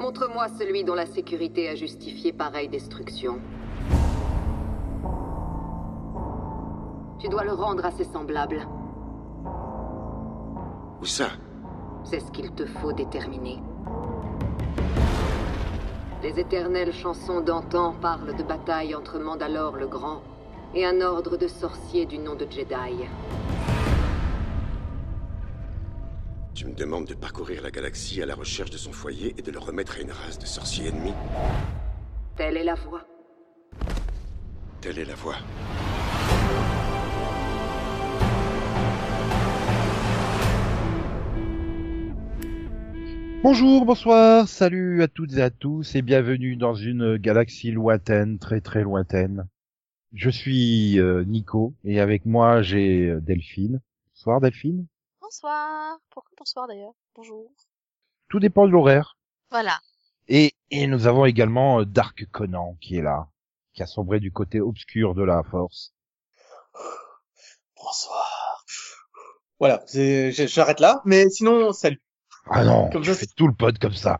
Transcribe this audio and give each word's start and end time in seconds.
Montre-moi 0.00 0.46
celui 0.58 0.82
dont 0.82 0.94
la 0.94 1.04
sécurité 1.04 1.68
a 1.68 1.74
justifié 1.74 2.32
pareille 2.32 2.70
destruction. 2.70 3.38
Tu 7.18 7.28
dois 7.28 7.44
le 7.44 7.52
rendre 7.52 7.84
à 7.84 7.90
ses 7.90 8.04
semblables. 8.04 8.66
Où 11.02 11.04
ça? 11.04 11.26
C'est 12.04 12.20
ce 12.20 12.30
qu'il 12.30 12.50
te 12.52 12.64
faut 12.64 12.94
déterminer. 12.94 13.58
Les 16.22 16.40
éternelles 16.40 16.94
chansons 16.94 17.42
d'antan 17.42 17.92
parlent 18.00 18.34
de 18.34 18.42
batailles 18.42 18.94
entre 18.94 19.18
Mandalore 19.18 19.76
le 19.76 19.86
Grand 19.86 20.22
et 20.74 20.86
un 20.86 21.02
ordre 21.02 21.36
de 21.36 21.46
sorciers 21.46 22.06
du 22.06 22.16
nom 22.16 22.36
de 22.36 22.46
Jedi. 22.50 23.04
Tu 26.60 26.66
me 26.66 26.74
demandes 26.74 27.06
de 27.06 27.14
parcourir 27.14 27.62
la 27.62 27.70
galaxie 27.70 28.20
à 28.20 28.26
la 28.26 28.34
recherche 28.34 28.68
de 28.68 28.76
son 28.76 28.92
foyer 28.92 29.34
et 29.38 29.40
de 29.40 29.50
le 29.50 29.58
remettre 29.58 29.96
à 29.96 30.00
une 30.02 30.10
race 30.10 30.38
de 30.38 30.44
sorciers 30.44 30.88
ennemis 30.88 31.14
Telle 32.36 32.58
est 32.58 32.64
la 32.64 32.74
voie. 32.74 33.06
Telle 34.82 34.98
est 34.98 35.06
la 35.06 35.14
voie. 35.14 35.36
Bonjour, 43.42 43.86
bonsoir, 43.86 44.46
salut 44.46 45.02
à 45.02 45.08
toutes 45.08 45.38
et 45.38 45.40
à 45.40 45.48
tous 45.48 45.94
et 45.94 46.02
bienvenue 46.02 46.56
dans 46.56 46.74
une 46.74 47.16
galaxie 47.16 47.70
lointaine, 47.70 48.38
très 48.38 48.60
très 48.60 48.82
lointaine. 48.82 49.48
Je 50.12 50.28
suis 50.28 51.00
euh, 51.00 51.24
Nico 51.24 51.72
et 51.84 52.00
avec 52.00 52.26
moi 52.26 52.60
j'ai 52.60 53.08
euh, 53.08 53.20
Delphine. 53.22 53.80
Bonsoir 54.12 54.42
Delphine. 54.42 54.84
Bonsoir. 55.30 55.96
Pourquoi 56.10 56.32
bonsoir 56.36 56.66
d'ailleurs 56.66 56.94
Bonjour. 57.14 57.52
Tout 58.28 58.40
dépend 58.40 58.66
de 58.66 58.72
l'horaire. 58.72 59.16
Voilà. 59.52 59.78
Et, 60.26 60.56
et 60.72 60.88
nous 60.88 61.06
avons 61.06 61.24
également 61.24 61.78
euh, 61.78 61.84
Dark 61.84 62.26
Conan 62.32 62.76
qui 62.80 62.96
est 62.96 63.02
là, 63.02 63.28
qui 63.72 63.84
a 63.84 63.86
sombré 63.86 64.18
du 64.18 64.32
côté 64.32 64.60
obscur 64.60 65.14
de 65.14 65.22
la 65.22 65.44
force. 65.44 65.94
Bonsoir. 67.76 68.64
Voilà, 69.60 69.84
j'arrête 69.92 70.80
là, 70.80 71.00
mais 71.04 71.30
sinon, 71.30 71.72
salut. 71.72 72.02
Ah 72.50 72.64
non, 72.64 72.90
Comme 72.90 73.02
tu 73.02 73.10
ça, 73.10 73.20
fais 73.20 73.28
tout 73.36 73.46
le 73.46 73.54
pod 73.54 73.78
comme 73.78 73.94
ça. 73.94 74.18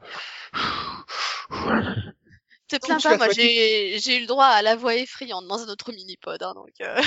Te 2.69 2.77
plains 2.87 3.01
pas, 3.01 3.17
moi 3.17 3.31
j'ai 3.31 3.99
j'ai 3.99 4.19
eu 4.19 4.21
le 4.21 4.27
droit 4.29 4.45
à 4.45 4.63
la 4.63 4.77
voix 4.77 4.95
effrayante 4.95 5.49
dans 5.49 5.59
un 5.59 5.67
autre 5.73 5.91
mini-pod, 5.91 6.41
hein, 6.41 6.55
donc 6.55 6.71
euh, 6.83 7.03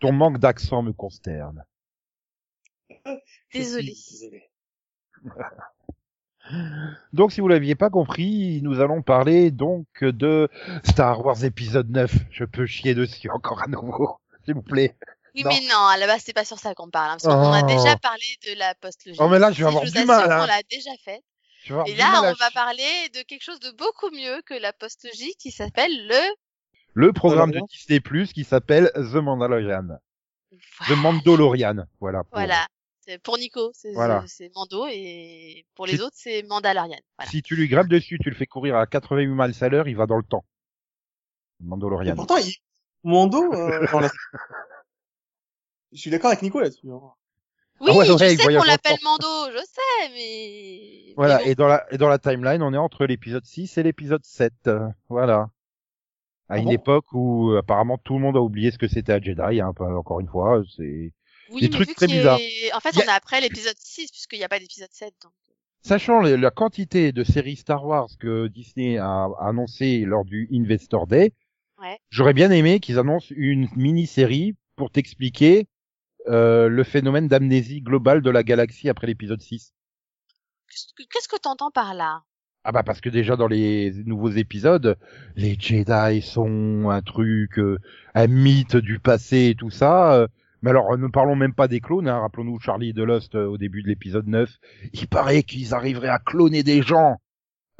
Ton 0.00 0.12
manque 0.12 0.38
d'accent 0.38 0.82
me 0.82 0.92
consterne. 0.92 1.64
Désolé. 3.52 3.94
Désolé. 4.10 4.50
Donc, 7.12 7.32
si 7.32 7.40
vous 7.40 7.48
l'aviez 7.48 7.74
pas 7.74 7.90
compris, 7.90 8.60
nous 8.62 8.80
allons 8.80 9.02
parler 9.02 9.50
donc 9.52 9.86
de 10.02 10.48
Star 10.84 11.24
Wars 11.24 11.44
épisode 11.44 11.90
9. 11.90 12.12
Je 12.30 12.44
peux 12.44 12.66
chier 12.66 12.94
dessus 12.94 13.30
encore 13.30 13.62
à 13.62 13.68
nouveau, 13.68 14.16
s'il 14.44 14.54
vous 14.54 14.62
plaît. 14.62 14.96
Oui, 15.36 15.44
Non. 15.44 15.50
mais 15.50 15.60
non, 15.70 15.86
à 15.86 15.96
la 15.96 16.08
base 16.08 16.22
c'est 16.24 16.32
pas 16.32 16.44
sur 16.44 16.58
ça 16.58 16.74
qu'on 16.74 16.90
parle, 16.90 17.10
hein, 17.10 17.16
parce 17.22 17.24
qu'on 17.32 17.52
a 17.52 17.62
Oh. 17.62 17.66
déjà 17.66 17.96
parlé 17.98 18.24
de 18.48 18.58
la 18.58 18.74
post-logique. 18.74 19.20
Oh, 19.22 19.28
mais 19.28 19.38
là, 19.38 19.52
je 19.52 19.62
vais 19.62 19.68
avoir 19.68 19.84
du 19.84 20.04
mal, 20.04 20.32
hein. 20.32 20.40
qu'on 20.40 20.46
l'a 20.46 20.62
déjà 20.68 20.90
fait. 21.04 21.22
Et 21.86 21.94
là, 21.94 22.22
on 22.24 22.32
va 22.32 22.50
parler 22.52 22.82
de 23.14 23.22
quelque 23.22 23.42
chose 23.44 23.60
de 23.60 23.70
beaucoup 23.76 24.10
mieux 24.10 24.42
que 24.44 24.54
la 24.54 24.72
post-logique 24.72 25.36
qui 25.38 25.50
s'appelle 25.52 25.92
le... 26.08 26.34
Le 26.94 27.12
programme 27.12 27.52
de. 27.52 27.60
Disney 27.70 28.00
Plus 28.00 28.32
qui 28.32 28.42
s'appelle 28.42 28.90
The 28.96 29.16
Mandalorian. 29.16 29.98
The 30.88 30.96
Mandalorian. 30.96 31.84
Voilà. 32.00 32.24
pour- 32.24 32.32
Voilà. 32.32 32.66
C'est 33.10 33.18
Pour 33.20 33.38
Nico, 33.38 33.72
c'est 33.74 33.92
Voilà. 33.92 34.24
Mando, 34.54 34.86
et 34.88 35.66
pour 35.74 35.86
Si- 35.88 35.92
les 35.96 36.00
autres, 36.00 36.14
c'est 36.16 36.44
Mandalorian. 36.44 36.96
Voilà. 37.18 37.28
Si 37.30 37.42
tu 37.42 37.56
lui 37.56 37.66
grappes 37.66 37.88
dessus, 37.88 38.18
tu 38.22 38.30
le 38.30 38.36
fais 38.36 38.46
courir 38.46 38.76
à 38.76 38.86
88 38.86 39.26
miles 39.26 39.64
à 39.64 39.68
l'heure, 39.68 39.88
il 39.88 39.96
va 39.96 40.06
dans 40.06 40.16
le 40.16 40.22
temps. 40.22 40.44
Et 41.60 41.64
Mandalorian. 41.64 42.14
pourtant, 42.14 42.36
il... 42.36 42.52
Mando, 43.02 43.52
euh, 43.52 43.86
je 45.92 45.98
suis 45.98 46.10
d'accord 46.10 46.28
avec 46.30 46.42
Nico 46.42 46.60
là-dessus. 46.60 46.86
Oui, 46.86 47.88
Ah 47.88 47.96
ouais, 47.96 48.04
je 48.06 48.12
ouais, 48.12 48.34
il 48.34 48.38
sais 48.40 48.54
qu'on 48.56 48.62
l'appelle. 48.62 48.96
Mando, 49.02 49.26
je 49.52 49.58
sais, 49.58 50.10
mais... 50.12 51.14
Voilà. 51.16 51.38
mais 51.38 51.44
bon. 51.46 51.50
Et 51.50 51.54
dans 51.56 51.66
la, 51.66 51.86
et 51.92 51.98
dans 51.98 52.08
la 52.08 52.18
timeline, 52.18 52.62
on 52.62 52.72
est 52.72 52.78
entre 52.78 53.06
l'épisode 53.06 53.44
6 53.44 53.76
et 53.78 53.82
l'épisode 53.82 54.24
7. 54.24 54.52
euh, 54.68 54.86
Voilà. 55.08 55.48
À 56.48 56.54
Ah 56.54 56.58
une 56.58 56.66
bon? 56.66 56.70
époque 56.72 57.06
où, 57.12 57.52
apparemment, 57.58 57.98
tout 57.98 58.14
le 58.14 58.20
monde 58.20 58.36
a 58.36 58.40
oublié 58.40 58.70
ce 58.70 58.78
que 58.78 58.86
c'était 58.86 59.12
un 59.14 59.20
Jedi, 59.20 59.60
hein, 59.60 59.72
encore 59.78 60.20
une 60.20 60.28
fois, 60.28 60.62
c'est, 60.76 61.12
Oui, 61.50 61.62
des 61.62 61.68
mais 61.68 61.74
trucs 61.84 61.94
très 61.96 62.06
bizarres. 62.06 62.38
En 62.74 62.80
fait, 62.80 62.96
a- 62.96 63.00
on 63.00 63.02
est 63.02 63.08
après 63.08 63.40
l'épisode 63.40 63.76
6, 63.78 64.10
puisqu'il 64.10 64.38
n'y 64.38 64.44
a 64.44 64.48
pas 64.48 64.58
d'épisode 64.58 64.88
7. 64.92 65.12
Donc... 65.22 65.32
Sachant 65.82 66.20
la 66.20 66.50
quantité 66.50 67.12
de 67.12 67.24
séries 67.24 67.56
Star 67.56 67.84
Wars 67.86 68.08
que 68.18 68.48
Disney 68.48 68.98
a 68.98 69.28
annoncé 69.40 70.00
lors 70.00 70.24
du 70.24 70.48
Investor 70.52 71.06
Day, 71.06 71.32
Ouais. 71.80 71.98
j'aurais 72.10 72.34
bien 72.34 72.50
aimé 72.50 72.78
qu'ils 72.78 72.98
annoncent 72.98 73.32
une 73.34 73.66
mini-série 73.74 74.54
pour 74.76 74.90
t'expliquer 74.90 75.66
euh, 76.28 76.68
le 76.68 76.84
phénomène 76.84 77.26
d'amnésie 77.28 77.80
globale 77.80 78.20
de 78.20 78.28
la 78.28 78.42
galaxie 78.42 78.90
après 78.90 79.06
l'épisode 79.06 79.40
6. 79.40 79.72
Qu'est-ce 80.68 80.92
que- 80.94 81.08
Qu'est-ce 81.10 81.28
que 81.28 81.40
t'entends 81.40 81.70
par 81.70 81.94
là? 81.94 82.22
Ah 82.62 82.72
bah 82.72 82.82
parce 82.82 83.00
que 83.00 83.08
déjà 83.08 83.36
dans 83.36 83.46
les 83.46 83.90
nouveaux 84.04 84.28
épisodes, 84.30 84.98
les 85.34 85.56
Jedi 85.58 86.20
sont 86.20 86.90
un 86.90 87.00
truc, 87.00 87.58
euh, 87.58 87.78
un 88.14 88.26
mythe 88.26 88.76
du 88.76 88.98
passé 88.98 89.46
et 89.48 89.54
tout 89.54 89.70
ça. 89.70 90.26
Euh, 90.60 90.62
mais 90.62 90.70
alors 90.70 90.96
ne 90.96 91.08
parlons 91.08 91.36
même 91.36 91.54
pas 91.54 91.68
des 91.68 91.80
clones, 91.80 92.08
hein, 92.08 92.20
rappelons-nous 92.20 92.60
Charlie 92.60 92.92
de 92.92 93.02
Lost 93.02 93.34
euh, 93.34 93.46
au 93.46 93.58
début 93.58 93.82
de 93.82 93.88
l'épisode 93.88 94.26
9. 94.26 94.50
Il 94.92 95.08
paraît 95.08 95.42
qu'ils 95.42 95.74
arriveraient 95.74 96.08
à 96.08 96.18
cloner 96.18 96.62
des 96.62 96.82
gens. 96.82 97.16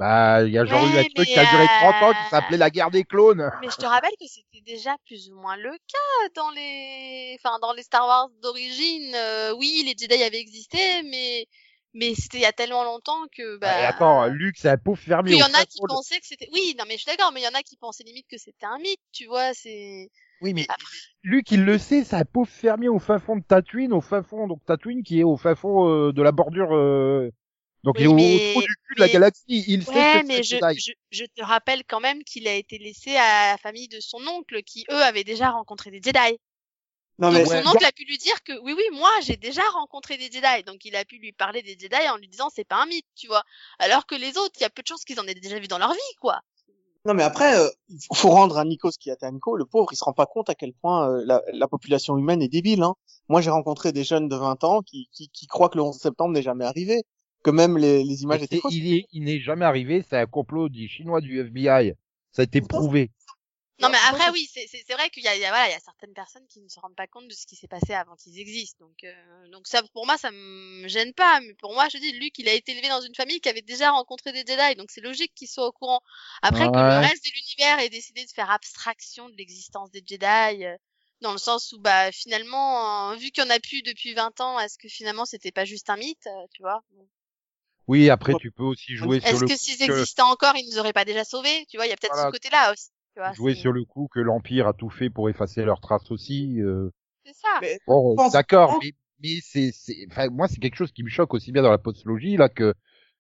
Bah, 0.01 0.43
il 0.45 0.51
y 0.51 0.57
a 0.57 0.65
genre 0.65 0.83
eu 0.87 0.97
un 0.97 1.05
truc 1.15 1.27
qui 1.27 1.39
a 1.39 1.45
duré 1.45 1.67
30 1.67 1.95
ans 2.03 2.13
qui 2.13 2.17
euh, 2.17 2.31
s'appelait 2.31 2.57
la 2.57 2.71
guerre 2.71 2.91
des 2.91 3.05
clones. 3.05 3.51
Mais 3.61 3.69
je 3.69 3.77
te 3.77 3.85
rappelle 3.85 4.15
que 4.19 4.27
c'était 4.27 4.63
déjà 4.65 4.97
plus 5.05 5.31
ou 5.31 5.35
moins 5.35 5.59
le 5.59 5.73
cas 5.73 6.29
dans 6.35 6.49
les, 6.53 7.37
enfin, 7.39 7.59
dans 7.61 7.75
les 7.75 7.83
Star 7.83 8.07
Wars 8.07 8.31
d'origine. 8.43 9.15
euh, 9.15 9.53
oui, 9.59 9.83
les 9.85 9.95
Jedi 9.95 10.23
avaient 10.23 10.41
existé, 10.41 10.79
mais, 11.03 11.47
mais 11.93 12.15
c'était 12.15 12.39
il 12.39 12.43
y 12.43 12.47
a 12.47 12.53
tellement 12.53 12.83
longtemps 12.83 13.27
que, 13.37 13.59
bah. 13.59 13.79
Et 13.79 13.85
attends, 13.85 14.25
Luke 14.29 14.57
c'est 14.57 14.71
un 14.71 14.79
pauvre 14.79 14.99
fermier. 14.99 15.35
Il 15.35 15.39
y 15.39 15.43
en 15.43 15.53
a 15.53 15.67
qui 15.67 15.81
pensaient 15.87 16.19
que 16.19 16.27
c'était, 16.27 16.49
oui, 16.55 16.75
non, 16.79 16.85
mais 16.89 16.95
je 16.95 17.03
suis 17.03 17.11
d'accord, 17.15 17.33
mais 17.33 17.43
il 17.43 17.45
y 17.45 17.49
en 17.49 17.59
a 17.59 17.63
qui 17.63 17.77
pensaient 17.77 18.05
limite 18.05 18.27
que 18.27 18.39
c'était 18.39 18.65
un 18.65 18.79
mythe, 18.79 19.03
tu 19.13 19.27
vois, 19.27 19.53
c'est, 19.53 20.09
Oui, 20.41 20.55
mais 20.55 20.65
Après- 20.69 20.85
Luke, 21.23 21.51
il 21.51 21.65
le 21.65 21.79
sait, 21.79 22.03
c'est 22.05 22.17
un 22.17 22.25
pauvre 22.25 22.49
fermier 22.51 22.89
au 22.89 22.99
fin 22.99 23.19
fond 23.19 23.37
de 23.37 23.43
Tatooine, 23.43 23.93
au 23.93 24.01
fin 24.01 24.23
fond, 24.23 24.47
donc 24.47 24.65
Tatooine 24.65 25.03
qui 25.03 25.21
est 25.21 25.25
au 25.25 25.37
fin 25.37 25.55
fond 25.55 25.89
euh, 25.89 26.13
de 26.13 26.23
la 26.23 26.33
bordure, 26.33 26.75
euh, 26.75 27.31
donc 27.85 27.97
Oui, 27.99 28.03
il 28.03 28.05
est 28.05 28.09
au, 28.09 28.15
mais- 28.15 28.51
au 28.51 28.53
trou 28.53 28.61
du 28.63 28.75
cul 28.89 28.95
de 28.97 29.01
la 29.01 29.09
galaxie. 29.09 29.65
Il 29.69 29.85
sait 29.85 29.91
Ouais, 29.93 30.21
que 30.23 30.27
mais 30.27 30.37
c'est 30.37 30.43
je, 30.45 30.57
Jedi. 30.57 30.79
je, 30.81 30.93
je 31.11 31.25
te 31.27 31.43
rappelle 31.43 31.83
quand 31.87 32.01
même 32.01 32.25
qu'il 32.25 32.49
a 32.49 32.55
été 32.55 32.79
laissé 32.79 33.17
à 33.17 33.53
la 33.53 33.59
famille 33.59 33.89
de 33.89 34.01
son 34.01 34.19
oncle, 34.29 34.63
qui 34.63 34.85
eux 34.91 35.03
avaient 35.03 35.25
déjà 35.25 35.51
rencontré 35.51 35.91
des 35.91 36.01
Jedi. 36.03 36.39
Non 37.19 37.31
mais 37.31 37.41
Donc 37.43 37.49
Ouais. 37.53 37.63
son 37.63 37.69
oncle 37.69 37.85
a 37.85 37.93
pu 37.93 38.05
lui 38.07 38.17
dire 38.17 38.43
que 38.45 38.53
oui, 38.63 38.73
oui, 38.75 38.85
moi 38.93 39.11
j'ai 39.23 39.37
déjà 39.37 39.61
rencontré 39.75 40.17
des 40.17 40.31
Jedi. 40.33 40.63
Donc 40.67 40.87
il 40.87 40.97
a 40.97 41.05
pu 41.05 41.19
lui 41.19 41.33
parler 41.33 41.61
des 41.61 41.77
Jedi 41.79 42.09
en 42.09 42.17
lui 42.17 42.29
disant 42.29 42.49
c'est 42.55 42.65
pas 42.65 42.77
un 42.83 42.87
mythe, 42.87 43.05
tu 43.15 43.27
vois. 43.27 43.43
Alors 43.79 44.07
que 44.07 44.15
les 44.15 44.39
autres, 44.39 44.55
il 44.57 44.63
y 44.63 44.65
a 44.65 44.71
peu 44.71 44.81
de 44.81 44.87
chances 44.87 45.05
qu'ils 45.05 45.21
en 45.21 45.27
aient 45.27 45.35
déjà 45.35 45.59
vu 45.59 45.69
dans 45.69 45.77
leur 45.77 45.93
vie, 45.93 46.15
quoi. 46.19 46.41
Non 47.07 47.15
mais 47.15 47.23
après, 47.23 47.59
euh, 47.59 47.69
il 47.89 47.99
faut 48.15 48.31
rendre 48.31 48.59
à 48.59 48.65
Nico 48.65 48.91
ce 48.91 48.99
qui 48.99 49.11
est 49.11 49.23
à 49.23 49.31
Nico. 49.31 49.57
Le 49.57 49.65
pauvre, 49.65 49.89
il 49.93 49.97
se 49.97 50.05
rend 50.05 50.13
pas 50.13 50.27
compte 50.27 50.51
à 50.51 50.55
quel 50.55 50.73
point 50.75 51.11
euh, 51.11 51.23
la, 51.25 51.43
la 51.53 51.67
population 51.69 52.19
humaine 52.19 52.43
est 52.43 52.49
débile. 52.49 52.83
Hein. 52.83 52.95
Moi, 53.29 53.41
j'ai 53.41 53.51
rencontré 53.51 53.93
des 53.93 54.05
jeunes 54.05 54.29
de 54.29 54.37
20 54.37 54.65
ans 54.65 54.83
qui, 54.83 55.09
qui, 55.13 55.31
qui 55.31 55.47
croient 55.47 55.69
que 55.71 55.79
le 55.79 55.85
11 55.85 55.97
septembre 55.97 56.35
n'est 56.35 56.43
jamais 56.43 56.65
arrivé, 56.65 57.03
que 57.43 57.51
même 57.51 57.79
les, 57.79 58.05
les 58.05 58.23
images 58.23 58.43
étaient 58.43 58.59
fausses. 58.59 58.75
il 58.75 58.93
est, 58.93 59.07
il 59.13 59.25
n'est 59.25 59.41
jamais 59.41 59.65
arrivé, 59.65 60.05
c'est 60.09 60.19
un 60.19 60.27
complot 60.27 60.69
des 60.69 60.89
Chinois 60.89 61.21
du 61.21 61.41
FBI. 61.41 61.95
Ça 62.33 62.43
a 62.43 62.45
été 62.45 62.61
prouvé. 62.61 63.11
Non, 63.81 63.89
mais 63.89 63.97
Non, 63.99 64.05
après, 64.11 64.31
oui, 64.31 64.49
c'est 64.53 64.67
c'est- 64.67 64.85
c'est 64.87 64.93
vrai 64.95 65.09
qu'il 65.11 65.23
y 65.23 65.29
a, 65.29 65.35
il 65.37 65.41
y, 65.41 65.45
a, 65.45 65.49
voilà, 65.51 65.69
il 65.69 65.73
y 65.73 65.75
a 65.75 65.81
certaines 65.81 66.13
personnes 66.15 66.47
qui 66.49 66.61
ne 66.61 66.69
se 66.69 66.79
rendent 66.81 66.95
pas 66.97 67.07
compte 67.07 67.29
de 67.29 67.33
ce 67.35 67.47
qui 67.47 67.57
s'est 67.57 67.69
passé 67.69 67.95
avant 67.95 68.15
qu'ils 68.17 68.39
existent. 68.39 68.85
Donc, 68.85 69.05
euh, 69.05 69.49
donc 69.51 69.67
ça, 69.67 69.83
pour 69.95 70.07
moi, 70.07 70.19
ça 70.19 70.31
me 70.31 70.87
gêne 70.89 71.15
pas. 71.15 71.41
Mais 71.41 71.55
pour 71.55 71.73
moi, 71.73 71.89
je 71.89 71.99
dis, 71.99 72.13
Luke, 72.13 72.39
il 72.39 72.49
a 72.49 72.53
été 72.55 72.73
élevé 72.73 72.89
dans 72.89 73.01
une 73.01 73.15
famille 73.15 73.41
qui 73.41 73.49
avait 73.49 73.63
déjà 73.63 73.91
rencontré 73.91 74.33
des 74.33 74.45
Jedi. 74.47 74.75
Donc 74.77 74.91
c'est 74.91 75.01
logique 75.01 75.33
qu'il 75.35 75.49
soit 75.49 75.67
au 75.67 75.73
courant. 75.73 76.01
Après 76.43 76.69
que 76.69 76.81
le 76.83 76.97
reste 76.99 77.25
de 77.25 77.31
l'univers 77.35 77.79
ait 77.81 77.89
décidé 77.89 78.25
de 78.25 78.31
faire 78.31 78.51
abstraction 78.51 79.29
de 79.29 79.37
l'existence 79.37 79.91
des 79.91 80.03
Jedi. 80.07 80.65
euh, 80.65 80.77
dans 81.23 81.33
le 81.33 81.39
sens 81.39 81.73
où, 81.73 81.79
bah, 81.79 82.11
finalement, 82.13 83.13
euh, 83.13 83.17
vu 83.17 83.31
qu'il 83.31 83.45
y 83.45 83.47
en 83.47 83.51
a 83.51 83.61
plus 83.61 83.83
depuis 83.83 84.15
20 84.15 84.39
ans, 84.41 84.59
est-ce 84.59 84.79
que 84.79 84.89
finalement 84.89 85.27
c'était 85.27 85.53
pas 85.53 85.67
juste 85.67 85.91
un 85.91 85.97
mythe, 85.97 86.27
euh, 86.27 86.47
tu 86.55 86.63
vois? 86.63 86.83
Oui, 87.89 88.09
après 88.09 88.35
tu 88.37 88.51
peux 88.51 88.63
aussi 88.63 88.97
jouer 88.97 89.21
sur 89.21 89.33
Est-ce 89.33 89.41
le 89.41 89.49
que 89.49 89.53
coup 89.53 89.59
s'ils 89.59 89.79
que, 89.87 89.93
existaient 89.93 90.23
encore, 90.23 90.57
ils 90.57 90.67
nous 90.71 90.79
auraient 90.79 90.93
pas 90.95 91.05
déjà 91.05 91.25
sauvés? 91.25 91.67
Tu 91.69 91.77
vois, 91.77 91.87
il 91.87 91.91
y 91.91 91.93
a 91.93 91.97
peut-être 91.97 92.15
Voilà. 92.15 92.29
ce 92.29 92.33
côté-là 92.33 92.73
aussi. 92.73 92.89
Tu 93.15 93.21
vois, 93.21 93.33
jouer 93.33 93.55
sur 93.55 93.73
le 93.73 93.85
coup 93.85 94.09
que 94.13 94.21
l'Empire 94.21 94.67
a 94.67 94.73
tout 94.73 94.91
fait 94.91 95.11
pour 95.11 95.29
effacer 95.29 95.65
leurs 95.65 95.81
traces 95.81 96.11
aussi. 96.11 96.61
euh. 96.61 96.91
c'est 97.25 97.35
ça. 97.35 97.49
Mais 97.61 97.79
Bon, 97.87 98.17
pense- 98.17 98.33
d'accord, 98.33 98.79
mais, 98.83 98.93
mais 99.23 99.39
c'est, 99.43 99.71
c'est, 99.73 100.07
enfin, 100.11 100.29
moi, 100.31 100.49
c'est 100.49 100.61
quelque 100.61 100.77
chose 100.77 100.93
qui 100.93 101.03
me 101.03 101.09
choque 101.09 101.35
aussi 101.35 101.53
bien 101.53 101.63
dans 101.63 101.71
la 101.71 101.79
postologie, 101.79 102.37
là, 102.37 102.49
que, 102.49 102.75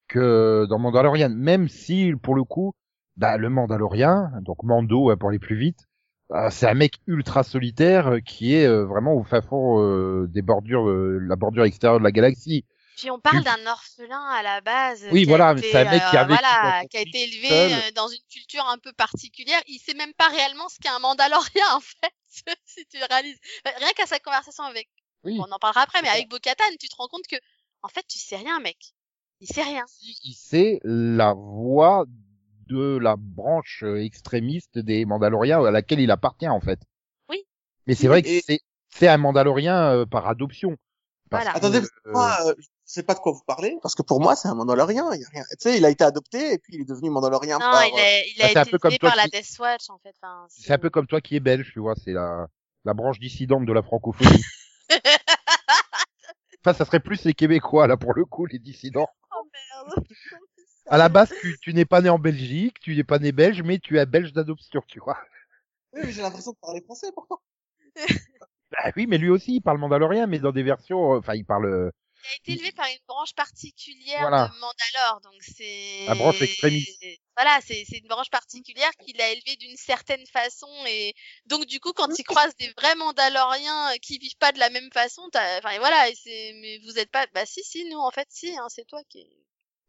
que 0.08 0.66
dans 0.68 0.78
Mandalorian. 0.78 1.30
Même 1.30 1.68
si, 1.68 2.12
pour 2.22 2.34
le 2.34 2.44
coup, 2.44 2.72
bah, 3.16 3.36
le 3.36 3.50
Mandalorien, 3.50 4.30
donc 4.42 4.62
Mando, 4.62 5.10
hein, 5.10 5.16
pour 5.16 5.30
aller 5.30 5.38
plus 5.38 5.56
vite, 5.56 5.86
euh, 6.32 6.48
c'est 6.50 6.68
un 6.68 6.74
mec 6.74 7.00
ultra 7.06 7.42
solitaire 7.42 8.06
euh, 8.08 8.20
qui 8.20 8.54
est 8.54 8.66
euh, 8.66 8.84
vraiment 8.84 9.14
au 9.14 9.24
fin 9.24 9.42
fond 9.42 9.80
euh, 9.82 10.28
des 10.28 10.42
bordures, 10.42 10.88
euh, 10.88 11.18
la 11.20 11.34
bordure 11.36 11.64
extérieure 11.64 11.98
de 11.98 12.04
la 12.04 12.12
galaxie. 12.12 12.64
Puis 13.00 13.10
on 13.10 13.18
parle 13.18 13.42
d'un 13.42 13.66
orphelin 13.66 14.22
à 14.26 14.42
la 14.42 14.60
base. 14.60 15.06
Oui, 15.10 15.24
qui 15.24 15.32
a 15.32 15.36
voilà, 15.36 15.60
c'est 15.60 15.74
un 15.74 15.90
mec 15.90 16.02
qui 16.10 16.16
a 16.16 16.24
euh, 16.24 16.26
vécu 16.26 16.38
voilà, 16.42 16.84
qui 16.90 16.96
a 16.98 17.00
été 17.00 17.22
élevé 17.22 17.48
seul. 17.48 17.72
euh, 17.72 17.90
dans 17.94 18.08
une 18.08 18.22
culture 18.30 18.66
un 18.68 18.76
peu 18.76 18.92
particulière. 18.92 19.60
Il 19.66 19.78
sait 19.78 19.94
même 19.94 20.12
pas 20.12 20.28
réellement 20.28 20.68
ce 20.68 20.78
qu'est 20.78 20.90
un 20.90 20.98
Mandalorien 20.98 21.64
en 21.74 21.80
fait, 21.80 22.12
si 22.66 22.84
tu 22.86 22.98
réalises. 23.08 23.38
Rien 23.64 23.90
qu'à 23.96 24.04
sa 24.04 24.18
conversation 24.18 24.64
avec, 24.64 24.86
Oui. 25.24 25.38
on 25.40 25.50
en 25.50 25.58
parlera 25.58 25.80
après, 25.80 26.02
mais 26.02 26.10
avec 26.10 26.28
Bo-Katan, 26.28 26.64
tu 26.78 26.88
te 26.90 26.96
rends 26.96 27.08
compte 27.08 27.26
que, 27.26 27.36
en 27.82 27.88
fait, 27.88 28.04
tu 28.06 28.18
sais 28.18 28.36
rien, 28.36 28.60
mec. 28.60 28.76
Il 29.40 29.48
sait 29.48 29.62
rien. 29.62 29.86
Il 30.24 30.34
sait 30.34 30.80
la 30.84 31.32
voix 31.32 32.04
de 32.66 32.98
la 32.98 33.16
branche 33.16 33.82
euh, 33.82 34.04
extrémiste 34.04 34.78
des 34.78 35.06
Mandaloriens 35.06 35.64
à 35.64 35.70
laquelle 35.70 36.00
il 36.00 36.10
appartient 36.10 36.48
en 36.48 36.60
fait. 36.60 36.80
Oui. 37.30 37.46
Mais 37.86 37.94
c'est 37.94 38.08
vrai 38.08 38.22
que 38.22 38.28
c'est 38.44 38.60
c'est 38.90 39.08
un 39.08 39.16
Mandalorien 39.16 39.94
euh, 39.94 40.06
par 40.06 40.28
adoption. 40.28 40.76
Voilà. 41.30 41.52
Attendez, 41.54 41.78
euh, 41.78 42.12
moi, 42.12 42.36
euh, 42.46 42.54
je 42.90 42.94
sais 42.94 43.02
pas 43.04 43.14
de 43.14 43.20
quoi 43.20 43.30
vous 43.30 43.44
parlez, 43.46 43.78
parce 43.82 43.94
que 43.94 44.02
pour 44.02 44.20
moi, 44.20 44.34
c'est 44.34 44.48
un 44.48 44.54
Mandalorien. 44.56 45.08
Il 45.14 45.20
y 45.20 45.24
a 45.24 45.28
rien. 45.28 45.44
Tu 45.50 45.56
sais, 45.60 45.76
il 45.78 45.84
a 45.84 45.90
été 45.90 46.02
adopté 46.02 46.54
et 46.54 46.58
puis 46.58 46.74
il 46.74 46.80
est 46.80 46.84
devenu 46.84 47.08
Mandalorien 47.08 47.54
Non, 47.54 47.70
par. 47.70 47.86
il 47.86 47.94
a, 47.94 48.24
il 48.26 48.42
a 48.42 48.44
bah, 48.46 48.50
c'est 48.52 48.58
un 48.58 48.62
été 48.62 48.70
peu 48.72 48.78
comme 48.78 48.90
élevé 48.90 48.98
toi 48.98 49.08
par 49.10 49.16
la 49.16 49.24
qui- 49.24 49.30
Death 49.30 49.58
Watch 49.60 49.90
en 49.90 49.98
fait. 49.98 50.14
Enfin, 50.20 50.46
c'est 50.48 50.72
un 50.72 50.78
peu 50.78 50.90
comme 50.90 51.06
toi 51.06 51.20
qui 51.20 51.36
es 51.36 51.40
belge, 51.40 51.70
tu 51.72 51.78
vois, 51.78 51.94
c'est 52.04 52.12
la 52.12 52.48
la 52.84 52.94
branche 52.94 53.20
dissidente 53.20 53.64
de 53.64 53.72
la 53.72 53.82
francophonie. 53.82 54.42
enfin, 56.64 56.74
ça 56.76 56.84
serait 56.84 56.98
plus 57.00 57.24
les 57.24 57.34
Québécois 57.34 57.86
là 57.86 57.96
pour 57.96 58.12
le 58.14 58.24
coup, 58.24 58.46
les 58.46 58.58
dissidents. 58.58 59.08
Oh 59.32 59.46
merde. 59.52 60.04
À 60.86 60.98
la 60.98 61.08
base, 61.08 61.32
tu, 61.40 61.56
tu 61.60 61.72
n'es 61.72 61.84
pas 61.84 62.00
né 62.00 62.08
en 62.08 62.18
Belgique, 62.18 62.80
tu 62.80 62.96
n'es 62.96 63.04
pas 63.04 63.20
né 63.20 63.30
belge, 63.30 63.62
mais 63.62 63.78
tu 63.78 63.98
es 64.00 64.06
belge 64.06 64.32
d'adoption, 64.32 64.82
tu 64.88 64.98
vois. 64.98 65.18
Oui, 65.92 66.00
mais 66.04 66.10
j'ai 66.12 66.22
l'impression 66.22 66.50
de 66.52 66.56
parler 66.60 66.80
français 66.80 67.12
pourtant. 67.14 67.40
Bah 68.72 68.92
oui, 68.96 69.08
mais 69.08 69.18
lui 69.18 69.30
aussi, 69.30 69.56
il 69.56 69.60
parle 69.62 69.78
mandalorien, 69.78 70.28
mais 70.28 70.38
dans 70.38 70.52
des 70.52 70.62
versions, 70.62 71.14
euh, 71.14 71.18
enfin, 71.18 71.34
il 71.34 71.44
parle 71.44 71.66
euh, 71.66 71.90
Il 72.24 72.28
a 72.28 72.36
été 72.36 72.52
élevé 72.52 72.72
par 72.72 72.86
une 72.86 72.98
branche 73.08 73.34
particulière 73.34 74.20
Voilà. 74.20 74.48
de 74.48 74.52
Mandalore, 74.60 75.20
donc 75.22 75.34
c'est 75.42 76.04
La 76.06 76.14
branche 76.14 76.42
extrémiste. 76.42 77.02
Voilà, 77.36 77.58
c'est 77.66 77.84
c'est 77.88 77.98
une 77.98 78.08
branche 78.08 78.30
particulière 78.30 78.90
qu'il 79.04 79.20
a 79.20 79.30
élevée 79.30 79.56
d'une 79.56 79.76
certaine 79.76 80.26
façon 80.26 80.68
et 80.86 81.14
donc 81.46 81.64
du 81.66 81.80
coup 81.80 81.92
quand 81.92 82.08
il 82.18 82.24
croise 82.24 82.54
des 82.58 82.70
vrais 82.76 82.94
Mandaloriens 82.96 83.92
qui 84.02 84.18
vivent 84.18 84.36
pas 84.38 84.52
de 84.52 84.58
la 84.58 84.70
même 84.70 84.90
façon, 84.92 85.22
t'as- 85.32 85.58
enfin 85.58 85.78
voilà, 85.78 86.06
c'est 86.22 86.52
mais 86.60 86.78
vous 86.84 86.98
êtes 86.98 87.10
pas 87.10 87.26
bah 87.34 87.46
si 87.46 87.62
si 87.64 87.84
nous 87.88 87.98
en 87.98 88.10
fait 88.10 88.28
si 88.30 88.50
hein, 88.56 88.66
c'est 88.68 88.84
toi 88.86 89.00
qui 89.08 89.26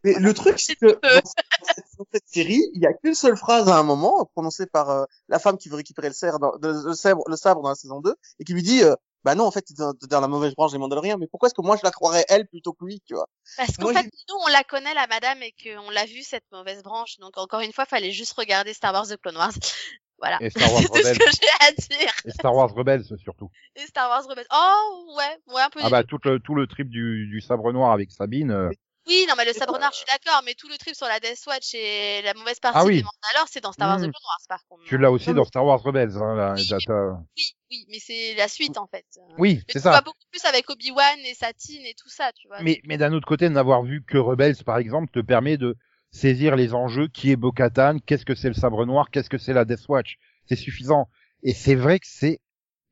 Mais 0.04 0.14
le 0.14 0.34
truc, 0.34 0.60
c'est 0.60 0.76
que 0.76 0.86
dans 1.04 1.22
cette, 1.26 1.86
dans 1.98 2.06
cette 2.12 2.28
série, 2.28 2.62
il 2.74 2.82
y 2.82 2.88
a 2.88 2.94
qu'une 2.94 3.14
seule 3.14 3.38
phrase 3.38 3.68
à 3.70 3.78
un 3.78 3.84
moment, 3.84 4.26
prononcée 4.34 4.66
par 4.66 4.90
euh, 4.90 5.06
la 5.28 5.38
femme 5.40 5.58
qui 5.58 5.70
veut 5.70 5.76
récupérer 5.76 6.08
le, 6.08 6.14
sabre 6.14 6.40
dans, 6.40 6.52
le, 6.62 6.88
le 6.88 6.94
sabre, 6.96 7.24
le 7.28 7.36
sabre 7.36 7.62
dans 7.62 7.70
la 7.70 7.76
saison 7.76 8.00
2, 8.02 8.16
et 8.40 8.44
qui 8.44 8.54
lui 8.54 8.64
dit, 8.64 8.84
euh, 8.84 8.96
bah 9.24 9.36
non, 9.36 9.46
en 9.46 9.52
fait, 9.52 9.62
t'es 9.62 9.74
dans, 9.76 9.94
dans 10.10 10.20
la 10.22 10.28
mauvaise 10.28 10.54
branche 10.56 10.72
des 10.72 10.78
Mandaloriens, 10.78 11.18
mais 11.18 11.28
pourquoi 11.28 11.48
est-ce 11.48 11.54
que 11.54 11.62
moi 11.62 11.78
je 11.78 11.84
la 11.84 11.92
croirais 11.92 12.26
elle 12.30 12.48
plutôt 12.48 12.74
que 12.74 12.86
lui, 12.86 13.02
tu 13.06 13.14
vois? 13.14 13.28
Parce 13.58 13.78
qu'en 13.78 13.90
fait 13.94 14.04
nous 14.30 14.36
on 14.46 14.48
la 14.48 14.64
connaît 14.64 14.94
la 14.94 15.08
madame 15.08 15.42
et 15.44 15.54
qu'on 15.64 15.90
l'a 15.92 16.06
vue 16.06 16.24
cette 16.24 16.46
mauvaise 16.52 16.82
branche. 16.84 17.18
Donc 17.20 17.38
encore 17.38 17.62
une 17.62 17.74
fois, 17.74 17.86
fallait 17.86 18.12
juste 18.12 18.34
regarder 18.34 18.74
Star 18.74 18.94
Wars 18.94 19.08
The 19.08 19.18
Clone 19.18 19.38
Wars. 19.38 19.52
Voilà. 20.24 20.38
et 20.40 20.52
Star 20.52 20.72
Wars 20.72 20.82
C'est 20.84 20.88
tout 20.90 20.96
ce 20.98 21.02
Rebels, 21.02 21.18
que 21.18 21.32
j'ai 21.32 21.66
à 21.68 21.72
dire. 21.72 22.14
et 22.26 22.30
Star 22.30 22.54
Wars 22.56 22.72
Rebels 22.76 23.04
surtout. 23.24 23.50
Et 23.76 23.88
Star 23.88 24.08
Wars 24.08 24.24
Rebels. 24.28 24.46
Oh 24.54 25.16
ouais, 25.18 25.54
ouais 25.56 25.62
un 25.64 25.70
peu 25.72 25.80
Ah 25.82 25.90
bah 25.90 26.04
tout 26.04 26.20
le 26.24 26.40
tout 26.40 26.54
le 26.54 26.68
trip 26.68 26.90
du, 26.90 27.26
du 27.28 27.42
sabre 27.42 27.72
noir 27.74 27.92
avec 27.92 28.12
Sabine. 28.12 28.52
euh, 28.52 28.70
Oui, 29.08 29.26
non, 29.28 29.34
mais 29.38 29.46
le 29.46 29.54
sabre 29.54 29.78
noir, 29.80 29.90
je 29.92 29.98
suis 29.98 30.06
d'accord, 30.06 30.42
mais 30.46 30.54
tout 30.54 30.68
le 30.70 30.78
trip 30.78 30.94
sur 30.96 31.08
la 31.08 31.20
Death 31.20 31.44
Watch 31.48 31.74
et 31.74 32.22
la 32.24 32.34
mauvaise 32.36 32.60
partie 32.60 32.78
Ah 32.80 32.86
oui. 32.86 32.98
des 32.98 33.04
Mandalore, 33.04 33.48
c'est 33.50 33.62
dans 33.62 33.72
Star 33.72 33.88
Wars 33.90 33.98
Mmh. 33.98 34.02
The 34.02 34.12
Clone 34.12 34.26
Wars, 34.28 34.46
par 34.48 34.66
contre. 34.70 34.84
tu 34.86 34.98
l'as 34.98 35.12
aussi 35.12 35.30
Non, 35.30 35.36
dans 35.38 35.46
Star 35.46 35.66
Wars 35.66 35.82
Rebels. 35.82 36.18
Hein, 36.18 36.36
là, 36.36 36.54
Oui, 36.56 37.24
Oui, 37.38 37.56
oui, 37.72 37.86
mais 37.90 37.98
c'est 38.00 38.36
la 38.36 38.48
suite, 38.48 38.78
en 38.78 38.86
fait. 38.88 39.06
Oui, 39.40 39.56
Mais 39.56 39.74
c'est 39.74 39.80
tu 39.80 39.84
ça. 39.84 39.90
vois 39.92 40.02
beaucoup 40.02 40.18
plus 40.32 40.46
avec 40.46 40.70
Obi-Wan 40.70 41.20
et 41.26 41.34
Satine 41.34 41.84
et 41.86 41.96
tout 41.96 42.10
ça, 42.10 42.32
tu 42.34 42.48
vois. 42.48 42.62
Mais, 42.62 42.80
mais 42.86 42.98
d'un 42.98 43.12
autre 43.14 43.28
côté, 43.28 43.50
n'avoir 43.50 43.82
vu 43.84 44.04
que 44.04 44.18
Rebels, 44.20 44.64
par 44.64 44.78
exemple, 44.78 45.12
te 45.12 45.20
permet 45.20 45.58
de 45.58 45.76
saisir 46.12 46.56
les 46.56 46.74
enjeux. 46.76 47.08
Qui 47.08 47.32
est 47.32 47.36
Bo-Katan 47.38 47.98
Qu'est-ce 48.06 48.26
que 48.26 48.36
c'est 48.36 48.50
le 48.50 48.54
sabre 48.54 48.86
noir 48.86 49.10
Qu'est-ce 49.10 49.30
que 49.30 49.38
c'est 49.40 49.54
la 49.54 49.66
Death 49.66 49.88
Watch 49.90 50.18
C'est 50.48 50.56
suffisant. 50.56 51.10
Et 51.42 51.54
c'est 51.56 51.76
vrai 51.76 51.98
que 52.00 52.06
c'est, 52.08 52.40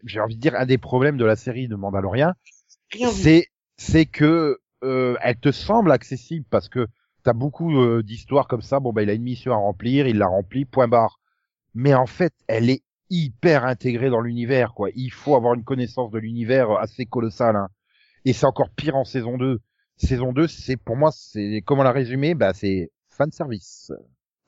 j'ai 0.06 0.19
envie 0.21 0.35
de 0.38 0.41
dire, 0.41 0.56
un 0.56 0.65
des 0.65 0.77
problèmes 0.79 1.17
de 1.17 1.25
la 1.25 1.35
série 1.35 1.67
de 1.67 1.75
Mandalorian, 1.75 2.33
c'est 3.11 3.47
c'est 3.77 4.06
que 4.07 4.59
euh, 4.84 5.16
elle 5.22 5.38
te 5.40 5.52
semble 5.52 5.92
accessible 5.92 6.46
parce 6.50 6.70
que 6.70 6.88
t'as 7.24 7.34
beaucoup 7.34 7.78
euh, 7.80 8.04
d'histoires 8.04 8.48
comme 8.48 8.62
ça. 8.62 8.80
Bon, 8.80 8.94
bah, 8.94 9.04
il 9.04 9.10
a 9.10 9.14
une 9.14 9.24
mission 9.24 9.54
à 9.54 9.58
remplir, 9.58 10.08
il 10.08 10.18
l'a 10.18 10.28
remplie, 10.28 10.66
point 10.66 10.88
barre. 10.88 11.20
Mais 11.76 11.94
en 11.96 12.08
fait, 12.08 12.34
elle 12.48 12.70
est 12.70 12.84
hyper 13.10 13.66
intégrée 13.66 14.10
dans 14.10 14.22
l'univers, 14.22 14.74
quoi. 14.74 14.90
Il 14.96 15.12
faut 15.12 15.36
avoir 15.36 15.56
une 15.56 15.64
connaissance 15.64 16.12
de 16.12 16.20
l'univers 16.20 16.72
assez 16.74 17.06
colossale. 17.06 17.56
Hein. 17.56 17.70
Et 18.26 18.34
c'est 18.34 18.46
encore 18.46 18.70
pire 18.72 18.96
en 18.96 19.06
saison 19.06 19.38
2. 19.38 19.60
Saison 19.98 20.34
2, 20.34 20.48
c'est 20.48 20.78
pour 20.78 20.96
moi, 20.98 21.12
c'est 21.14 21.62
comment 21.66 21.84
la 21.84 21.92
résumer? 21.92 22.36
Bah, 22.36 22.54
c'est 22.54 22.92
fan 23.10 23.31
service. 23.31 23.92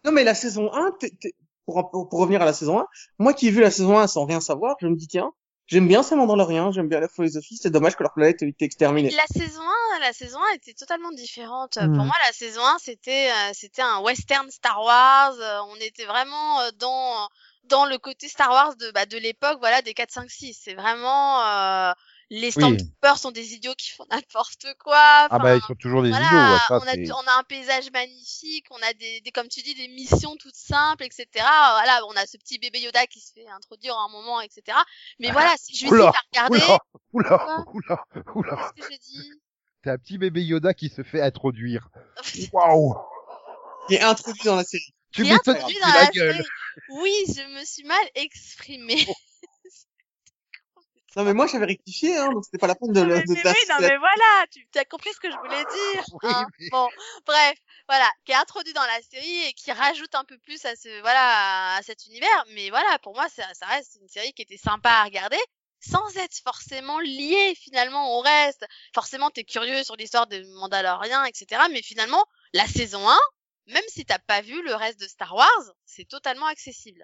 Non, 0.05 0.11
mais 0.11 0.23
la 0.23 0.33
saison 0.35 0.71
1, 0.73 0.91
t'es- 0.99 1.11
t'es- 1.19 1.33
pour, 1.65 1.89
pour, 1.91 2.09
pour 2.09 2.19
revenir 2.19 2.41
à 2.41 2.45
la 2.45 2.53
saison 2.53 2.79
1, 2.79 2.87
moi 3.19 3.33
qui 3.33 3.47
ai 3.47 3.51
vu 3.51 3.61
la 3.61 3.71
saison 3.71 3.97
1 3.97 4.07
sans 4.07 4.25
rien 4.25 4.39
savoir, 4.41 4.75
je 4.81 4.87
me 4.87 4.95
dis, 4.95 5.07
tiens, 5.07 5.31
j'aime 5.71 5.87
bien 5.87 6.03
ces 6.03 6.15
Mandaloriens, 6.15 6.71
j'aime 6.71 6.89
bien 6.89 6.99
la 6.99 7.07
philosophie, 7.07 7.57
c'est 7.57 7.69
dommage 7.69 7.95
que 7.95 8.03
leur 8.03 8.13
planète 8.13 8.41
ait 8.43 8.49
été 8.49 8.65
exterminée. 8.65 9.09
La 9.11 9.25
saison 9.27 9.61
1, 9.95 9.99
la 10.01 10.13
saison 10.13 10.39
1 10.51 10.55
était 10.55 10.73
totalement 10.73 11.11
différente. 11.11 11.77
Hmm. 11.77 11.95
Pour 11.95 12.05
moi, 12.05 12.15
la 12.27 12.33
saison 12.33 12.61
1, 12.61 12.77
c'était 12.79 13.29
euh, 13.31 13.51
c'était 13.53 13.81
un 13.81 13.99
western 14.01 14.49
Star 14.51 14.83
Wars. 14.83 15.33
Euh, 15.39 15.59
on 15.69 15.75
était 15.77 16.05
vraiment 16.05 16.59
euh, 16.61 16.69
dans 16.77 17.29
dans 17.65 17.85
le 17.85 17.97
côté 17.97 18.27
Star 18.27 18.51
Wars 18.51 18.75
de 18.75 18.91
bah, 18.91 19.05
de 19.05 19.17
l'époque, 19.17 19.57
voilà, 19.59 19.81
des 19.81 19.93
4 19.93 20.11
5 20.11 20.29
6. 20.29 20.59
C'est 20.61 20.73
vraiment 20.73 21.41
euh, 21.41 21.93
les 22.33 22.49
Stormtroopers 22.51 23.17
sont 23.17 23.31
des 23.31 23.53
idiots 23.53 23.73
qui 23.77 23.91
font 23.91 24.05
n'importe 24.09 24.65
quoi. 24.79 25.27
Ah 25.29 25.37
bah, 25.37 25.55
ils 25.57 25.61
sont 25.61 25.75
toujours 25.75 26.01
des 26.01 26.09
voilà, 26.09 26.25
idiots. 26.25 26.37
ouais, 26.53 26.59
ça, 26.67 26.79
on, 26.79 26.87
a, 26.87 26.93
c'est- 26.93 27.11
on 27.11 27.27
a 27.27 27.39
un 27.39 27.43
paysage 27.43 27.91
magnifique, 27.91 28.65
on 28.71 28.81
a 28.81 28.93
des, 28.93 29.19
des, 29.21 29.31
comme 29.31 29.49
tu 29.49 29.61
dis, 29.61 29.75
des 29.75 29.89
missions 29.89 30.35
toutes 30.37 30.55
simples, 30.55 31.03
etc. 31.03 31.25
Voilà, 31.35 31.99
on 32.07 32.13
a 32.13 32.25
ce 32.25 32.37
petit 32.37 32.57
bébé 32.57 32.79
Yoda 32.79 33.05
qui 33.07 33.19
se 33.19 33.33
fait 33.33 33.47
introduire 33.49 33.95
à 33.95 34.05
un 34.05 34.09
moment, 34.09 34.39
etc. 34.39 34.77
Mais 35.19 35.29
voilà, 35.31 35.53
si 35.57 35.75
je 35.75 35.85
dis 35.85 35.91
Oula, 35.91 36.07
à 36.07 36.13
regarder, 36.31 36.57
Oula, 37.13 37.37
oula, 37.37 37.65
oula, 37.73 38.05
oula. 38.33 38.71
qu'est-ce 38.75 38.87
que 38.87 38.93
je 38.93 38.99
dis? 38.99 39.31
T'as 39.83 39.93
un 39.93 39.97
petit 39.97 40.17
bébé 40.17 40.41
Yoda 40.43 40.73
qui 40.73 40.87
se 40.89 41.03
fait 41.03 41.21
introduire. 41.21 41.89
Waouh 42.53 42.95
Qui 43.89 43.95
est 43.95 44.01
introduit 44.01 44.43
dans 44.45 44.55
la 44.55 44.63
série. 44.63 44.93
Tu 45.11 45.23
m'étonnes 45.25 45.57
la 45.81 46.03
la 46.03 46.05
gueule. 46.11 46.33
série. 46.35 46.47
Oui, 46.89 47.13
je 47.27 47.59
me 47.59 47.65
suis 47.65 47.83
mal 47.83 47.97
exprimée. 48.15 49.05
Non, 51.15 51.23
mais 51.23 51.33
moi 51.33 51.45
j'avais 51.47 51.65
rectifié, 51.65 52.15
hein, 52.17 52.29
donc 52.31 52.45
c'était 52.45 52.57
pas 52.57 52.67
la 52.67 52.75
peine 52.75 52.93
de 52.93 53.01
le. 53.01 53.15
mais, 53.15 53.23
mais 53.27 53.41
oui, 53.49 53.55
non, 53.69 53.75
mais 53.81 53.97
voilà, 53.97 54.45
tu 54.49 54.65
as 54.79 54.85
compris 54.85 55.11
ce 55.13 55.19
que 55.19 55.29
je 55.29 55.35
voulais 55.37 55.63
dire. 55.65 56.03
Oui, 56.23 56.31
hein. 56.31 56.45
mais- 56.59 56.69
Bon, 56.69 56.89
bref, 57.25 57.57
voilà, 57.89 58.09
qui 58.25 58.31
est 58.31 58.35
introduit 58.35 58.73
dans 58.73 58.83
la 58.85 59.01
série 59.01 59.45
et 59.47 59.53
qui 59.53 59.71
rajoute 59.71 60.15
un 60.15 60.23
peu 60.23 60.37
plus 60.39 60.63
à 60.65 60.75
ce, 60.75 61.01
voilà, 61.01 61.75
à 61.75 61.81
cet 61.83 62.05
univers. 62.05 62.45
Mais 62.53 62.69
voilà, 62.69 62.97
pour 62.99 63.13
moi, 63.13 63.27
ça, 63.29 63.43
ça 63.53 63.65
reste 63.65 63.97
une 64.01 64.07
série 64.07 64.31
qui 64.33 64.41
était 64.43 64.57
sympa 64.57 64.89
à 64.89 65.03
regarder, 65.03 65.39
sans 65.81 66.15
être 66.15 66.37
forcément 66.43 66.99
liée 66.99 67.55
finalement 67.59 68.17
au 68.17 68.21
reste. 68.21 68.65
Forcément, 68.95 69.29
t'es 69.31 69.43
curieux 69.43 69.83
sur 69.83 69.95
l'histoire 69.97 70.27
de 70.27 70.41
Mandalorian, 70.59 71.25
etc. 71.25 71.61
Mais 71.71 71.81
finalement, 71.81 72.23
la 72.53 72.67
saison 72.67 73.09
1, 73.09 73.19
même 73.67 73.83
si 73.89 74.05
t'as 74.05 74.19
pas 74.19 74.41
vu 74.41 74.61
le 74.63 74.75
reste 74.75 74.99
de 75.01 75.07
Star 75.07 75.33
Wars, 75.35 75.73
c'est 75.85 76.07
totalement 76.07 76.45
accessible. 76.45 77.03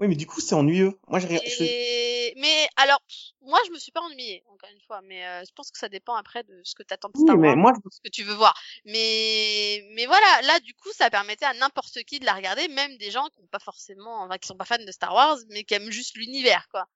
Oui, 0.00 0.08
mais 0.08 0.16
du 0.16 0.26
coup, 0.26 0.40
c'est 0.40 0.54
ennuyeux. 0.54 0.98
Moi, 1.08 1.18
j'ai 1.20 1.28
rien. 1.28 1.40
je-. 1.44 2.40
Mais 2.40 2.68
alors, 2.76 3.00
moi, 3.42 3.58
je 3.66 3.70
me 3.70 3.78
suis 3.78 3.92
pas 3.92 4.00
ennuyée, 4.00 4.42
encore 4.48 4.68
une 4.70 4.80
fois. 4.80 5.00
Mais 5.02 5.24
euh, 5.26 5.42
je 5.46 5.52
pense 5.54 5.70
que 5.70 5.78
ça 5.78 5.88
dépend 5.88 6.14
après 6.16 6.42
de 6.42 6.60
ce 6.64 6.74
que 6.74 6.82
t'attends 6.82 7.08
de 7.10 7.16
Oui, 7.16 7.24
Star 7.24 7.38
mais 7.38 7.48
Wars, 7.48 7.56
moi, 7.56 7.72
ce 7.90 8.00
que 8.00 8.08
tu 8.08 8.22
veux 8.24 8.34
voir. 8.34 8.54
Mais 8.84 9.84
mais 9.92 10.06
voilà, 10.06 10.42
là, 10.42 10.58
du 10.60 10.74
coup, 10.74 10.90
ça 10.92 11.10
permettait 11.10 11.44
à 11.44 11.54
n'importe 11.54 12.02
qui 12.04 12.18
de 12.18 12.24
la 12.24 12.34
regarder, 12.34 12.66
même 12.68 12.96
des 12.96 13.10
gens 13.10 13.26
qui 13.28 13.40
ont 13.40 13.46
pas 13.46 13.58
forcément, 13.60 14.22
enfin, 14.22 14.38
qui 14.38 14.48
sont 14.48 14.56
pas 14.56 14.64
fans 14.64 14.84
de 14.84 14.92
Star 14.92 15.14
Wars, 15.14 15.38
mais 15.50 15.64
qui 15.64 15.74
aiment 15.74 15.90
juste 15.90 16.16
l'univers, 16.16 16.66
quoi. 16.70 16.86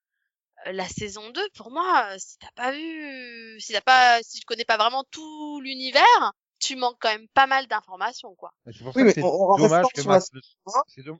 Euh, 0.66 0.72
La 0.72 0.88
saison 0.88 1.30
2, 1.30 1.48
pour 1.54 1.70
moi, 1.70 2.08
si 2.18 2.38
t'as 2.38 2.50
pas 2.54 2.72
vu, 2.72 3.60
si 3.60 3.72
t'as 3.72 3.80
pas, 3.80 4.22
si 4.22 4.40
tu 4.40 4.44
connais 4.46 4.64
pas 4.64 4.76
vraiment 4.76 5.04
tout 5.10 5.60
l'univers, 5.60 6.32
tu 6.58 6.74
manques 6.76 6.98
quand 7.00 7.10
même 7.10 7.28
pas 7.28 7.46
mal 7.46 7.66
d'informations, 7.68 8.34
quoi. 8.34 8.52
C'est 8.66 8.78
pour 8.82 8.88
Oui, 8.96 9.02
ça 9.02 9.04
mais 9.04 9.14
que 9.14 9.20
c'est 9.22 9.62
dommage 9.62 9.86
que 9.94 10.02
sur 10.02 10.10
la 10.10 10.20
c'est 10.20 11.02
domm- 11.02 11.18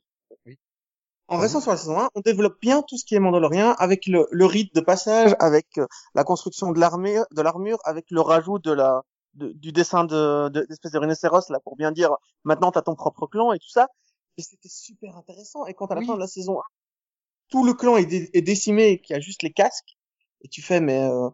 En 1.29 1.39
restant 1.39 1.61
sur 1.61 1.71
la 1.71 1.77
saison 1.77 1.99
1, 2.01 2.09
on 2.15 2.21
développe 2.21 2.61
bien 2.61 2.83
tout 2.83 2.97
ce 2.97 3.05
qui 3.05 3.15
est 3.15 3.21
mandalorien 3.21 3.73
avec 3.79 4.07
le, 4.07 4.27
le 4.31 4.47
rite 4.47 4.75
de 4.75 4.81
passage, 4.81 5.35
avec 5.39 5.67
euh, 5.79 5.87
la 6.15 6.25
construction 6.25 6.73
de 6.73 6.81
l'armure, 6.81 7.25
de 7.33 7.43
l'armure, 7.43 7.79
avec 7.85 8.07
le 8.11 8.21
rajout 8.21 8.59
de 8.59 8.73
la 8.73 9.03
de- 9.35 9.53
du 9.53 9.73
dessin 9.73 10.05
de 10.05 10.49
de- 10.49 10.65
d'espèce 10.69 10.93
de 10.93 10.99
rhinocéros 10.99 11.51
là 11.51 11.61
pour 11.61 11.77
bien 11.77 11.93
dire 11.93 12.17
maintenant 12.45 12.73
t'as 12.73 12.83
ton 12.83 12.95
propre 12.95 13.27
clan 13.27 13.53
et 13.53 13.59
tout 13.59 13.69
ça. 13.71 13.89
Et 14.39 14.43
c'était 14.43 14.69
super 14.71 15.17
intéressant. 15.17 15.67
Et 15.67 15.75
quand 15.75 15.87
à 15.91 15.95
la 15.95 16.01
Oui. 16.01 16.07
fin 16.07 16.15
de 16.15 16.21
la 16.21 16.27
saison 16.29 16.61
1, 16.61 16.65
tout 17.51 17.65
le 17.67 17.75
clan 17.75 17.97
est, 17.99 18.07
dé- 18.07 18.31
est 18.35 18.43
décimé 18.43 18.89
et 18.91 19.01
qu'il 19.01 19.15
y 19.15 19.19
a 19.19 19.21
juste 19.21 19.43
les 19.43 19.53
casques, 19.53 19.97
et 20.43 20.49
tu 20.49 20.63
fais 20.63 20.81
mais 20.81 21.01
euh, 21.05 21.29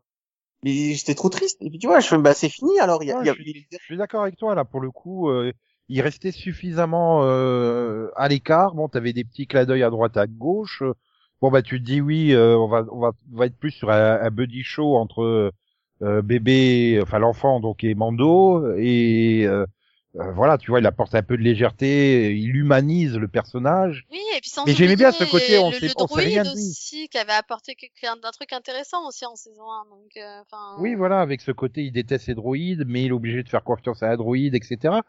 mais 0.64 0.94
j'étais 0.94 1.14
trop 1.14 1.28
triste. 1.28 1.58
Et 1.62 1.70
puis 1.70 1.78
tu 1.78 1.86
vois, 1.86 2.00
je 2.00 2.08
fais 2.08 2.18
bah 2.18 2.34
c'est 2.34 2.48
fini 2.48 2.78
alors. 2.80 3.02
Il 3.02 3.08
y 3.08 3.12
a, 3.12 3.16
y 3.22 3.30
a- 3.30 3.34
je, 3.34 3.42
suis, 3.42 3.66
je 3.70 3.78
suis 3.78 3.96
d'accord 3.96 4.22
avec 4.22 4.36
toi 4.36 4.54
là 4.54 4.64
pour 4.64 4.80
le 4.80 4.90
coup. 4.90 5.30
euh, 5.30 5.52
il 5.88 6.00
restait 6.02 6.32
suffisamment 6.32 7.20
euh, 7.24 8.08
à 8.16 8.28
l'écart. 8.28 8.74
Bon, 8.74 8.88
t'avais 8.88 9.12
des 9.12 9.24
petits 9.24 9.46
clins 9.46 9.64
d'œil 9.64 9.82
à 9.82 9.90
droite 9.90 10.16
à 10.16 10.26
gauche. 10.26 10.82
Bon 11.40 11.50
bah 11.50 11.62
tu 11.62 11.78
te 11.80 11.84
dis 11.84 12.00
oui, 12.00 12.32
euh, 12.32 12.56
on 12.56 12.68
va 12.68 12.86
on 12.90 13.00
va 13.00 13.12
on 13.32 13.36
va 13.36 13.46
être 13.46 13.58
plus 13.58 13.70
sur 13.72 13.90
un, 13.90 14.20
un 14.20 14.30
buddy 14.30 14.62
show 14.62 14.96
entre 14.96 15.52
euh, 16.02 16.22
bébé, 16.22 17.00
enfin 17.02 17.18
l'enfant 17.18 17.60
donc 17.60 17.84
est 17.84 17.94
Mando 17.94 18.74
et 18.76 19.46
euh, 20.16 20.22
euh, 20.22 20.32
voilà, 20.32 20.58
tu 20.58 20.70
vois, 20.70 20.80
il 20.80 20.86
apporte 20.86 21.14
un 21.14 21.22
peu 21.22 21.36
de 21.36 21.42
légèreté, 21.42 22.36
il 22.36 22.54
humanise 22.56 23.16
le 23.16 23.28
personnage. 23.28 24.06
Oui, 24.12 24.20
et 24.36 24.40
puis 24.40 24.50
sans 24.50 24.64
Mais 24.64 24.72
j'aimais 24.72 24.96
bien 24.96 25.12
ce 25.12 25.24
côté, 25.24 25.58
on 25.58 25.70
le, 25.70 25.76
sait- 25.76 25.86
le 25.88 25.92
on 25.96 26.06
sait 26.06 26.20
rien 26.20 26.42
droïde 26.42 26.52
de 26.54 26.58
lui. 26.60 26.68
aussi, 26.70 27.08
qui 27.08 27.18
avait 27.18 27.32
apporté 27.32 27.76
un, 28.06 28.30
truc 28.30 28.52
intéressant 28.52 29.06
aussi 29.08 29.26
en 29.26 29.34
saison 29.36 29.62
1. 29.70 29.84
Donc, 29.90 30.16
euh. 30.16 30.42
Oui, 30.78 30.94
voilà, 30.94 31.20
avec 31.20 31.40
ce 31.40 31.50
côté, 31.52 31.82
il 31.84 31.92
déteste 31.92 32.26
les 32.28 32.34
droïdes, 32.34 32.84
mais 32.86 33.02
il 33.02 33.08
est 33.08 33.12
obligé 33.12 33.42
de 33.42 33.48
faire 33.48 33.64
confiance 33.64 34.02
à 34.02 34.10
un 34.10 34.16
droïde, 34.16 34.54
etc. 34.54 34.76
Mhm. 34.84 35.00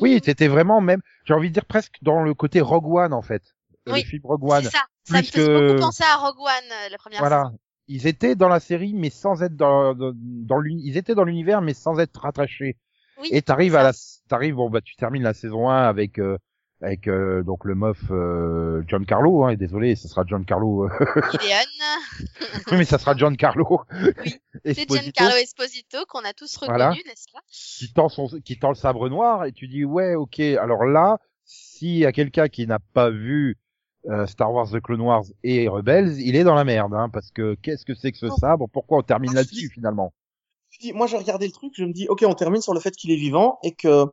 Oui, 0.00 0.20
c'était 0.24 0.48
vraiment 0.48 0.80
même, 0.80 1.00
j'ai 1.24 1.34
envie 1.34 1.48
de 1.48 1.54
dire 1.54 1.64
presque 1.66 1.96
dans 2.02 2.22
le 2.22 2.34
côté 2.34 2.60
Rogue 2.60 2.86
One 2.86 3.12
en 3.12 3.22
fait, 3.22 3.42
Euh, 3.88 3.92
Oui, 3.94 4.02
le 4.02 4.06
film 4.08 4.22
Rogue 4.24 4.44
One. 4.44 4.62
C'est 4.64 4.70
ça. 4.70 4.84
Ça 5.04 5.18
me 5.18 5.22
que- 5.32 5.68
beaucoup 5.70 5.80
penser 5.80 6.04
à 6.04 6.16
Rogue 6.16 6.38
One, 6.38 6.46
euh, 6.70 6.88
la 6.90 6.98
première 6.98 7.18
Voilà. 7.18 7.44
saison. 7.46 7.58
Ils 7.88 8.06
étaient 8.06 8.36
dans 8.36 8.48
la 8.48 8.60
série, 8.60 8.94
mais 8.94 9.10
sans 9.10 9.42
être 9.42 9.56
dans, 9.56 9.92
dans, 9.94 10.62
ils 10.64 10.96
étaient 10.96 11.16
dans 11.16 11.24
l'univers, 11.24 11.60
mais 11.62 11.74
sans 11.74 11.98
être 11.98 12.20
rattachés. 12.20 12.76
Oui, 13.22 13.28
Et 13.32 13.42
t'arrives 13.42 13.76
à 13.76 13.82
la, 13.82 13.92
t'arrives, 14.28 14.54
bon 14.56 14.68
bah 14.70 14.80
tu 14.80 14.96
termines 14.96 15.22
la 15.22 15.34
saison 15.34 15.70
1 15.70 15.82
avec 15.82 16.18
euh, 16.18 16.36
avec 16.82 17.06
euh, 17.06 17.44
donc 17.44 17.64
le 17.64 17.74
meuf 17.76 17.98
euh, 18.10 18.82
John 18.88 19.06
Carlo, 19.06 19.44
hein, 19.44 19.50
et 19.50 19.56
désolé, 19.56 19.94
ce 19.94 20.08
sera 20.08 20.24
John 20.26 20.44
Carlo, 20.44 20.84
euh, 20.84 20.88
oui, 22.70 22.78
mais 22.78 22.84
ça 22.84 22.98
sera 22.98 23.16
John 23.16 23.36
Carlo. 23.36 23.82
Oui, 23.92 24.34
C'est 24.64 24.78
Esposito, 24.78 25.04
Giancarlo 25.04 25.36
Esposito 25.36 25.98
qu'on 26.08 26.24
a 26.24 26.32
tous 26.32 26.54
reconnu, 26.56 26.76
Voilà. 26.78 26.90
n'est-ce 26.90 27.30
pas? 27.32 27.40
Qui 27.48 27.92
tend 27.92 28.08
son, 28.08 28.26
qui 28.44 28.58
tend 28.58 28.70
le 28.70 28.74
sabre 28.74 29.08
noir, 29.08 29.44
et 29.44 29.52
tu 29.52 29.68
dis 29.68 29.84
ouais, 29.84 30.14
ok. 30.16 30.40
Alors 30.40 30.84
là, 30.84 31.18
s'il 31.44 31.98
y 31.98 32.06
a 32.06 32.12
quelqu'un 32.12 32.48
qui 32.48 32.66
n'a 32.66 32.80
pas 32.92 33.10
vu 33.10 33.58
euh, 34.10 34.26
Star 34.26 34.52
Wars 34.52 34.68
The 34.68 34.80
Clone 34.80 35.02
Wars 35.02 35.24
et 35.44 35.68
Rebels, 35.68 36.20
il 36.20 36.34
est 36.34 36.44
dans 36.44 36.56
la 36.56 36.64
merde, 36.64 36.94
hein, 36.94 37.08
parce 37.08 37.30
que 37.30 37.54
qu'est-ce 37.62 37.84
que 37.84 37.94
c'est 37.94 38.10
que 38.10 38.18
ce 38.18 38.28
sabre? 38.30 38.66
Pourquoi 38.72 38.98
on 38.98 39.02
termine 39.02 39.32
là-dessus 39.34 39.70
finalement? 39.70 40.12
Je 40.72 40.78
dis- 40.78 40.92
moi, 40.92 41.06
j'ai 41.06 41.16
regardé 41.18 41.46
le 41.46 41.52
truc, 41.52 41.72
je 41.76 41.84
me 41.84 41.92
dis, 41.92 42.08
ok, 42.08 42.24
on 42.26 42.34
termine 42.34 42.62
sur 42.62 42.74
le 42.74 42.80
fait 42.80 42.96
qu'il 42.96 43.10
est 43.10 43.16
vivant 43.16 43.58
et 43.62 43.74
que, 43.74 44.06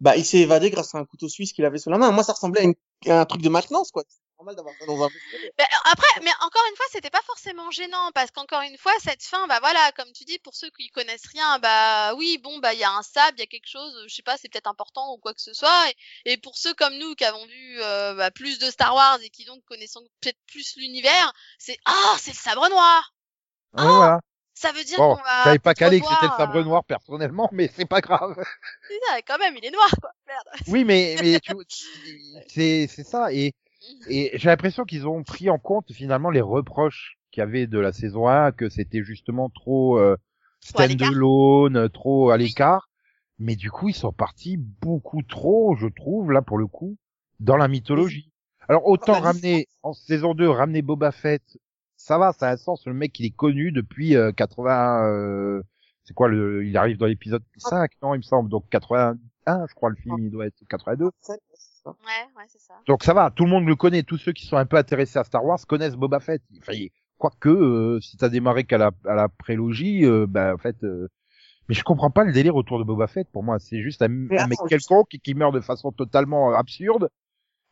bah, 0.00 0.16
il 0.16 0.24
s'est 0.24 0.38
évadé 0.38 0.70
grâce 0.70 0.94
à 0.94 0.98
un 0.98 1.04
couteau 1.04 1.28
suisse 1.28 1.52
qu'il 1.52 1.64
avait 1.64 1.78
sous 1.78 1.90
la 1.90 1.98
main. 1.98 2.10
Moi, 2.12 2.24
ça 2.24 2.32
ressemblait 2.32 2.60
à, 2.60 2.64
une- 2.64 2.74
à 3.12 3.20
un 3.20 3.24
truc 3.26 3.42
de 3.42 3.48
maintenance, 3.48 3.90
quoi. 3.90 4.02
C'est 4.08 4.18
normal 4.38 4.56
d'avoir 4.56 4.74
ça 4.78 4.86
dans 4.86 5.02
un. 5.04 5.08
Ben, 5.58 5.66
après, 5.84 6.20
mais 6.24 6.30
encore 6.42 6.62
une 6.70 6.76
fois, 6.76 6.86
c'était 6.90 7.10
pas 7.10 7.22
forcément 7.24 7.70
gênant 7.70 8.10
parce 8.14 8.30
qu'encore 8.32 8.62
une 8.62 8.76
fois, 8.78 8.92
cette 9.02 9.22
fin, 9.22 9.46
bah 9.46 9.58
voilà, 9.60 9.92
comme 9.92 10.10
tu 10.12 10.24
dis, 10.24 10.38
pour 10.40 10.54
ceux 10.54 10.68
qui 10.78 10.88
connaissent 10.90 11.26
rien, 11.32 11.58
bah 11.60 12.14
oui, 12.16 12.38
bon, 12.42 12.58
bah 12.58 12.74
il 12.74 12.80
y 12.80 12.84
a 12.84 12.90
un 12.90 13.02
sable, 13.02 13.36
il 13.38 13.40
y 13.40 13.44
a 13.44 13.46
quelque 13.46 13.68
chose, 13.68 13.92
je 14.08 14.14
sais 14.14 14.22
pas, 14.22 14.36
c'est 14.36 14.48
peut-être 14.48 14.66
important 14.68 15.14
ou 15.14 15.18
quoi 15.18 15.34
que 15.34 15.40
ce 15.42 15.52
soit. 15.54 15.90
Et, 16.24 16.32
et 16.32 16.36
pour 16.38 16.56
ceux 16.56 16.74
comme 16.74 16.96
nous 16.98 17.14
qui 17.14 17.24
avons 17.24 17.44
vu 17.46 17.80
euh, 17.82 18.14
bah, 18.14 18.30
plus 18.32 18.58
de 18.58 18.70
Star 18.70 18.94
Wars 18.94 19.18
et 19.22 19.30
qui 19.30 19.44
donc 19.44 19.62
connaissons 19.64 20.02
peut-être 20.20 20.38
plus 20.48 20.74
l'univers, 20.76 21.32
c'est 21.58 21.78
ah, 21.86 22.16
c'est 22.18 22.32
le 22.32 22.36
sabre 22.36 22.68
noir. 22.68 23.14
Ouais, 23.74 23.84
voilà. 23.84 24.20
Ça 24.54 24.72
veut 24.72 24.84
dire 24.84 24.98
Bon, 24.98 25.16
qu'on 25.16 25.22
va. 25.22 25.44
j'avais 25.44 25.58
pas 25.58 25.74
calé 25.74 26.00
que 26.00 26.06
c'était 26.06 26.26
le 26.26 26.32
sabre 26.32 26.56
euh, 26.56 26.64
noir 26.64 26.84
personnellement, 26.84 27.48
mais 27.52 27.68
c'est 27.74 27.86
pas 27.86 28.00
grave. 28.00 28.36
c'est 28.88 28.98
ça, 29.08 29.22
quand 29.22 29.38
même, 29.38 29.56
il 29.56 29.64
est 29.64 29.70
noir, 29.70 29.90
quoi. 30.00 30.10
Merde. 30.26 30.48
Oui, 30.66 30.84
mais 30.84 31.16
mais 31.20 31.40
tu, 31.40 31.54
c'est 32.48 32.86
c'est 32.88 33.04
ça 33.04 33.32
et 33.32 33.52
et 34.08 34.30
j'ai 34.34 34.48
l'impression 34.48 34.84
qu'ils 34.84 35.06
ont 35.06 35.22
pris 35.24 35.50
en 35.50 35.58
compte 35.58 35.92
finalement 35.92 36.30
les 36.30 36.40
reproches 36.40 37.18
qu'il 37.30 37.40
y 37.40 37.42
avait 37.42 37.66
de 37.66 37.78
la 37.78 37.92
saison 37.92 38.28
1 38.28 38.52
que 38.52 38.68
c'était 38.68 39.02
justement 39.02 39.50
trop 39.50 39.98
euh, 39.98 40.16
Trop 40.72 40.80
à 40.80 40.86
l'écart. 40.86 41.10
stand-alone, 41.10 41.88
trop 41.90 42.30
à 42.30 42.36
Oui. 42.36 42.44
l'écart. 42.48 42.88
Mais 43.38 43.56
du 43.56 43.70
coup, 43.70 43.88
ils 43.88 43.94
sont 43.94 44.12
partis 44.12 44.56
beaucoup 44.56 45.22
trop, 45.22 45.74
je 45.76 45.88
trouve, 45.88 46.30
là 46.32 46.40
pour 46.40 46.56
le 46.58 46.66
coup, 46.66 46.96
dans 47.40 47.56
la 47.56 47.68
mythologie. 47.68 48.30
Alors 48.68 48.86
autant 48.86 49.14
bah, 49.14 49.20
ramener 49.20 49.68
en 49.82 49.92
saison 49.92 50.34
2, 50.34 50.48
ramener 50.48 50.82
Boba 50.82 51.12
Fett, 51.12 51.42
ça 52.04 52.18
va, 52.18 52.32
ça 52.32 52.48
a 52.48 52.52
un 52.52 52.56
sens. 52.56 52.86
Le 52.86 52.94
mec, 52.94 53.18
il 53.18 53.26
est 53.26 53.30
connu 53.34 53.72
depuis 53.72 54.16
euh, 54.16 54.30
80. 54.32 55.06
euh, 55.08 55.62
c'est 56.04 56.14
quoi 56.14 56.28
le 56.28 56.64
Il 56.66 56.76
arrive 56.76 56.98
dans 56.98 57.06
l'épisode 57.06 57.42
5, 57.56 57.90
non, 58.02 58.14
il 58.14 58.18
me 58.18 58.22
semble. 58.22 58.50
Donc 58.50 58.64
81, 58.70 59.66
je 59.68 59.74
crois, 59.74 59.90
le 59.90 59.96
film, 59.96 60.18
il 60.18 60.30
doit 60.30 60.46
être 60.46 60.62
82. 60.68 61.10
Ça, 61.20 61.34
c'est 61.54 61.82
ça. 61.84 61.90
Ouais, 61.90 61.96
ouais, 62.36 62.44
c'est 62.48 62.60
ça. 62.60 62.74
Donc 62.86 63.02
ça 63.04 63.14
va, 63.14 63.30
tout 63.30 63.44
le 63.44 63.50
monde 63.50 63.66
le 63.66 63.74
connaît. 63.76 64.02
Tous 64.02 64.18
ceux 64.18 64.32
qui 64.32 64.46
sont 64.46 64.56
un 64.56 64.66
peu 64.66 64.76
intéressés 64.76 65.18
à 65.18 65.24
Star 65.24 65.44
Wars 65.44 65.58
connaissent 65.66 65.96
Boba 65.96 66.20
Fett. 66.20 66.42
Enfin, 66.60 66.72
quoique, 67.18 67.48
euh, 67.48 68.00
si 68.00 68.16
t'as 68.18 68.28
démarré 68.28 68.64
qu'à 68.64 68.76
la, 68.78 68.90
à 69.06 69.14
la 69.14 69.28
prélogie, 69.28 70.04
euh, 70.04 70.26
ben 70.28 70.54
en 70.54 70.58
fait. 70.58 70.76
euh, 70.84 71.08
Mais 71.68 71.74
je 71.74 71.82
comprends 71.84 72.10
pas 72.10 72.24
le 72.24 72.32
délire 72.32 72.54
autour 72.56 72.78
de 72.78 72.84
Boba 72.84 73.06
Fett. 73.06 73.28
Pour 73.32 73.42
moi, 73.42 73.58
c'est 73.58 73.80
juste 73.80 74.02
un, 74.02 74.06
un 74.06 74.46
mec 74.46 74.58
quelconque 74.68 75.08
qui 75.08 75.34
meurt 75.34 75.54
de 75.54 75.60
façon 75.60 75.90
totalement 75.92 76.50
euh, 76.52 76.54
absurde. 76.56 77.08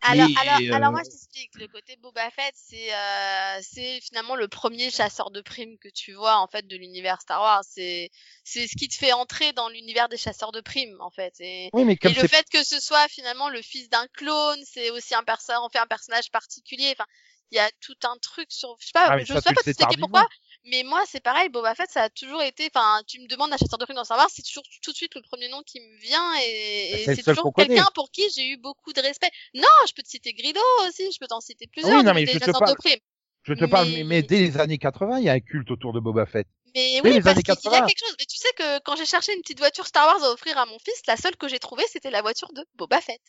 Alors, 0.03 0.29
Mais, 0.29 0.35
alors, 0.41 0.75
alors 0.75 0.89
euh, 0.89 0.93
moi 0.93 1.03
je 1.05 1.11
t'explique, 1.11 1.55
le 1.55 1.69
côté 1.69 1.97
Boba 1.97 2.29
Fett, 2.31 2.53
c'est 2.57 2.93
euh, 2.93 3.59
c'est 3.63 4.01
finalement 4.01 4.35
le 4.35 4.49
premier 4.49 4.91
chasseur 4.91 5.31
de 5.31 5.41
primes 5.41 5.79
que 5.79 5.89
tu 5.89 6.13
vois 6.13 6.39
en 6.39 6.49
fait 6.49 6.67
de 6.67 6.77
l'univers 6.77 7.21
Star 7.21 7.41
Wars. 7.41 7.63
C'est 7.65 8.11
c'est 8.43 8.67
ce 8.67 8.77
qui 8.77 8.89
te 8.89 8.97
fait 8.97 9.13
entrer 9.13 9.53
dans 9.53 9.69
l'univers 9.69 10.09
des 10.09 10.17
chasseurs 10.17 10.51
de 10.51 10.61
primes 10.61 11.01
en 11.01 11.11
fait. 11.11 11.35
Et, 11.39 11.71
Oui, 11.73 11.85
mais 11.85 11.93
et 11.93 11.97
comme 11.97 12.15
le 12.15 12.21
c'est 12.21 12.29
fait 12.29 12.47
que 12.51 12.65
ce 12.65 12.81
soit 12.81 13.07
finalement 13.09 13.49
le 13.49 13.63
fils 13.63 13.89
d'un 13.89 14.07
clone, 14.09 14.61
c'est 14.65 14.91
aussi 14.91 15.15
un 15.15 15.23
personnage, 15.23 15.61
on 15.63 15.69
fait 15.69 15.79
un 15.79 15.87
personnage 15.87 16.31
particulier. 16.33 16.91
Enfin, 16.93 17.07
il 17.53 17.57
y 17.57 17.59
a 17.59 17.71
tout 17.81 17.95
un 18.05 18.17
truc 18.17 18.47
sur, 18.51 18.75
je 18.81 18.87
sais 18.87 18.93
pas, 18.95 19.09
Ah, 19.11 19.19
je 19.19 19.27
ça, 19.27 19.41
sais 19.43 19.53
pas 19.55 19.63
tardivement. 19.77 20.09
pourquoi. 20.09 20.27
Mais 20.65 20.83
moi, 20.85 21.03
c'est 21.07 21.21
pareil, 21.21 21.49
Boba 21.51 21.75
Fett, 21.75 21.91
ça 21.91 22.05
a 22.05 22.09
toujours 22.11 22.43
été, 22.43 22.71
enfin, 22.75 23.03
tu 23.07 23.21
me 23.21 23.27
demandes 23.29 23.53
un 23.53 23.57
chasseur 23.59 23.79
de 23.79 23.85
primes 23.85 23.97
dans 23.97 24.05
Star 24.05 24.17
Wars, 24.17 24.31
c'est 24.33 24.43
toujours 24.43 24.63
tout 24.83 24.91
de 24.93 24.97
suite 24.97 25.15
le 25.15 25.23
premier 25.23 25.49
nom 25.49 25.63
qui 25.65 25.81
me 25.81 25.97
vient 26.01 26.35
et, 26.37 26.91
Bah, 27.07 27.13
et 27.13 27.17
c'est 27.17 27.23
toujours 27.23 27.53
quelqu'un 27.55 27.87
pour 27.95 28.11
qui 28.11 28.23
j'ai 28.35 28.49
eu 28.49 28.57
beaucoup 28.57 28.93
de 28.93 29.01
respect. 29.03 29.31
Non, 29.55 29.63
je 29.87 29.93
peux 29.93 30.03
te 30.03 30.09
citer 30.09 30.33
Grido 30.33 30.61
aussi, 30.89 31.11
je 31.13 31.19
peux 31.19 31.27
t'en 31.27 31.41
citer 31.41 31.67
plusieurs. 31.67 31.99
oui, 31.99 32.05
non, 32.05 32.15
mais 32.15 32.25
je 32.27 32.39
te 32.39 32.51
parle- 32.51 32.75
je 33.45 33.55
te 33.55 33.65
parle, 33.67 33.89
mais- 33.89 33.97
mais... 33.99 34.05
mais 34.05 34.23
dès 34.23 34.39
les 34.39 34.57
années 34.59 34.79
80, 34.79 35.19
il 35.19 35.25
y 35.25 35.29
a 35.29 35.33
un 35.33 35.41
culte 35.41 35.71
autour 35.71 35.93
de 35.93 36.01
Boba 36.01 36.27
Fett. 36.27 36.47
Mais 36.75 37.01
oui, 37.05 37.21
parce 37.21 37.35
qu'il 37.37 37.45
il 37.45 37.49
y 37.49 37.51
a 37.51 37.55
80. 37.55 37.87
quelque 37.87 37.99
chose. 37.99 38.17
Mais 38.19 38.25
tu 38.25 38.37
sais 38.39 38.53
que 38.57 38.79
quand 38.81 38.97
j'ai 38.97 39.05
cherché 39.05 39.35
une 39.35 39.43
petite 39.43 39.59
voiture 39.59 39.87
Star 39.87 40.07
Wars 40.07 40.23
à 40.25 40.33
offrir 40.33 40.57
à 40.57 40.65
mon 40.65 40.79
fils, 40.79 41.03
la 41.07 41.17
seule 41.17 41.37
que 41.37 41.49
j'ai 41.49 41.59
trouvée, 41.59 41.85
c'était 41.91 42.11
la 42.11 42.23
voiture 42.23 42.51
de 42.55 42.65
Boba 42.77 43.01
Fett. 43.01 43.21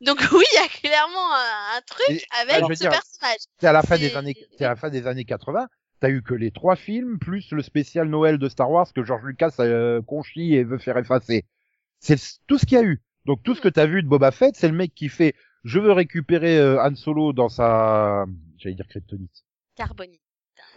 Donc 0.00 0.18
oui, 0.32 0.44
il 0.52 0.56
y 0.56 0.64
a 0.64 0.68
clairement 0.68 1.34
un, 1.34 1.76
un 1.78 1.80
truc 1.86 2.10
Et- 2.16 2.22
avec 2.40 2.54
alors, 2.56 2.70
ce 2.72 2.80
dire, 2.80 2.90
personnage. 2.90 3.38
C'est 3.60 3.66
à 3.66 3.72
la 3.72 3.82
fin 3.82 3.98
des 3.98 4.16
années, 4.16 4.34
c'est 4.56 4.64
à 4.64 4.70
la 4.70 4.76
fin 4.76 4.90
des 4.90 5.06
années 5.06 5.24
80. 5.24 5.68
T'as 6.00 6.08
eu 6.08 6.22
que 6.22 6.32
les 6.34 6.50
trois 6.50 6.76
films 6.76 7.18
plus 7.18 7.50
le 7.52 7.62
spécial 7.62 8.08
Noël 8.08 8.38
de 8.38 8.48
Star 8.48 8.70
Wars 8.70 8.90
que 8.94 9.04
George 9.04 9.22
Lucas 9.24 9.54
euh, 9.60 10.00
conchit 10.00 10.54
et 10.54 10.64
veut 10.64 10.78
faire 10.78 10.96
effacer. 10.96 11.44
C'est 11.98 12.18
tout 12.46 12.56
ce 12.56 12.64
qu'il 12.64 12.78
y 12.78 12.80
a 12.80 12.84
eu. 12.84 13.02
Donc 13.26 13.42
tout 13.42 13.54
ce 13.54 13.60
que 13.60 13.68
t'as 13.68 13.84
vu 13.84 14.02
de 14.02 14.08
Boba 14.08 14.30
Fett, 14.30 14.56
c'est 14.56 14.68
le 14.68 14.74
mec 14.74 14.94
qui 14.94 15.10
fait 15.10 15.34
je 15.64 15.78
veux 15.78 15.92
récupérer 15.92 16.58
euh, 16.58 16.82
Han 16.82 16.94
Solo 16.94 17.34
dans 17.34 17.50
sa 17.50 18.24
j'allais 18.56 18.74
dire 18.74 18.88
kryptonite. 18.88 19.44
Carbonite. 19.76 20.22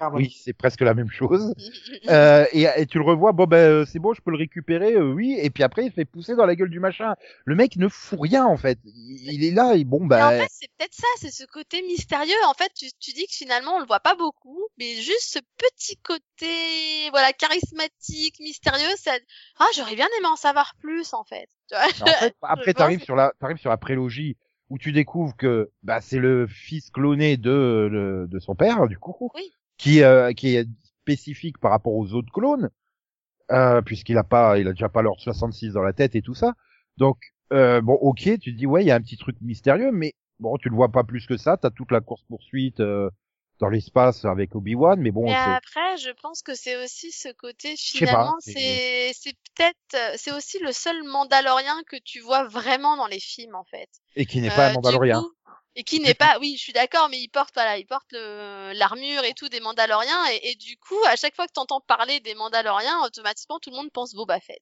Ah, 0.04 0.10
ouais. 0.10 0.24
Oui, 0.24 0.42
c'est 0.44 0.54
presque 0.54 0.82
la 0.82 0.94
même 0.94 1.10
chose. 1.10 1.54
Euh, 2.10 2.46
et, 2.52 2.68
et 2.76 2.86
tu 2.86 2.98
le 2.98 3.06
revois, 3.06 3.32
bon 3.32 3.46
ben 3.46 3.58
euh, 3.58 3.86
c'est 3.86 3.98
bon, 4.00 4.14
je 4.14 4.22
peux 4.22 4.32
le 4.32 4.38
récupérer, 4.38 4.94
euh, 4.96 5.14
oui. 5.14 5.38
Et 5.42 5.50
puis 5.50 5.64
après, 5.64 5.86
il 5.86 5.92
fait 5.92 6.04
pousser 6.04 6.36
dans 6.36 6.46
la 6.46 6.56
gueule 6.56 6.70
du 6.70 6.82
machin. 6.82 7.14
Le 7.46 7.56
mec 7.56 7.78
ne 7.78 7.88
fout 7.88 8.20
rien 8.22 8.46
en 8.46 8.58
fait. 8.58 8.78
Il, 8.84 9.32
il 9.34 9.44
est 9.46 9.52
là, 9.52 9.76
et 9.76 9.86
bon 9.86 10.00
Mais 10.02 10.22
en 10.22 10.30
ben. 10.30 10.42
fait, 10.42 10.50
c'est 10.52 10.68
peut-être 10.78 10.94
ça, 10.94 11.08
c'est 11.18 11.32
ce 11.32 11.46
côté 11.46 11.82
mystérieux. 11.84 12.34
En 12.48 12.54
fait, 12.54 12.72
tu, 12.76 12.88
tu 13.00 13.12
dis 13.14 13.26
que 13.26 13.34
finalement, 13.34 13.76
on 13.78 13.80
le 13.80 13.86
voit 13.86 14.02
pas 14.02 14.16
beaucoup, 14.16 14.60
mais 14.78 14.96
juste 14.96 15.24
ce 15.34 15.40
petit 15.58 15.96
côté, 15.98 17.10
voilà, 17.12 17.32
charismatique, 17.32 18.40
mystérieux, 18.42 18.96
ça... 18.98 19.12
Ah, 19.60 19.68
j'aurais 19.76 19.96
bien 19.96 20.08
aimé 20.20 20.28
en 20.28 20.36
savoir 20.36 20.76
plus, 20.80 21.14
en 21.14 21.24
fait. 21.24 21.48
Tu 21.70 21.76
vois 21.76 22.12
En 22.12 22.20
fait, 22.20 22.36
après, 22.42 22.74
t'arrives 22.74 23.04
sur 23.04 23.16
la, 23.16 23.32
t'arrives 23.40 23.58
sur 23.58 23.70
la 23.70 23.78
prélogie 23.78 24.36
où 24.70 24.78
tu 24.78 24.92
découvres 24.92 25.36
que 25.38 25.70
bah, 25.84 26.02
c'est 26.02 26.20
le 26.20 26.48
fils 26.48 26.90
cloné 26.90 27.38
de, 27.38 27.88
le- 27.92 28.28
de 28.28 28.40
son 28.40 28.56
père, 28.56 28.88
du 28.88 28.98
coup, 28.98 29.32
Oui. 29.36 29.54
Qui, 29.78 30.04
euh, 30.04 30.34
qui 30.34 30.56
est 30.56 30.68
spécifique 31.02 31.58
par 31.60 31.72
rapport 31.72 31.94
aux 31.94 32.14
autres 32.14 32.32
clones, 32.32 32.70
euh, 33.52 33.82
puisqu'il 33.82 34.18
a 34.18 34.24
pas, 34.24 34.58
il 34.60 34.68
a 34.68 34.72
déjà 34.72 34.90
pas 34.90 35.02
l'ordre 35.02 35.22
66 35.22 35.74
dans 35.74 35.84
la 35.84 35.94
tête 35.94 36.16
et 36.16 36.22
tout 36.22 36.36
ça. 36.36 36.54
Donc, 36.98 37.18
euh, 37.52 37.82
bon, 37.82 37.94
ok, 37.94 38.22
tu 38.40 38.40
te 38.40 38.50
dis 38.58 38.66
ouais, 38.66 38.84
il 38.84 38.88
y 38.88 38.92
a 38.92 38.96
un 38.96 39.02
petit 39.02 39.18
truc 39.18 39.36
mystérieux, 39.42 39.92
mais 39.92 40.14
bon, 40.40 40.58
tu 40.58 40.70
le 40.70 40.76
vois 40.76 40.92
pas 40.92 41.04
plus 41.04 41.26
que 41.28 41.38
ça. 41.38 41.58
T'as 41.58 41.70
toute 41.72 41.92
la 41.92 42.02
course 42.02 42.24
poursuite 42.30 42.80
euh, 42.80 43.10
dans 43.60 43.70
l'espace 43.70 44.26
avec 44.26 44.56
Obi-Wan, 44.56 45.00
mais 45.00 45.12
bon, 45.12 45.28
c'est- 45.28 45.34
après, 45.34 45.98
je 45.98 46.10
pense 46.22 46.42
que 46.42 46.56
c'est 46.56 46.82
aussi 46.84 47.12
ce 47.12 47.30
côté, 47.34 47.70
pas, 47.70 47.76
finalement, 47.78 48.36
c'est- 48.40 49.12
c'est, 49.14 49.34
peut-être, 49.56 50.18
c'est 50.20 50.32
aussi 50.32 50.60
le 50.60 50.72
seul 50.72 51.04
Mandalorien 51.04 51.76
que 51.88 51.98
tu 52.04 52.20
vois 52.22 52.46
vraiment 52.48 52.98
dans 52.98 53.08
les 53.08 53.20
films, 53.20 53.56
en 53.56 53.64
fait. 53.66 53.90
et 54.16 54.26
qui 54.26 54.42
n'est 54.42 54.50
pas 54.50 54.66
Euh, 54.68 54.70
un 54.70 54.74
Mandalorien. 54.74 55.22
coup- 55.22 55.32
et 55.76 55.84
qui 55.84 56.00
n'est 56.00 56.14
pas, 56.14 56.38
oui, 56.40 56.56
je 56.58 56.62
suis 56.62 56.74
d'accord, 56.74 57.10
mais 57.10 57.20
il 57.20 57.30
porte, 57.30 57.54
voilà, 57.56 57.78
il 57.78 57.86
porte 57.86 58.12
le- 58.12 58.74
l'armure 58.78 59.24
et 59.24 59.34
tout 59.34 59.50
des 59.50 59.60
Mandaloriens, 59.60 60.24
et, 60.32 60.52
et 60.52 60.56
du 60.56 60.78
coup, 60.78 60.98
à 61.08 61.16
chaque 61.16 61.36
fois 61.36 61.48
que 61.48 61.54
tu 61.54 61.60
entends 61.60 61.82
parler 61.82 62.20
des 62.20 62.36
Mandaloriens, 62.36 63.00
automatiquement, 63.06 63.60
tout 63.60 63.70
le 63.72 63.78
monde 63.78 63.92
pense 63.92 64.14
Boba 64.14 64.40
Fett. 64.40 64.62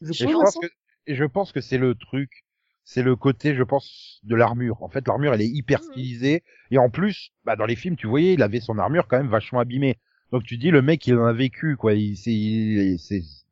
Je 0.00 0.26
pense- 0.26 0.58
que 0.60 0.66
et 1.06 1.14
je 1.14 1.24
pense 1.24 1.52
que 1.52 1.60
c'est 1.60 1.78
le 1.78 1.94
truc, 1.94 2.44
c'est 2.84 3.02
le 3.02 3.16
côté, 3.16 3.54
je 3.54 3.62
pense, 3.62 4.20
de 4.22 4.34
l'armure. 4.34 4.82
En 4.82 4.88
fait, 4.88 5.06
l'armure, 5.06 5.34
elle 5.34 5.42
est 5.42 5.48
hyper 5.48 5.80
Mhm. 5.80 5.84
stylisée. 5.90 6.44
Et 6.70 6.78
en 6.78 6.90
plus, 6.90 7.30
bah, 7.44 7.56
dans 7.56 7.66
les 7.66 7.76
films, 7.76 7.96
tu 7.96 8.06
voyais, 8.06 8.34
il 8.34 8.42
avait 8.42 8.60
son 8.60 8.78
armure 8.78 9.06
quand 9.08 9.18
même 9.18 9.28
vachement 9.28 9.60
abîmée. 9.60 9.98
Donc 10.30 10.44
tu 10.44 10.56
dis, 10.56 10.70
le 10.70 10.80
mec, 10.82 11.06
il 11.06 11.16
en 11.16 11.26
a 11.26 11.32
vécu, 11.32 11.76
quoi. 11.76 11.94
Il, 11.94 12.16
c'est, 12.16 12.32
il, 12.32 12.98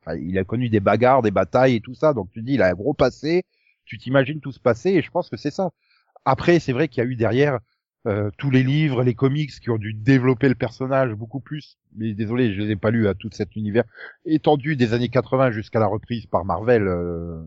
enfin, 0.00 0.16
il 0.16 0.38
a 0.38 0.44
connu 0.44 0.68
des 0.68 0.80
bagarres, 0.80 1.22
des 1.22 1.30
batailles 1.30 1.76
et 1.76 1.80
tout 1.80 1.94
ça. 1.94 2.14
Donc 2.14 2.30
tu 2.32 2.42
dis, 2.42 2.54
il 2.54 2.62
a 2.62 2.68
un 2.68 2.72
gros 2.74 2.94
passé. 2.94 3.44
Tu 3.84 3.98
t'imagines 3.98 4.40
tout 4.40 4.52
se 4.52 4.60
passer. 4.60 4.90
Et 4.90 5.02
je 5.02 5.10
pense 5.10 5.28
que 5.28 5.36
c'est 5.36 5.50
ça. 5.50 5.70
Après, 6.24 6.58
c'est 6.60 6.72
vrai 6.72 6.88
qu'il 6.88 7.02
y 7.02 7.06
a 7.06 7.10
eu 7.10 7.16
derrière 7.16 7.58
euh, 8.06 8.30
tous 8.38 8.50
les 8.50 8.62
livres, 8.62 9.02
les 9.02 9.14
comics 9.14 9.50
qui 9.60 9.70
ont 9.70 9.78
dû 9.78 9.92
développer 9.94 10.48
le 10.48 10.54
personnage 10.54 11.12
beaucoup 11.12 11.40
plus. 11.40 11.78
Mais 11.96 12.14
désolé, 12.14 12.54
je 12.54 12.62
les 12.62 12.70
ai 12.72 12.76
pas 12.76 12.90
lus 12.90 13.08
à 13.08 13.14
tout 13.14 13.28
cet 13.32 13.56
univers 13.56 13.84
étendu 14.24 14.76
des 14.76 14.94
années 14.94 15.08
80 15.08 15.50
jusqu'à 15.50 15.80
la 15.80 15.86
reprise 15.86 16.26
par 16.26 16.44
Marvel. 16.44 16.86
euh. 16.88 17.42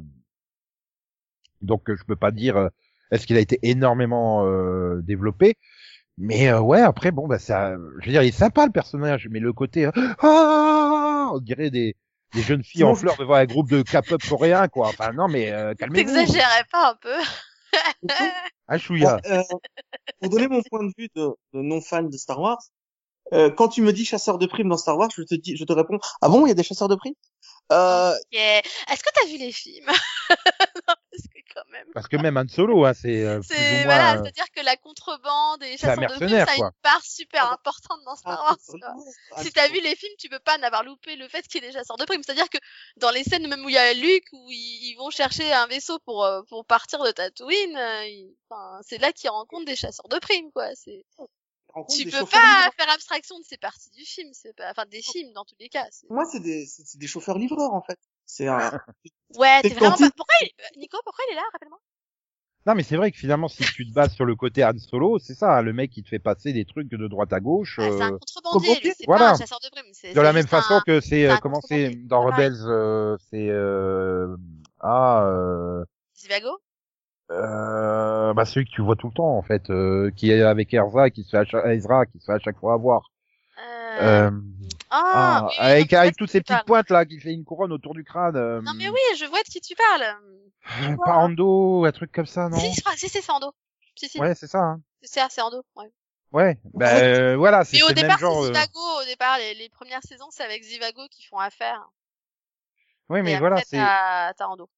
Donc 1.61 1.83
je 1.87 2.03
peux 2.03 2.15
pas 2.15 2.31
dire 2.31 2.57
euh, 2.57 2.69
est-ce 3.11 3.25
qu'il 3.25 3.37
a 3.37 3.39
été 3.39 3.59
énormément 3.63 4.45
euh, 4.45 5.01
développé. 5.01 5.55
Mais 6.17 6.49
euh, 6.49 6.59
ouais, 6.59 6.81
après 6.81 7.11
bon 7.11 7.27
bah 7.27 7.39
ça, 7.39 7.75
je 7.99 8.05
veux 8.05 8.11
dire, 8.11 8.21
il 8.21 8.27
est 8.27 8.31
sympa 8.31 8.65
le 8.65 8.71
personnage, 8.71 9.27
mais 9.31 9.39
le 9.39 9.53
côté 9.53 9.85
euh, 9.85 9.91
ah, 10.19 11.31
on 11.33 11.39
dirait 11.39 11.69
des 11.71 11.95
des 12.33 12.41
jeunes 12.41 12.63
filles 12.63 12.83
en 12.83 12.95
fleurs 12.95 13.17
devant 13.17 13.35
un 13.35 13.45
groupe 13.45 13.69
de 13.69 13.81
K-pop 13.81 14.21
coréen 14.27 14.67
quoi. 14.67 14.87
Enfin 14.87 15.13
non 15.13 15.27
mais 15.27 15.51
euh, 15.51 15.73
calmez-vous. 15.73 16.13
T'exagérais 16.13 16.65
pas 16.71 16.91
un 16.91 16.95
peu 17.01 17.15
Ah 18.67 18.77
chouïa. 18.77 19.19
Bon, 19.23 19.31
euh, 19.31 19.43
pour 20.19 20.29
donner 20.29 20.47
mon 20.47 20.61
point 20.63 20.83
de 20.83 20.91
vue 20.97 21.09
de, 21.15 21.27
de 21.53 21.61
non 21.61 21.81
fan 21.81 22.09
de 22.09 22.17
Star 22.17 22.39
Wars, 22.39 22.61
euh, 23.33 23.49
quand 23.49 23.69
tu 23.69 23.81
me 23.81 23.93
dis 23.93 24.05
chasseur 24.05 24.37
de 24.37 24.45
primes 24.45 24.69
dans 24.69 24.77
Star 24.77 24.97
Wars, 24.97 25.09
je 25.15 25.23
te 25.23 25.35
dis, 25.35 25.55
je 25.57 25.63
te 25.65 25.73
réponds, 25.73 25.99
ah 26.21 26.29
bon, 26.29 26.45
il 26.45 26.49
y 26.49 26.51
a 26.51 26.55
des 26.55 26.63
chasseurs 26.63 26.87
de 26.89 26.95
primes? 26.95 27.15
Euh, 27.71 28.11
Ok. 28.13 28.37
Est-ce 28.39 29.03
que 29.03 29.09
t'as 29.13 29.27
vu 29.27 29.37
les 29.37 29.51
films 29.51 29.87
Non, 29.87 30.95
parce 31.11 31.23
que 31.23 31.39
quand 31.53 31.62
même. 31.73 31.87
Parce 31.93 32.07
que 32.07 32.15
même 32.15 32.37
Han 32.37 32.47
Solo, 32.47 32.85
hein, 32.85 32.93
c'est 32.93 33.23
euh, 33.25 33.39
plus 33.41 33.49
C'est 33.53 33.57
ou 33.57 33.73
moins. 33.73 33.83
voilà, 33.83 34.13
euh, 34.13 34.21
c'est-à-dire 34.23 34.45
que 34.55 34.61
la 34.63 34.77
contrebande 34.77 35.61
et 35.63 35.71
les 35.71 35.77
chasseurs 35.77 35.97
de 36.07 36.15
primes, 36.15 36.29
ça 36.29 36.45
a 36.51 36.55
une 36.55 36.71
part 36.81 37.03
super 37.03 37.45
Ah. 37.49 37.53
importante 37.55 37.99
dans 38.05 38.15
Star 38.15 38.39
ah, 38.39 38.43
Wars. 38.51 38.57
quoi. 38.67 38.95
ah, 39.33 39.43
Si 39.43 39.51
t'as 39.51 39.67
vu 39.67 39.81
les 39.81 39.95
films, 39.95 40.13
tu 40.17 40.29
peux 40.29 40.39
pas 40.39 40.57
n'avoir 40.59 40.83
loupé 40.83 41.17
le 41.17 41.27
fait 41.27 41.45
qu'il 41.47 41.61
y 41.61 41.65
ait 41.65 41.67
des 41.67 41.73
chasseurs 41.77 41.97
de 41.97 42.05
primes. 42.05 42.23
C'est-à-dire 42.23 42.49
que 42.49 42.57
dans 42.97 43.11
les 43.11 43.23
scènes 43.25 43.47
même 43.47 43.65
où 43.65 43.69
il 43.69 43.75
y 43.75 43.77
a 43.77 43.93
Luke, 43.93 44.27
où 44.31 44.47
ils, 44.49 44.91
ils 44.91 44.95
vont 44.97 45.09
chercher 45.09 45.51
un 45.51 45.67
vaisseau 45.67 45.99
pour 46.05 46.23
euh, 46.23 46.41
pour 46.43 46.65
partir 46.65 47.03
de 47.03 47.11
Tatooine, 47.11 47.75
euh, 47.75 48.31
enfin, 48.49 48.79
c'est 48.87 48.99
là 48.99 49.11
qu'ils 49.11 49.29
rencontrent 49.31 49.65
des 49.65 49.75
chasseurs 49.75 50.07
de 50.07 50.19
primes, 50.19 50.51
quoi. 50.53 50.69
C'est 50.75 51.03
rencontre 51.75 51.97
tu 51.97 52.05
peux 52.05 52.11
pas 52.11 52.37
livreurs. 52.37 52.73
faire 52.77 52.89
abstraction 52.91 53.39
de 53.39 53.43
ces 53.45 53.57
parties 53.57 53.89
du 53.89 54.05
film, 54.05 54.29
c'est 54.33 54.55
pas, 54.55 54.69
enfin 54.69 54.85
des 54.85 55.01
films 55.01 55.33
dans 55.33 55.43
tous 55.43 55.55
les 55.59 55.69
cas. 55.69 55.85
Moi, 56.09 56.23
c'est 56.31 56.39
des, 56.39 56.67
des 56.95 57.07
chauffeurs 57.07 57.39
livreurs 57.39 57.73
en 57.73 57.81
fait. 57.81 57.97
C'est 58.25 58.47
un... 58.47 58.71
Ouais, 59.35 59.61
C'est 59.63 59.73
vraiment 59.73 59.97
pas. 59.97 60.09
Pourquoi 60.15 60.35
il... 60.41 60.49
euh, 60.59 60.79
Nico, 60.79 60.97
pourquoi 61.03 61.25
il 61.29 61.33
est 61.33 61.35
là 61.35 61.41
Rappelle-moi? 61.53 61.79
Non, 62.65 62.75
mais 62.75 62.83
c'est 62.83 62.95
vrai 62.95 63.11
que 63.11 63.17
finalement, 63.17 63.49
si 63.49 63.63
tu 63.63 63.85
te 63.85 63.93
bases 63.93 64.13
sur 64.13 64.23
le 64.23 64.35
côté 64.35 64.63
Han 64.63 64.77
Solo, 64.77 65.19
c'est 65.19 65.33
ça, 65.33 65.57
hein, 65.57 65.61
le 65.61 65.73
mec 65.73 65.91
qui 65.91 66.01
te 66.01 66.07
fait 66.07 66.19
passer 66.19 66.53
des 66.53 66.63
trucs 66.63 66.87
de 66.87 67.07
droite 67.07 67.33
à 67.33 67.41
gauche. 67.41 67.77
Ah, 67.79 67.89
c'est 67.91 68.03
un 68.03 68.11
euh, 68.11 68.17
contrebandier, 68.19 68.69
contrebandier, 68.69 68.93
c'est 68.97 69.05
voilà. 69.05 69.25
pas 69.25 69.31
un 69.31 69.37
chasseur 69.37 69.59
de 69.59 69.69
c'est- 69.91 70.13
de 70.13 70.21
la 70.21 70.31
même 70.31 70.47
façon 70.47 70.77
un- 70.77 70.83
que 70.85 71.01
c'est 71.01 71.27
euh, 71.27 71.35
comment 71.41 71.59
c'est 71.61 71.89
dans. 72.07 72.23
Rebels, 72.23 72.55
euh, 72.65 73.17
c'est 73.29 73.49
euh, 73.49 74.37
ah 74.79 75.23
euh, 75.25 75.83
Zivago? 76.15 76.61
Euh, 77.31 78.33
bah 78.33 78.45
celui 78.45 78.65
que 78.65 78.71
tu 78.71 78.81
vois 78.81 78.95
tout 78.95 79.07
le 79.07 79.13
temps 79.13 79.37
en 79.37 79.41
fait, 79.41 79.69
euh, 79.69 80.11
qui 80.15 80.31
est 80.31 80.41
avec 80.41 80.73
Erza, 80.73 81.09
qui 81.09 81.23
se 81.23 81.31
fait 81.31 81.37
à 81.37 81.45
chaque, 81.45 81.65
Ezra, 81.65 82.05
qui 82.05 82.19
se 82.19 82.25
fait 82.25 82.33
à 82.33 82.39
chaque 82.39 82.59
fois 82.59 82.73
avoir. 82.73 83.09
Euh... 84.01 84.31
Ah, 84.93 85.39
ah, 85.39 85.47
oui, 85.47 85.53
oui, 85.57 85.59
avec, 85.71 85.89
donc, 85.89 85.99
avec 85.99 86.15
toutes 86.17 86.29
ces 86.29 86.39
petites 86.41 86.53
parles. 86.53 86.65
pointes 86.65 86.89
là, 86.89 87.05
qui 87.05 87.19
fait 87.19 87.33
une 87.33 87.43
couronne 87.43 87.71
autour 87.71 87.93
du 87.93 88.03
crâne. 88.03 88.35
euh, 88.35 88.61
Non 88.61 88.73
mais 88.77 88.89
oui, 88.89 89.17
je 89.17 89.25
vois 89.25 89.41
de 89.41 89.47
qui 89.47 89.59
tu 89.61 89.75
parles. 89.75 90.03
euh, 90.03 90.95
Pas 91.05 91.17
Ando, 91.17 91.85
un 91.85 91.91
truc 91.91 92.11
comme 92.11 92.25
ça, 92.25 92.49
non? 92.49 92.57
Si, 92.59 92.73
je 92.73 92.81
crois, 92.81 92.95
si, 92.95 93.09
c'est 93.09 93.21
Sando. 93.21 93.53
Si, 93.95 94.09
si, 94.09 94.19
Ouais, 94.19 94.35
c'est 94.35 94.47
ça. 94.47 94.59
Hein. 94.59 94.81
c'est 95.01 95.21
c'est 95.29 95.41
Ando. 95.41 95.63
Ouais. 95.75 95.91
Ouais, 96.31 96.57
bah 96.73 96.87
euh, 96.97 97.35
voilà, 97.37 97.63
c'est 97.63 97.77
Mais 97.77 97.83
au 97.83 97.87
c'est 97.87 97.93
le 97.93 98.01
même 98.01 98.09
départ, 98.09 98.19
genre. 98.19 98.41
c'est 98.43 98.49
euh, 98.49 98.53
Zivago. 98.53 98.79
Au 99.01 99.05
départ, 99.05 99.37
les, 99.37 99.53
les 99.55 99.69
premières 99.69 100.01
saisons, 100.03 100.29
c'est 100.31 100.43
avec 100.43 100.63
Zivago 100.63 101.07
qui 101.09 101.23
font 101.25 101.37
affaire. 101.37 101.87
Ouais, 103.09 103.21
mais 103.21 103.33
Et 103.33 103.37
voilà, 103.37 103.57
c'est 103.65 103.77
t'as 103.77 104.33
t'as 104.33 104.47
Ando. 104.47 104.69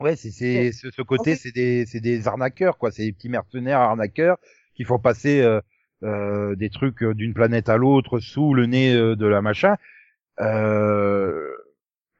Ouais, 0.00 0.14
c'est 0.16 0.30
c'est 0.30 0.72
ce, 0.72 0.90
ce 0.90 1.00
côté, 1.02 1.34
fait- 1.34 1.36
c'est 1.36 1.52
des 1.52 1.86
c'est 1.86 2.00
des 2.00 2.28
arnaqueurs 2.28 2.76
quoi, 2.76 2.90
c'est 2.90 3.04
des 3.04 3.12
petits 3.12 3.30
mercenaires 3.30 3.80
arnaqueurs 3.80 4.36
qui 4.74 4.84
font 4.84 4.98
passer 4.98 5.40
euh, 5.40 5.60
des 6.02 6.70
trucs 6.70 7.02
euh, 7.02 7.14
d'une 7.14 7.34
planète 7.34 7.68
à 7.68 7.76
l'autre 7.76 8.18
sous 8.20 8.54
le 8.54 8.66
nez 8.66 8.94
euh, 8.94 9.16
de 9.16 9.26
la 9.26 9.42
machin. 9.42 9.76
Euh, 10.40 11.50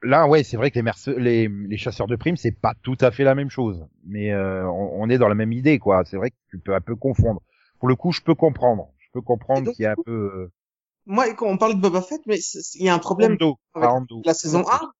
là, 0.01 0.27
ouais, 0.27 0.43
c'est 0.43 0.57
vrai 0.57 0.71
que 0.71 0.75
les, 0.75 0.83
merce 0.83 1.07
les 1.07 1.47
les 1.47 1.77
chasseurs 1.77 2.07
de 2.07 2.15
primes, 2.15 2.37
c'est 2.37 2.51
pas 2.59 2.73
tout 2.83 2.97
à 3.01 3.11
fait 3.11 3.23
la 3.23 3.35
même 3.35 3.49
chose, 3.49 3.85
mais 4.05 4.31
euh, 4.31 4.65
on, 4.69 5.03
on 5.03 5.09
est 5.09 5.17
dans 5.17 5.27
la 5.29 5.35
même 5.35 5.51
idée 5.53 5.79
quoi. 5.79 6.03
C'est 6.05 6.17
vrai 6.17 6.31
que 6.31 6.35
tu 6.49 6.59
peux 6.59 6.73
un 6.75 6.81
peu 6.81 6.95
confondre. 6.95 7.41
Pour 7.79 7.87
le 7.89 7.95
coup, 7.95 8.11
je 8.11 8.21
peux 8.21 8.35
comprendre, 8.35 8.89
je 8.99 9.07
peux 9.13 9.21
comprendre 9.21 9.71
qu'il 9.73 9.83
y 9.83 9.85
a 9.85 9.91
un 9.91 9.95
peu 9.95 10.11
euh, 10.11 10.51
Moi, 11.05 11.33
quand 11.35 11.47
on 11.47 11.57
parle 11.57 11.75
de 11.75 11.79
Boba 11.81 12.01
Fett, 12.01 12.21
mais 12.25 12.37
il 12.75 12.85
y 12.85 12.89
a 12.89 12.93
un 12.95 12.99
problème 12.99 13.37
avec 13.75 13.89
pas 13.89 13.93
Hondo. 13.93 14.21
la 14.25 14.33
saison 14.33 14.65
1, 14.69 14.91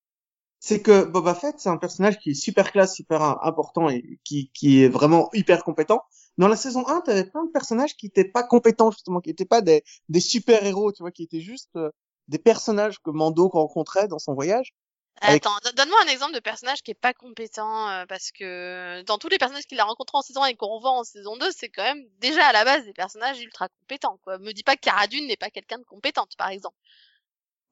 c'est 0.59 0.81
que 0.81 1.05
Boba 1.05 1.33
Fett, 1.35 1.55
c'est 1.57 1.69
un 1.69 1.77
personnage 1.77 2.19
qui 2.19 2.31
est 2.31 2.33
super 2.35 2.71
classe, 2.71 2.95
super 2.95 3.21
im- 3.21 3.39
important 3.41 3.89
et 3.89 4.19
qui, 4.23 4.51
qui 4.53 4.83
est 4.83 4.89
vraiment 4.89 5.29
hyper 5.33 5.63
compétent. 5.63 6.01
Dans 6.37 6.47
la 6.47 6.55
saison 6.55 6.87
1, 6.87 7.01
t'avais 7.01 7.25
plein 7.25 7.45
de 7.45 7.51
personnages 7.51 7.95
qui 7.95 8.07
étaient 8.07 8.25
pas 8.29 8.43
compétents, 8.43 8.91
justement, 8.91 9.21
qui 9.21 9.29
étaient 9.29 9.45
pas 9.45 9.61
des, 9.61 9.83
des 10.09 10.19
super 10.19 10.63
héros, 10.65 10.91
tu 10.91 11.03
vois, 11.03 11.11
qui 11.11 11.23
étaient 11.23 11.41
juste 11.41 11.75
euh, 11.75 11.89
des 12.27 12.39
personnages 12.39 12.99
que 12.99 13.09
Mando 13.09 13.47
rencontrait 13.47 14.07
dans 14.07 14.19
son 14.19 14.33
voyage. 14.33 14.73
Attends, 15.21 15.57
do- 15.63 15.71
donne-moi 15.71 15.97
un 16.03 16.07
exemple 16.07 16.33
de 16.33 16.39
personnage 16.39 16.83
qui 16.83 16.91
est 16.91 16.93
pas 16.93 17.13
compétent, 17.13 17.89
euh, 17.89 18.05
parce 18.07 18.31
que 18.31 19.01
dans 19.07 19.17
tous 19.17 19.29
les 19.29 19.39
personnages 19.39 19.65
qu'il 19.65 19.79
a 19.79 19.83
rencontrés 19.83 20.17
en 20.17 20.21
saison 20.21 20.43
1 20.43 20.47
et 20.47 20.55
qu'on 20.55 20.67
revoit 20.67 20.91
en 20.91 21.03
saison 21.03 21.37
2, 21.37 21.51
c'est 21.51 21.69
quand 21.69 21.83
même 21.83 22.05
déjà 22.19 22.45
à 22.45 22.53
la 22.53 22.63
base 22.63 22.85
des 22.85 22.93
personnages 22.93 23.39
ultra 23.41 23.67
compétents, 23.81 24.19
quoi. 24.23 24.37
Me 24.37 24.51
dis 24.53 24.63
pas 24.63 24.75
que 24.75 24.81
Cara 24.81 25.07
Dune 25.07 25.25
n'est 25.27 25.37
pas 25.37 25.49
quelqu'un 25.49 25.79
de 25.79 25.83
compétente, 25.85 26.35
par 26.37 26.49
exemple. 26.49 26.77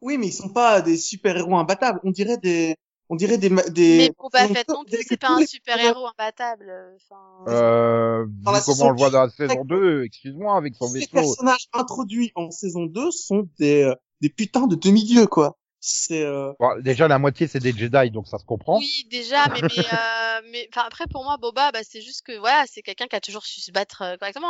Oui, 0.02 0.18
mais 0.18 0.28
ils 0.28 0.34
sont 0.34 0.50
pas 0.54 0.82
des 0.82 0.98
super 0.98 1.36
héros 1.38 1.58
imbattables. 1.58 2.00
On 2.04 2.12
dirait 2.12 2.38
des, 2.38 2.76
on 3.10 3.16
dirait 3.16 3.38
des, 3.38 3.50
des. 3.50 3.98
Mais 3.98 4.12
Boba 4.18 4.48
Fett 4.48 4.68
non 4.70 4.84
plus, 4.84 4.98
c'est 5.08 5.18
pas 5.18 5.30
un 5.32 5.46
super 5.46 5.80
héros 5.80 6.08
imbattable. 6.08 6.70
euh, 6.70 6.96
Enfin, 6.96 7.46
Euh, 7.48 8.26
Dans 8.44 8.52
la 8.52 8.60
vu 8.60 8.66
comment 8.66 8.76
saison 8.76 8.88
on 8.88 8.92
le 8.92 8.98
voit 8.98 9.10
dans 9.10 9.22
la 9.24 9.30
saison 9.30 9.64
2, 9.66 10.04
excuse-moi, 10.04 10.58
avec 10.58 10.76
son 10.76 10.88
Tous 10.88 10.94
les 10.96 11.00
vaisseau. 11.02 11.12
personnages 11.14 11.68
introduits 11.74 12.32
en 12.36 12.52
saison 12.52 12.86
2 12.86 13.12
sont 13.12 13.48
des, 13.60 13.84
euh, 13.84 13.96
des 14.22 14.30
putains 14.30 14.68
de 14.68 14.76
demi-dieux, 14.76 15.28
quoi. 15.28 15.58
C'est, 15.80 16.24
euh, 16.24 16.52
Bon, 16.60 16.82
déjà, 16.82 17.08
la 17.08 17.20
moitié, 17.20 17.46
c'est 17.46 17.60
des 17.60 17.72
Jedi, 17.72 18.10
donc 18.10 18.28
ça 18.28 18.40
se 18.40 18.46
comprend. 18.46 18.78
oui, 18.80 19.06
déjà, 19.12 19.48
mais 19.50 19.62
mais 19.62 19.68
euh, 19.78 20.42
mais 20.52 20.68
enfin 20.74 20.84
après 20.88 21.06
pour 21.12 21.24
moi 21.24 21.38
Boba, 21.38 21.72
bah 21.72 21.82
c'est 21.84 22.02
juste 22.02 22.24
que 22.26 22.36
voilà, 22.40 22.64
c'est 22.68 22.82
quelqu'un 22.82 23.06
qui 23.06 23.16
a 23.16 23.20
toujours 23.22 23.46
su 23.46 23.62
se 23.62 23.72
battre 23.72 24.02
euh, 24.02 24.18
correctement. 24.18 24.50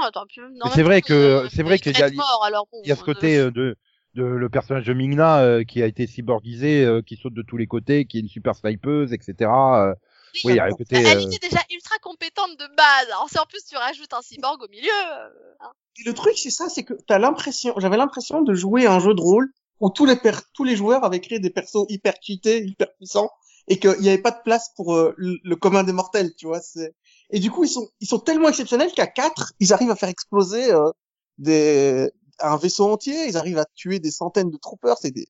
C'est 0.73 0.83
vrai 0.83 1.01
que- 1.01 1.11
euh, 1.13 1.49
c'est 1.53 1.63
vrai 1.63 1.75
il 1.75 1.81
qu'il 1.81 1.97
y 1.99 2.01
a- 2.01 2.09
mort, 2.11 2.43
alors 2.45 2.67
bon, 2.71 2.79
Il 2.85 2.87
y 2.89 2.91
a 2.93 2.95
ce 2.95 3.01
euh, 3.01 3.05
côté 3.05 3.37
euh, 3.37 3.51
de, 3.51 3.75
de 4.15 4.23
le 4.23 4.49
personnage 4.49 4.85
de 4.85 4.93
Mingna 4.93 5.39
euh, 5.41 5.63
qui 5.63 5.83
a 5.83 5.85
été 5.85 6.07
cyborgisé, 6.07 6.83
euh, 6.83 7.01
qui 7.01 7.17
saute 7.17 7.33
de 7.33 7.41
tous 7.41 7.57
les 7.57 7.67
côtés, 7.67 8.05
qui 8.05 8.17
est 8.17 8.21
une 8.21 8.29
super 8.29 8.55
snipeuse, 8.55 9.13
etc. 9.13 9.33
euh. 9.41 9.93
oui, 10.33 10.41
oui, 10.45 10.53
il 10.53 10.55
y 10.55 10.59
a 10.59 10.65
un 10.65 10.71
côté. 10.71 10.95
Elle 10.97 11.17
euh, 11.17 11.27
était 11.27 11.47
déjà 11.49 11.61
ultra 11.71 11.97
compétente 12.01 12.51
de 12.57 12.67
base. 12.75 13.07
Alors 13.11 13.27
si 13.29 13.37
en 13.37 13.45
plus 13.45 13.63
tu 13.65 13.75
rajoutes 13.77 14.13
un 14.13 14.21
cyborg 14.21 14.61
au 14.63 14.67
milieu, 14.69 14.89
euh, 14.89 15.27
hein. 15.61 15.71
Et 15.97 16.07
le 16.07 16.13
truc, 16.13 16.37
c'est 16.37 16.49
ça, 16.49 16.67
c'est 16.69 16.83
que 16.83 16.93
t'as 17.07 17.19
l'impression, 17.19 17.73
j'avais 17.77 17.97
l'impression 17.97 18.41
de 18.41 18.53
jouer 18.53 18.85
à 18.85 18.93
un 18.93 18.99
jeu 18.99 19.13
de 19.13 19.21
rôle 19.21 19.49
où 19.79 19.89
tous 19.89 20.05
les 20.05 20.15
per- 20.15 20.31
tous 20.53 20.63
les 20.63 20.75
joueurs 20.75 21.03
avaient 21.03 21.19
créé 21.21 21.39
des 21.39 21.49
persos 21.49 21.85
hyper 21.89 22.13
cheatés, 22.21 22.65
hyper 22.65 22.93
puissants, 22.95 23.29
et 23.67 23.79
qu'il 23.79 23.99
n'y 23.99 24.09
avait 24.09 24.21
pas 24.21 24.31
de 24.31 24.41
place 24.43 24.71
pour 24.75 24.93
euh, 24.95 25.13
le, 25.17 25.37
le 25.43 25.55
commun 25.55 25.83
des 25.83 25.93
mortels, 25.93 26.33
tu 26.35 26.47
vois. 26.47 26.59
C'est 26.61 26.93
et 27.29 27.39
du 27.39 27.49
coup 27.49 27.63
ils 27.63 27.69
sont 27.69 27.87
ils 28.01 28.07
sont 28.07 28.19
tellement 28.19 28.49
exceptionnels 28.49 28.91
qu'à 28.91 29.07
quatre 29.07 29.53
ils 29.59 29.73
arrivent 29.73 29.89
à 29.91 29.95
faire 29.95 30.09
exploser 30.09 30.71
euh, 30.71 30.91
des 31.37 32.09
un 32.39 32.57
vaisseau 32.57 32.91
entier, 32.91 33.27
ils 33.27 33.37
arrivent 33.37 33.57
à 33.59 33.65
tuer 33.75 33.99
des 33.99 34.11
centaines 34.11 34.49
de 34.51 34.57
troopers, 34.57 34.97
c'est 34.97 35.11
des. 35.11 35.27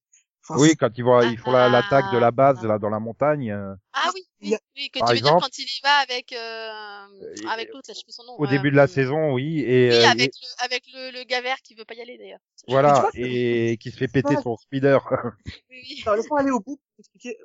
enfin, 0.47 0.59
Oui, 0.59 0.75
quand 0.75 0.89
ils 0.97 1.03
vont, 1.03 1.21
ils 1.21 1.37
font 1.37 1.51
la- 1.51 1.65
Ah. 1.65 1.69
l'attaque 1.69 2.11
de 2.13 2.17
la 2.17 2.31
base 2.31 2.63
là 2.63 2.77
dans 2.79 2.89
la 2.89 2.99
montagne. 2.99 3.51
euh, 3.51 3.73
Ah 3.93 4.09
oui, 4.13 4.21
oui, 4.41 4.55
oui, 4.75 4.89
que 4.91 4.99
Par 4.99 5.07
tu 5.09 5.13
veux 5.13 5.17
exemple- 5.19 5.39
dire 5.41 5.43
quand 5.49 5.57
il 5.57 5.63
y 5.65 5.79
va 5.83 5.95
avec 5.97 6.31
euh, 6.33 6.37
Euh, 6.37 7.49
avec 7.49 7.69
l'autre 7.73 7.87
là, 7.87 7.93
je 7.93 7.99
sais 7.99 8.03
plus 8.03 8.13
son 8.13 8.23
nom. 8.25 8.35
au 8.37 8.45
euh, 8.45 8.49
début 8.49 8.69
de 8.71 8.75
la 8.75 8.87
saison, 8.87 9.33
oui, 9.33 9.61
et, 9.61 9.89
Oui, 9.89 10.05
avec 10.05 10.27
et- 10.29 10.31
le 10.41 10.63
avec 10.65 10.83
le, 10.93 11.11
le 11.17 11.23
gars 11.23 11.41
vert 11.41 11.57
qui 11.63 11.73
veut 11.75 11.85
pas 11.85 11.93
y 11.95 12.01
aller 12.01 12.17
d'ailleurs. 12.17 12.39
Voilà, 12.67 13.07
et 13.13 13.77
qui 13.79 13.91
se 13.91 13.97
fait 13.97 14.07
péter 14.07 14.35
son 14.43 14.55
speeder. 14.57 14.99
Oui, 15.69 15.81
oui. 15.83 16.03
Laisse-moi 16.15 16.39
aller 16.39 16.51
au 16.51 16.59
bout. 16.59 16.79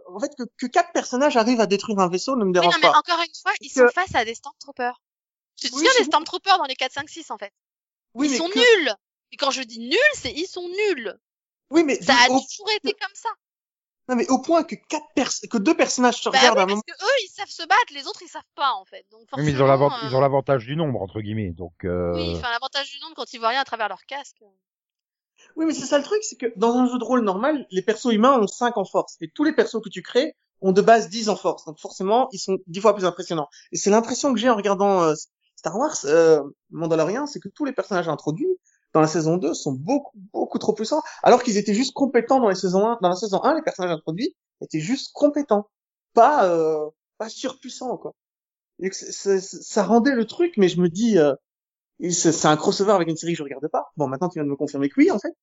En 0.08 0.20
fait, 0.20 0.30
que, 0.38 0.44
que 0.58 0.66
quatre 0.66 0.92
personnages 0.92 1.36
arrivent 1.36 1.60
à 1.60 1.66
détruire 1.66 1.98
un 1.98 2.08
vaisseau 2.08 2.36
ne 2.36 2.40
me 2.44 2.46
Oui, 2.46 2.52
dérange 2.52 2.74
non, 2.74 2.80
mais 2.82 2.88
pas. 2.92 2.98
encore 2.98 3.18
une 3.20 3.34
fois, 3.42 3.52
ils 3.60 3.68
sont 3.70 3.88
face 3.88 4.14
à 4.14 4.24
des 4.24 4.34
Stormtroopers. 4.34 5.00
Tu 5.56 5.68
te 5.68 5.74
Oui, 5.74 5.80
souviens 5.80 5.98
des. 5.98 6.04
Stormtroopers 6.04 6.56
dans 6.58 6.64
les 6.64 6.74
4, 6.76 6.92
5, 6.92 7.08
6 7.08 7.30
en 7.30 7.38
fait? 7.38 7.52
Oui, 8.14 8.28
Ils 8.28 8.30
mais 8.32 8.36
sont 8.38 8.48
que- 8.48 8.58
nuls 8.58 8.92
Et 9.32 9.36
quand 9.36 9.50
je 9.50 9.62
dis 9.62 9.78
nuls, 9.78 9.98
c'est 10.14 10.32
ils 10.32 10.46
sont 10.46 10.68
nuls 10.68 11.18
Oui, 11.70 11.84
mais 11.84 12.00
Ça 12.00 12.14
a 12.14 12.30
au, 12.30 12.40
toujours 12.40 12.70
été 12.76 12.92
comme 12.92 13.14
ça 13.14 13.30
non, 14.08 14.16
mais 14.16 14.28
au 14.28 14.40
point 14.40 14.64
que 14.64 14.74
quatre 14.74 15.06
pers- 15.14 15.30
que 15.48 15.56
deux 15.56 15.76
personnages 15.76 16.20
se 16.20 16.28
Bah 16.28 16.36
regardent 16.38 16.56
oui, 16.56 16.60
à 16.60 16.64
un 16.64 16.66
parce 16.66 16.70
moment. 16.70 16.82
que 16.84 16.92
eux, 17.04 17.16
ils 17.22 17.28
savent 17.28 17.48
se 17.48 17.62
battre, 17.62 17.92
les 17.94 18.08
autres, 18.08 18.22
ils 18.22 18.28
savent 18.28 18.42
pas 18.56 18.72
en 18.72 18.84
fait. 18.84 19.06
Donc 19.12 19.20
Oui, 19.36 19.44
mais 19.44 19.52
ils 19.52 19.62
ont 19.62 19.70
euh, 19.70 19.88
ils 20.02 20.16
ont 20.16 20.20
l'avantage 20.20 20.66
du 20.66 20.74
nombre 20.74 21.00
entre 21.00 21.20
guillemets, 21.20 21.50
donc. 21.52 21.84
Euh... 21.84 22.14
Oui, 22.16 22.34
enfin 22.34 22.50
l'avantage 22.50 22.90
du 22.90 22.98
nombre 23.00 23.14
quand 23.14 23.32
ils 23.32 23.38
voient 23.38 23.50
rien 23.50 23.60
à 23.60 23.64
travers 23.64 23.88
leur 23.88 24.04
casque. 24.06 24.38
Oui, 25.54 25.64
mais 25.64 25.72
c'est 25.72 25.86
ça 25.86 25.96
le 25.98 26.02
truc, 26.02 26.24
c'est 26.24 26.36
que 26.36 26.46
dans 26.56 26.74
un 26.74 26.88
jeu 26.88 26.98
de 26.98 27.04
rôle 27.04 27.22
normal, 27.22 27.66
les 27.70 27.82
persos 27.82 28.12
humains 28.12 28.36
ont 28.36 28.48
5 28.48 28.76
en 28.78 28.84
force. 28.84 29.16
Et 29.20 29.30
tous 29.30 29.44
les 29.44 29.52
persos 29.52 29.80
que 29.80 29.88
tu 29.88 30.02
crées 30.02 30.34
ont 30.60 30.72
de 30.72 30.82
base 30.82 31.08
10 31.08 31.28
en 31.28 31.36
force. 31.36 31.64
Donc 31.64 31.78
forcément, 31.78 32.28
ils 32.32 32.38
sont 32.40 32.58
10 32.66 32.80
fois 32.80 32.94
plus 32.94 33.04
impressionnants. 33.04 33.48
Et 33.70 33.76
c'est 33.76 33.90
l'impression 33.90 34.32
que 34.34 34.40
j'ai 34.40 34.50
en 34.50 34.56
regardant 34.56 35.02
euh, 35.02 35.14
Star 35.54 35.76
Wars, 35.76 35.96
euh, 36.04 36.42
Mandalorian, 36.70 37.26
c'est 37.26 37.38
que 37.38 37.48
tous 37.48 37.64
les 37.64 37.72
personnages 37.72 38.08
introduits 38.08 38.58
dans 38.92 39.00
la 39.00 39.06
saison 39.06 39.36
2 39.36 39.54
sont 39.54 39.72
beaucoup, 39.72 40.16
beaucoup 40.32 40.58
trop 40.58 40.72
puissants. 40.72 41.02
Alors 41.22 41.42
qu'ils 41.42 41.56
étaient 41.58 41.74
juste 41.74 41.92
compétents 41.92 42.40
dans 42.40 42.48
les 42.48 42.54
saisons 42.54 42.86
1. 42.86 42.98
Dans 43.02 43.08
la 43.08 43.16
saison 43.16 43.42
1, 43.42 43.54
les 43.54 43.62
personnages 43.62 43.92
introduits 43.92 44.34
étaient 44.62 44.80
juste 44.80 45.12
compétents. 45.14 45.68
Pas, 46.14 46.46
euh, 46.48 46.88
pas 47.18 47.28
surpuissants, 47.28 47.96
quoi. 47.98 48.14
Ça 48.92 49.82
rendait 49.84 50.14
le 50.14 50.26
truc, 50.26 50.54
mais 50.56 50.68
je 50.68 50.80
me 50.80 50.88
dis, 50.88 51.18
euh, 51.18 51.34
C'est 52.10 52.46
un 52.46 52.56
crossover 52.56 52.92
avec 52.92 53.08
une 53.08 53.16
série 53.16 53.32
que 53.34 53.38
je 53.38 53.44
regarde 53.44 53.68
pas. 53.68 53.92
Bon, 53.96 54.08
maintenant 54.08 54.28
tu 54.28 54.38
viens 54.38 54.44
de 54.44 54.50
me 54.50 54.56
confirmer 54.56 54.88
que 54.88 54.94
oui, 54.98 55.10
en 55.10 55.18
fait, 55.18 55.34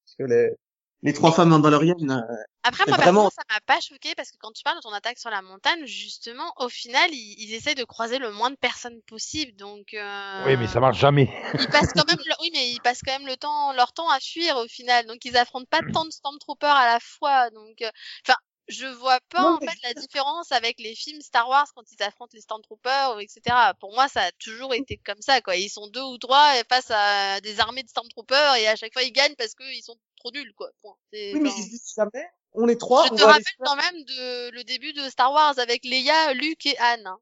les 1.04 1.14
trois 1.14 1.32
femmes 1.32 1.50
mandaloriennes, 1.50 2.12
euh, 2.12 2.44
Après, 2.64 2.84
moi, 2.88 2.98
vraiment- 2.98 3.30
ça 3.30 3.44
m'a 3.50 3.60
pas 3.66 3.80
choqué 3.80 4.14
parce 4.16 4.32
que 4.32 4.38
quand 4.40 4.52
tu 4.52 4.64
parles 4.64 4.78
de 4.78 4.82
ton 4.82 4.92
attaque 4.92 5.20
sur 5.20 5.30
la 5.30 5.42
montagne, 5.42 5.86
justement, 5.86 6.52
au 6.58 6.70
final, 6.70 7.10
ils, 7.14 7.36
ils 7.38 7.54
essayent 7.54 7.76
de 7.76 7.84
croiser 7.84 8.18
le 8.20 8.32
moins 8.32 8.50
de 8.50 8.56
personnes 8.56 9.00
possible. 9.08 9.56
Donc, 9.56 9.94
euh, 9.94 10.44
Oui, 10.46 10.58
mais 10.58 10.68
ça 10.68 10.80
marche 10.80 10.98
jamais. 11.00 11.32
Ils 11.60 11.68
passent 11.70 11.94
quand 11.94 12.08
même, 12.08 12.18
le... 12.18 12.34
oui, 12.42 12.50
mais 12.54 12.72
ils 12.72 12.82
passent 12.82 13.02
quand 13.06 13.18
même 13.18 13.28
le 13.28 13.38
temps, 13.38 13.74
leur 13.74 13.94
temps 13.94 14.10
à 14.10 14.20
fuir 14.20 14.58
au 14.58 14.68
final. 14.68 15.06
Donc, 15.06 15.24
ils 15.24 15.38
affrontent 15.38 15.68
pas 15.70 15.82
tant 15.94 16.04
de 16.06 16.12
Stormtroopers 16.12 16.76
à 16.76 16.86
la 16.94 17.00
fois. 17.00 17.50
Donc, 17.52 17.82
euh, 17.82 17.90
enfin, 18.28 18.38
je 18.68 18.86
vois 18.88 19.20
pas 19.30 19.44
Non, 19.44 19.56
en 19.56 19.60
fait 19.60 19.78
la 19.84 19.94
différence 19.94 20.52
avec 20.52 20.80
les 20.80 20.96
films 20.96 21.22
Star 21.22 21.48
Wars 21.50 21.68
quand 21.76 21.84
ils 21.92 22.04
affrontent 22.04 22.32
les 22.34 22.42
Stormtroopers, 22.42 23.16
ou 23.16 23.20
etc. 23.20 23.56
Pour 23.80 23.94
moi, 23.94 24.08
ça 24.08 24.22
a 24.24 24.32
toujours 24.34 24.74
été 24.74 24.98
comme 24.98 25.22
ça, 25.22 25.42
quoi. 25.42 25.56
Ils 25.56 25.70
sont 25.70 25.88
deux 25.88 26.02
ou 26.02 26.18
trois 26.18 26.54
face 26.70 26.92
à 26.92 27.40
des 27.42 27.60
armées 27.60 27.84
de 27.84 27.90
Stormtroopers 27.90 28.56
et 28.56 28.68
à 28.68 28.76
chaque 28.76 28.94
fois 28.94 29.04
ils 29.04 29.12
gagnent 29.14 29.36
parce 29.38 29.54
qu'ils 29.56 29.84
sont 29.84 29.98
trop 30.18 30.32
nuls, 30.32 30.54
quoi. 30.56 30.70
Oui, 30.84 31.40
mais 31.40 31.50
ils 31.50 31.64
se 31.64 31.70
disent 31.70 31.94
jamais, 31.96 32.28
on 32.54 32.68
est 32.68 32.76
trois, 32.80 33.06
je 33.08 33.14
on 33.14 33.16
te 33.16 33.22
rappelle 33.24 33.44
faire- 33.44 33.66
quand 33.66 33.76
même 33.76 34.04
de 34.04 34.50
le 34.52 34.64
début 34.64 34.94
de 34.94 35.10
Star 35.10 35.32
Wars 35.32 35.58
avec 35.60 35.86
Leia, 35.86 36.34
Luke 36.34 36.66
et 36.66 36.78
Anne. 36.80 37.08
hein. 37.08 37.20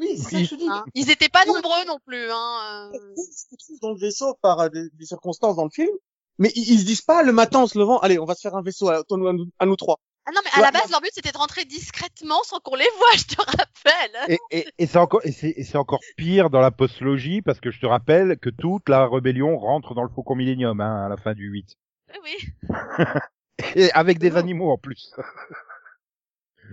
Oui, 0.00 0.16
c'est 0.16 0.22
ça 0.30 0.38
que 0.38 0.44
je 0.44 0.54
dis. 0.54 0.68
Hein. 0.68 0.84
Ils 0.94 1.10
étaient 1.10 1.28
pas 1.28 1.44
nombreux 1.44 1.84
non 1.86 1.98
plus. 2.06 2.30
Hein. 2.30 2.90
euh. 2.94 2.98
Ils 3.16 3.32
se 3.32 3.46
retrouvent 3.50 3.80
dans 3.80 3.90
le 3.92 3.98
vaisseau 3.98 4.34
par 4.40 4.60
euh, 4.60 4.68
des, 4.68 4.88
des 4.92 5.06
circonstances 5.06 5.56
dans 5.56 5.64
le 5.64 5.70
film, 5.70 5.90
mais 6.38 6.52
ils, 6.54 6.70
ils 6.72 6.80
se 6.80 6.84
disent 6.84 7.02
pas 7.02 7.24
le 7.24 7.32
matin 7.32 7.60
en 7.60 7.66
se 7.66 7.76
levant, 7.76 7.98
allez, 7.98 8.18
on 8.20 8.24
va 8.24 8.36
se 8.36 8.40
faire 8.42 8.54
un 8.54 8.62
vaisseau 8.62 8.88
à, 8.88 8.98
à 8.98 9.02
nous, 9.10 9.50
à 9.58 9.66
nous 9.66 9.76
trois. 9.76 9.98
Ah 10.28 10.32
non, 10.34 10.40
mais 10.44 10.50
à 10.52 10.56
Ouais, 10.58 10.62
la 10.64 10.70
base, 10.72 10.90
leur 10.90 11.00
but 11.00 11.10
c'était 11.14 11.32
de 11.32 11.38
rentrer 11.38 11.64
discrètement 11.64 12.42
sans 12.44 12.60
qu'on 12.60 12.74
les 12.74 12.88
voit, 12.98 13.12
je 13.16 13.24
te 13.34 13.40
rappelle. 13.40 14.16
Et, 14.28 14.38
et, 14.50 14.66
et 14.78 14.86
c'est 14.86 14.98
encore, 14.98 15.20
et 15.24 15.32
c'est, 15.32 15.54
et 15.56 15.64
c'est 15.64 15.78
encore 15.78 16.00
pire 16.18 16.50
dans 16.50 16.60
la 16.60 16.70
postlogie 16.70 17.40
parce 17.40 17.60
que 17.60 17.70
je 17.70 17.80
te 17.80 17.86
rappelle 17.86 18.38
que 18.38 18.50
toute 18.50 18.88
la 18.90 19.06
rébellion 19.08 19.56
rentre 19.58 19.94
dans 19.94 20.02
le 20.02 20.10
Faucon 20.10 20.34
Millennium 20.34 20.80
hein, 20.82 21.06
à 21.06 21.08
la 21.08 21.16
fin 21.16 21.32
du 21.32 21.48
8. 21.48 21.76
Oui, 22.24 22.36
oui. 22.68 22.68
Et 23.74 23.90
avec 23.92 24.18
des 24.18 24.30
Non. 24.30 24.36
animaux 24.36 24.70
en 24.70 24.76
plus. 24.78 25.14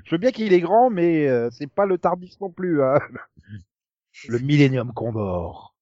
je 0.03 0.11
veux 0.11 0.17
bien 0.17 0.31
qu'il 0.31 0.51
est 0.53 0.59
grand, 0.59 0.89
mais 0.89 1.25
euh, 1.27 1.49
c'est 1.51 1.71
pas 1.71 1.85
le 1.85 1.97
Tardis 1.97 2.35
non 2.41 2.51
plus. 2.51 2.83
Hein. 2.83 2.99
Le 4.27 4.39
Millennium 4.39 4.93
Condor. 4.93 5.73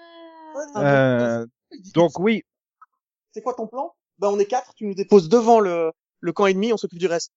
Euh, 0.00 0.54
Euh, 0.76 1.46
disent, 1.72 1.92
donc 1.92 2.18
oui, 2.20 2.44
c'est 3.32 3.42
quoi 3.42 3.54
ton 3.54 3.66
plan? 3.66 3.94
Ben 4.18 4.28
on 4.28 4.38
est 4.38 4.46
quatre, 4.46 4.74
tu 4.74 4.86
nous 4.86 4.94
déposes 4.94 5.28
devant 5.28 5.58
le, 5.60 5.90
le 6.24 6.32
camp 6.32 6.46
ennemi, 6.46 6.72
on 6.72 6.76
s'occupe 6.78 6.98
du 6.98 7.06
reste. 7.06 7.32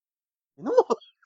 Mais 0.57 0.63
non 0.63 0.71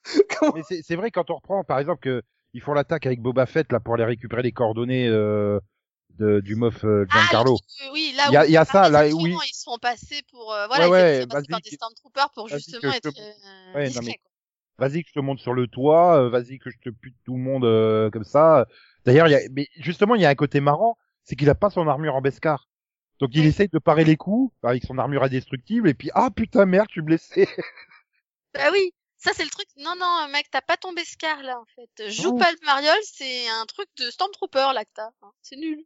Comment 0.39 0.54
mais 0.56 0.63
c'est, 0.67 0.82
c'est 0.82 0.95
vrai 0.95 1.12
quand 1.12 1.30
on 1.30 1.36
reprend, 1.36 1.63
par 1.63 1.78
exemple, 1.80 2.02
que 2.02 2.24
ils 2.54 2.62
font 2.62 2.74
l'attaque 2.74 3.06
avec 3.06 3.21
Boba 3.21 3.45
Fett 3.45 3.71
là 3.71 3.80
pour 3.80 3.93
aller 3.93 4.04
récupérer 4.04 4.41
les 4.41 4.52
coordonnées 4.52 5.08
euh, 5.08 5.60
de, 6.17 6.39
du 6.41 6.56
mof 6.56 6.84
euh, 6.84 7.06
Ah, 7.12 7.21
Giancarlo. 7.21 7.56
euh, 7.56 7.89
oui, 7.93 8.13
là 8.17 8.24
Il 8.30 8.34
y 8.34 8.38
a- 8.38 8.41
où 8.43 8.45
il 8.47 8.52
y 8.52 8.58
a 8.58 8.63
ils 8.63 8.65
ça, 8.65 8.89
là, 8.89 9.06
oui. 9.13 9.36
Ils 9.47 9.56
se 9.56 9.63
font 9.63 9.78
passer 9.78 10.21
pour, 10.32 10.52
euh, 10.52 10.65
voilà, 10.67 10.89
Ouais, 10.89 11.13
ils 11.15 11.17
se 11.17 11.19
ouais, 11.19 11.21
font 11.21 11.28
passer 11.28 11.47
par 11.47 11.60
vas-y, 11.60 11.69
des 11.69 11.76
Stormtroopers 11.76 12.32
pour 12.32 12.47
justement 12.50 12.91
être 12.93 13.13
te- 13.13 13.19
euh, 13.19 13.74
Ouais, 13.76 13.84
non, 13.84 13.89
discrets, 13.89 14.06
mais- 14.06 14.17
quoi. 14.17 14.32
vas-y 14.88 15.04
que 15.04 15.10
je 15.10 15.13
te 15.13 15.19
monte 15.19 15.39
sur 15.39 15.54
le 15.54 15.67
toit, 15.67 16.17
euh, 16.17 16.30
vas-y 16.30 16.58
que 16.58 16.71
je 16.71 16.78
te 16.80 16.89
pute 16.89 17.15
tout 17.24 17.36
le 17.36 17.41
monde 17.43 17.63
euh, 17.63 18.10
comme 18.10 18.24
ça. 18.24 18.65
D'ailleurs, 19.06 19.28
il 19.28 19.32
y 19.32 19.36
a, 19.36 19.39
mais 19.52 19.67
justement, 19.78 20.15
il 20.15 20.21
y 20.21 20.26
a 20.26 20.30
un 20.30 20.36
côté 20.36 20.60
marrant, 20.62 20.97
c'est 21.24 21.36
qu'il 21.36 21.50
a 21.50 21.56
pas 21.56 21.69
son 21.69 21.88
armure 21.88 22.15
en 22.15 22.21
Beskar. 22.21 22.67
Donc 23.22 23.30
il 23.34 23.46
essaye 23.46 23.70
de 23.70 23.80
parer 23.80 24.04
les 24.04 24.18
coups 24.18 24.54
avec 24.64 24.84
son 24.84 24.98
armure 24.98 25.24
indestructible 25.24 25.88
et 25.88 25.94
puis 25.94 26.10
ah 26.16 26.30
putain 26.36 26.66
merde, 26.66 26.88
je 26.90 26.94
suis 26.94 27.02
blessé. 27.02 27.48
Bah 28.54 28.70
oui, 28.74 28.94
ça 29.18 29.32
c'est 29.34 29.46
le 29.46 29.50
truc. 29.50 29.68
Non, 29.78 29.96
non, 29.96 30.28
mec, 30.30 30.48
t'as 30.52 30.60
pas 30.62 30.76
tombé 30.76 31.06
Scar 31.06 31.42
là 31.42 31.58
en 31.58 31.66
fait. 31.76 32.10
Joue 32.10 32.34
Oh. 32.34 32.38
pas 32.38 32.52
le 32.52 32.58
mariole, 32.66 33.00
c'est 33.04 33.48
un 33.48 33.66
truc 33.66 33.88
de 33.98 34.10
Stormtrooper 34.12 34.72
là 34.74 34.84
que 34.84 34.90
t'as. 34.94 35.10
hein. 35.22 35.32
C'est 35.42 35.56
nul. 35.56 35.86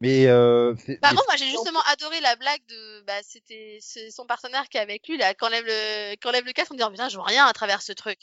Mais 0.00 0.26
euh, 0.26 0.74
Par 1.00 1.10
contre, 1.12 1.26
moi 1.28 1.36
j'ai 1.36 1.46
justement 1.48 1.80
adoré 1.92 2.20
la 2.20 2.34
blague 2.36 2.64
de, 2.66 3.02
bah 3.02 3.22
c'était 3.22 3.78
son 4.10 4.26
partenaire 4.26 4.68
qui 4.68 4.78
est 4.78 4.80
avec 4.80 5.06
lui 5.06 5.16
là, 5.16 5.32
quand 5.34 5.48
lève 5.48 5.64
le, 5.64 6.14
quand 6.20 6.32
lève 6.32 6.44
le 6.44 6.52
casque 6.52 6.72
en 6.72 6.74
disant 6.74 6.90
putain 6.90 7.08
je 7.08 7.16
vois 7.16 7.24
rien 7.26 7.46
à 7.46 7.52
travers 7.52 7.82
ce 7.82 7.92
truc. 7.92 8.18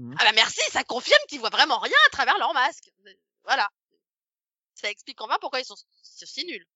Mhm. 0.00 0.16
Ah 0.18 0.24
bah 0.24 0.32
merci, 0.34 0.60
ça 0.70 0.82
confirme 0.84 1.20
qu'ils 1.28 1.38
voient 1.40 1.50
vraiment 1.50 1.78
rien 1.78 1.96
à 2.08 2.10
travers 2.10 2.36
leur 2.38 2.52
masque. 2.52 2.90
Voilà. 3.44 3.68
Ça 4.74 4.90
explique 4.90 5.20
enfin 5.20 5.36
pourquoi 5.40 5.60
ils 5.60 5.64
sont 5.64 5.76
si 6.02 6.44
nuls. 6.46 6.66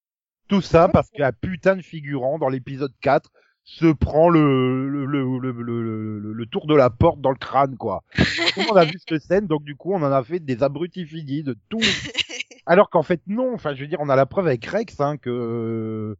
Tout 0.48 0.61
ça 0.62 0.88
parce 0.88 1.11
qu'un 1.11 1.32
putain 1.32 1.76
de 1.76 1.82
figurant 1.82 2.38
dans 2.38 2.48
l'épisode 2.48 2.92
4 3.00 3.30
se 3.64 3.87
prend 3.92 4.30
le 4.30 4.88
le, 4.88 5.04
le, 5.04 5.38
le, 5.38 5.52
le, 5.52 6.18
le- 6.20 6.32
le 6.32 6.46
tour 6.46 6.66
de 6.66 6.74
la 6.74 6.88
porte 6.90 7.20
dans 7.20 7.30
le 7.30 7.37
crâne 7.37 7.76
quoi. 7.76 8.02
Tout 8.16 8.61
le 8.61 8.66
monde 8.68 8.78
a 8.78 8.84
vu 8.87 8.98
cette 9.06 9.22
scène 9.22 9.46
donc 9.46 9.62
du 9.64 9.76
coup 9.76 9.92
on 9.92 10.02
en 10.02 10.11
a 10.12 10.24
fait 10.24 10.40
des 10.40 10.62
abrutis 10.62 11.06
finis 11.06 11.42
de 11.42 11.56
tout. 11.68 11.80
Alors 12.66 12.90
qu'en 12.90 13.02
fait 13.02 13.20
non, 13.26 13.52
enfin 13.54 13.74
je 13.74 13.80
veux 13.82 13.87
dire 13.88 13.98
on 14.00 14.08
a 14.08 14.16
la 14.16 14.26
preuve 14.26 14.46
avec 14.46 14.64
Rex 14.66 14.98
hein, 15.00 15.16
que 15.18 16.16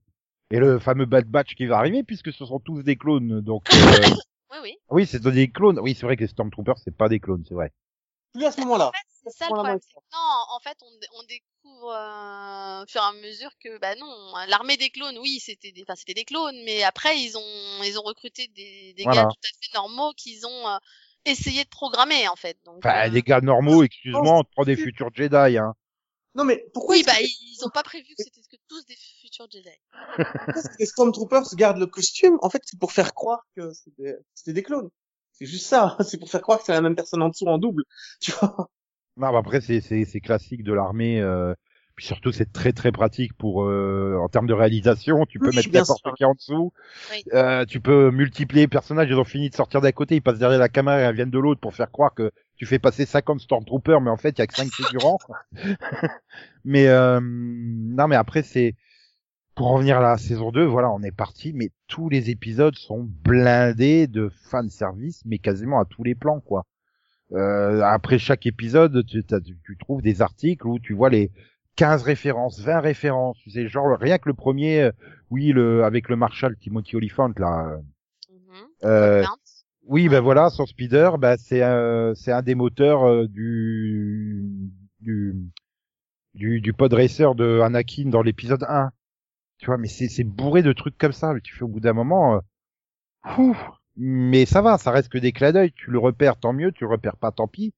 et 0.51 0.59
le 0.59 0.79
fameux 0.79 1.05
Bad 1.07 1.27
Batch 1.27 1.55
qui 1.55 1.67
va 1.67 1.79
arriver 1.79 2.03
puisque 2.03 2.33
ce 2.33 2.45
sont 2.45 2.59
tous 2.59 2.83
des 2.83 2.97
clones 2.97 3.41
donc 3.41 3.65
euh, 3.73 3.77
Oui 4.51 4.59
oui. 4.63 4.77
oui 4.91 5.07
c'est 5.07 5.23
des 5.23 5.49
clones 5.51 5.79
oui 5.81 5.95
c'est 5.95 6.07
vrai 6.07 6.17
que 6.17 6.23
les 6.23 6.29
Stormtroopers 6.29 6.79
c'est 6.79 6.97
pas 6.97 7.09
des 7.09 7.21
clones 7.21 7.45
c'est 7.49 7.55
vrai. 7.55 7.73
Plus 8.35 8.45
à 8.45 8.51
ce 8.51 8.61
moment-là. 8.61 8.89
En 8.89 8.93
fait, 8.93 9.07
c'est 9.25 9.31
ça 9.39 9.47
le 9.47 9.55
problème. 9.55 9.73
moi, 9.75 9.81
c'est 9.83 9.95
que 9.95 10.01
Non, 10.13 10.57
en 10.57 10.61
fait, 10.61 10.77
on, 10.83 11.19
on 11.19 11.23
découvre 11.69 11.93
euh, 11.93 12.83
au 12.83 12.87
fur 12.87 13.01
et 13.01 13.05
à 13.05 13.13
mesure 13.13 13.51
que, 13.63 13.79
bah 13.79 13.95
non, 13.97 14.33
l'armée 14.49 14.77
des 14.77 14.91
clones, 14.91 15.19
oui, 15.19 15.41
c'était 15.41 15.73
des, 15.73 15.83
enfin, 15.83 15.95
c'était 15.97 16.15
des 16.15 16.25
clones, 16.25 16.57
mais 16.65 16.83
après, 16.83 17.19
ils 17.19 17.37
ont, 17.37 17.83
ils 17.85 17.99
ont 17.99 18.03
recruté 18.03 18.49
des, 18.49 18.95
des 18.95 19.05
Voilà. 19.05 19.23
gars 19.23 19.27
tout 19.27 19.41
à 19.45 19.49
fait 19.49 19.75
normaux 19.75 20.13
qu'ils 20.15 20.47
ont 20.47 20.69
euh, 20.69 20.79
essayé 21.25 21.65
de 21.65 21.69
programmer, 21.69 22.29
en 22.29 22.37
fait. 22.37 22.59
Donc, 22.65 22.85
Enfin 22.85 23.07
euh, 23.07 23.11
des 23.11 23.23
gars 23.23 23.41
normaux 23.41 23.83
excuse-moi 23.83 24.39
on 24.39 24.45
prend 24.45 24.65
des 24.65 24.77
futurs 24.77 25.11
Jedi 25.15 25.59
hein. 25.59 25.75
Non 26.35 26.45
mais 26.45 26.65
pourquoi 26.73 26.95
oui, 26.97 27.03
bah, 27.05 27.13
que- 27.19 27.25
ils 27.25 27.65
ont 27.65 27.71
pas 27.71 27.83
prévu 27.83 28.05
que 28.05 28.23
c'était 28.23 28.41
que 28.43 28.57
tous 28.69 28.85
des 28.87 28.97
futurs 28.97 29.47
Jedi. 29.51 29.69
pourquoi 30.17 30.61
est-ce 30.61 30.69
que 30.69 30.77
les 30.79 30.87
Stormtroopers 30.87 31.55
gardent 31.57 31.79
le 31.79 31.87
costume? 31.87 32.39
En 32.43 32.51
fait, 32.51 32.63
c'est 32.65 32.79
pour 32.79 32.93
faire 32.93 33.15
croire 33.15 33.43
que 33.57 33.73
c'était 33.73 34.17
c'était 34.35 34.53
des 34.53 34.63
clones. 34.63 34.89
C'est 35.33 35.47
juste 35.47 35.67
ça. 35.67 35.97
C'est 36.09 36.19
pour 36.19 36.31
faire 36.31 36.43
croire 36.43 36.59
que 36.59 36.65
c'est 36.65 36.73
la 36.73 36.81
même 36.81 36.97
personne 36.97 37.23
en 37.23 37.29
dessous 37.29 37.47
en 37.47 37.59
double. 37.59 37.85
Tu 38.21 38.33
vois 38.33 38.69
Non, 39.19 39.33
mais 39.33 39.39
après 39.39 39.61
c'est 39.61 40.21
classique 40.21 40.63
de 40.63 40.73
l'armée. 40.73 41.21
Euh... 41.21 41.55
Puis 41.97 42.07
surtout 42.07 42.31
c'est 42.31 42.53
très 42.53 42.73
très 42.73 42.93
pratique 42.93 43.33
pour 43.37 43.65
euh, 43.65 44.17
en 44.23 44.29
termes 44.29 44.47
de 44.47 44.53
réalisation. 44.53 45.27
Tu 45.27 45.41
peux 45.41 45.49
Oui, 45.49 45.57
mettre 45.57 45.73
n'importe 45.73 46.15
qui 46.17 46.25
en 46.25 46.35
dessous. 46.35 46.73
Oui. 47.11 47.25
Euh, 47.35 47.65
tu 47.65 47.81
peux 47.81 48.13
multiplier 48.13 48.63
les 48.63 48.69
personnages. 48.69 49.09
Ils 49.11 49.19
ont 49.19 49.25
fini 49.25 49.51
de 49.51 49.55
sortir 49.57 49.81
d'un 49.81 49.91
côté, 49.91 50.15
ils 50.15 50.23
passent 50.23 50.39
derrière 50.39 50.61
la 50.61 50.69
caméra 50.69 51.03
et 51.03 51.09
ils 51.09 51.13
viennent 51.13 51.31
de 51.31 51.41
l'autre 51.41 51.61
pour 51.61 51.75
faire 51.75 51.91
croire 51.91 52.15
que 52.15 52.31
tu 52.55 52.67
fais 52.67 52.79
passer 52.79 53.05
50 53.05 53.41
Stormtroopers, 53.41 54.01
mais 54.01 54.11
en 54.11 54.17
fait 54.17 54.31
il 54.31 54.39
y 54.39 54.43
a 54.43 54.47
que 54.47 54.55
5 54.55 54.69
figurants. 54.73 55.19
mais 56.65 56.87
euh... 56.87 57.19
non, 57.21 58.07
mais 58.07 58.15
après 58.15 58.43
c'est 58.43 58.77
pour 59.57 59.67
en 59.67 59.75
revenir 59.75 59.99
à 59.99 60.03
la 60.03 60.19
saison 60.19 60.53
2, 60.53 60.65
voilà, 60.67 60.89
on 60.93 61.03
est 61.03 61.11
parti, 61.11 61.53
mais 61.53 61.71
tous 61.89 62.09
les 62.09 62.31
épisodes 62.31 62.77
sont 62.77 63.03
blindés 63.03 64.07
de 64.07 64.29
fan 64.29 64.71
service, 64.71 65.25
mais 65.27 65.39
quasiment 65.39 65.81
à 65.81 65.85
tous 65.85 66.05
les 66.05 66.15
plans, 66.15 66.39
quoi. 66.39 66.65
Euh, 67.33 67.83
après 67.83 68.19
chaque 68.19 68.47
épisode, 68.47 69.05
tu, 69.07 69.23
tu, 69.23 69.77
trouves 69.79 70.01
des 70.01 70.23
articles 70.23 70.67
où 70.67 70.79
tu 70.79 70.95
vois 70.95 71.11
les 71.11 71.31
15 71.77 72.03
références, 72.03 72.61
20 72.61 72.81
références, 72.81 73.39
tu 73.39 73.51
sais, 73.51 73.69
genre 73.69 73.99
rien 73.99 74.19
que 74.19 74.29
le 74.29 74.35
premier, 74.35 74.83
euh, 74.83 74.91
oui, 75.31 75.53
le 75.53 75.85
avec 75.85 76.09
le 76.09 76.17
Marshall 76.17 76.57
Timothy 76.57 76.97
Oliphant 76.97 77.33
là, 77.37 77.79
Cockburn. 78.83 79.27
oui, 79.85 80.09
ben 80.09 80.21
voilà, 80.21 80.51
son 80.51 80.67
speeder, 80.67 81.19
ben 81.19 81.37
c'est 81.37 81.63
c'est 82.15 82.33
un 82.33 82.43
des 82.43 82.55
moteurs 82.55 83.05
euh, 83.05 83.27
du, 83.27 84.71
du, 85.01 85.35
du, 86.35 86.61
du 86.61 86.73
pod 86.73 86.93
racer 86.93 87.35
de 87.35 87.61
Anakin 87.61 88.09
dans 88.09 88.23
l'épisode 88.23 88.65
1. 88.69 88.91
Tu 89.59 89.67
vois, 89.67 89.77
mais 89.77 89.89
c'est, 89.89 90.09
c'est 90.09 90.25
bourré 90.25 90.63
de 90.63 90.73
trucs 90.73 90.97
comme 90.97 91.13
ça. 91.13 91.35
Tu 91.43 91.55
fais 91.55 91.65
au 91.65 91.69
bout 91.69 91.81
d'un 91.81 91.93
moment, 91.93 92.37
euh, 92.37 93.39
ouf. 93.39 93.59
Mais 93.99 94.47
ça 94.47 94.63
va, 94.63 94.79
ça 94.79 94.91
reste 94.93 95.09
que 95.09 95.19
des 95.19 95.33
clins 95.33 95.53
d'œil. 95.53 95.73
Tu 95.73 95.91
le 95.91 95.99
repères, 95.99 96.39
tant 96.39 96.53
mieux. 96.53 96.73
Tu 96.73 96.85
le 96.85 96.91
repères 96.91 97.17
pas, 97.17 97.33
tant 97.33 97.49
pis. 97.49 97.75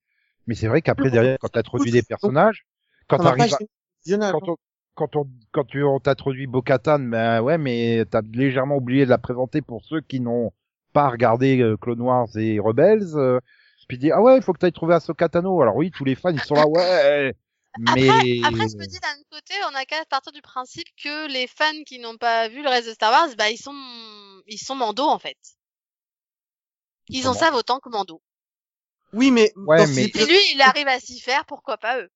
Mais 0.47 0.55
c'est 0.55 0.69
vrai 0.69 0.83
qu'après 0.83 1.11
derrière, 1.11 1.39
quand 1.41 1.49
t'introduis 1.49 1.91
des 1.91 2.03
personnages, 2.03 2.67
quand 3.09 3.19
t'arrives, 3.19 3.55
à- 3.55 3.59
visionnage, 4.05 4.33
quand 4.33 4.49
on, 4.49 4.57
quand 4.95 5.17
on, 5.17 5.27
quand 5.53 5.65
tu, 5.65 5.83
on 5.83 5.99
t'introduit 5.99 6.47
Bo-Katan, 6.47 6.99
ben 7.01 7.41
ouais, 7.41 7.57
mais 7.59 8.05
t'as 8.11 8.23
légèrement 8.33 8.77
oublié 8.77 9.05
de 9.05 9.11
la 9.11 9.19
présenter 9.19 9.63
pour 9.63 9.85
ceux 9.85 10.01
qui 10.01 10.21
n'ont 10.21 10.53
pas 10.93 11.09
regardé 11.09 11.61
euh, 11.61 11.77
Clone 11.77 12.01
Wars 12.01 12.29
et 12.37 12.59
Rebels. 12.59 13.15
Euh, 13.15 13.41
puis 13.89 13.99
dis 13.99 14.11
ah 14.13 14.21
ouais, 14.21 14.37
il 14.37 14.43
faut 14.43 14.53
que 14.53 14.59
t'ailles 14.59 14.73
trouver 14.73 14.95
Ahsoka 14.95 15.29
Tano. 15.29 15.61
Alors 15.63 15.77
oui, 15.77 15.91
tous 15.91 16.05
les 16.05 16.15
fans 16.15 16.31
ils 16.31 16.41
sont 16.41 16.55
là, 16.55 16.67
ouais. 16.67 17.35
Mais 17.79 18.09
Après, 18.45 18.69
je 18.69 18.77
me 18.77 18.87
dis 18.87 18.99
d'un 18.99 19.23
côté, 19.31 19.55
on 19.71 19.75
a 19.75 19.85
qu'à 19.85 20.05
partir 20.09 20.33
du 20.33 20.43
principe 20.43 20.89
que 21.03 21.33
les 21.33 21.47
fans 21.47 21.85
qui 21.87 21.99
n'ont 21.99 22.17
pas 22.17 22.49
vu 22.49 22.63
le 22.63 22.69
reste 22.69 22.89
de 22.89 22.93
Star 22.95 23.13
Wars, 23.13 23.29
bah 23.39 23.51
ils 23.51 23.57
sont, 23.59 23.75
ils 24.47 24.59
sont 24.59 24.75
Mando 24.75 25.05
en 25.05 25.19
fait. 25.19 25.37
Ils 27.11 27.21
en 27.29 27.31
Comment 27.33 27.35
savent 27.41 27.55
autant 27.55 27.81
que 27.81 27.89
Mando. 27.89 28.21
Oui, 29.13 29.31
mais 29.31 29.53
Ouais, 29.57 29.87
mais- 29.89 30.05
épisodes- 30.05 30.29
lui, 30.29 30.39
il 30.55 30.61
arrive 30.63 30.87
à 30.89 31.01
s'y 31.01 31.21
faire, 31.21 31.45
pourquoi 31.45 31.77
pas 31.79 31.99
eux? 32.01 32.09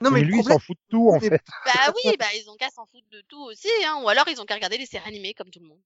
Non 0.00 0.10
mais, 0.10 0.20
mais 0.20 0.26
lui 0.26 0.34
il 0.34 0.40
problème, 0.40 0.58
s'en 0.58 0.64
fout 0.64 0.76
de 0.76 0.82
tout 0.90 1.08
en 1.10 1.18
Mais- 1.20 1.28
fait. 1.30 1.42
Bah 1.66 1.92
oui, 2.04 2.16
bah 2.18 2.26
ils 2.34 2.50
ont 2.50 2.56
qu'à 2.56 2.68
s'en 2.70 2.84
foutre 2.86 3.08
de 3.10 3.22
tout 3.28 3.40
aussi, 3.44 3.68
hein. 3.86 4.00
Ou 4.02 4.08
alors 4.08 4.24
ils 4.28 4.40
ont 4.40 4.44
qu'à 4.44 4.54
regarder 4.56 4.76
les 4.76 4.86
séries 4.86 5.08
animées 5.08 5.32
comme 5.34 5.48
tout 5.50 5.60
le 5.60 5.66
monde. 5.68 5.78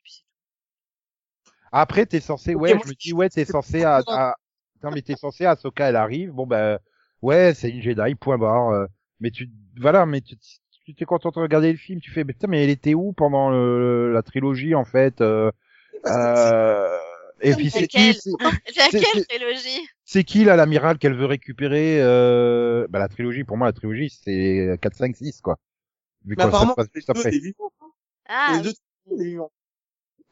Après 1.71 2.07
t'es 2.07 2.21
censé, 2.21 2.55
ouais, 2.55 2.71
je 2.83 2.89
me 2.89 2.95
dis 2.95 3.13
ouais, 3.13 3.29
t'es 3.29 3.45
censé 3.45 3.85
à, 3.85 4.01
à... 4.09 4.35
non 4.83 4.91
mais 4.91 5.03
t'es 5.03 5.17
censé 5.17 5.45
Ahsoka 5.45 5.89
elle 5.91 5.97
arrive, 5.97 6.31
bon 6.31 6.47
ben 6.47 6.79
ouais, 7.23 7.53
c'est 7.55 7.69
une 7.71 7.83
Jedi, 7.83 8.15
point 8.15 8.39
barre. 8.39 8.71
euh, 8.71 8.87
mais 9.21 9.31
tu, 9.31 9.51
voilà, 9.79 10.07
mais 10.07 10.23
tu, 10.23 10.37
tu 10.87 10.95
t'es 10.95 11.05
content 11.05 11.31
de 11.31 11.39
regarder 11.41 11.71
le 11.71 11.79
film, 11.79 12.01
tu 12.01 12.11
fais, 12.11 12.25
mais 12.25 12.33
putain, 12.33 12.47
mais 12.49 12.65
elle 12.65 12.71
était 12.71 12.95
où 12.95 13.13
pendant 13.13 13.51
le- 13.51 14.13
la 14.13 14.23
trilogie 14.23 14.75
en 14.75 14.87
fait 14.87 15.21
euh, 15.21 15.51
euh, 16.07 16.99
Et 17.41 17.55
puis 17.55 17.71
c'est 17.71 17.87
qui, 17.87 18.19
Laquelle 18.77 19.27
trilogie 19.29 19.89
c'est 20.05 20.25
qui 20.25 20.45
là 20.45 20.57
l'amiral 20.57 20.99
qu'elle 20.99 21.15
veut 21.15 21.27
récupérer 21.27 22.01
euh... 22.01 22.87
Bah 22.91 22.99
la 22.99 23.09
trilogie, 23.09 23.45
pour 23.45 23.57
moi 23.57 23.67
la 23.67 23.73
trilogie 23.73 24.11
c'est 24.11 24.79
4, 24.81 24.95
5, 24.95 25.17
6 25.17 25.41
quoi. 25.41 25.57
Vu 26.25 26.35
Mais 26.37 26.43
se 26.43 26.49
apparemment, 26.49 26.75
passe 26.75 26.89
les 26.95 27.01
juste 27.01 27.13
deux 27.15 27.21
après. 27.21 27.31
des 27.31 27.39
vivants. 27.41 27.73
hein. 27.81 27.91
Ah, 28.29 28.53
les 28.57 28.63
deux 28.63 28.73
des 29.17 29.25
vivants. 29.25 29.53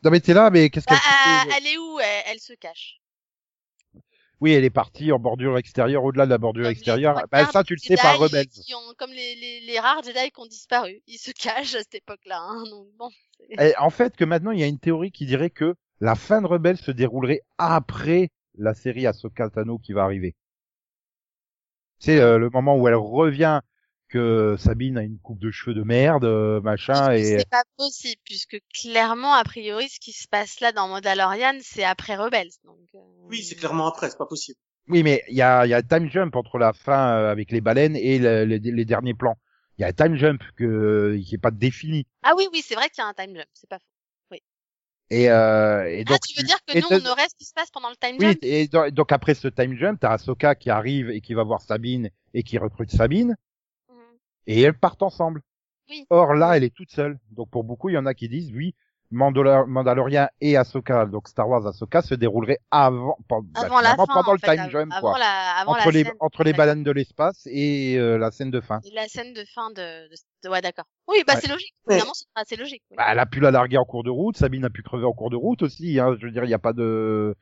Non 0.04 0.10
mais 0.10 0.20
t'es 0.20 0.34
là, 0.34 0.50
mais 0.50 0.68
qu'est-ce 0.70 0.86
Bah, 0.86 0.96
qu'elle 0.98 1.50
euh, 1.50 1.54
elle 1.58 1.66
est 1.66 1.78
où? 1.78 1.98
Elle, 2.00 2.22
elle 2.26 2.40
se 2.40 2.52
cache. 2.54 3.00
Oui, 4.40 4.52
elle 4.52 4.64
est 4.64 4.70
partie 4.70 5.12
en 5.12 5.18
bordure 5.18 5.56
extérieure, 5.56 6.04
au-delà 6.04 6.26
de 6.26 6.30
la 6.30 6.36
bordure 6.38 6.64
Comme 6.64 6.72
extérieure. 6.72 7.22
Bah 7.32 7.46
ça 7.50 7.64
tu 7.64 7.74
le 7.74 7.78
sais 7.78 7.96
par 7.96 8.20
ont- 8.74 8.94
comme 8.98 9.10
les, 9.10 9.34
les, 9.34 9.60
les 9.60 9.78
rares 9.80 10.02
Jedi 10.02 10.30
qui 10.30 10.40
ont 10.40 10.46
disparu. 10.46 11.00
Ils 11.06 11.18
se 11.18 11.30
cachent 11.38 11.74
à 11.74 11.78
cette 11.78 11.94
époque-là. 11.94 12.38
Hein, 12.40 12.64
donc 12.70 12.88
bon. 12.98 13.08
Et 13.48 13.74
en 13.78 13.90
fait, 13.90 14.14
que 14.16 14.24
maintenant, 14.24 14.50
il 14.50 14.60
y 14.60 14.62
a 14.62 14.66
une 14.66 14.78
théorie 14.78 15.10
qui 15.10 15.24
dirait 15.24 15.50
que 15.50 15.74
la 16.00 16.14
fin 16.14 16.42
de 16.42 16.46
Rebels 16.46 16.78
se 16.78 16.90
déroulerait 16.90 17.42
après 17.58 18.30
la 18.56 18.74
série 18.74 19.06
Ahsoka 19.06 19.50
Tano 19.50 19.78
qui 19.78 19.92
va 19.92 20.04
arriver. 20.04 20.34
C'est 21.98 22.20
euh, 22.20 22.38
le 22.38 22.48
moment 22.50 22.76
où 22.76 22.88
elle 22.88 22.94
revient 22.94 23.60
que 24.08 24.56
Sabine 24.58 24.98
a 24.98 25.02
une 25.02 25.18
coupe 25.18 25.40
de 25.40 25.50
cheveux 25.50 25.74
de 25.74 25.82
merde, 25.82 26.24
euh, 26.24 26.60
machin, 26.60 27.12
et 27.12 27.36
C'est 27.36 27.48
pas 27.50 27.62
possible 27.76 28.20
puisque 28.24 28.58
clairement 28.72 29.34
a 29.34 29.44
priori 29.44 29.88
ce 29.88 30.00
qui 30.00 30.12
se 30.12 30.26
passe 30.28 30.60
là 30.60 30.72
dans 30.72 30.88
Mandalorian 30.88 31.58
c'est 31.60 31.84
après 31.84 32.16
Rebels. 32.16 32.50
Donc. 32.64 32.78
euh, 32.94 32.98
Oui, 33.28 33.42
c'est 33.42 33.56
clairement 33.56 33.86
après, 33.86 34.08
c'est 34.08 34.16
pas 34.18 34.26
possible. 34.26 34.58
oui, 34.88 35.02
mais 35.02 35.22
il 35.28 35.36
y 35.36 35.42
a, 35.42 35.66
il 35.66 35.70
y 35.70 35.74
a 35.74 35.78
un 35.78 35.82
time 35.82 36.08
jump 36.10 36.36
entre 36.36 36.58
la 36.58 36.72
fin 36.72 37.18
euh, 37.18 37.30
avec 37.30 37.50
les 37.50 37.60
baleines 37.60 37.96
et 37.96 38.18
le- 38.18 38.44
les, 38.44 38.58
les 38.60 38.84
derniers 38.84 39.14
plans. 39.14 39.36
Il 39.78 39.82
y 39.82 39.84
a 39.84 39.88
un 39.88 39.92
time 39.92 40.16
jump 40.16 40.40
que 40.56 41.16
qui 41.24 41.34
est 41.34 41.38
pas 41.38 41.50
défini. 41.50 42.06
Ah 42.22 42.34
oui 42.36 42.46
oui 42.52 42.62
c'est 42.62 42.74
vrai 42.74 42.90
qu'il 42.90 43.02
y 43.02 43.06
a 43.06 43.08
un 43.08 43.14
time 43.14 43.34
jump. 43.34 43.46
C'est 43.54 43.68
pas 43.70 43.78
faux. 43.78 43.86
Et, 45.10 45.30
euh, 45.30 45.88
et 45.88 46.04
donc 46.04 46.16
ah 46.20 46.26
tu 46.26 46.36
veux 46.40 46.44
dire 46.46 46.58
que 46.66 46.76
et 46.76 46.80
nous 46.80 46.88
on 46.90 47.10
aurait 47.12 47.28
ce 47.28 47.34
qui 47.38 47.44
se 47.44 47.52
passe 47.54 47.70
pendant 47.70 47.90
le 47.90 47.96
time 47.96 48.16
Oui, 48.18 48.26
jump 48.26 48.38
et 48.42 48.66
do- 48.66 48.90
donc 48.90 49.12
après 49.12 49.34
ce 49.34 49.46
time 49.46 49.76
jump, 49.76 50.00
t'as 50.00 50.10
Ahsoka 50.12 50.54
qui 50.56 50.68
arrive 50.68 51.10
et 51.10 51.20
qui 51.20 51.34
va 51.34 51.44
voir 51.44 51.60
Sabine 51.60 52.10
et 52.34 52.42
qui 52.42 52.58
recrute 52.58 52.90
Sabine. 52.90 53.36
Mhm. 53.88 53.96
et 54.48 54.60
elles 54.62 54.78
partent 54.78 55.02
ensemble. 55.02 55.42
Oui. 55.88 56.04
Or 56.10 56.34
là, 56.34 56.56
elle 56.56 56.64
est 56.64 56.74
toute 56.74 56.90
seule. 56.90 57.18
Donc 57.30 57.48
pour 57.50 57.62
beaucoup, 57.62 57.88
il 57.88 57.92
y 57.92 57.98
en 57.98 58.06
a 58.06 58.14
qui 58.14 58.28
disent 58.28 58.50
oui, 58.52 58.74
Mandalor- 59.12 59.66
Mandalorian 59.68 60.26
et 60.40 60.56
Ahsoka, 60.56 61.06
donc 61.06 61.28
Star 61.28 61.48
Wars 61.48 61.64
Ahsoka 61.64 62.02
se 62.02 62.16
déroulerait 62.16 62.58
avant, 62.72 63.16
pen- 63.28 63.42
bah, 63.44 63.60
Avant 63.60 63.80
la 63.80 63.90
fin. 63.90 64.02
finalement, 64.02 64.06
pendant 64.08 64.30
en 64.30 64.32
le 64.32 64.38
fait, 64.40 64.56
time 64.56 64.70
jump, 64.70 64.92
quoi. 65.00 65.16
la 65.20 65.56
avant 65.58 65.72
entre 65.74 65.86
la 65.86 65.92
les 65.92 66.02
scène. 66.02 66.12
entre 66.18 66.42
les 66.42 66.52
baleines 66.52 66.82
de 66.82 66.90
l'espace 66.90 67.46
et 67.46 67.96
euh, 67.96 68.18
la 68.18 68.32
scène 68.32 68.50
de 68.50 68.60
fin. 68.60 68.80
Et 68.82 68.90
la 68.90 69.06
scène 69.06 69.32
de 69.32 69.44
fin 69.44 69.70
de... 69.70 70.08
de- 70.42 70.48
ouais 70.50 70.60
d'accord. 70.60 70.86
Oui 71.08 71.22
bah 71.26 71.34
Ouais. 71.34 71.40
c'est 71.40 71.48
logique. 71.48 71.74
Finalement 71.88 72.14
c'est 72.14 72.26
assez 72.34 72.56
logique. 72.56 72.82
oui. 72.90 72.96
Bah, 72.96 73.06
elle 73.08 73.18
a 73.18 73.26
pu 73.26 73.40
la 73.40 73.50
larguer 73.50 73.78
en 73.78 73.84
cours 73.84 74.02
de 74.04 74.10
route, 74.10 74.36
Sabine 74.36 74.64
a 74.64 74.70
pu 74.70 74.82
crever 74.82 75.04
en 75.04 75.12
cours 75.12 75.30
de 75.30 75.36
route 75.36 75.62
aussi. 75.62 75.98
Hein, 76.00 76.16
je 76.20 76.26
veux 76.26 76.32
dire, 76.32 76.44
il 76.44 76.48
n'y 76.48 76.54
a 76.54 76.58
pas 76.58 76.72
de, 76.72 77.34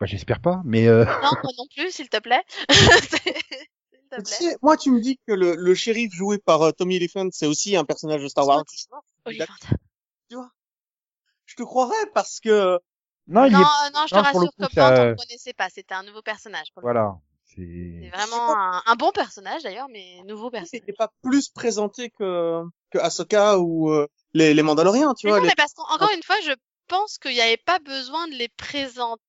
bah, 0.00 0.06
j'espère 0.06 0.40
pas, 0.40 0.60
mais 0.64 0.86
euh... 0.88 1.04
Non 1.04 1.12
moi 1.42 1.52
non 1.58 1.64
plus 1.74 1.90
s'il 1.90 2.08
te 2.08 2.18
plaît. 2.20 2.42
S'il 2.70 4.08
te 4.10 4.16
Tu 4.16 4.22
plaît. 4.22 4.22
sais, 4.24 4.56
moi, 4.62 4.76
tu 4.76 4.90
me 4.90 5.00
dis 5.00 5.18
que 5.26 5.32
le, 5.32 5.54
le 5.56 5.74
shérif 5.74 6.14
joué 6.14 6.38
par 6.38 6.62
euh, 6.62 6.72
Tommy 6.72 6.96
Elephant, 6.96 7.28
c'est 7.32 7.46
aussi 7.46 7.76
un 7.76 7.84
personnage 7.84 8.22
de 8.22 8.28
Star 8.28 8.46
Wars. 8.46 8.64
Olivant. 9.26 9.44
Je 11.46 11.54
te 11.56 11.62
croirais 11.62 11.94
parce 12.14 12.40
que 12.40 12.78
non, 13.26 13.44
il 13.44 13.52
Non, 13.52 13.60
est... 13.60 13.62
euh, 13.62 13.90
non, 13.94 14.00
je 14.06 14.10
te 14.10 14.14
non, 14.16 14.22
rassure, 14.22 14.40
coup, 14.40 14.48
comme 14.58 14.68
ça- 14.70 15.02
on 15.02 15.08
ne 15.10 15.14
connaissait 15.14 15.52
pas. 15.52 15.68
C'était 15.70 15.94
un 15.94 16.02
nouveau 16.02 16.22
personnage. 16.22 16.68
Pour 16.74 16.82
voilà. 16.82 17.16
C'est 17.44 18.10
vraiment 18.12 18.56
un, 18.56 18.82
un 18.86 18.94
bon 18.96 19.10
personnage 19.10 19.62
d'ailleurs, 19.62 19.88
mais 19.90 20.22
nouveau 20.26 20.50
personnage. 20.50 20.68
c'était 20.70 20.92
pas 20.92 21.10
plus 21.22 21.48
présenté 21.48 22.10
que 22.10 22.62
que 22.90 22.98
Ahsoka 22.98 23.58
ou 23.58 23.90
euh, 23.90 24.06
les, 24.34 24.54
les 24.54 24.62
Mandaloriens, 24.62 25.14
tu 25.14 25.26
Mais 25.26 25.32
vois. 25.32 25.40
non, 25.40 25.40
les- 25.40 25.48
mais 25.48 25.54
parce 25.56 25.74
qu'encore 25.74 26.10
une 26.14 26.22
fois, 26.22 26.40
je 26.44 26.52
pense 26.88 27.18
qu'il 27.18 27.32
n'y 27.32 27.40
avait 27.40 27.56
pas 27.56 27.78
besoin 27.78 28.26
de 28.28 28.34
les 28.34 28.48
présenter 28.48 29.20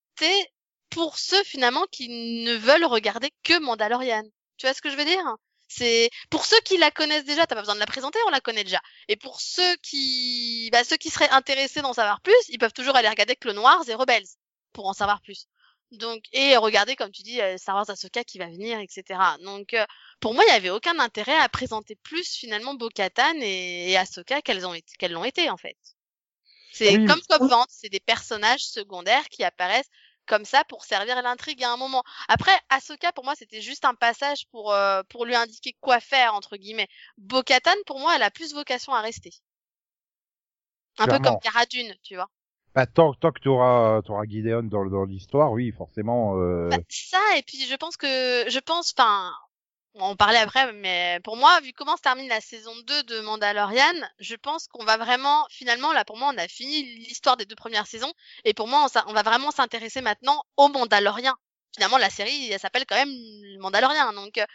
pour 0.89 1.17
ceux 1.19 1.43
finalement 1.43 1.85
qui 1.91 2.09
ne 2.09 2.53
veulent 2.55 2.85
regarder 2.85 3.31
que 3.43 3.59
Mandalorian. 3.59 4.23
Tu 4.57 4.65
vois 4.65 4.73
ce 4.73 4.81
que 4.81 4.89
je 4.89 4.95
veux 4.95 5.05
dire? 5.05 5.23
C'est 5.67 6.09
pour 6.31 6.45
ceux 6.45 6.59
qui 6.61 6.77
la 6.77 6.89
connaissent 6.89 7.25
déjà, 7.25 7.45
t'as 7.45 7.53
pas 7.55 7.61
besoin 7.61 7.75
de 7.75 7.79
la 7.79 7.85
présenter, 7.85 8.17
on 8.27 8.31
la 8.31 8.41
connaît 8.41 8.63
déjà. 8.63 8.79
Et 9.07 9.15
pour 9.15 9.39
ceux 9.39 9.75
qui, 9.83 10.69
bah, 10.71 10.83
ceux 10.83 10.97
qui 10.97 11.09
seraient 11.11 11.29
intéressés 11.29 11.81
d'en 11.81 11.93
savoir 11.93 12.21
plus, 12.21 12.33
ils 12.49 12.57
peuvent 12.57 12.73
toujours 12.73 12.95
aller 12.95 13.09
regarder 13.09 13.35
Clone 13.35 13.59
Wars 13.59 13.87
et 13.87 13.93
Rebels 13.93 14.25
pour 14.73 14.87
en 14.87 14.93
savoir 14.93 15.21
plus. 15.21 15.45
Donc 15.91 16.23
et 16.33 16.55
regarder 16.57 16.95
comme 16.95 17.11
tu 17.11 17.23
dis 17.23 17.41
euh, 17.41 17.57
Star 17.57 17.75
Wars 17.75 17.89
Ahsoka 17.89 18.23
qui 18.23 18.37
va 18.37 18.45
venir, 18.47 18.79
etc. 18.79 19.19
Donc 19.43 19.73
euh, 19.73 19.85
pour 20.19 20.33
moi, 20.33 20.43
il 20.47 20.51
y 20.51 20.55
avait 20.55 20.69
aucun 20.69 20.99
intérêt 20.99 21.35
à 21.37 21.49
présenter 21.49 21.95
plus 21.95 22.35
finalement 22.35 22.75
Bo-Katan 22.75 23.35
et, 23.41 23.91
et 23.91 23.97
Ahsoka 23.97 24.41
qu'elles 24.41 24.67
ont 24.67 24.73
été, 24.73 24.93
qu'elles 24.97 25.13
l'ont 25.13 25.23
été 25.25 25.49
en 25.49 25.57
fait. 25.57 25.77
C'est 26.71 26.97
Oui. 26.97 27.05
comme 27.05 27.21
Cobb 27.27 27.49
c'est 27.69 27.89
des 27.89 27.99
personnages 27.99 28.63
secondaires 28.65 29.27
qui 29.29 29.43
apparaissent 29.43 29.89
comme 30.27 30.45
ça 30.45 30.63
pour 30.65 30.85
servir 30.85 31.19
l'intrigue 31.23 31.63
à 31.63 31.71
un 31.71 31.77
moment. 31.77 32.03
Après, 32.27 32.55
Ahsoka 32.69 33.11
pour 33.11 33.23
moi 33.23 33.33
c'était 33.35 33.61
juste 33.61 33.83
un 33.85 33.95
passage 33.95 34.45
pour 34.51 34.71
euh, 34.71 35.01
pour 35.09 35.25
lui 35.25 35.35
indiquer 35.35 35.75
quoi 35.81 35.99
faire 35.99 36.35
entre 36.35 36.55
guillemets. 36.57 36.87
Bo-Katan 37.17 37.75
pour 37.87 37.99
moi 37.99 38.15
elle 38.15 38.23
a 38.23 38.29
plus 38.31 38.53
vocation 38.53 38.93
à 38.93 39.01
rester. 39.01 39.31
Un 40.99 41.07
peu 41.07 41.19
comme 41.19 41.39
Cara 41.39 41.65
Dune, 41.65 41.95
tu 42.03 42.15
vois. 42.15 42.29
Bah, 42.79 42.85
tant, 42.85 43.13
tant 43.13 43.33
que 43.33 43.41
tu 43.41 43.49
auras, 43.49 43.99
Gideon 44.25 44.63
dans, 44.63 44.85
dans 44.85 45.03
l'histoire, 45.03 45.51
oui, 45.51 45.73
forcément. 45.77 46.37
Euh... 46.37 46.69
Bah, 46.69 46.77
ça 46.87 47.17
et 47.37 47.41
puis 47.41 47.57
je 47.69 47.75
pense 47.75 47.97
que 47.97 48.07
je 48.07 48.59
pense 48.59 48.93
enfin 48.97 49.33
on 49.95 50.01
en 50.01 50.15
parlait 50.15 50.37
après 50.37 50.71
mais 50.71 51.19
pour 51.25 51.35
moi 51.35 51.59
vu 51.59 51.73
comment 51.73 51.97
se 51.97 52.01
termine 52.01 52.29
la 52.29 52.39
saison 52.39 52.71
2 52.87 53.03
de 53.03 53.19
Mandalorian 53.19 53.83
je 54.19 54.35
pense 54.35 54.67
qu'on 54.67 54.85
va 54.85 54.95
vraiment 54.95 55.45
finalement 55.49 55.91
là 55.91 56.05
pour 56.05 56.17
moi 56.17 56.31
on 56.33 56.37
a 56.37 56.47
fini 56.47 56.83
l'histoire 56.83 57.35
des 57.35 57.45
deux 57.45 57.55
premières 57.55 57.87
saisons 57.87 58.13
et 58.45 58.53
pour 58.53 58.69
moi 58.69 58.87
on, 59.07 59.13
va 59.13 59.23
vraiment 59.23 59.51
s'intéresser 59.51 59.99
maintenant 59.99 60.41
au 60.55 60.69
Mandalorien 60.69 61.35
finalement 61.75 61.97
la 61.97 62.09
série 62.09 62.49
elle 62.49 62.59
s'appelle 62.59 62.85
quand 62.87 62.95
même 62.95 63.09
le 63.09 63.59
Mandalorien 63.59 64.13
donc 64.13 64.37
euh, 64.37 64.45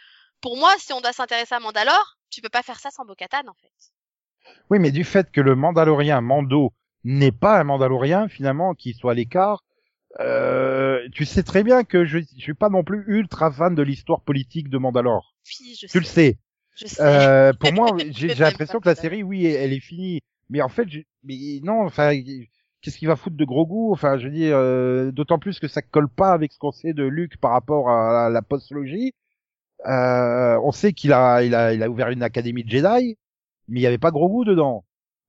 pour 0.41 0.57
moi 0.57 0.73
si 0.79 0.93
on 0.93 1.01
doit 1.01 1.13
s'intéresser 1.13 1.53
à 1.53 1.59
Mandalore 1.59 2.17
tu 2.31 2.41
peux 2.41 2.49
pas 2.49 2.63
faire 2.63 2.79
ça 2.79 2.89
sans 2.89 3.05
Bo-Katan 3.05 3.47
en 3.47 3.55
fait 3.55 4.53
Oui, 4.69 4.79
mais 4.79 4.91
du 4.91 5.03
fait 5.03 5.29
que 5.31 5.41
le 5.41 5.55
Mandalorien 5.55 6.21
Mando 6.21 6.73
n'est 7.05 7.31
pas 7.33 7.59
un 7.61 7.65
Mandalorien, 7.65 8.27
finalement, 8.29 8.75
qui 8.75 8.93
soit 8.93 9.13
à 9.13 9.15
l'écart, 9.15 9.63
euh, 10.21 11.07
tu 11.13 11.25
sais 11.25 11.43
très 11.43 11.63
bien 11.63 11.83
que 11.85 12.05
je, 12.05 12.19
je 12.19 12.41
suis 12.41 12.53
pas 12.55 12.69
non 12.69 12.83
plus 12.83 13.03
ultra 13.07 13.51
fan 13.51 13.75
de 13.75 13.83
l'histoire 13.83 14.21
politique 14.21 14.69
de 14.69 14.77
Mandalore. 14.77 15.35
oui 15.45 15.75
je 15.79 15.87
Tu 15.87 15.99
le 15.99 16.05
sais 16.05 16.05
sais. 16.05 16.37
je 16.75 16.87
sais 16.87 17.01
Euh, 17.01 17.53
pour 17.53 17.71
moi, 17.73 17.97
j'ai 18.09 18.33
l'impression 18.35 18.79
que 18.79 18.89
la 18.89 18.95
série, 18.95 19.23
oui, 19.23 19.45
elle 19.45 19.73
est 19.73 19.79
finie. 19.81 20.21
Mais 20.49 20.61
en 20.61 20.69
fait, 20.69 20.87
mais 21.23 21.59
non, 21.63 21.83
enfin, 21.85 22.13
qu'est-ce 22.81 22.97
qu'il 22.97 23.07
va 23.07 23.15
foutre 23.15 23.37
de 23.37 23.45
gros 23.45 23.65
goût? 23.67 23.91
Enfin, 23.93 24.17
je 24.19 24.25
veux 24.27 24.33
dire, 24.33 24.57
euh, 24.57 25.11
d'autant 25.11 25.39
plus 25.39 25.59
que 25.59 25.67
ça 25.67 25.81
colle 25.81 26.09
pas 26.09 26.31
avec 26.33 26.53
ce 26.53 26.59
qu'on 26.59 26.71
sait 26.71 26.93
de 26.93 27.03
Luke 27.03 27.37
par 27.39 27.51
rapport 27.51 27.89
à 27.89 28.13
la, 28.25 28.29
la 28.29 28.41
postlogie. 28.41 29.13
Euh, 29.87 30.59
on 30.63 30.71
sait 30.71 30.93
qu'il 30.93 31.13
a, 31.13 31.43
il 31.43 31.55
a, 31.55 31.73
il 31.73 31.83
a 31.83 31.89
ouvert 31.89 32.09
une 32.09 32.23
académie 32.23 32.63
de 32.63 32.69
Jedi, 32.69 33.17
mais 33.67 33.79
il 33.79 33.83
y 33.83 33.87
avait 33.87 33.97
pas 33.99 34.11
gros 34.11 34.29
goût 34.29 34.45
dedans. 34.45 34.85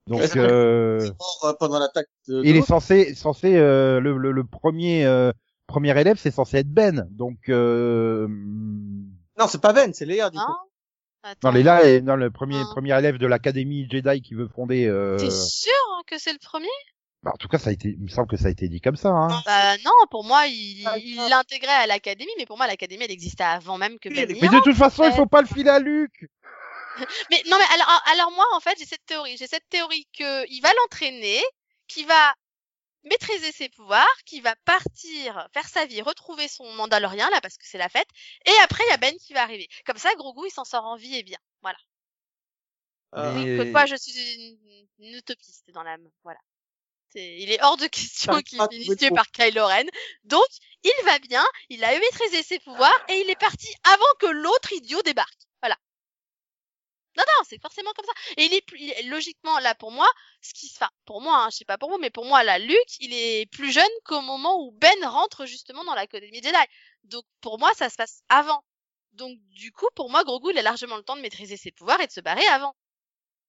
Donc, 0.07 0.37
euh, 0.37 1.01
mort, 1.01 1.41
euh, 1.45 1.53
pendant 1.59 1.79
l'attaque 1.79 2.07
de. 2.29 2.41
il 2.45 2.57
est 2.57 2.63
censé, 2.63 3.15
censé 3.15 3.57
euh, 3.57 3.99
le, 4.01 4.17
le, 4.17 4.31
le 4.31 4.45
premier, 4.45 5.05
euh, 5.05 5.33
premier 5.67 5.99
élève, 6.01 6.17
c'est 6.17 6.31
censé 6.31 6.59
être 6.59 6.69
Ben. 6.71 7.09
Donc, 7.11 7.49
euh, 7.49 8.29
Non, 9.39 9.47
c'est 9.49 9.61
pas 9.61 9.73
Ben, 9.73 9.93
c'est 9.93 10.07
Léa 10.07 10.31
du 10.31 10.37
non 10.37 10.45
coup. 10.45 10.53
Attends. 11.25 11.49
non, 11.49 11.55
les 11.55 11.65
là, 11.65 11.83
est- 11.85 12.03
non, 12.03 12.15
le 12.15 12.31
premier, 12.31 12.59
Ah. 12.61 12.69
premier 12.71 12.97
élève 12.97 13.19
de 13.19 13.27
l'académie 13.27 13.89
Jedi 13.91 14.23
qui 14.23 14.35
veut 14.35 14.47
fonder. 14.47 14.87
Euh... 14.87 15.17
t'es 15.19 15.31
sûr 15.31 15.73
hein, 15.97 16.03
que 16.07 16.19
c'est 16.19 16.33
le 16.33 16.39
premier? 16.39 16.69
Bah, 17.25 17.33
en 17.35 17.37
tout 17.37 17.49
cas, 17.49 17.59
ça 17.59 17.71
a 17.71 17.73
été, 17.73 17.89
il 17.99 18.05
me 18.05 18.09
semble 18.09 18.29
que 18.29 18.37
ça 18.37 18.47
a 18.47 18.51
été 18.51 18.69
dit 18.69 18.81
comme 18.81 18.95
ça. 18.95 19.09
Hein. 19.09 19.43
Bah 19.45 19.77
non, 19.85 19.91
pour 20.13 20.23
moi, 20.25 20.47
il 20.47 20.85
Ah, 20.87 20.97
il 20.99 21.17
l'intégrait 21.29 21.73
à 21.73 21.89
l'académie, 21.89 22.31
mais 22.39 22.47
pour 22.47 22.57
moi, 22.57 22.69
l'académie, 22.69 23.03
elle 23.03 23.11
existait 23.11 23.43
avant 23.43 23.77
même 23.77 23.99
que 23.99 24.09
Oui, 24.09 24.15
Ben 24.25 24.37
Mais 24.41 24.49
de 24.49 24.61
toute 24.63 24.77
façon, 24.77 25.03
il 25.05 25.13
faut 25.13 25.27
pas 25.27 25.41
le 25.41 25.49
filer 25.49 25.71
à 25.71 25.81
Luc. 25.81 26.13
Mais 27.31 27.43
non, 27.47 27.59
mais 27.59 27.65
alors, 27.75 28.03
alors 28.07 28.31
moi, 28.33 28.47
en 28.55 28.61
fait, 28.61 28.79
j'ai 28.79 28.87
cette 28.87 29.05
théorie. 29.07 29.37
J'ai 29.37 29.47
cette 29.47 29.69
théorie 29.69 30.07
que 30.19 30.47
il 30.51 30.61
va 30.61 30.73
l'entraîner, 30.75 31.43
qu'il 31.89 32.07
va 32.07 32.35
maîtriser 33.05 33.53
ses 33.53 33.69
pouvoirs, 33.69 34.09
qu'il 34.27 34.43
va 34.43 34.57
partir, 34.65 35.49
faire 35.55 35.69
sa 35.69 35.87
vie, 35.87 36.03
retrouver 36.03 36.49
son 36.49 36.71
Mandalorien 36.75 37.31
là, 37.31 37.41
parce 37.41 37.57
que 37.59 37.67
c'est 37.67 37.79
la 37.79 37.89
fête. 37.89 38.09
Et 38.47 38.53
après, 38.63 38.83
il 38.87 38.91
y 38.91 38.95
a 38.95 38.97
Ben 38.99 39.17
qui 39.19 39.33
va 39.35 39.43
arriver. 39.43 39.69
Comme 39.87 39.99
ça, 39.99 40.15
Grogu, 40.17 40.49
il 40.49 40.53
s'en 40.53 40.65
sort 40.65 40.85
en 40.85 40.97
vie 40.97 41.17
et 41.17 41.23
bien. 41.23 41.39
Voilà. 41.63 41.79
Euh, 43.17 43.33
Mais- 43.35 43.45
Oui, 43.65 43.73
quoi, 43.73 43.87
je 43.87 43.97
suis 43.97 44.35
une, 44.35 44.87
une 44.99 45.15
utopiste 45.15 45.71
dans 45.71 45.83
l'âme. 45.83 46.09
Voilà. 46.25 46.39
C'est- 47.11 47.37
Il 47.39 47.51
est 47.53 47.63
hors 47.63 47.77
de 47.77 47.87
question 48.33 48.33
qu'il 48.43 48.59
finisse 48.71 48.89
tué 48.97 49.11
par 49.15 49.31
Kylo 49.31 49.67
Ren. 49.67 49.87
Donc, 50.25 50.47
il 50.83 50.93
va 51.05 51.19
bien, 51.21 51.45
il 51.69 51.85
a 51.85 51.99
maîtrisé 51.99 52.43
ses 52.43 52.59
pouvoirs 52.61 53.01
et 53.09 53.21
il 53.21 53.31
est 53.31 53.37
parti 53.41 53.69
avant 53.85 54.05
que 54.21 54.27
l'autre 54.27 54.73
idiot 54.73 55.03
débarque. 55.03 55.46
Non, 57.17 57.25
non, 57.27 57.45
c'est 57.49 57.61
forcément 57.61 57.93
comme 57.93 58.05
ça. 58.05 58.13
Et 58.37 58.45
il 58.45 58.55
est 58.55 58.61
plus, 58.63 58.93
logiquement, 59.09 59.59
là, 59.61 59.75
pour 59.75 59.91
moi, 59.91 60.09
ce 60.43 60.53
qui 60.53 60.67
se, 60.67 60.77
enfin, 60.77 60.91
pour 61.05 61.21
moi, 61.21 61.45
hein, 61.45 61.49
je 61.51 61.57
sais 61.59 61.65
pas 61.65 61.79
pour 61.79 61.91
vous, 61.91 61.99
mais 61.99 62.11
pour 62.11 62.25
moi, 62.25 62.43
là, 62.43 62.59
Luke, 62.59 62.99
il 63.01 63.13
est 63.15 63.47
plus 63.51 63.73
jeune 63.73 63.85
qu'au 64.05 64.21
moment 64.21 64.61
où 64.63 64.73
Ben 64.73 65.05
rentre 65.05 65.47
justement 65.47 65.85
dans 65.85 65.95
l'académie 65.95 66.43
Jedi. 66.43 66.57
Donc, 67.05 67.25
pour 67.41 67.59
moi, 67.59 67.73
ça 67.75 67.89
se 67.89 67.97
passe 67.97 68.23
avant. 68.29 68.63
Donc, 69.13 69.39
du 69.51 69.73
coup, 69.73 69.89
pour 69.95 70.11
moi, 70.11 70.25
Grogu, 70.25 70.51
il 70.53 70.59
a 70.59 70.63
largement 70.63 70.97
le 70.97 71.03
temps 71.03 71.17
de 71.17 71.23
maîtriser 71.23 71.57
ses 71.57 71.73
pouvoirs 71.73 72.01
et 72.01 72.07
de 72.07 72.13
se 72.13 72.21
barrer 72.21 72.47
avant. 72.49 72.77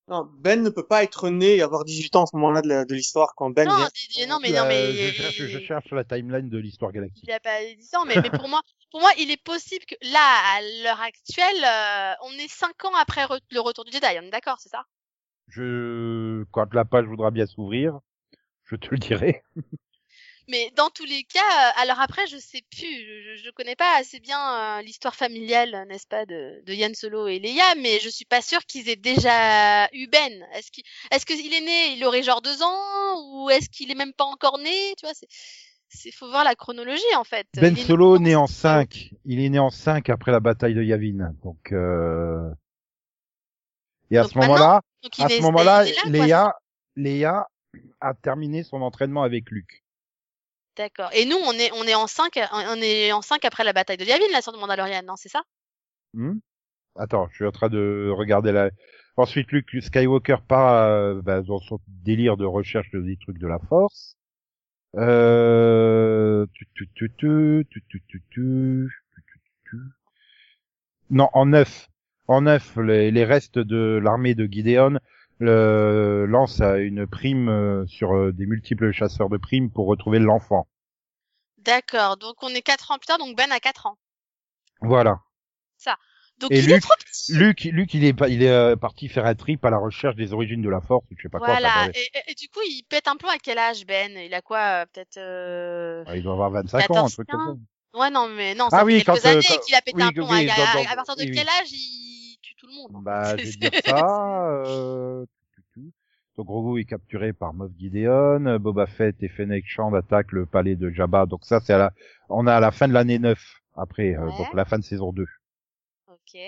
Non, 0.09 0.29
Ben 0.39 0.63
ne 0.63 0.69
peut 0.69 0.85
pas 0.85 1.03
être 1.03 1.29
né 1.29 1.57
et 1.57 1.61
avoir 1.61 1.83
18 1.83 2.15
ans 2.15 2.23
à 2.23 2.25
ce 2.27 2.35
moment-là 2.37 2.61
de 2.85 2.93
l'histoire 2.93 3.33
quand 3.35 3.49
Ben 3.49 3.67
Non, 3.67 3.75
vient. 3.75 3.89
dis- 4.09 4.27
non, 4.27 4.39
mais 4.41 4.51
non, 4.51 4.65
mais 4.67 4.93
je, 4.93 5.11
cherche, 5.13 5.35
je 5.47 5.59
cherche 5.59 5.91
la 5.91 6.03
timeline 6.05 6.49
de 6.49 6.57
l'histoire 6.57 6.91
galactique. 6.93 7.25
il 7.27 7.31
a 7.31 7.39
pas 7.41 7.59
10 7.77 7.93
ans, 7.95 8.05
mais, 8.05 8.15
mais 8.21 8.29
pour 8.29 8.47
moi, 8.47 8.61
pour 8.91 9.01
moi, 9.01 9.11
il 9.19 9.29
est 9.31 9.43
possible 9.43 9.83
que 9.85 9.95
là, 10.03 10.55
à 10.55 10.61
l'heure 10.83 11.01
actuelle, 11.01 11.63
euh, 11.65 12.13
on 12.23 12.31
est 12.39 12.47
5 12.49 12.85
ans 12.85 12.95
après 12.95 13.25
re- 13.25 13.41
le 13.51 13.59
retour 13.59 13.83
du 13.83 13.91
Jedi. 13.91 14.05
On 14.21 14.27
est 14.27 14.29
d'accord, 14.29 14.57
c'est 14.61 14.69
ça? 14.69 14.83
Je, 15.49 16.43
quand 16.51 16.73
la 16.73 16.85
page 16.85 17.05
voudra 17.05 17.31
bien 17.31 17.45
s'ouvrir, 17.45 17.99
je 18.63 18.77
te 18.77 18.87
le 18.91 18.97
dirai. 18.97 19.41
Mais 20.49 20.71
dans 20.77 20.89
tous 20.89 21.03
les 21.05 21.23
cas, 21.23 21.39
euh, 21.39 21.81
alors 21.81 21.99
après, 21.99 22.25
je 22.27 22.37
sais 22.37 22.61
plus, 22.71 22.85
je, 22.85 23.41
je, 23.43 23.49
connais 23.51 23.75
pas 23.75 23.97
assez 23.97 24.19
bien 24.21 24.39
euh, 24.79 24.81
l'histoire 24.81 25.13
familiale, 25.15 25.85
n'est-ce 25.89 26.07
pas, 26.07 26.25
de, 26.25 26.61
de 26.65 26.73
Yann 26.73 26.95
Solo 26.95 27.27
et 27.27 27.39
Leia, 27.39 27.75
mais 27.81 27.99
je 27.99 28.07
suis 28.07 28.23
pas 28.25 28.41
sûre 28.41 28.63
qu'ils 28.65 28.87
aient 28.87 28.95
déjà 28.95 29.87
eu 29.93 30.07
Ben. 30.07 30.45
Est-ce 30.53 30.71
qu'il, 30.71 30.83
est-ce 31.11 31.25
qu'il 31.25 31.53
est 31.53 31.61
né, 31.61 31.93
il 31.97 32.05
aurait 32.05 32.23
genre 32.23 32.41
deux 32.41 32.61
ans, 32.63 33.43
ou 33.43 33.49
est-ce 33.49 33.69
qu'il 33.69 33.91
est 33.91 33.95
même 33.95 34.13
pas 34.13 34.23
encore 34.23 34.57
né, 34.57 34.93
tu 34.97 35.05
vois, 35.05 35.13
c'est, 35.13 35.27
c'est, 35.89 36.11
faut 36.11 36.29
voir 36.29 36.43
la 36.45 36.55
chronologie 36.55 37.03
en 37.17 37.23
fait. 37.25 37.47
Ben 37.55 37.73
Il 37.75 37.79
est 37.79 37.85
Solo 37.85 38.17
né 38.17 38.35
en 38.35 38.47
5. 38.47 39.09
Il 39.25 39.41
est 39.41 39.49
né 39.49 39.59
en 39.59 39.69
5 39.69 40.09
après 40.09 40.31
la 40.31 40.39
bataille 40.39 40.73
de 40.75 40.83
Yavin. 40.83 41.33
Donc, 41.43 41.71
euh... 41.73 42.49
et 44.11 44.17
à 44.17 44.23
Donc 44.23 44.31
ce 44.31 44.37
moment-là, 44.39 44.81
à 45.19 45.25
est- 45.25 45.37
ce 45.37 45.41
moment-là, 45.41 45.85
est 45.85 46.09
Léa, 46.09 46.53
Léa 46.95 47.47
a 47.99 48.13
terminé 48.13 48.63
son 48.63 48.81
entraînement 48.81 49.23
avec 49.23 49.49
Luke. 49.51 49.83
D'accord. 50.77 51.09
Et 51.13 51.25
nous, 51.25 51.37
on 51.37 51.53
est, 51.53 51.71
on 51.73 51.83
est 51.83 51.95
en 51.95 52.07
5, 52.07 52.39
on 52.51 52.81
est 52.81 53.11
en 53.11 53.21
5 53.21 53.43
après 53.45 53.63
la 53.63 53.73
bataille 53.73 53.97
de 53.97 54.05
Yavin, 54.05 54.23
la 54.31 54.41
sœur 54.41 54.53
de 54.53 54.59
Mandalorian, 54.59 55.01
non, 55.03 55.15
c'est 55.15 55.29
ça? 55.29 55.41
Attends, 56.95 57.27
je 57.31 57.35
suis 57.35 57.45
en 57.45 57.51
train 57.51 57.69
de 57.69 58.11
regarder 58.15 58.51
la, 58.51 58.69
ensuite 59.17 59.51
Luke 59.51 59.69
Skywalker 59.81 60.37
part, 60.47 60.73
euh, 60.73 61.21
bah, 61.21 61.41
dans 61.41 61.59
son 61.59 61.79
délire 61.87 62.37
de 62.37 62.45
recherche 62.45 62.91
des 62.91 63.17
trucs 63.17 63.39
de 63.39 63.47
la 63.47 63.59
force. 63.59 64.17
Euh, 64.95 66.45
tu, 66.53 66.67
tu, 66.73 67.11
tu, 67.17 67.67
non, 71.09 71.29
en 71.33 71.45
neuf. 71.47 71.89
En 72.27 72.41
neuf, 72.41 72.75
les, 72.77 73.11
les 73.11 73.25
restes 73.25 73.59
de 73.59 73.99
l'armée 74.03 74.35
de 74.35 74.45
Gideon 74.45 74.99
le, 75.39 76.25
lancent 76.27 76.61
à 76.61 76.77
une 76.77 77.05
prime 77.07 77.49
euh, 77.49 77.85
sur 77.87 78.15
euh, 78.15 78.31
des 78.31 78.45
multiples 78.45 78.91
chasseurs 78.91 79.29
de 79.29 79.37
primes 79.37 79.69
pour 79.69 79.87
retrouver 79.87 80.19
l'enfant. 80.19 80.67
D'accord. 81.57 82.17
Donc, 82.17 82.35
on 82.43 82.49
est 82.49 82.61
4 82.61 82.91
ans 82.91 82.97
plus 82.97 83.07
tard, 83.07 83.17
donc 83.17 83.35
Ben 83.35 83.51
a 83.51 83.59
4 83.59 83.85
ans. 83.87 83.97
Voilà. 84.81 85.19
Donc, 86.39 86.51
Et 86.51 86.59
il 86.59 86.69
est 86.69 86.75
Luke- 86.75 86.83
trop 86.83 86.93
petit. 86.99 87.33
Luc, 87.33 87.63
Luc, 87.63 87.93
il 87.95 88.05
est, 88.05 88.15
il 88.29 88.43
est 88.43 88.51
euh, 88.51 88.75
parti 88.75 89.09
faire 89.09 89.25
un 89.25 89.33
trip 89.33 89.65
à 89.65 89.71
la 89.71 89.79
recherche 89.79 90.15
des 90.15 90.33
origines 90.33 90.61
de 90.61 90.69
la 90.69 90.81
Force, 90.81 91.03
ou 91.09 91.15
je 91.17 91.23
sais 91.23 91.29
pas 91.29 91.39
quoi. 91.39 91.47
Voilà. 91.47 91.87
Et, 91.95 91.99
et- 91.99 92.31
et 92.31 92.35
du 92.35 92.47
coup, 92.49 92.59
il 92.67 92.83
pète 92.83 93.07
un 93.07 93.15
plomb 93.15 93.29
à 93.29 93.39
quel 93.39 93.57
âge, 93.57 93.87
Ben? 93.87 94.11
Il 94.15 94.31
a 94.35 94.43
quoi, 94.43 94.85
peut-être 94.93 95.17
euh... 95.17 96.03
Ah, 96.05 96.15
il 96.15 96.21
doit 96.21 96.33
avoir 96.33 96.51
25 96.51 96.91
ans, 96.91 97.05
un 97.07 97.09
truc 97.09 97.27
comme 97.27 97.57
ça. 97.93 97.99
Ouais, 97.99 98.11
non, 98.11 98.29
mais 98.29 98.53
non, 98.53 98.69
ça 98.69 98.77
Ah 98.77 98.79
fait 98.81 98.85
oui, 98.85 99.03
quelques 99.03 99.19
quand, 99.23 99.29
années 99.29 99.41
qu'il 99.65 99.73
a 99.73 99.81
pété 99.81 99.97
oui, 99.97 100.03
un 100.03 100.11
plomb. 100.11 100.29
oui, 100.29 100.47
à, 100.47 100.55
dans- 100.55 100.61
à- 100.63 100.73
dans- 100.83 100.89
à 100.91 100.95
partir 100.95 101.15
de 101.15 101.23
quel 101.23 101.49
âge 101.49 101.71
il 101.71 102.16
bah, 102.91 103.37
je 103.37 103.43
vais 103.43 103.51
te 103.51 103.57
dire 103.59 103.81
ça. 103.85 104.49
Euh... 104.65 105.25
Donc 106.37 106.45
Grogu 106.45 106.81
est 106.81 106.85
capturé 106.85 107.33
par 107.33 107.53
Moff 107.53 107.71
Gideon, 107.79 108.59
Boba 108.59 108.85
Fett 108.85 109.15
et 109.23 109.27
Fennec 109.27 109.65
Shand 109.65 109.95
attaquent 109.95 110.33
le 110.33 110.45
palais 110.45 110.75
de 110.75 110.91
Jabba. 110.91 111.25
Donc 111.25 111.43
ça, 111.45 111.59
c'est 111.59 111.73
à 111.73 111.79
la, 111.79 111.93
on 112.29 112.45
a 112.45 112.53
à 112.53 112.59
la 112.59 112.71
fin 112.71 112.87
de 112.87 112.93
l'année 112.93 113.17
9 113.17 113.39
après, 113.75 114.15
euh, 114.15 114.27
donc 114.37 114.53
la 114.53 114.65
fin 114.65 114.77
de 114.77 114.83
saison 114.83 115.11
2. 115.11 115.25
Ok. 116.07 116.39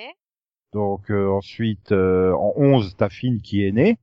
Donc 0.74 1.10
euh, 1.10 1.30
ensuite, 1.30 1.92
euh, 1.92 2.34
en 2.34 2.54
11, 2.56 2.96
t'as 2.98 3.10
Finn 3.10 3.42
qui 3.42 3.66
est 3.66 3.72
né. 3.72 3.98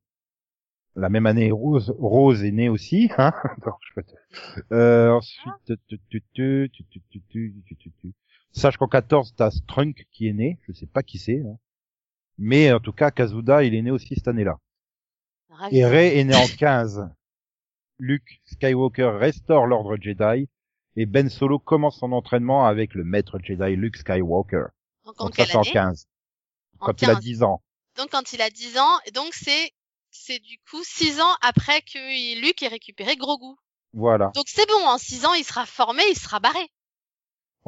La 0.97 1.09
même 1.09 1.27
année, 1.27 1.53
Rose, 1.53 1.95
Rose 1.99 2.43
est 2.43 2.53
née 2.53 2.69
aussi. 2.69 3.11
Hein 3.19 3.33
donc, 3.65 3.75
je 3.95 5.11
ensuite, 5.11 5.73
tu, 6.33 6.71
sache 8.51 8.77
qu'en 8.77 8.89
14, 8.89 9.35
t'as 9.37 9.51
Strunk 9.51 10.07
qui 10.11 10.27
est 10.27 10.33
né. 10.33 10.59
Je 10.67 10.73
sais 10.73 10.87
pas 10.87 11.05
qui 11.05 11.19
c'est. 11.19 11.43
Hein. 11.43 11.59
Mais 12.39 12.73
en 12.73 12.81
tout 12.81 12.93
cas, 12.93 13.11
Kazuda, 13.11 13.65
il 13.65 13.75
est 13.75 13.83
né 13.83 13.91
aussi 13.91 14.15
cette 14.15 14.29
année-là. 14.29 14.59
Et 15.71 15.85
Rey 15.85 16.19
est 16.19 16.25
né 16.25 16.35
en 16.35 16.47
15. 16.47 17.09
Luke 17.99 18.41
Skywalker 18.45 19.17
restaure 19.19 19.67
l'ordre 19.67 19.97
Jedi. 20.01 20.49
Et 20.97 21.07
Ben 21.07 21.29
Solo 21.29 21.59
commence 21.59 21.99
son 21.99 22.13
entraînement 22.13 22.67
avec 22.67 22.95
le 22.95 23.05
maître 23.05 23.39
Jedi 23.43 23.77
Luke 23.77 23.97
Skywalker. 23.97 24.67
Donc, 25.05 25.21
en 25.21 25.27
Donc 25.27 25.37
ça, 25.37 25.45
quelle 25.45 25.53
c'est 25.53 25.57
en 25.57 25.63
année? 25.63 25.73
15. 25.73 26.09
En 26.81 26.87
Quand 26.87 27.03
il 27.03 27.11
a 27.11 27.15
15. 27.15 27.23
10 27.23 27.43
ans. 27.43 27.63
Donc, 27.97 28.11
quand 28.11 28.33
il 28.33 28.43
a 28.43 28.51
10 28.51 28.79
ans, 28.79 28.99
et 29.07 29.11
donc 29.11 29.33
c'est 29.33 29.73
c'est 30.11 30.39
du 30.39 30.59
coup 30.71 30.83
6 30.83 31.21
ans 31.21 31.37
après 31.43 31.83
que 31.83 32.41
Luke 32.41 32.63
ait 32.63 32.69
récupéré 32.69 33.17
Grogu. 33.17 33.55
Voilà. 33.93 34.31
Donc, 34.35 34.47
c'est 34.49 34.67
bon, 34.69 34.87
en 34.87 34.99
6 34.99 35.25
ans, 35.27 35.35
il 35.35 35.45
sera 35.45 35.65
formé, 35.65 36.03
il 36.11 36.19
sera 36.19 36.41
barré. 36.41 36.71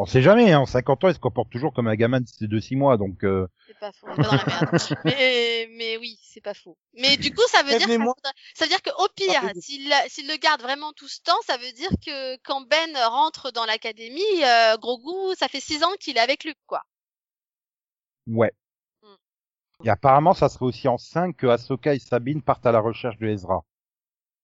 On 0.00 0.06
sait 0.06 0.22
jamais, 0.22 0.52
hein. 0.52 0.60
En 0.60 0.66
50 0.66 1.02
ans, 1.04 1.08
il 1.08 1.14
se 1.14 1.18
comporte 1.18 1.50
toujours 1.50 1.74
comme 1.74 1.88
un 1.88 1.96
gamin 1.96 2.20
de 2.20 2.46
de 2.46 2.60
6 2.60 2.76
mois, 2.76 2.96
donc, 2.96 3.24
euh, 3.24 3.48
C'est 3.66 3.78
pas 3.78 3.90
faux, 3.92 4.06
on 4.08 4.14
est 4.14 4.22
pas 4.22 4.38
dans 4.38 4.46
la 4.46 4.56
merde. 4.62 4.78
mais, 5.04 5.68
mais 5.76 5.96
oui, 5.98 6.18
c'est 6.22 6.40
pas 6.40 6.54
faux. 6.54 6.78
Mais 6.94 7.16
du 7.16 7.34
coup, 7.34 7.42
ça 7.48 7.62
veut 7.64 7.74
dire, 7.74 7.88
Prévenez-moi. 7.88 8.14
ça, 8.24 8.30
ça 8.54 8.64
veut 8.64 8.68
dire 8.70 8.80
que 8.82 8.90
au 8.90 9.08
pire, 9.16 9.42
s'il 9.60 9.92
s'il 10.08 10.28
le 10.28 10.36
garde 10.38 10.62
vraiment 10.62 10.92
tout 10.92 11.08
ce 11.08 11.20
temps, 11.22 11.40
ça 11.46 11.56
veut 11.56 11.72
dire 11.72 11.90
que 12.06 12.36
quand 12.44 12.60
Ben 12.68 12.96
rentre 13.08 13.50
dans 13.50 13.64
l'académie, 13.66 14.22
euh, 14.44 14.76
Grogu, 14.78 15.34
ça 15.36 15.48
fait 15.48 15.60
6 15.60 15.82
ans 15.82 15.92
qu'il 16.00 16.16
est 16.16 16.20
avec 16.20 16.44
Luke, 16.44 16.56
quoi. 16.66 16.82
ouais. 18.28 18.52
Mm. 19.02 19.14
Et 19.86 19.90
apparemment, 19.90 20.34
ça 20.34 20.48
serait 20.48 20.66
aussi 20.66 20.88
en 20.88 20.98
5 20.98 21.36
que 21.36 21.46
Ahsoka 21.48 21.94
et 21.94 21.98
Sabine 21.98 22.42
partent 22.42 22.66
à 22.66 22.72
la 22.72 22.80
recherche 22.80 23.18
de 23.18 23.26
Ezra. 23.28 23.64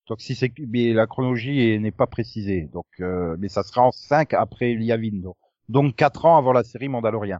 Donc 0.08 0.20
si 0.20 0.34
c'est, 0.34 0.52
mais 0.58 0.92
la 0.92 1.06
chronologie 1.06 1.60
est- 1.60 1.78
n'est 1.78 1.90
pas 1.92 2.06
précisée. 2.06 2.62
Donc, 2.72 2.86
euh, 3.00 3.36
mais 3.38 3.48
ça 3.48 3.62
sera 3.62 3.82
en 3.82 3.92
5 3.92 4.34
après 4.34 4.72
Yavin. 4.74 5.20
Donc, 5.22 5.36
donc 5.68 5.96
4 5.96 6.24
ans 6.24 6.36
avant 6.36 6.52
la 6.52 6.64
série 6.64 6.88
Mandalorian. 6.88 7.38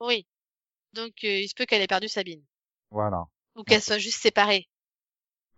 Oui. 0.00 0.26
Donc, 0.92 1.12
euh, 1.24 1.40
il 1.40 1.48
se 1.48 1.54
peut 1.54 1.64
qu'elle 1.64 1.82
ait 1.82 1.86
perdu 1.86 2.08
Sabine. 2.08 2.44
Voilà. 2.90 3.24
Ou 3.56 3.62
qu'elle 3.62 3.82
soit 3.82 3.98
juste 3.98 4.20
séparée. 4.20 4.68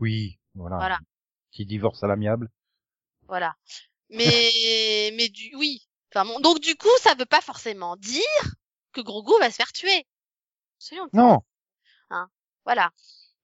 Oui, 0.01 0.39
voilà. 0.55 0.77
Voilà. 0.77 0.99
Qui 1.51 1.67
divorce 1.67 2.03
à 2.03 2.07
l'amiable. 2.07 2.51
Voilà. 3.29 3.57
Mais, 4.11 5.11
mais 5.17 5.29
du, 5.29 5.55
oui. 5.57 5.89
Enfin, 6.13 6.25
bon, 6.25 6.41
donc 6.41 6.61
du 6.61 6.77
coup, 6.77 6.97
ça 7.01 7.15
veut 7.15 7.27
pas 7.27 7.41
forcément 7.41 7.97
dire 7.97 8.23
que 8.93 9.01
Grogu 9.01 9.33
va 9.41 9.51
se 9.51 9.57
faire 9.57 9.73
tuer. 9.73 10.07
Non. 11.13 11.43
Voilà. 12.65 12.91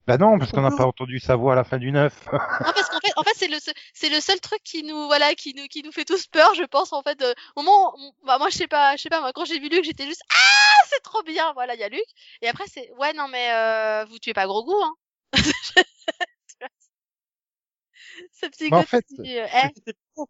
Bah 0.07 0.17
non, 0.17 0.39
parce 0.39 0.51
qu'on 0.51 0.61
n'a 0.61 0.71
pas 0.71 0.85
entendu 0.85 1.19
sa 1.19 1.35
voix 1.35 1.53
à 1.53 1.55
la 1.55 1.63
fin 1.63 1.77
du 1.77 1.91
9. 1.91 2.25
Non, 2.31 2.39
parce 2.75 2.89
qu'en 2.89 2.99
fait, 2.99 3.13
en 3.15 3.23
fait, 3.23 3.33
c'est 3.35 3.47
le, 3.47 3.59
seul- 3.59 3.73
c'est 3.93 4.09
le 4.09 4.19
seul 4.19 4.39
truc 4.39 4.61
qui 4.63 4.83
nous, 4.83 5.05
voilà, 5.05 5.35
qui 5.35 5.53
nous, 5.53 5.67
qui 5.67 5.83
nous 5.83 5.91
fait 5.91 6.05
tous 6.05 6.25
peur, 6.27 6.53
je 6.55 6.63
pense, 6.63 6.91
en 6.91 7.01
fait. 7.03 7.21
euh, 7.21 7.33
au 7.55 7.61
moment, 7.61 7.93
où- 7.97 8.15
bah, 8.25 8.37
moi, 8.39 8.49
je 8.49 8.57
sais 8.57 8.67
pas, 8.67 8.95
je 8.97 9.03
sais 9.03 9.09
pas, 9.09 9.21
moi, 9.21 9.31
quand 9.33 9.45
j'ai 9.45 9.59
vu 9.59 9.69
Luke, 9.69 9.83
j'étais 9.85 10.05
juste, 10.05 10.23
ah, 10.33 10.85
c'est 10.89 11.01
trop 11.03 11.21
bien, 11.23 11.53
voilà, 11.53 11.75
il 11.75 11.79
y 11.79 11.83
a 11.83 11.89
Luke. 11.89 12.01
Et 12.41 12.47
après, 12.49 12.65
c'est, 12.67 12.91
ouais, 12.99 13.13
non, 13.13 13.27
mais, 13.29 13.51
euh, 13.53 14.05
vous 14.05 14.17
tuez 14.19 14.33
pas 14.33 14.47
Grogu, 14.47 14.73
hein. 14.83 14.93
Ce 18.33 18.45
petit 18.47 18.69
Mais 18.71 18.77
en 18.77 18.83
fait- 18.83 19.05
qui 19.23 19.37
euh, 19.39 19.47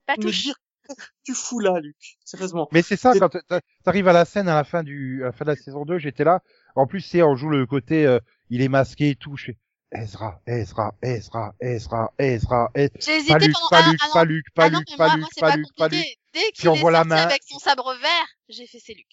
pas 0.05 0.15
me 0.17 0.21
touche. 0.23 0.43
dire 0.43 0.55
tu 1.23 1.33
fous 1.33 1.59
là, 1.59 1.79
Luc. 1.79 1.95
Sérieusement. 2.25 2.67
Mais 2.71 2.81
c'est 2.81 2.97
ça, 2.97 3.13
quand 3.17 3.29
t'a- 3.29 3.61
t'arrives 3.83 4.07
à 4.07 4.13
la 4.13 4.25
scène 4.25 4.47
à 4.49 4.55
la 4.55 4.63
fin 4.63 4.83
du, 4.83 5.21
à 5.23 5.27
la 5.27 5.31
fin 5.31 5.45
de 5.45 5.51
la 5.51 5.55
saison 5.55 5.85
2, 5.85 5.97
j'étais 5.97 6.23
là. 6.23 6.41
En 6.75 6.87
plus, 6.87 7.01
c'est, 7.01 7.21
on 7.23 7.35
joue 7.35 7.49
le 7.49 7.65
côté, 7.65 8.05
euh, 8.05 8.19
il 8.49 8.61
est 8.61 8.69
masqué 8.69 9.09
et 9.09 9.15
tout. 9.15 9.35
Je 9.37 9.45
fais, 9.47 9.57
Ezra, 9.93 10.39
Ezra, 10.47 10.93
Ezra, 11.01 11.53
Ezra, 11.59 12.13
Ezra, 12.17 12.71
Ezra. 12.75 12.91
J'ai 13.01 13.17
hésité 13.17 13.33
Pas 13.33 13.39
Luc, 13.39 13.53
pendant 13.53 13.69
pas 13.69 13.77
un, 13.83 13.91
Luc, 13.91 14.01
un 14.01 14.07
an. 14.07 14.13
pas 14.13 14.25
Luc, 14.25 14.45
pas 14.55 14.63
ah 14.65 14.69
non, 14.69 14.79
Luc, 14.79 14.87
mais 14.91 14.97
pas 14.97 15.05
moi, 15.07 15.15
Luc, 15.15 15.21
moi, 15.21 15.29
c'est 15.33 15.41
pas 15.41 15.49
pas 15.49 15.55
Luc, 15.57 15.67
pas 15.77 15.87
Luc. 15.89 15.99
compliqué. 15.99 16.17
Dès 16.33 16.51
qu'il 16.53 16.69
on 16.69 16.75
est 16.75 16.79
voit 16.79 16.91
la 16.91 16.97
sorti 16.99 17.09
main. 17.09 17.17
avec 17.23 17.41
son 17.45 17.59
sabre 17.59 17.93
vert, 18.01 18.27
j'ai 18.47 18.67
fait 18.67 18.79
c'est 18.79 18.93
Luc. 18.93 19.07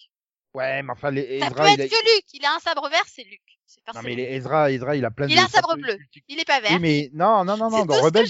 Ouais, 0.55 0.83
mais 0.83 0.93
enfin, 0.93 1.11
les 1.11 1.41
Ça 1.41 1.47
peut 1.51 1.53
Ezra, 1.55 1.71
il 1.71 1.81
être 1.81 1.93
a... 1.93 1.97
que 1.97 2.17
Luc. 2.17 2.25
Il 2.33 2.45
a 2.45 2.55
un 2.55 2.59
sabre 2.61 2.89
vert, 2.89 3.05
c'est 3.07 3.25
Luc. 3.25 3.41
C'est 3.67 3.81
Non, 3.93 4.01
mais 4.03 4.15
les 4.15 4.23
Ezra, 4.37 4.71
Ezra, 4.71 4.97
il 4.97 5.05
a 5.05 5.11
plein 5.11 5.27
de... 5.27 5.33
Il 5.33 5.39
a 5.39 5.43
un 5.45 5.49
sabre 5.49 5.77
bleu. 5.77 5.99
Il 6.29 6.39
est 6.41 6.45
pas 6.45 6.61
vert. 6.61 6.71
Oui, 6.75 6.79
mais 6.81 7.11
non, 7.13 7.45
non, 7.45 7.57
non, 7.57 7.71
non, 7.71 7.85
dans 7.85 8.11
tout 8.11 8.21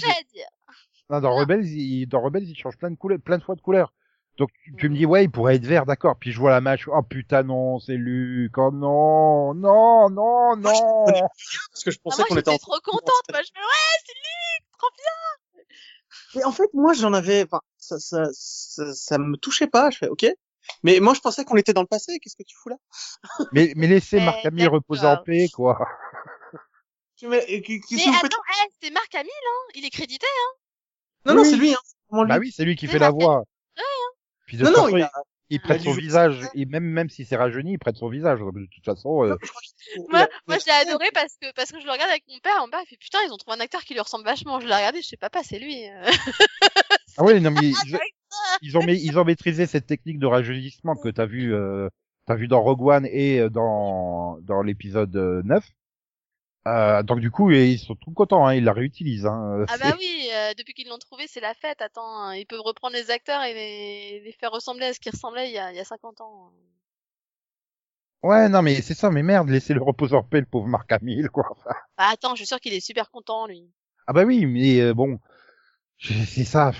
non, 1.09 1.19
dans 1.21 1.29
Non. 1.31 1.37
Rebels, 1.37 1.65
il, 1.65 2.05
dans 2.07 2.21
Rebels, 2.21 2.43
il 2.47 2.55
change 2.55 2.77
plein 2.77 2.91
de 2.91 2.95
couleurs, 2.95 3.19
plein 3.19 3.37
de 3.37 3.43
fois 3.43 3.55
de 3.55 3.61
couleurs. 3.61 3.93
Donc, 4.37 4.49
tu, 4.63 4.73
tu 4.77 4.89
me 4.89 4.95
dis, 4.95 5.05
ouais, 5.05 5.25
il 5.25 5.29
pourrait 5.29 5.55
être 5.55 5.65
vert, 5.65 5.85
d'accord. 5.85 6.15
Puis 6.17 6.31
je 6.31 6.39
vois 6.39 6.51
la 6.51 6.61
match, 6.61 6.87
oh 6.87 7.01
putain, 7.03 7.43
non, 7.43 7.79
c'est 7.79 7.97
Luc, 7.97 8.57
oh 8.57 8.71
non, 8.71 9.53
non, 9.53 10.09
non, 10.09 10.55
Moi, 10.55 10.73
je 10.73 10.79
non. 10.81 11.05
Parce 11.71 11.83
que 11.83 11.91
je 11.91 11.97
Ah, 11.97 12.01
pensais 12.03 12.21
moi, 12.21 12.27
qu'on 12.29 12.37
était 12.37 12.51
en 12.51 12.57
trop 12.57 12.79
contente. 12.83 13.23
Moi, 13.29 13.41
je 13.43 13.51
me 13.59 13.65
ouais, 13.65 13.97
c'est 14.05 14.13
Luc, 14.13 14.67
trop 14.77 14.87
bien. 14.95 16.41
Et 16.41 16.45
en 16.45 16.51
fait, 16.51 16.69
moi, 16.73 16.93
j'en 16.93 17.13
avais, 17.13 17.43
enfin, 17.43 17.59
ça, 17.77 17.99
ça, 17.99 18.29
ça, 18.31 18.93
ça 18.93 19.17
me 19.17 19.35
touchait 19.35 19.67
pas. 19.67 19.89
Je 19.89 19.97
fais, 19.97 20.07
ok. 20.07 20.25
Mais 20.83 20.99
moi, 20.99 21.13
je 21.13 21.19
pensais 21.19 21.43
qu'on 21.43 21.57
était 21.57 21.73
dans 21.73 21.81
le 21.81 21.87
passé. 21.87 22.19
Qu'est-ce 22.19 22.35
que 22.35 22.43
tu 22.43 22.55
fous 22.55 22.69
là? 22.69 22.77
Mais, 23.51 23.73
mais 23.75 23.87
laissez 23.87 24.17
Eh, 24.17 24.25
Marc 24.25 24.45
Hamill 24.45 24.67
reposer 24.69 25.07
en 25.07 25.17
paix, 25.17 25.47
quoi. 25.53 25.79
Mais, 27.23 27.61
qu'est-ce 27.61 27.95
Mais 27.95 28.15
attends, 28.15 28.37
eh, 28.63 28.69
c'est 28.81 28.91
Marc 28.91 29.13
Hamill, 29.15 29.31
hein. 29.31 29.71
Il 29.75 29.83
est 29.85 29.89
crédité. 29.89 30.27
Non, 31.25 31.35
non, 31.35 31.43
c'est 31.43 31.57
lui. 31.57 31.73
Hein. 31.73 31.77
c'est 31.83 31.95
vraiment 32.09 32.23
lui. 32.23 32.29
Bah 32.29 32.37
oui, 32.39 32.51
c'est 32.55 32.65
lui 32.65 32.75
qui 32.75 32.87
fait 32.87 32.99
la 32.99 33.11
voix. 33.11 33.43
Puis 34.45 34.57
de 34.57 34.63
non, 34.65 34.71
façon, 34.73 34.97
il 34.97 35.03
a, 35.03 35.11
il 35.51 35.61
prête 35.61 35.81
il 35.81 35.85
son 35.85 35.93
joue- 35.93 35.99
visage, 35.99 36.41
et 36.55 36.65
même 36.65 36.83
même 36.83 37.09
si 37.09 37.23
c'est 37.23 37.35
rajeuni, 37.35 37.73
il 37.73 37.77
prête 37.77 37.97
son 37.97 38.09
visage. 38.09 38.39
De 38.39 38.67
toute 38.73 38.83
façon, 38.85 39.23
euh, 39.23 39.35
je 39.43 39.99
Moi, 40.09 40.27
moi 40.47 40.55
a- 40.55 40.59
j'ai 40.59 40.71
adoré 40.71 41.09
parce 41.13 41.35
que 41.39 41.53
parce 41.53 41.71
que 41.71 41.79
je 41.79 41.85
le 41.85 41.91
regarde 41.91 42.09
avec 42.09 42.23
mon 42.27 42.39
père, 42.39 42.59
mon 42.61 42.67
père 42.69 42.79
il 42.83 42.87
fait 42.87 42.97
putain 42.97 43.19
ils 43.27 43.31
ont 43.31 43.37
trouvé 43.37 43.57
un 43.57 43.59
acteur 43.59 43.81
qui 43.83 43.93
lui 43.93 44.01
ressemble 44.01 44.25
vachement. 44.25 44.59
Je 44.59 44.65
l'ai 44.67 44.73
regardé, 44.73 45.01
je 45.03 45.07
sais 45.07 45.17
papa 45.17 45.41
c'est 45.43 45.59
lui. 45.59 45.87
euh. 45.87 46.09
ah 47.17 47.23
ouais, 47.23 47.39
non 47.39 47.51
mais 47.51 47.61
ils, 47.85 47.99
ils 48.63 48.77
ont 48.77 48.81
ils 48.87 49.19
ont 49.19 49.23
maîtrisé 49.25 49.67
cette 49.67 49.85
technique 49.85 50.17
de 50.19 50.25
rajeunissement 50.25 50.95
que 50.95 51.09
t'as 51.09 51.25
vu 51.27 51.53
euh, 51.53 51.89
t'as 52.25 52.35
vu 52.35 52.47
dans 52.47 52.61
Rogue 52.61 52.81
One 52.81 53.05
et 53.11 53.39
euh, 53.39 53.49
dans 53.49 54.39
dans 54.41 54.63
l'épisode 54.63 55.15
euh, 55.15 55.41
9. 55.45 55.63
Euh, 56.67 57.03
donc 57.03 57.19
du 57.19 57.31
coup, 57.31 57.51
ils 57.51 57.79
sont 57.79 57.95
tout 57.95 58.11
contents, 58.11 58.45
hein, 58.45 58.53
ils 58.53 58.63
la 58.63 58.73
réutilisent. 58.73 59.25
Hein, 59.25 59.65
Ah 59.69 59.77
bah 59.77 59.95
oui, 59.97 60.29
euh, 60.33 60.53
depuis 60.57 60.73
qu'ils 60.73 60.87
l'ont 60.87 60.97
trouvé 60.97 61.25
c'est 61.27 61.39
la 61.39 61.53
fête. 61.53 61.81
Attends, 61.81 62.21
hein, 62.21 62.35
ils 62.35 62.45
peuvent 62.45 62.61
reprendre 62.61 62.95
les 62.95 63.11
acteurs 63.11 63.43
et 63.43 63.53
les, 63.53 64.19
les 64.19 64.31
faire 64.33 64.51
ressembler 64.51 64.87
à 64.87 64.93
ce 64.93 64.99
qu'ils 64.99 65.11
ressemblaient 65.11 65.49
il 65.49 65.53
y 65.53 65.57
a, 65.57 65.71
il 65.71 65.77
y 65.77 65.79
a 65.79 65.85
50 65.85 66.21
ans. 66.21 66.51
Ouais, 68.21 68.49
non 68.49 68.61
mais 68.61 68.81
c'est 68.81 68.93
ça, 68.93 69.09
mais 69.09 69.23
merde, 69.23 69.49
laissez 69.49 69.73
le 69.73 69.81
reposer 69.81 70.15
en 70.15 70.23
paix 70.23 70.41
le 70.41 70.45
pauvre 70.45 70.67
Marc 70.67 70.91
Hamill, 70.91 71.29
quoi. 71.29 71.45
Bah 71.97 72.09
attends, 72.11 72.31
je 72.31 72.41
suis 72.41 72.47
sûr 72.47 72.59
qu'il 72.59 72.73
est 72.73 72.85
super 72.85 73.09
content 73.11 73.47
lui. 73.47 73.69
Ah 74.07 74.13
bah 74.13 74.23
oui, 74.23 74.45
mais 74.45 74.81
euh, 74.81 74.93
bon, 74.93 75.19
c'est 75.99 76.43
ça. 76.43 76.71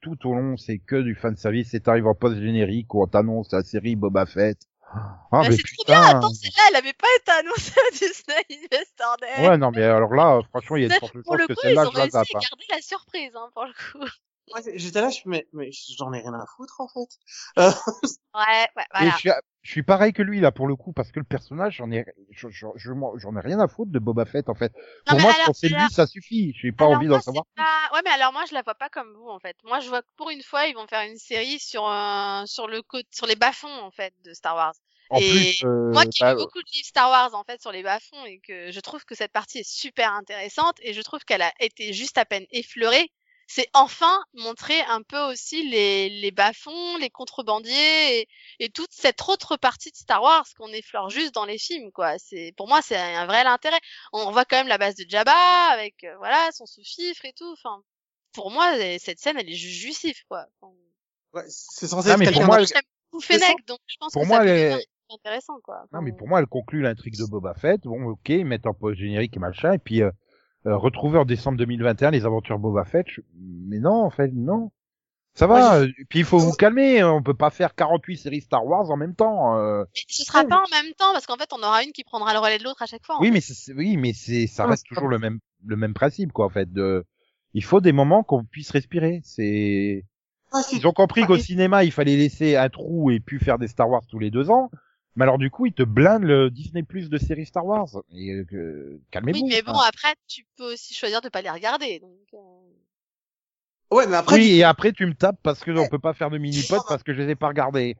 Tout 0.00 0.28
au 0.28 0.34
long, 0.34 0.56
c'est 0.56 0.78
que 0.78 1.02
du 1.02 1.16
fan 1.16 1.36
service. 1.36 1.70
C'est 1.70 1.88
arrivé 1.88 2.06
en 2.06 2.14
post 2.14 2.40
générique 2.40 2.94
où 2.94 3.02
on 3.02 3.06
t'annonce 3.08 3.50
la 3.52 3.62
série 3.62 3.96
Boba 3.96 4.26
Fett. 4.26 4.58
Ah 4.92 5.18
Bah, 5.32 5.40
mais 5.42 5.56
c'est 5.56 5.62
trop 5.62 5.84
bien, 5.86 6.02
attends, 6.02 6.30
celle-là 6.30 6.62
elle 6.70 6.76
avait 6.76 6.92
pas 6.92 7.06
été 7.18 7.30
annoncée 7.32 7.72
à 7.78 7.90
Disney 7.92 8.46
Investor 8.50 9.16
Day. 9.20 9.48
Ouais, 9.48 9.58
non 9.58 9.70
mais 9.70 9.82
alors 9.82 10.14
là, 10.14 10.40
franchement, 10.50 10.76
il 10.76 10.82
y 10.84 10.86
a 10.86 10.88
de 10.88 10.94
fortes 10.94 11.20
Pour 11.22 11.36
le 11.36 11.46
chances 11.46 11.48
que 11.48 11.52
coup, 11.54 11.68
ils 11.68 11.78
ont 11.78 11.90
je 11.92 12.00
réussi 12.00 12.16
à 12.16 12.20
hein. 12.20 12.24
garder 12.32 12.64
la 12.70 12.80
surprise 12.80 13.32
hein, 13.34 13.50
pour 13.52 13.64
le 13.64 13.72
coup. 13.72 14.06
Moi, 14.50 14.60
j'étais 14.74 15.00
là, 15.00 15.10
je 15.10 15.20
me 15.26 15.30
mais, 15.32 15.46
mais 15.52 15.70
j'en 15.98 16.12
ai 16.12 16.20
rien 16.20 16.34
à 16.34 16.44
foutre, 16.56 16.80
en 16.80 16.88
fait. 16.88 17.08
Euh, 17.58 17.70
Ouais, 18.34 18.68
ouais, 18.76 18.84
voilà. 18.92 19.10
je 19.12 19.16
suis, 19.18 19.30
je 19.62 19.70
suis 19.70 19.82
pareil 19.82 20.12
que 20.12 20.22
lui 20.22 20.40
là 20.40 20.52
pour 20.52 20.66
le 20.68 20.76
coup 20.76 20.92
parce 20.92 21.10
que 21.10 21.18
le 21.18 21.24
personnage, 21.24 21.76
j'en 21.76 21.90
ai, 21.90 22.04
je- 22.30 22.48
je- 22.50 22.66
j'en 22.76 23.36
ai 23.36 23.40
rien 23.40 23.58
à 23.60 23.66
foutre 23.68 23.90
de 23.90 23.98
Boba 23.98 24.24
Fett 24.26 24.48
en 24.48 24.54
fait. 24.54 24.72
Non, 25.06 25.12
pour 25.12 25.20
moi, 25.20 25.32
alors, 25.32 25.46
quand 25.46 25.52
c'est 25.54 25.68
lui, 25.68 25.88
ça 25.90 26.06
suffit. 26.06 26.52
J'ai 26.60 26.70
pas 26.70 26.84
Alors 26.84 26.98
envie 26.98 27.08
d'en 27.08 27.20
savoir. 27.20 27.44
pas- 27.56 27.90
Ouais, 27.94 28.00
mais 28.04 28.10
alors 28.10 28.32
moi, 28.32 28.44
je 28.48 28.54
la 28.54 28.62
vois 28.62 28.74
pas 28.74 28.88
comme 28.88 29.12
vous, 29.14 29.28
en 29.28 29.38
fait. 29.38 29.56
Moi, 29.64 29.80
je 29.80 29.88
vois 29.88 30.02
que 30.02 30.08
pour 30.16 30.30
une 30.30 30.42
fois, 30.42 30.66
ils 30.66 30.74
vont 30.74 30.86
faire 30.86 31.02
une 31.08 31.16
série 31.18 31.58
sur 31.58 31.88
euh, 31.88 32.44
sur 32.46 32.66
le 32.68 32.82
côté, 32.82 33.08
sur 33.12 33.26
les 33.26 33.36
bas-fonds, 33.36 33.80
en 33.82 33.90
fait, 33.90 34.12
de 34.24 34.32
Star 34.34 34.54
Wars. 34.54 34.74
En 35.08 35.20
Et 35.20 35.30
plus, 35.30 35.64
euh, 35.64 35.92
Moi, 35.92 36.04
qui 36.06 36.22
bah, 36.22 36.34
lis 36.34 36.34
beaucoup 36.36 36.58
de 36.60 36.68
livres 36.72 36.86
Star 36.86 37.08
Wars, 37.10 37.34
en 37.34 37.44
fait, 37.44 37.60
sur 37.62 37.72
les 37.72 37.82
bas-fonds, 37.82 38.24
et 38.26 38.40
que 38.40 38.70
je 38.72 38.80
trouve 38.80 39.04
que 39.04 39.14
cette 39.14 39.32
partie 39.32 39.58
est 39.58 39.68
super 39.68 40.12
intéressante, 40.12 40.76
et 40.82 40.92
je 40.92 41.00
trouve 41.02 41.20
qu'elle 41.24 41.42
a 41.42 41.52
été 41.60 41.92
juste 41.92 42.18
à 42.18 42.24
peine 42.24 42.46
effleurée. 42.50 43.10
C'est 43.48 43.68
enfin 43.74 44.20
montrer 44.34 44.80
un 44.88 45.02
peu 45.02 45.20
aussi 45.30 45.68
les, 45.68 46.08
les 46.08 46.30
bas-fonds, 46.30 46.96
les 46.98 47.10
contrebandiers, 47.10 48.20
et, 48.20 48.28
et 48.58 48.70
toute 48.70 48.92
cette 48.92 49.22
autre 49.28 49.56
partie 49.56 49.90
de 49.90 49.96
Star 49.96 50.22
Wars 50.22 50.46
qu'on 50.56 50.68
effleure 50.68 51.10
juste 51.10 51.34
dans 51.34 51.44
les 51.44 51.58
films, 51.58 51.92
quoi. 51.92 52.18
C'est, 52.18 52.52
pour 52.56 52.66
moi, 52.68 52.82
c'est 52.82 52.96
un 52.96 53.26
vrai 53.26 53.40
intérêt. 53.46 53.78
On 54.12 54.30
voit 54.32 54.44
quand 54.44 54.56
même 54.56 54.68
la 54.68 54.78
base 54.78 54.96
de 54.96 55.04
Jabba, 55.08 55.32
avec, 55.70 56.02
euh, 56.04 56.16
voilà, 56.18 56.50
son 56.52 56.66
sous-fifre 56.66 57.24
et 57.24 57.32
tout. 57.34 57.52
Enfin, 57.52 57.80
pour 58.32 58.50
moi, 58.50 58.72
cette 58.98 59.20
scène, 59.20 59.36
elle 59.38 59.48
est 59.48 59.54
juste 59.54 59.80
jouissif, 59.80 60.24
quoi. 60.28 60.46
Enfin, 60.60 60.74
ouais, 61.34 61.44
c'est 61.48 61.86
censé 61.86 62.10
Ah, 62.10 62.14
être 62.14 62.18
mais 62.18 62.26
pour 62.26 62.34
quelqu'un 62.34 62.46
moi. 62.46 63.20
Fennec, 63.22 63.66
donc 63.66 63.78
je 63.86 63.96
pense 63.98 64.12
Pour 64.12 64.22
que 64.22 64.26
moi, 64.26 64.38
ça 64.38 64.46
elle 64.46 64.82
intéressant, 65.08 65.60
quoi. 65.62 65.86
Non, 65.92 66.02
mais 66.02 66.12
pour 66.12 66.28
moi, 66.28 66.40
elle 66.40 66.46
conclut 66.46 66.82
l'intrigue 66.82 67.16
de 67.16 67.24
Boba 67.24 67.54
Fett. 67.54 67.80
Bon, 67.82 68.10
ok, 68.10 68.28
ils 68.28 68.44
mettent 68.44 68.66
en 68.66 68.74
pause 68.74 68.96
générique 68.96 69.36
et 69.36 69.40
machin, 69.40 69.72
et 69.72 69.78
puis 69.78 70.02
euh, 70.02 70.10
euh, 70.66 70.76
retrouver 70.76 71.18
en 71.18 71.24
décembre 71.24 71.58
2021 71.58 72.10
les 72.10 72.24
aventures 72.26 72.58
Boba 72.58 72.84
Fett. 72.84 73.06
je- 73.08 73.20
Mais 73.36 73.78
non, 73.78 74.02
en 74.04 74.10
fait, 74.10 74.30
non. 74.34 74.70
Ça 75.34 75.46
va. 75.46 75.80
Euh, 75.80 75.88
Puis 76.08 76.20
il 76.20 76.24
faut 76.24 76.38
vous 76.38 76.52
calmer. 76.52 77.04
On 77.04 77.22
peut 77.22 77.34
pas 77.34 77.50
faire 77.50 77.74
48 77.74 78.16
séries 78.16 78.40
Star 78.40 78.64
Wars 78.66 78.90
en 78.90 78.96
même 78.96 79.14
temps. 79.14 79.58
euh. 79.58 79.84
Mais 79.94 80.00
ce 80.08 80.24
sera 80.24 80.44
pas 80.44 80.56
en 80.56 80.70
même 80.82 80.92
temps 80.96 81.12
parce 81.12 81.26
qu'en 81.26 81.36
fait 81.36 81.50
on 81.52 81.58
aura 81.58 81.82
une 81.84 81.92
qui 81.92 82.04
prendra 82.04 82.32
le 82.32 82.38
relais 82.40 82.56
de 82.58 82.64
l'autre 82.64 82.80
à 82.82 82.86
chaque 82.86 83.04
fois. 83.04 83.18
Oui, 83.20 83.30
mais 83.30 83.42
c'est, 83.42 83.72
oui, 83.74 83.96
mais 83.98 84.12
c'est, 84.14 84.46
ça 84.46 84.64
reste 84.66 84.86
toujours 84.86 85.08
le 85.08 85.18
même, 85.18 85.38
le 85.66 85.76
même 85.76 85.92
principe, 85.92 86.32
quoi, 86.32 86.46
en 86.46 86.50
fait. 86.50 86.72
De, 86.72 87.04
il 87.52 87.62
faut 87.62 87.80
des 87.82 87.92
moments 87.92 88.22
qu'on 88.22 88.44
puisse 88.44 88.70
respirer. 88.70 89.20
C'est, 89.24 90.04
si. 90.62 90.76
ils 90.78 90.86
ont 90.86 90.92
compris 90.92 91.26
qu'au 91.26 91.36
cinéma, 91.36 91.84
il 91.84 91.92
fallait 91.92 92.16
laisser 92.16 92.56
un 92.56 92.70
trou 92.70 93.10
et 93.10 93.20
puis 93.20 93.38
faire 93.38 93.58
des 93.58 93.68
Star 93.68 93.90
Wars 93.90 94.02
tous 94.08 94.18
les 94.18 94.30
deux 94.30 94.48
ans. 94.50 94.70
Mais 95.16 95.22
alors, 95.24 95.38
du 95.38 95.50
coup, 95.50 95.66
ils 95.66 95.72
te 95.72 95.82
blindent 95.82 96.24
le 96.24 96.50
Disney 96.50 96.82
Plus 96.82 97.08
de 97.08 97.16
séries 97.18 97.46
Star 97.46 97.64
Wars. 97.66 97.88
Et, 98.14 98.30
euh, 98.52 99.00
calmez-vous. 99.10 99.38
Oui, 99.40 99.44
mais 99.48 99.62
bon 99.62 99.78
après 99.78 100.14
tu 100.28 100.44
peux 100.56 100.72
aussi 100.74 100.94
choisir 100.94 101.20
de 101.22 101.28
pas 101.30 101.40
les 101.42 101.50
regarder. 101.50 101.98
Donc 102.00 102.10
euh, 102.34 102.36
Ouais, 103.94 104.06
mais 104.06 104.16
après, 104.16 104.36
oui, 104.36 104.56
et 104.56 104.64
après, 104.64 104.92
tu 104.92 105.06
me 105.06 105.14
tapes 105.14 105.38
parce 105.42 105.60
que 105.62 105.70
on 105.70 105.88
peut 105.88 105.98
pas 106.00 106.12
faire 106.12 106.28
de 106.30 106.38
mini-pod 106.38 106.80
parce 106.88 107.02
que 107.04 107.14
je 107.14 107.22
les 107.22 107.30
ai 107.30 107.34
pas 107.36 107.48
regardés. 107.48 107.96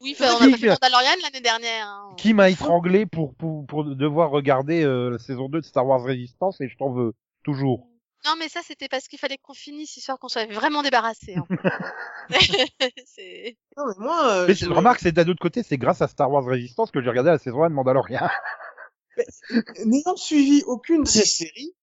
oui, 0.00 0.16
enfin, 0.18 0.32
on 0.34 0.38
Qui 0.38 0.44
a 0.44 0.46
pas 0.46 0.52
fait 0.56 0.58
fait- 0.58 0.68
Mandalorian 0.70 1.10
l'année 1.22 1.40
dernière. 1.42 1.86
hein. 1.86 2.14
Qui 2.16 2.32
m'a 2.32 2.48
étranglé 2.50 3.04
pour, 3.06 3.34
pour, 3.34 3.66
pour 3.66 3.84
devoir 3.84 4.30
regarder 4.30 4.82
euh, 4.82 5.10
la 5.10 5.18
saison 5.18 5.48
2 5.50 5.60
de 5.60 5.64
Star 5.66 5.86
Wars 5.86 6.02
Resistance 6.02 6.60
et 6.62 6.68
je 6.68 6.76
t'en 6.78 6.90
veux. 6.90 7.12
Toujours. 7.44 7.86
Non 8.26 8.34
mais 8.38 8.48
ça 8.48 8.60
c'était 8.66 8.88
parce 8.88 9.08
qu'il 9.08 9.18
fallait 9.18 9.38
qu'on 9.38 9.54
finisse 9.54 9.96
histoire 9.96 10.18
qu'on 10.18 10.28
soit 10.28 10.52
vraiment 10.52 10.82
débarrassé. 10.82 11.36
En 11.38 11.46
fait. 11.46 11.56
c'est 13.06 13.56
non, 13.76 13.84
mais 13.86 13.94
moi, 13.98 14.28
euh, 14.28 14.46
Mais 14.48 14.54
je 14.54 14.68
remarque, 14.68 15.00
c'est 15.00 15.12
d'un 15.12 15.28
autre 15.28 15.40
côté, 15.40 15.62
c'est 15.62 15.76
grâce 15.76 16.00
à 16.00 16.08
Star 16.08 16.30
Wars 16.30 16.44
Resistance 16.44 16.90
que 16.90 17.02
j'ai 17.02 17.10
regardé 17.10 17.30
la 17.30 17.38
saison 17.38 17.62
1 17.62 17.70
de 17.70 17.74
Mandalorian. 17.74 18.28
n'ayant 19.84 20.16
suivi 20.16 20.62
aucune 20.66 21.04
de 21.04 21.08
ces 21.08 21.26
séries, 21.26 21.74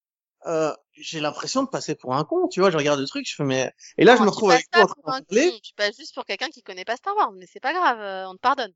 euh, 0.47 0.73
j'ai 0.93 1.19
l'impression 1.19 1.63
de 1.63 1.69
passer 1.69 1.95
pour 1.95 2.15
un 2.15 2.23
con, 2.23 2.47
tu 2.47 2.59
vois, 2.59 2.71
je 2.71 2.77
regarde 2.77 2.99
le 2.99 3.05
truc, 3.07 3.27
je 3.29 3.35
fais 3.35 3.43
mais, 3.43 3.71
et 3.97 4.05
là, 4.05 4.15
je 4.15 4.23
me 4.23 4.29
retrouve 4.29 4.51
avec 4.51 4.69
pas 4.69 4.85
toi 4.85 4.95
en 5.05 5.19
tu 5.21 5.73
passes 5.75 5.97
juste 5.97 6.13
pour 6.15 6.25
quelqu'un 6.25 6.49
qui 6.49 6.63
connaît 6.63 6.85
pas 6.85 6.97
Star 6.97 7.15
Wars, 7.15 7.31
mais 7.33 7.45
c'est 7.51 7.59
pas 7.59 7.73
grave, 7.73 7.99
euh, 7.99 8.27
on 8.27 8.33
te 8.33 8.41
pardonne. 8.41 8.73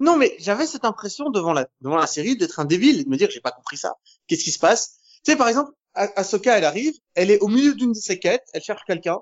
Non, 0.00 0.16
mais 0.16 0.34
j'avais 0.38 0.66
cette 0.66 0.84
impression 0.84 1.30
devant 1.30 1.52
la, 1.52 1.68
devant 1.80 1.96
la 1.96 2.06
série 2.06 2.36
d'être 2.36 2.58
un 2.58 2.64
débile 2.64 3.00
et 3.00 3.04
de 3.04 3.08
me 3.08 3.16
dire, 3.16 3.30
j'ai 3.30 3.40
pas 3.40 3.52
compris 3.52 3.76
ça. 3.76 3.94
Qu'est-ce 4.26 4.42
qui 4.42 4.50
se 4.50 4.58
passe? 4.58 4.98
Tu 5.24 5.30
sais, 5.30 5.36
par 5.36 5.48
exemple, 5.48 5.70
Ahsoka, 5.94 6.58
elle 6.58 6.64
arrive, 6.64 6.94
elle 7.14 7.30
est 7.30 7.38
au 7.40 7.48
milieu 7.48 7.74
d'une 7.74 7.92
de 7.92 7.98
ses 7.98 8.18
quêtes, 8.18 8.46
elle 8.52 8.62
cherche 8.62 8.82
quelqu'un, 8.86 9.20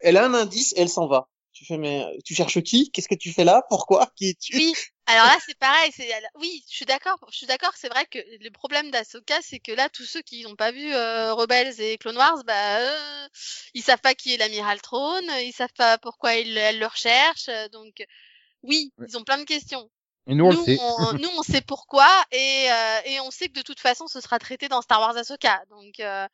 elle 0.00 0.16
a 0.16 0.24
un 0.24 0.34
indice 0.34 0.72
et 0.76 0.82
elle 0.82 0.88
s'en 0.88 1.06
va. 1.06 1.28
Tu 1.52 1.64
fais, 1.64 1.78
mais, 1.78 2.04
tu 2.24 2.34
cherches 2.34 2.60
qui? 2.62 2.90
Qu'est-ce 2.90 3.08
que 3.08 3.14
tu 3.14 3.32
fais 3.32 3.44
là? 3.44 3.62
Pourquoi? 3.68 4.10
Qui 4.16 4.30
es-tu? 4.30 4.56
Oui, 4.56 4.74
alors 5.06 5.26
là 5.26 5.38
c'est 5.46 5.56
pareil, 5.58 5.92
c'est 5.94 6.08
oui, 6.34 6.64
je 6.68 6.76
suis 6.76 6.84
d'accord, 6.84 7.18
je 7.30 7.36
suis 7.36 7.46
d'accord, 7.46 7.72
c'est 7.76 7.88
vrai 7.88 8.06
que 8.06 8.18
le 8.18 8.50
problème 8.50 8.90
d'Ahsoka 8.90 9.40
c'est 9.40 9.60
que 9.60 9.70
là 9.72 9.88
tous 9.88 10.04
ceux 10.04 10.22
qui 10.22 10.42
n'ont 10.42 10.56
pas 10.56 10.72
vu 10.72 10.92
euh, 10.92 11.32
Rebels 11.34 11.80
et 11.80 11.96
Clone 11.98 12.16
Wars, 12.16 12.42
bah 12.44 12.80
euh, 12.80 13.28
ils 13.74 13.82
savent 13.82 14.00
pas 14.00 14.14
qui 14.14 14.34
est 14.34 14.36
l'amiral 14.36 14.80
Throne, 14.80 15.30
ils 15.42 15.52
savent 15.52 15.72
pas 15.76 15.96
pourquoi 15.98 16.34
ils, 16.34 16.56
elle 16.58 16.80
le 16.80 16.86
recherche, 16.86 17.48
euh, 17.48 17.68
donc 17.68 18.04
oui, 18.64 18.92
Ouais. 18.98 19.06
ils 19.08 19.16
ont 19.16 19.24
plein 19.24 19.38
de 19.38 19.44
questions. 19.44 19.88
Et 20.26 20.34
nous, 20.34 20.44
on 20.46 20.50
le 20.50 20.56
sait. 20.56 20.78
on, 20.80 21.12
nous 21.18 21.28
on 21.38 21.42
sait 21.42 21.60
pourquoi 21.60 22.08
et 22.32 22.66
euh, 22.70 23.00
et 23.06 23.20
on 23.20 23.30
sait 23.30 23.48
que 23.48 23.54
de 23.54 23.62
toute 23.62 23.80
façon 23.80 24.06
ce 24.06 24.20
sera 24.20 24.38
traité 24.38 24.68
dans 24.68 24.82
Star 24.82 25.00
Wars 25.00 25.16
Ahsoka, 25.16 25.62
donc 25.70 26.00
euh, 26.00 26.26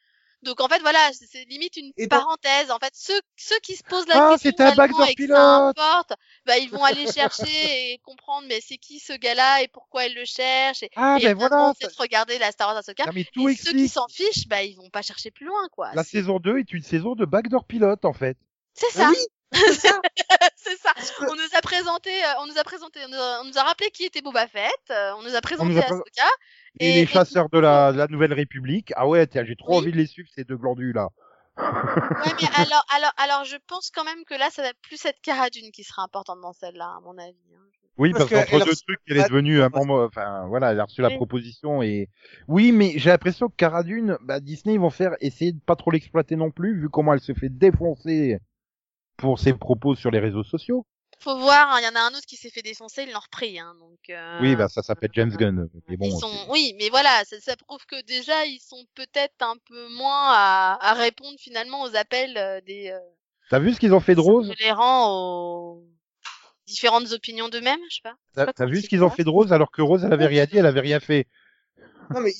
donc 0.42 0.60
en 0.60 0.68
fait 0.68 0.78
voilà, 0.80 1.10
c'est- 1.12 1.44
limite 1.46 1.76
une 1.76 1.92
Et 1.96 2.06
parenthèse. 2.06 2.70
En 2.70 2.78
fait, 2.78 2.92
ceux 2.94 3.20
ceux 3.36 3.58
qui 3.60 3.76
se 3.76 3.82
posent 3.84 4.06
la 4.06 4.18
Ah, 4.18 4.30
question 4.32 4.52
réellement 4.56 5.04
et 5.04 5.14
que 5.14 5.26
ça 5.26 5.42
importe, 5.68 6.12
bah 6.46 6.56
ils 6.58 6.70
vont 6.70 6.84
aller 6.84 7.06
chercher 7.12 7.92
et 7.92 7.98
comprendre 7.98 8.46
mais 8.48 8.60
c'est 8.66 8.78
qui 8.78 9.00
ce 9.00 9.12
gars-là 9.12 9.62
et 9.62 9.68
pourquoi 9.68 10.06
il 10.06 10.14
le 10.14 10.24
cherche 10.24 10.82
et, 10.82 10.90
Ah, 10.96 11.18
et 11.20 11.24
ben 11.24 11.34
voilà. 11.34 11.72
peut-être 11.78 12.00
regarder 12.00 12.38
la 12.38 12.52
Star 12.52 12.68
Wars 12.68 12.76
Ahsoka. 12.78 13.04
Non, 13.06 13.12
mais 13.14 13.24
tout 13.24 13.48
Et 13.48 13.56
ceux 13.56 13.72
qui 13.72 13.88
s'en 13.88 14.06
fichent, 14.08 14.46
bah 14.48 14.62
ils 14.62 14.76
vont 14.76 14.90
pas 14.90 15.02
chercher 15.02 15.30
plus 15.30 15.46
loin 15.46 15.68
quoi. 15.72 15.90
La 15.94 16.04
saison 16.04 16.38
2 16.38 16.58
est 16.58 16.72
une 16.72 16.82
saison 16.82 17.14
de 17.14 17.24
backdoor 17.24 17.64
pilote, 17.64 18.04
en 18.04 18.12
fait. 18.12 18.38
C'est 18.74 18.96
Mais 18.96 19.02
ça, 19.02 19.10
oui, 19.10 19.16
c'est 19.52 19.72
ça. 19.74 20.00
c'est 20.56 20.76
ça. 20.78 20.92
que- 20.94 21.30
On 21.30 21.34
nous 21.34 21.48
a 21.56 21.60
présenté, 21.62 22.10
euh, 22.10 22.40
on 22.40 22.46
nous 22.46 22.58
a 22.58 22.64
présenté, 22.64 23.00
on 23.04 23.08
nous 23.08 23.16
a, 23.16 23.40
on 23.42 23.44
nous 23.44 23.58
a 23.58 23.62
rappelé 23.62 23.90
qui 23.90 24.04
était 24.04 24.20
Boba 24.22 24.46
Fett, 24.46 24.70
euh, 24.90 25.12
on 25.18 25.22
nous 25.22 25.34
a 25.34 25.40
présenté 25.40 25.70
nous 25.72 25.78
a 25.78 25.82
pré- 25.82 25.94
Ahsoka. 25.94 26.28
Et, 26.78 26.90
Et- 26.90 26.94
les 26.94 27.00
et- 27.02 27.06
chasseurs 27.06 27.48
de 27.50 27.58
la, 27.58 27.92
de 27.92 27.98
la 27.98 28.06
Nouvelle 28.06 28.32
République. 28.32 28.92
Ah 28.96 29.08
ouais, 29.08 29.26
tiens, 29.26 29.44
j'ai 29.44 29.56
trop 29.56 29.72
Oui. 29.72 29.78
envie 29.78 29.92
de 29.92 29.96
les 29.96 30.06
suivre, 30.06 30.28
ces 30.34 30.44
deux 30.44 30.56
glandus, 30.56 30.92
là. 30.92 31.08
Ouais, 31.58 31.64
mais 32.40 32.48
alors, 32.72 32.84
alors, 32.94 33.12
alors, 33.18 33.44
je 33.44 33.56
pense 33.66 33.90
quand 33.90 34.04
même 34.04 34.24
que 34.24 34.34
là, 34.34 34.48
ça 34.50 34.62
va 34.62 34.70
plus 34.82 35.04
être 35.04 35.20
Cara 35.22 35.50
Dune 35.50 35.70
qui 35.72 35.84
sera 35.84 36.02
importante 36.02 36.40
dans 36.40 36.52
celle-là, 36.52 36.86
à 36.96 37.00
mon 37.02 37.18
avis. 37.18 37.36
hein. 37.56 37.60
Oui, 37.98 38.12
Parce 38.12 38.30
parce, 38.30 38.46
qu'entre 38.48 38.64
deux 38.64 38.70
reçu- 38.70 38.84
trucs, 38.86 39.00
elle 39.08 39.18
est 39.18 39.28
devenue 39.28 39.60
un 39.60 39.68
membre, 39.68 40.06
enfin, 40.08 40.46
voilà, 40.46 40.70
elle 40.72 40.80
a 40.80 40.84
reçu 40.84 41.02
la 41.02 41.10
proposition 41.10 41.82
et, 41.82 42.08
oui, 42.48 42.72
mais 42.72 42.94
j'ai 42.96 43.10
l'impression 43.10 43.48
que 43.48 43.56
Cara 43.56 43.82
Dune, 43.82 44.16
bah, 44.22 44.40
Disney, 44.40 44.74
ils 44.76 44.80
vont 44.80 44.88
faire, 44.88 45.16
essayer 45.20 45.52
de 45.52 45.60
pas 45.60 45.76
trop 45.76 45.90
l'exploiter 45.90 46.34
non 46.34 46.50
plus, 46.50 46.80
vu 46.80 46.88
comment 46.88 47.12
elle 47.12 47.20
se 47.20 47.34
fait 47.34 47.50
défoncer 47.50 48.38
pour 49.20 49.38
ses 49.38 49.52
propos 49.52 49.94
sur 49.94 50.10
les 50.10 50.18
réseaux 50.18 50.44
sociaux. 50.44 50.86
Faut 51.20 51.38
voir, 51.38 51.70
hein, 51.70 51.80
il 51.80 51.84
y 51.84 51.88
en 51.88 51.94
a 51.96 52.00
un 52.00 52.10
autre 52.14 52.24
qui 52.26 52.36
s'est 52.36 52.48
fait 52.48 52.62
défoncer, 52.62 53.02
ils 53.02 53.12
l'ont 53.12 53.20
repris, 53.20 53.58
hein, 53.58 53.74
donc. 53.78 53.98
euh, 54.08 54.40
Oui, 54.40 54.56
bah, 54.56 54.68
ça 54.68 54.82
s'appelle 54.82 55.10
James 55.12 55.30
Gunn. 55.36 55.68
Mais 55.88 55.96
bon, 55.98 56.06
ils 56.06 56.18
sont, 56.18 56.46
oui, 56.48 56.74
mais 56.78 56.88
voilà, 56.88 57.24
ça, 57.26 57.38
ça 57.40 57.56
prouve 57.56 57.84
que 57.84 58.00
déjà 58.02 58.46
ils 58.46 58.58
sont 58.60 58.82
peut-être 58.94 59.34
un 59.42 59.56
peu 59.66 59.88
moins 59.90 60.30
à, 60.32 60.78
à 60.80 60.94
répondre 60.94 61.36
finalement 61.38 61.82
aux 61.82 61.94
appels 61.94 62.38
euh, 62.38 62.60
des 62.62 62.90
euh, 62.90 62.98
t'as 63.50 63.58
vu 63.58 63.74
ce 63.74 63.80
qu'ils 63.80 63.92
ont 63.92 64.00
fait 64.00 64.14
de 64.14 64.20
Rose? 64.20 64.48
tolérants 64.56 65.10
aux 65.12 65.84
différentes 66.66 67.12
opinions 67.12 67.48
d'eux-mêmes, 67.50 67.80
je 67.90 67.96
sais 67.96 68.00
pas. 68.02 68.14
Je 68.14 68.14
sais 68.14 68.34
T'as 68.36 68.46
pas 68.46 68.52
t'as 68.54 68.64
comment 68.64 68.74
vu 68.76 68.80
ce 68.82 68.88
qu'ils 68.88 69.04
ont 69.04 69.10
fait 69.10 69.24
de 69.24 69.28
Rose 69.30 69.52
alors 69.52 69.70
que 69.70 69.82
Rose, 69.82 70.04
elle 70.04 70.12
avait 70.14 70.26
rien 70.26 70.46
dit, 70.46 70.56
elle 70.56 70.66
avait 70.66 70.80
rien 70.80 71.00
fait? 71.00 71.26
Non, 72.14 72.20
mais, 72.20 72.32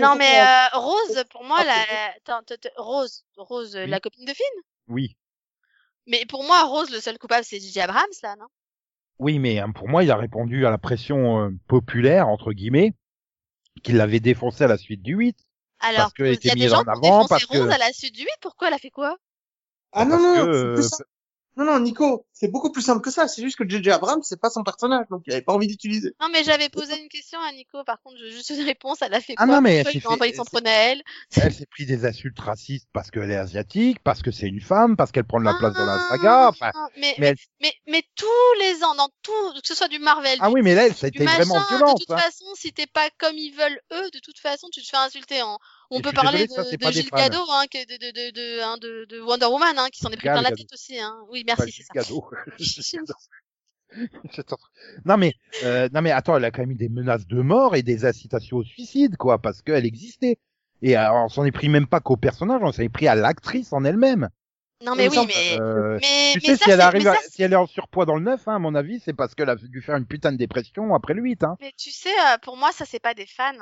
Non 0.00 0.16
mais 0.16 0.40
euh, 0.40 0.78
Rose, 0.78 1.24
pour 1.30 1.44
moi, 1.44 1.58
Ah, 1.60 1.64
la, 1.64 2.34
attends, 2.36 2.54
Rose, 2.76 3.24
Rose, 3.36 3.76
euh, 3.76 3.84
Oui. 3.84 3.90
la 3.90 4.00
copine 4.00 4.24
de 4.24 4.32
Finn? 4.32 4.62
Oui. 4.88 5.16
Mais 6.06 6.24
pour 6.26 6.44
moi, 6.44 6.64
Rose, 6.64 6.90
le 6.90 7.00
seul 7.00 7.18
coupable, 7.18 7.44
c'est 7.44 7.60
J.J. 7.60 7.80
Abrams, 7.80 8.04
là, 8.22 8.36
non? 8.36 8.46
Oui, 9.18 9.38
mais 9.38 9.58
hein, 9.58 9.70
pour 9.70 9.88
moi, 9.88 10.02
il 10.02 10.10
a 10.10 10.16
répondu 10.16 10.66
à 10.66 10.70
la 10.70 10.78
pression 10.78 11.44
euh, 11.44 11.50
populaire, 11.68 12.28
entre 12.28 12.52
guillemets, 12.52 12.92
qu'il 13.82 13.96
l'avait 13.96 14.20
défoncé 14.20 14.64
à 14.64 14.68
la 14.68 14.78
suite 14.78 15.02
du 15.02 15.14
8. 15.14 15.36
Alors, 15.80 16.12
qu'elle 16.14 16.26
il 16.28 16.32
était 16.34 16.48
y 16.48 16.66
a 16.66 16.68
gens 16.68 16.80
en 16.80 16.82
qui 16.82 16.88
ont 16.88 16.92
avant, 16.92 17.00
défoncé 17.22 17.28
parce 17.28 17.46
que- 17.46 17.58
Rose 17.58 17.70
à 17.70 17.78
la 17.78 17.92
suite 17.92 18.14
du 18.14 18.22
8, 18.22 18.28
pourquoi 18.40 18.68
elle 18.68 18.74
a 18.74 18.78
fait 18.78 18.90
quoi? 18.90 19.16
Ah 19.92 20.04
non, 20.04 20.12
Parce 20.12 20.22
non, 20.22 20.44
que, 20.46 20.52
c'est 20.52 20.72
plus 20.74 20.82
euh, 20.84 20.88
simple. 20.88 21.04
Non, 21.56 21.64
non, 21.64 21.80
Nico, 21.80 22.26
c'est 22.32 22.48
beaucoup 22.48 22.72
plus 22.72 22.82
simple 22.82 23.00
que 23.02 23.10
ça. 23.10 23.28
C'est 23.28 23.42
juste 23.42 23.56
que 23.56 23.68
J.J. 23.68 23.90
Abrams, 23.90 24.22
c'est 24.22 24.40
pas 24.40 24.50
son 24.50 24.64
personnage, 24.64 25.06
donc 25.10 25.22
il 25.26 25.32
avait 25.32 25.42
pas 25.42 25.52
envie 25.52 25.66
d'utiliser. 25.66 26.14
Non, 26.20 26.28
mais 26.32 26.42
j'avais 26.44 26.68
posé 26.68 26.98
une 27.00 27.08
question 27.08 27.38
à 27.40 27.52
Nico, 27.52 27.84
par 27.84 28.00
contre, 28.02 28.16
je 28.18 28.24
veux 28.24 28.30
juste 28.30 28.50
une 28.50 28.62
réponse, 28.64 28.98
elle 29.02 29.14
a 29.14 29.20
fait 29.20 29.34
Ah 29.36 29.44
quoi 29.46 29.56
non, 29.56 29.60
mais 29.60 29.76
elle 29.76 29.86
envoyé 30.06 30.32
fait- 30.32 30.36
s'en 30.38 30.44
c'est- 30.44 30.50
prenait 30.50 30.70
à 30.70 30.92
elle 30.92 31.02
Elle 31.36 31.52
s'est 31.52 31.66
pris 31.66 31.84
des 31.86 32.04
insultes 32.06 32.38
racistes 32.40 32.88
parce 32.92 33.10
qu'elle 33.10 33.30
est 33.30 33.36
asiatique, 33.36 33.98
parce 34.02 34.22
que 34.22 34.30
c'est 34.30 34.46
une 34.48 34.60
femme, 34.60 34.96
parce 34.96 35.12
qu'elle 35.12 35.24
prend 35.24 35.40
de 35.40 35.44
la 35.44 35.54
place 35.54 35.74
dans 35.74 35.86
la 35.86 35.94
Ah, 36.00 36.08
saga. 36.10 36.48
Enfin, 36.48 36.70
mais, 36.96 37.00
mais 37.00 37.14
mais, 37.18 37.26
elle- 37.28 37.36
mais, 37.60 37.72
mais 37.86 38.02
tous 38.16 38.26
les 38.60 38.82
ans, 38.84 38.94
dans 38.94 39.08
tout, 39.22 39.32
que 39.60 39.66
ce 39.66 39.74
soit 39.74 39.88
du 39.88 39.98
Marvel, 39.98 40.38
ah 40.40 40.48
du 40.48 40.54
oui, 40.54 40.62
mais 40.62 40.74
là, 40.74 40.92
ça 40.92 41.06
a 41.06 41.08
été 41.08 41.24
vraiment 41.24 41.60
violent. 41.68 41.94
de 41.94 41.98
toute 42.04 42.18
façon, 42.18 42.44
si 42.54 42.72
t'es 42.72 42.86
pas 42.86 43.08
comme 43.18 43.36
ils 43.36 43.52
veulent 43.54 43.80
eux, 43.92 44.10
de 44.12 44.18
toute 44.20 44.38
façon, 44.38 44.68
tu 44.72 44.82
te 44.82 44.88
fais 44.88 44.96
insulter. 44.96 45.40
Hein. 45.40 45.58
On 45.92 46.00
peut 46.00 46.12
parler 46.12 46.46
désolé, 46.46 46.76
de, 46.76 46.90
Gilles. 46.90 47.10
Gadot, 47.10 47.44
hein, 47.50 47.64
que 47.70 47.86
de, 47.86 47.96
de, 47.98 48.10
de, 48.10 48.30
de, 48.32 48.62
hein, 48.62 48.76
de, 48.80 49.04
de 49.08 49.20
Wonder 49.20 49.46
Woman, 49.46 49.78
hein, 49.78 49.88
qui 49.92 50.00
s'en 50.00 50.10
est 50.10 50.16
pris 50.16 50.28
plein 50.28 50.42
la 50.42 50.50
tête 50.50 50.72
aussi. 50.72 50.98
Hein. 50.98 51.16
Oui, 51.30 51.44
merci, 51.46 51.72
c'est 51.72 51.82
ça. 51.82 51.92
Gadot. 51.94 52.28
Non 55.04 55.16
mais 55.16 55.34
euh, 55.64 55.88
non 55.92 56.00
mais 56.00 56.10
attends, 56.10 56.36
elle 56.36 56.44
a 56.44 56.50
quand 56.50 56.62
même 56.62 56.70
eu 56.70 56.76
des 56.76 56.88
menaces 56.88 57.26
de 57.26 57.40
mort 57.42 57.76
et 57.76 57.82
des 57.82 58.04
incitations 58.04 58.58
au 58.58 58.64
suicide 58.64 59.16
quoi, 59.16 59.38
parce 59.38 59.62
qu'elle 59.62 59.84
existait. 59.84 60.38
Et 60.80 60.96
euh, 60.96 61.12
on 61.12 61.28
s'en 61.28 61.44
est 61.44 61.52
pris 61.52 61.68
même 61.68 61.86
pas 61.86 62.00
qu'au 62.00 62.16
personnage, 62.16 62.60
on 62.62 62.72
s'en 62.72 62.82
est 62.82 62.88
pris 62.88 63.06
à 63.06 63.14
l'actrice 63.14 63.72
en 63.72 63.84
elle-même. 63.84 64.28
Non, 64.84 64.96
mais 64.96 65.08
oui, 65.08 65.16
mais, 65.28 65.60
Euh, 65.60 65.98
mais, 66.02 66.32
tu 66.32 66.40
mais 66.40 66.46
sais 66.48 66.56
ça, 66.56 66.64
si 66.64 66.70
elle 66.72 66.80
arrive, 66.80 67.04
mais 67.04 67.10
à- 67.10 67.14
ça, 67.14 67.20
si 67.30 67.42
elle 67.44 67.52
est 67.52 67.56
en 67.56 67.68
surpoids 67.68 68.04
dans 68.04 68.16
le 68.16 68.22
9, 68.24 68.48
hein, 68.48 68.56
à 68.56 68.58
mon 68.58 68.74
avis, 68.74 68.98
c'est 68.98 69.12
parce 69.12 69.36
qu'elle 69.36 69.48
a 69.48 69.54
dû 69.54 69.80
faire 69.80 69.96
une 69.96 70.06
putain 70.06 70.32
de 70.32 70.38
dépression 70.38 70.92
après 70.92 71.14
le 71.14 71.22
8. 71.22 71.44
Hein. 71.44 71.56
Mais 71.60 71.72
tu 71.76 71.92
sais, 71.92 72.08
euh, 72.08 72.38
pour 72.42 72.56
moi, 72.56 72.72
ça, 72.72 72.84
c'est 72.84 72.98
pas 72.98 73.14
des 73.14 73.26
fans. 73.26 73.52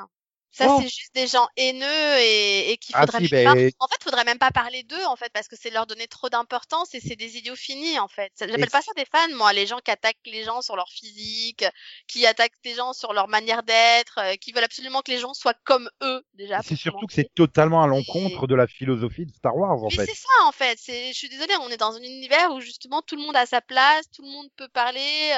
Ça, 0.52 0.76
c'est 0.78 0.88
juste 0.88 1.14
des 1.14 1.26
gens 1.26 1.46
haineux 1.56 2.18
et, 2.18 2.72
et 2.72 2.76
qu'il 2.76 2.94
Ah 2.96 3.06
faudrait 3.06 3.24
si, 3.24 3.32
même 3.32 3.54
ben- 3.54 3.70
pas... 3.70 3.84
En 3.84 3.88
fait, 3.88 4.02
faudrait 4.02 4.24
même 4.24 4.38
pas 4.38 4.50
parler 4.50 4.82
d'eux, 4.82 5.04
en 5.06 5.16
fait, 5.16 5.30
parce 5.32 5.46
que 5.48 5.56
c'est 5.56 5.70
leur 5.70 5.86
donner 5.86 6.08
trop 6.08 6.28
d'importance 6.28 6.94
et 6.94 7.00
c'est 7.00 7.16
des 7.16 7.36
idiots 7.36 7.54
finis, 7.56 7.98
en 7.98 8.08
fait. 8.08 8.32
J'appelle 8.38 8.70
pas 8.70 8.82
ça 8.82 8.92
des 8.96 9.04
fans, 9.04 9.34
moi, 9.36 9.52
les 9.52 9.66
gens 9.66 9.78
qui 9.78 9.90
attaquent 9.90 10.16
les 10.26 10.42
gens 10.44 10.60
sur 10.60 10.76
leur 10.76 10.88
physique, 10.88 11.64
qui 12.08 12.26
attaquent 12.26 12.52
les 12.64 12.74
gens 12.74 12.92
sur 12.92 13.12
leur 13.12 13.28
manière 13.28 13.62
d'être, 13.62 14.18
euh, 14.18 14.34
qui 14.34 14.52
veulent 14.52 14.64
absolument 14.64 15.02
que 15.02 15.12
les 15.12 15.18
gens 15.18 15.34
soient 15.34 15.54
comme 15.64 15.88
eux, 16.02 16.22
déjà. 16.34 16.60
C'est 16.62 16.76
surtout 16.76 17.06
que 17.06 17.12
c'est 17.12 17.32
totalement 17.34 17.82
à 17.82 17.86
l'encontre 17.86 18.46
de 18.46 18.54
la 18.54 18.66
philosophie 18.66 19.26
de 19.26 19.32
Star 19.32 19.56
Wars 19.56 19.82
en 19.82 19.88
Mais 19.88 19.96
fait. 19.96 20.06
c'est 20.06 20.16
ça 20.16 20.44
en 20.46 20.52
fait. 20.52 20.78
Je 20.86 21.12
suis 21.12 21.28
désolée, 21.28 21.54
on 21.62 21.68
est 21.68 21.76
dans 21.76 21.94
un 21.94 22.02
univers 22.02 22.52
où 22.52 22.60
justement 22.60 23.02
tout 23.02 23.16
le 23.16 23.22
monde 23.22 23.36
a 23.36 23.46
sa 23.46 23.60
place, 23.60 24.04
tout 24.14 24.22
le 24.22 24.30
monde 24.30 24.48
peut 24.56 24.68
parler, 24.68 25.32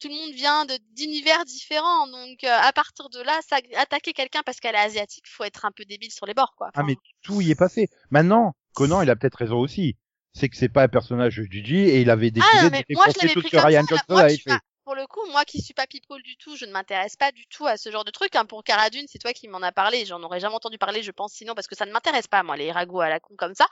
tout 0.00 0.08
le 0.08 0.14
monde 0.14 0.34
vient 0.34 0.64
de 0.64 0.78
d'univers 0.94 1.44
différents. 1.44 2.06
Donc 2.06 2.44
euh, 2.44 2.48
à 2.50 2.72
partir 2.72 3.08
de 3.10 3.20
là, 3.20 3.38
ça, 3.48 3.56
attaquer 3.76 4.12
quelqu'un 4.12 4.42
parce 4.44 4.60
qu'elle 4.60 4.74
est 4.74 4.78
asiatique, 4.78 5.24
faut 5.28 5.44
être 5.44 5.64
un 5.64 5.72
peu 5.72 5.84
débile 5.84 6.10
sur 6.10 6.26
les 6.26 6.34
bords 6.34 6.54
quoi. 6.56 6.70
Ah 6.74 6.82
mais 6.82 6.96
tout 7.22 7.40
y 7.40 7.50
est 7.50 7.54
passé. 7.56 7.88
Maintenant, 8.10 8.54
Conan, 8.74 9.02
il 9.02 9.10
a 9.10 9.16
peut-être 9.16 9.38
raison 9.38 9.58
aussi. 9.58 9.96
C'est 10.32 10.50
que 10.50 10.56
c'est 10.56 10.68
pas 10.68 10.82
un 10.82 10.88
personnage 10.88 11.36
de 11.36 11.44
Gigi 11.44 11.78
et 11.78 12.02
il 12.02 12.10
avait 12.10 12.30
décidé 12.30 12.46
Ah, 12.58 12.64
non, 12.64 12.68
de 12.68 12.84
défoncer 12.86 13.28
tout 13.32 13.40
ce 13.40 13.48
que 13.48 13.56
Ryan. 13.56 13.84
Johnson 13.88 14.16
avait 14.16 14.36
fait. 14.36 14.58
Pour 14.86 14.94
le 14.94 15.08
coup, 15.08 15.20
moi 15.32 15.44
qui 15.44 15.60
suis 15.60 15.74
pas 15.74 15.88
people 15.88 16.22
du 16.22 16.36
tout, 16.36 16.54
je 16.54 16.64
ne 16.64 16.70
m'intéresse 16.70 17.16
pas 17.16 17.32
du 17.32 17.44
tout 17.48 17.66
à 17.66 17.76
ce 17.76 17.90
genre 17.90 18.04
de 18.04 18.12
truc. 18.12 18.36
Hein. 18.36 18.46
Pour 18.46 18.62
Cara 18.62 18.88
Dune, 18.88 19.06
c'est 19.08 19.18
toi 19.18 19.32
qui 19.32 19.48
m'en 19.48 19.60
as 19.62 19.72
parlé. 19.72 20.06
J'en 20.06 20.22
aurais 20.22 20.38
jamais 20.38 20.54
entendu 20.54 20.78
parler, 20.78 21.02
je 21.02 21.10
pense, 21.10 21.32
sinon 21.32 21.56
parce 21.56 21.66
que 21.66 21.74
ça 21.74 21.86
ne 21.86 21.90
m'intéresse 21.90 22.28
pas, 22.28 22.44
moi, 22.44 22.56
les 22.56 22.70
ragots 22.70 23.00
à 23.00 23.08
la 23.08 23.18
con 23.18 23.34
comme 23.36 23.56
ça. 23.56 23.66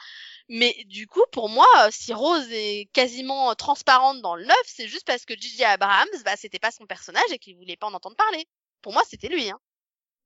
Mais 0.48 0.74
du 0.88 1.06
coup, 1.06 1.22
pour 1.30 1.48
moi, 1.48 1.68
euh, 1.84 1.88
si 1.92 2.12
Rose 2.12 2.48
est 2.50 2.90
quasiment 2.92 3.54
transparente 3.54 4.22
dans 4.22 4.34
le 4.34 4.44
neuf, 4.44 4.62
c'est 4.66 4.88
juste 4.88 5.06
parce 5.06 5.24
que 5.24 5.34
J.J. 5.38 5.62
Abrams, 5.62 6.08
bah, 6.24 6.34
c'était 6.36 6.58
pas 6.58 6.72
son 6.72 6.84
personnage 6.84 7.30
et 7.30 7.38
qu'il 7.38 7.56
voulait 7.56 7.76
pas 7.76 7.86
en 7.86 7.94
entendre 7.94 8.16
parler. 8.16 8.48
Pour 8.82 8.92
moi, 8.92 9.02
c'était 9.08 9.28
lui. 9.28 9.48
Hein. 9.48 9.60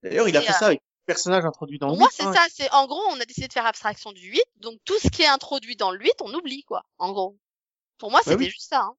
D'ailleurs, 0.03 0.27
il 0.27 0.39
a 0.39 0.41
fait 0.41 0.53
euh, 0.53 0.59
ça 0.59 0.67
avec 0.69 0.81
le 0.81 1.13
personnage 1.13 1.45
introduit 1.45 1.79
dans 1.79 1.89
Pour 1.89 1.97
le 1.97 1.99
moi, 1.99 2.09
8, 2.09 2.17
c'est 2.17 2.23
hein. 2.23 2.33
ça. 2.33 2.47
C'est 2.51 2.73
en 2.73 2.87
gros, 2.87 3.03
on 3.11 3.21
a 3.21 3.27
décidé 3.27 3.47
de 3.47 3.53
faire 3.53 3.67
abstraction 3.67 4.13
du 4.13 4.27
8, 4.27 4.43
donc 4.57 4.79
tout 4.87 4.99
ce 4.99 5.09
qui 5.09 5.21
est 5.21 5.27
introduit 5.27 5.77
dans 5.77 5.91
le 5.91 6.01
8, 6.01 6.15
on 6.23 6.33
oublie 6.33 6.63
quoi. 6.63 6.87
En 6.97 7.13
gros. 7.13 7.37
Pour 7.99 8.11
moi, 8.11 8.21
Bah 8.25 8.33
c'était 8.33 8.45
oui. 8.45 8.51
juste 8.51 8.71
ça. 8.71 8.85
Hein. 8.85 8.97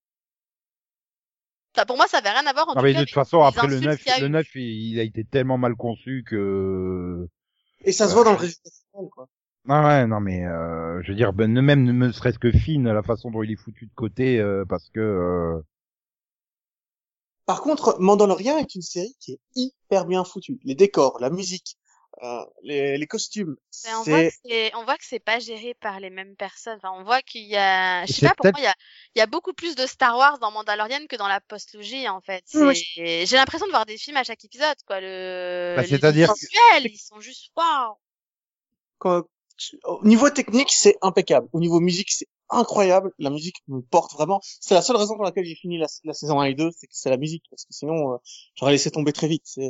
Enfin, 1.80 1.86
pour 1.86 1.98
moi, 1.98 2.08
ça 2.08 2.18
avait 2.20 2.30
rien 2.32 2.46
à 2.46 2.54
voir 2.54 2.68
en 2.70 2.76
Non 2.76 2.82
tout 2.82 2.84
mais 2.84 2.94
cas 2.94 3.00
de 3.02 3.06
toute 3.06 3.14
façon, 3.14 3.42
après 3.44 3.68
le 3.68 3.80
insultes 3.80 3.82
9, 3.82 4.00
qu'il 4.04 4.12
y 4.12 4.16
a 4.16 4.20
le 4.20 4.28
eu. 4.28 4.30
9, 4.30 4.48
il, 4.56 4.62
il 4.94 5.00
a 5.00 5.04
été 5.04 5.24
tellement 5.24 5.58
mal 5.58 5.76
conçu 5.76 6.24
que. 6.28 7.28
Et 7.84 7.92
ça 7.92 8.08
se 8.08 8.14
voit 8.14 8.24
dans 8.24 8.32
le 8.32 8.38
résultat 8.38 8.70
final, 8.94 9.10
quoi. 9.10 9.28
Ah 9.68 9.88
ouais, 9.88 10.08
non 10.08 10.20
mais 10.20 10.46
euh, 10.46 11.02
je 11.04 11.10
veux 11.12 11.16
dire, 11.16 11.32
ben, 11.34 11.52
ne- 11.54 11.62
même 11.62 11.84
ne 11.84 12.12
serait-ce 12.12 12.40
que 12.40 12.52
Finn, 12.52 12.92
la 12.92 13.04
façon 13.04 13.30
dont 13.32 13.44
il 13.44 13.52
est 13.52 13.56
foutu 13.56 13.86
de 13.86 13.94
côté, 13.96 14.40
euh, 14.40 14.66
parce 14.68 14.90
que. 14.90 15.00
euh, 15.00 15.62
Par 17.46 17.62
contre, 17.62 17.98
Mandalorian 18.00 18.58
est 18.60 18.76
une 18.76 18.82
série 18.82 19.14
qui 19.20 19.34
est 19.34 19.40
hyper 19.54 20.06
bien 20.06 20.24
foutue. 20.24 20.58
Les 20.64 20.74
décors, 20.74 21.20
la 21.20 21.30
musique, 21.30 21.78
euh, 22.24 22.44
les, 22.64 22.98
les 22.98 23.08
costumes, 23.08 23.56
Mais 23.86 23.94
on 23.96 24.04
voit 24.04 24.24
que 24.24 24.36
c'est, 24.46 24.76
on 24.76 24.84
voit 24.84 24.98
que 24.98 25.06
c'est 25.06 25.20
pas 25.20 25.40
géré 25.40 25.74
par 25.76 26.00
les 26.00 26.10
mêmes 26.10 26.36
personnes. 26.36 26.78
Enfin, 26.84 26.92
on 26.98 27.04
voit 27.04 27.22
qu'il 27.22 27.46
y 27.46 27.56
a, 27.56 28.06
je 28.06 28.14
sais 28.14 28.28
pas, 28.28 28.36
pour 28.36 28.44
peut-être- 28.44 28.56
moi, 28.56 28.62
il 28.62 28.66
y 28.66 28.68
a, 28.68 28.76
il 29.16 29.20
y 29.20 29.22
a 29.22 29.26
beaucoup 29.28 29.54
plus 29.54 29.76
de 29.76 29.86
Star 29.86 30.18
Wars 30.18 30.38
dans 30.40 30.52
Mandalorian 30.52 31.06
que 31.08 31.16
dans 31.16 31.28
la 31.28 31.40
postlogie, 31.40 32.10
en 32.10 32.20
fait. 32.22 32.44
Oui, 32.56 32.76
J'ai 32.96 33.26
l'impression 33.36 33.68
de 33.68 33.72
voir 33.72 33.86
des 33.86 33.98
films 33.98 34.18
à 34.18 34.24
chaque 34.24 34.44
épisode, 34.44 34.76
quoi. 34.86 35.00
Le, 35.00 35.74
Bah, 35.78 35.84
les 35.84 35.88
c'est-à-dire 35.88 36.34
que- 36.34 36.88
ils 36.88 36.98
sont 36.98 37.20
juste 37.22 37.52
waouh. 37.56 37.96
quand- 38.98 39.24
au 39.84 40.06
niveau 40.06 40.30
technique, 40.30 40.72
c'est 40.72 40.96
impeccable. 41.02 41.48
Au 41.54 41.60
niveau 41.60 41.80
musique, 41.80 42.12
c'est 42.12 42.28
incroyable. 42.50 43.12
La 43.20 43.30
musique 43.30 43.58
me 43.68 43.82
porte 43.82 44.14
vraiment. 44.14 44.40
C'est 44.62 44.74
la 44.74 44.82
seule 44.82 44.96
raison 44.96 45.16
pour 45.16 45.24
laquelle 45.26 45.46
j'ai 45.46 45.56
fini 45.56 45.78
la, 45.78 45.88
la 46.06 46.14
saison 46.14 46.40
1 46.40 46.46
et 46.46 46.54
2, 46.56 46.72
c'est 46.72 46.88
que 46.88 46.94
c'est 46.96 47.10
la 47.10 47.18
musique. 47.18 47.44
Parce 47.50 47.66
que 47.66 47.74
sinon, 47.74 48.14
euh, 48.14 48.18
j'aurais 48.56 48.72
laissé 48.72 48.90
tomber 48.90 49.12
très 49.14 49.28
vite. 49.28 49.44
C'est 49.46 49.70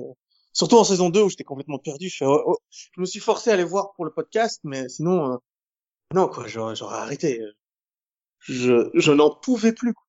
surtout 0.53 0.77
en 0.77 0.83
saison 0.83 1.09
2 1.09 1.21
où 1.21 1.29
j'étais 1.29 1.43
complètement 1.43 1.79
perdu. 1.79 2.11
Oh, 2.21 2.41
oh. 2.45 2.57
je 2.71 3.01
me 3.01 3.05
suis 3.05 3.19
forcé 3.19 3.49
à 3.49 3.53
aller 3.53 3.63
voir 3.63 3.93
pour 3.93 4.05
le 4.05 4.11
podcast, 4.11 4.61
mais 4.63 4.89
sinon, 4.89 5.33
euh, 5.33 5.37
non 6.13 6.27
quoi, 6.27 6.47
j'aurais, 6.47 6.75
arrêté. 6.95 7.41
Je, 8.39 8.89
je 8.93 9.11
n'en 9.11 9.29
pouvais 9.35 9.73
plus. 9.73 9.93
quoi. 9.93 10.05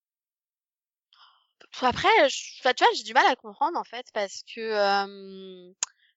Après, 1.82 2.08
tu 2.28 2.62
vois, 2.62 2.72
j'ai 2.94 3.04
du 3.04 3.14
mal 3.14 3.26
à 3.26 3.36
comprendre, 3.36 3.78
en 3.78 3.84
fait, 3.84 4.06
parce 4.12 4.42
que, 4.54 4.60
euh, 4.60 5.72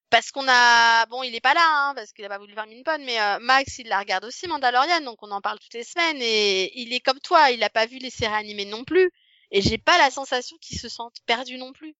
parce 0.09 0.31
qu'on 0.31 0.45
a, 0.47 1.05
bon, 1.07 1.23
il 1.23 1.35
est 1.35 1.41
pas 1.41 1.53
là, 1.53 1.61
hein, 1.65 1.93
parce 1.95 2.11
qu'il 2.11 2.25
a 2.25 2.29
pas 2.29 2.37
voulu 2.37 2.53
faire 2.53 2.67
Minpon, 2.67 3.03
mais 3.05 3.19
euh, 3.19 3.39
Max, 3.39 3.79
il 3.79 3.87
la 3.87 3.99
regarde 3.99 4.25
aussi, 4.25 4.47
Mandalorian, 4.47 5.01
donc 5.01 5.17
on 5.21 5.31
en 5.31 5.41
parle 5.41 5.59
toutes 5.59 5.73
les 5.73 5.83
semaines, 5.83 6.21
et 6.21 6.71
il 6.79 6.93
est 6.93 6.99
comme 6.99 7.19
toi, 7.19 7.51
il 7.51 7.63
a 7.63 7.69
pas 7.69 7.85
vu 7.85 7.97
les 7.97 8.09
séries 8.09 8.33
animées 8.33 8.65
non 8.65 8.83
plus, 8.83 9.11
et 9.51 9.61
j'ai 9.61 9.77
pas 9.77 9.97
la 9.97 10.11
sensation 10.11 10.57
qu'il 10.61 10.79
se 10.79 10.89
sente 10.89 11.15
perdu 11.25 11.57
non 11.57 11.71
plus. 11.73 11.95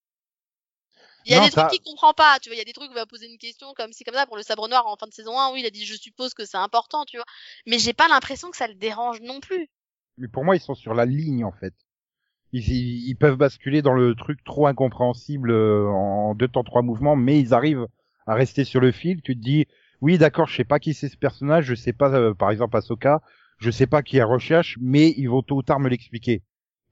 Il 1.25 1.31
y 1.31 1.35
a 1.35 1.39
Non, 1.39 1.45
des 1.45 1.49
trucs 1.51 1.67
qu'il 1.67 1.81
comprend 1.81 2.13
pas, 2.13 2.39
tu 2.39 2.49
vois, 2.49 2.55
il 2.55 2.59
y 2.59 2.61
a 2.61 2.65
des 2.65 2.73
trucs 2.73 2.89
où 2.89 2.93
il 2.93 2.95
va 2.95 3.05
poser 3.05 3.27
une 3.29 3.37
question 3.37 3.73
comme 3.73 3.91
si 3.93 4.03
comme 4.03 4.15
ça 4.15 4.25
pour 4.25 4.37
le 4.37 4.43
sabre 4.43 4.67
noir 4.69 4.87
en 4.87 4.95
fin 4.97 5.07
de 5.07 5.13
saison 5.13 5.37
1, 5.39 5.51
oui, 5.53 5.61
il 5.61 5.65
a 5.65 5.69
dit 5.69 5.85
je 5.85 5.95
suppose 5.95 6.33
que 6.33 6.45
c'est 6.45 6.57
important, 6.57 7.05
tu 7.05 7.17
vois, 7.17 7.25
mais 7.65 7.79
j'ai 7.79 7.93
pas 7.93 8.07
l'impression 8.07 8.51
que 8.51 8.57
ça 8.57 8.67
le 8.67 8.75
dérange 8.75 9.21
non 9.21 9.39
plus. 9.39 9.69
Mais 10.17 10.27
pour 10.27 10.43
moi, 10.45 10.55
ils 10.55 10.59
sont 10.61 10.75
sur 10.75 10.93
la 10.93 11.05
ligne 11.05 11.43
en 11.43 11.51
fait. 11.51 11.73
Ils, 12.53 12.69
ils, 12.69 13.09
ils 13.09 13.15
peuvent 13.17 13.37
basculer 13.37 13.81
dans 13.81 13.93
le 13.93 14.15
truc 14.15 14.43
trop 14.43 14.67
incompréhensible 14.67 15.51
euh, 15.51 15.87
en 15.89 16.35
deux 16.35 16.49
temps 16.49 16.63
trois 16.63 16.81
mouvements, 16.83 17.15
mais 17.15 17.39
ils 17.39 17.53
arrivent 17.53 17.87
à 18.27 18.35
rester 18.35 18.65
sur 18.65 18.81
le 18.81 18.91
fil. 18.91 19.21
Tu 19.23 19.35
te 19.35 19.41
dis, 19.41 19.67
oui, 20.01 20.17
d'accord, 20.17 20.47
je 20.47 20.57
sais 20.57 20.65
pas 20.65 20.79
qui 20.79 20.93
c'est 20.93 21.09
ce 21.09 21.17
personnage, 21.17 21.65
je 21.65 21.75
sais 21.75 21.93
pas, 21.93 22.11
euh, 22.13 22.33
par 22.33 22.51
exemple 22.51 22.77
Ahsoka, 22.77 23.21
je 23.59 23.71
sais 23.71 23.87
pas 23.87 24.03
qui 24.03 24.17
est 24.17 24.23
recherche, 24.23 24.77
mais 24.81 25.11
ils 25.17 25.27
vont 25.29 25.43
tôt 25.43 25.57
ou 25.57 25.63
tard 25.63 25.79
me 25.79 25.89
l'expliquer. 25.89 26.43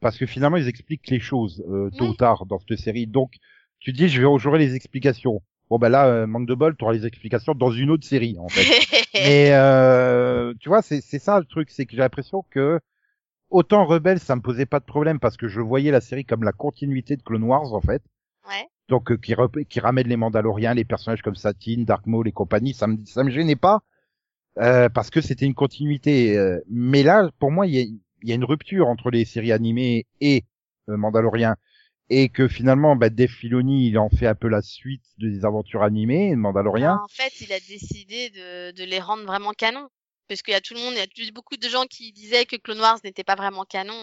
Parce 0.01 0.17
que 0.17 0.25
finalement, 0.25 0.57
ils 0.57 0.67
expliquent 0.67 1.09
les 1.09 1.19
choses 1.19 1.63
euh, 1.69 1.91
tôt 1.97 2.05
Oui. 2.05 2.09
ou 2.09 2.15
tard 2.15 2.45
dans 2.45 2.59
cette 2.59 2.79
série. 2.79 3.07
Donc, 3.07 3.33
tu 3.81 3.93
dis, 3.93 4.09
je 4.09 4.21
vais 4.21 4.39
j'aurai 4.39 4.59
les 4.59 4.75
explications. 4.75 5.41
Bon 5.69 5.79
ben 5.79 5.89
là, 5.89 6.07
euh, 6.07 6.27
manque 6.27 6.47
de 6.47 6.55
bol, 6.55 6.75
tu 6.77 6.83
auras 6.85 6.93
les 6.93 7.05
explications 7.05 7.53
dans 7.55 7.71
une 7.71 7.91
autre 7.91 8.05
série 8.05 8.37
en 8.39 8.49
fait. 8.49 8.63
Mais 9.15 9.51
euh, 9.53 10.53
tu 10.59 10.69
vois, 10.69 10.81
c'est 10.81 11.01
c'est 11.01 11.19
ça 11.19 11.39
le 11.39 11.45
truc, 11.45 11.69
c'est 11.71 11.85
que 11.85 11.91
j'ai 11.93 11.97
l'impression 11.99 12.43
que 12.51 12.79
autant 13.49 13.85
Rebelle, 13.85 14.19
ça 14.19 14.35
me 14.35 14.41
posait 14.41 14.65
pas 14.65 14.79
de 14.79 14.85
problème 14.85 15.19
parce 15.19 15.37
que 15.37 15.47
je 15.49 15.61
voyais 15.61 15.91
la 15.91 16.01
série 16.01 16.25
comme 16.25 16.43
la 16.43 16.53
continuité 16.53 17.17
de 17.17 17.23
Clone 17.23 17.43
Wars 17.43 17.73
en 17.73 17.81
fait. 17.81 18.03
ouais. 18.49 18.67
Donc 18.89 19.11
euh, 19.11 19.17
qui, 19.17 19.35
qui 19.69 19.79
ramène 19.79 20.07
les 20.07 20.17
Mandaloriens, 20.17 20.73
les 20.73 20.85
personnages 20.85 21.21
comme 21.21 21.35
Satine, 21.35 21.85
Dark 21.85 22.05
Maul 22.07 22.27
et 22.27 22.33
compagnie, 22.33 22.73
ça 22.73 22.87
me 22.87 22.97
ça 23.05 23.23
me 23.23 23.29
gênait 23.31 23.55
pas 23.55 23.81
euh, 24.59 24.89
parce 24.89 25.09
que 25.09 25.21
c'était 25.21 25.45
une 25.45 25.53
continuité. 25.55 26.37
euh, 26.37 26.59
mais 26.69 27.03
là, 27.03 27.29
pour 27.39 27.51
moi, 27.51 27.67
il 27.67 27.73
y 27.75 27.79
a, 27.79 27.83
il 27.83 28.29
y 28.29 28.31
a 28.31 28.35
une 28.35 28.43
rupture 28.45 28.87
entre 28.87 29.09
les 29.11 29.25
séries 29.25 29.51
animées 29.53 30.05
et 30.19 30.43
euh, 30.89 30.97
Mandalorian 30.97 31.55
et 32.13 32.27
que 32.27 32.49
finalement, 32.49 32.97
bah, 32.97 33.09
Dave 33.09 33.29
Filoni, 33.29 33.87
il 33.87 33.97
en 33.97 34.09
fait 34.09 34.27
un 34.27 34.35
peu 34.35 34.49
la 34.49 34.61
suite 34.61 35.01
des 35.17 35.45
aventures 35.45 35.81
animées, 35.81 36.35
Mandalorian. 36.35 36.95
En 36.95 37.07
fait, 37.07 37.39
il 37.39 37.53
a 37.53 37.59
décidé 37.61 38.29
de, 38.31 38.71
de 38.71 38.83
les 38.83 38.99
rendre 38.99 39.23
vraiment 39.23 39.51
canon. 39.51 39.87
Parce 40.27 40.41
qu'il 40.41 40.51
y 40.53 40.57
a 40.57 40.61
tout 40.61 40.73
le 40.73 40.81
monde, 40.81 40.93
il 40.93 40.97
y 40.97 41.27
a 41.27 41.31
beaucoup 41.31 41.55
de 41.55 41.69
gens 41.69 41.85
qui 41.85 42.11
disaient 42.11 42.45
que 42.45 42.57
Clone 42.57 42.81
Wars 42.81 42.99
n'était 43.05 43.23
pas 43.23 43.35
vraiment 43.35 43.63
canon. 43.63 43.93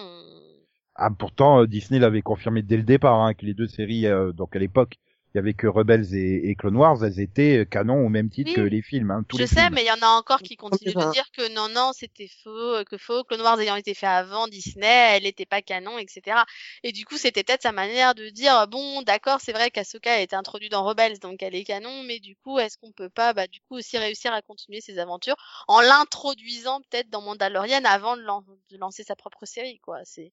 Ah, 0.95 1.11
pourtant, 1.11 1.61
euh, 1.61 1.67
Disney 1.67 1.99
l'avait 1.99 2.23
confirmé 2.23 2.63
dès 2.63 2.77
le 2.77 2.83
départ, 2.83 3.21
hein, 3.21 3.35
que 3.35 3.45
les 3.45 3.53
deux 3.53 3.67
séries, 3.67 4.07
euh, 4.07 4.31
donc 4.31 4.55
à 4.55 4.59
l'époque, 4.59 4.95
il 5.33 5.37
y 5.37 5.39
avait 5.39 5.53
que 5.53 5.67
Rebels 5.67 6.13
et, 6.15 6.49
et 6.49 6.55
Clone 6.55 6.75
Wars, 6.77 7.03
elles 7.03 7.19
étaient 7.19 7.65
canon 7.69 8.05
au 8.05 8.09
même 8.09 8.29
titre 8.29 8.51
Oui. 8.51 8.53
que 8.53 8.61
les 8.61 8.81
films, 8.81 9.11
hein, 9.11 9.23
tous 9.27 9.37
je 9.37 9.43
les 9.43 9.47
sais, 9.47 9.69
films. 9.69 9.73
mais 9.73 9.83
il 9.83 9.87
y 9.87 9.91
en 9.91 10.01
a 10.01 10.07
encore 10.19 10.41
qui 10.41 10.57
continuent 10.57 10.95
de 10.95 11.05
dire 11.05 11.29
que 11.31 11.53
non, 11.53 11.69
non, 11.69 11.91
c'était 11.93 12.27
faux, 12.43 12.49
euh, 12.49 12.83
que 12.83 12.97
faux, 12.97 13.23
Clone 13.25 13.41
Wars 13.41 13.59
ayant 13.61 13.75
été 13.77 13.93
fait 13.93 14.07
avant 14.07 14.47
Disney, 14.47 14.87
elle 15.17 15.23
n'était 15.23 15.45
pas 15.45 15.61
canon, 15.61 15.97
etc. 15.99 16.45
Et 16.83 16.91
du 16.91 17.05
coup, 17.05 17.17
c'était 17.17 17.43
peut-être 17.43 17.61
sa 17.63 17.71
manière 17.71 18.15
de 18.15 18.29
dire, 18.29 18.67
bon, 18.67 19.01
d'accord, 19.03 19.39
c'est 19.41 19.53
vrai 19.53 19.71
qu'Ahsoka 19.71 20.13
a 20.13 20.19
été 20.19 20.35
introduite 20.35 20.71
dans 20.71 20.83
Rebels, 20.85 21.19
donc 21.19 21.43
elle 21.43 21.55
est 21.55 21.63
canon, 21.63 22.03
mais 22.03 22.19
du 22.19 22.35
coup, 22.37 22.59
est-ce 22.59 22.77
qu'on 22.77 22.91
peut 22.91 23.09
pas, 23.09 23.33
bah, 23.33 23.47
du 23.47 23.61
coup, 23.61 23.75
aussi 23.77 23.97
réussir 23.97 24.33
à 24.33 24.41
continuer 24.41 24.81
ses 24.81 24.99
aventures 24.99 25.37
en 25.67 25.81
l'introduisant 25.81 26.81
peut-être 26.81 27.09
dans 27.09 27.21
Mandalorian 27.21 27.83
avant 27.85 28.17
de, 28.17 28.21
lan- 28.23 28.43
de 28.69 28.77
lancer 28.77 29.03
sa 29.03 29.15
propre 29.15 29.45
série, 29.45 29.79
quoi. 29.79 29.99
C'est 30.05 30.31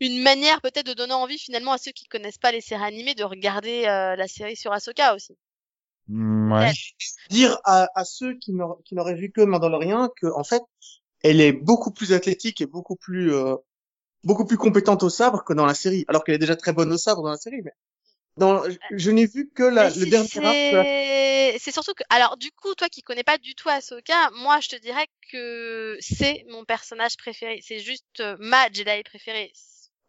une 0.00 0.22
manière 0.22 0.60
peut-être 0.60 0.86
de 0.86 0.94
donner 0.94 1.14
envie 1.14 1.38
finalement 1.38 1.72
à 1.72 1.78
ceux 1.78 1.92
qui 1.92 2.06
connaissent 2.06 2.38
pas 2.38 2.52
les 2.52 2.60
séries 2.60 2.84
animées 2.84 3.14
de 3.14 3.24
regarder 3.24 3.86
euh, 3.86 4.16
la 4.16 4.28
série 4.28 4.56
sur 4.56 4.72
Ahsoka 4.72 5.14
aussi. 5.14 5.36
Mm, 6.08 6.52
ouais. 6.52 6.72
Dire 7.30 7.58
à, 7.64 7.88
à 7.94 8.04
ceux 8.04 8.34
qui 8.34 8.52
n'auraient 8.52 8.82
qui 8.84 8.94
n'auraient 8.94 9.14
vu 9.14 9.30
que 9.30 9.40
Mandalorian 9.40 10.08
que 10.20 10.26
en 10.26 10.44
fait, 10.44 10.62
elle 11.22 11.40
est 11.40 11.52
beaucoup 11.52 11.90
plus 11.90 12.12
athlétique 12.12 12.60
et 12.60 12.66
beaucoup 12.66 12.96
plus 12.96 13.32
euh, 13.32 13.56
beaucoup 14.24 14.46
plus 14.46 14.56
compétente 14.56 15.02
au 15.02 15.10
sabre 15.10 15.44
que 15.44 15.52
dans 15.52 15.66
la 15.66 15.74
série, 15.74 16.04
alors 16.08 16.24
qu'elle 16.24 16.36
est 16.36 16.38
déjà 16.38 16.56
très 16.56 16.72
bonne 16.72 16.92
au 16.92 16.98
sabre 16.98 17.22
dans 17.22 17.30
la 17.30 17.36
série. 17.36 17.62
Mais 17.62 17.72
dans, 18.36 18.64
je, 18.70 18.78
je 18.92 19.10
n'ai 19.10 19.26
vu 19.26 19.50
que 19.50 19.64
la, 19.64 19.90
le 19.90 20.04
si 20.04 20.10
dernier 20.10 20.28
c'est 21.58 21.72
surtout 21.72 21.94
que 21.94 22.04
alors 22.08 22.36
du 22.36 22.50
coup 22.52 22.74
toi 22.74 22.88
qui 22.88 23.02
connais 23.02 23.24
pas 23.24 23.38
du 23.38 23.54
tout 23.54 23.68
Ahsoka, 23.68 24.30
moi 24.34 24.60
je 24.60 24.68
te 24.68 24.76
dirais 24.76 25.06
que 25.32 25.96
c'est 26.00 26.44
mon 26.48 26.64
personnage 26.64 27.16
préféré, 27.16 27.60
c'est 27.62 27.80
juste 27.80 28.20
euh, 28.20 28.36
ma 28.38 28.70
Jedi 28.72 29.02
préférée. 29.04 29.52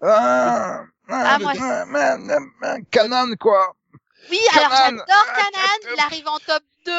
Ah, 0.01 0.83
Ah, 1.11 1.33
ah, 1.33 1.39
moi, 1.39 1.53
ah, 1.59 1.85
ah, 2.63 2.77
Canon, 2.91 3.35
quoi. 3.39 3.75
Oui, 4.29 4.39
alors 4.55 4.71
j'adore 4.77 5.05
top. 5.07 5.89
il 5.95 5.99
arrive 5.99 6.27
en 6.27 6.39
top 6.39 6.63
2, 6.85 6.91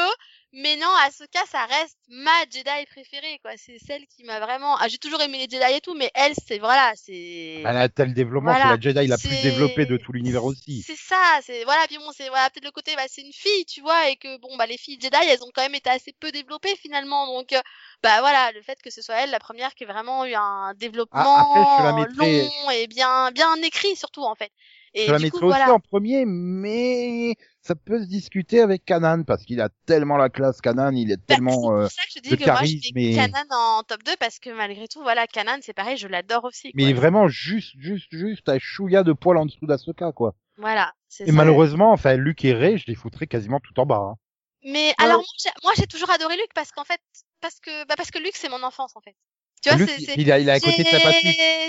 mais 0.53 0.75
non, 0.77 0.89
Ahsoka 1.05 1.39
ça 1.49 1.65
reste 1.65 1.97
ma 2.09 2.41
Jedi 2.51 2.85
préférée 2.87 3.39
quoi, 3.41 3.51
c'est 3.57 3.77
celle 3.79 4.05
qui 4.07 4.23
m'a 4.23 4.39
vraiment 4.39 4.75
ah, 4.77 4.87
j'ai 4.87 4.97
toujours 4.97 5.21
aimé 5.21 5.37
les 5.37 5.49
Jedi 5.49 5.73
et 5.77 5.81
tout 5.81 5.93
mais 5.93 6.11
elle 6.13 6.33
c'est 6.47 6.59
voilà, 6.59 6.91
c'est 6.95 7.61
Elle 7.63 7.77
a 7.77 7.89
tel 7.89 8.13
développement, 8.13 8.51
Voilà, 8.51 8.63
c'est 8.77 8.77
la 8.77 8.79
Jedi 8.93 9.07
la 9.07 9.17
plus 9.17 9.29
développée 9.41 9.85
de 9.85 9.97
tout 9.97 10.11
l'univers 10.11 10.43
aussi. 10.43 10.83
C'est 10.87 10.95
ça, 10.97 11.39
c'est 11.43 11.63
voilà, 11.63 11.85
puis 11.87 11.97
bon, 11.97 12.11
c'est 12.11 12.27
voilà, 12.29 12.49
peut-être 12.49 12.65
le 12.65 12.71
côté 12.71 12.95
bah 12.95 13.03
c'est 13.07 13.21
une 13.21 13.31
fille, 13.33 13.65
tu 13.65 13.81
vois, 13.81 14.09
et 14.09 14.15
que 14.15 14.37
bon 14.39 14.57
bah 14.57 14.65
les 14.65 14.77
filles 14.77 14.99
Jedi, 14.99 15.15
elles 15.29 15.43
ont 15.43 15.51
quand 15.53 15.61
même 15.61 15.75
été 15.75 15.89
assez 15.89 16.13
peu 16.19 16.31
développées 16.31 16.75
finalement. 16.75 17.27
Donc 17.27 17.53
euh, 17.53 17.61
bah 18.03 18.19
voilà, 18.21 18.51
le 18.51 18.61
fait 18.61 18.81
que 18.81 18.89
ce 18.89 19.01
soit 19.01 19.15
elle 19.15 19.29
la 19.31 19.39
première 19.39 19.73
qui 19.75 19.83
a 19.83 19.87
vraiment 19.87 20.25
eu 20.25 20.33
un 20.33 20.73
développement 20.75 21.37
Ah, 21.37 21.41
après, 21.41 21.83
la 21.83 21.93
mettrais- 21.93 22.49
long 22.65 22.71
et 22.71 22.87
bien 22.87 23.31
bien 23.31 23.55
écrit 23.57 23.95
surtout 23.95 24.23
en 24.23 24.35
fait. 24.35 24.51
Et 24.93 25.05
Je 25.07 25.11
la 25.11 25.19
mettrais 25.19 25.39
coup 25.39 25.45
aussi 25.45 25.57
voilà. 25.57 25.73
en 25.73 25.79
premier, 25.79 26.25
mais 26.25 27.35
ça 27.61 27.75
peut 27.75 28.01
se 28.01 28.07
discuter 28.07 28.59
avec 28.59 28.83
Kanan 28.83 29.23
parce 29.23 29.43
qu'il 29.43 29.61
a 29.61 29.69
tellement 29.85 30.17
la 30.17 30.29
classe 30.29 30.59
Kanan, 30.61 30.95
il 30.97 31.11
est 31.11 31.17
Bah, 31.17 31.35
tellement. 31.35 31.73
euh, 31.73 31.83
pour 31.83 31.91
ça 31.91 32.01
que 32.03 32.09
je 32.15 32.19
de 32.19 32.35
dis 32.35 32.37
que 32.43 32.49
moi 32.49 32.63
je 32.63 32.93
mets 32.93 33.13
et- 33.13 33.31
en 33.51 33.83
top 33.83 34.03
2 34.03 34.15
parce 34.19 34.39
que 34.39 34.49
malgré 34.49 34.87
tout 34.87 35.01
voilà, 35.01 35.27
Kanan 35.27 35.59
c'est 35.61 35.73
pareil, 35.73 35.97
je 35.97 36.07
l'adore 36.07 36.43
aussi. 36.43 36.71
Mais 36.73 36.83
quoi. 36.83 36.89
il 36.89 36.91
est 36.91 36.99
vraiment 36.99 37.27
juste, 37.29 37.73
juste, 37.77 38.07
juste 38.11 38.49
à 38.49 38.59
chouïa 38.59 39.03
de 39.03 39.13
poil 39.13 39.37
en 39.37 39.45
dessous 39.45 39.65
d'Ahsoka, 39.65 40.11
quoi. 40.11 40.35
Voilà, 40.57 40.93
Et 41.21 41.27
ça. 41.27 41.31
malheureusement, 41.31 41.91
enfin, 41.91 42.15
Luke 42.17 42.43
et 42.45 42.53
Rey, 42.53 42.77
je 42.77 42.85
les 42.87 42.95
foutrais 42.95 43.27
quasiment 43.27 43.59
tout 43.59 43.79
en 43.79 43.85
bas. 43.85 43.95
hein. 44.11 44.15
Mais 44.63 44.93
alors 44.99 45.17
moi 45.17 45.25
j'ai- 45.43 45.49
moi 45.63 45.71
j'ai 45.75 45.87
toujours 45.87 46.11
adoré 46.11 46.35
Luke 46.35 46.53
parce 46.53 46.71
qu'en 46.71 46.83
fait 46.83 47.01
parce 47.39 47.59
que 47.59 47.85
bah 47.87 47.95
parce 47.97 48.11
que 48.11 48.19
Luke 48.19 48.35
c'est 48.35 48.49
mon 48.49 48.61
enfance 48.61 48.95
en 48.95 49.01
fait. 49.01 49.15
Tu 49.61 49.69
vois, 49.69 49.77
c'est 49.77 50.01
il 50.15 50.31
a, 50.31 50.39
il 50.39 50.49
a 50.49 50.53
un 50.53 50.59
côté. 50.59 50.83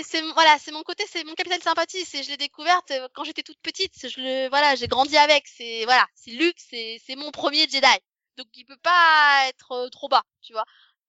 C'est 0.03 0.21
mon- 0.21 0.33
voilà, 0.33 0.57
c'est 0.59 0.71
mon 0.71 0.83
côté, 0.83 1.03
c'est 1.09 1.23
mon 1.23 1.33
capital 1.35 1.61
sympathie. 1.61 2.05
C'est 2.05 2.23
je 2.23 2.29
l'ai 2.31 2.37
découverte 2.37 2.89
euh, 2.91 3.07
quand 3.13 3.23
j'étais 3.23 3.43
toute 3.43 3.59
petite. 3.61 3.93
Je 4.09 4.19
le 4.19 4.49
voilà, 4.49 4.75
j'ai 4.75 4.87
grandi 4.87 5.15
avec. 5.17 5.47
C'est 5.47 5.85
voilà, 5.85 6.07
c'est 6.15 6.31
Luke, 6.31 6.57
c'est 6.59 6.99
c'est 7.05 7.15
mon 7.15 7.31
premier 7.31 7.67
Jedi. 7.69 7.81
Donc 8.37 8.47
il 8.55 8.65
peut 8.65 8.77
pas 8.81 9.45
être 9.47 9.71
euh, 9.73 9.89
trop 9.89 10.09
bas, 10.09 10.23
tu 10.41 10.53
vois. 10.53 10.65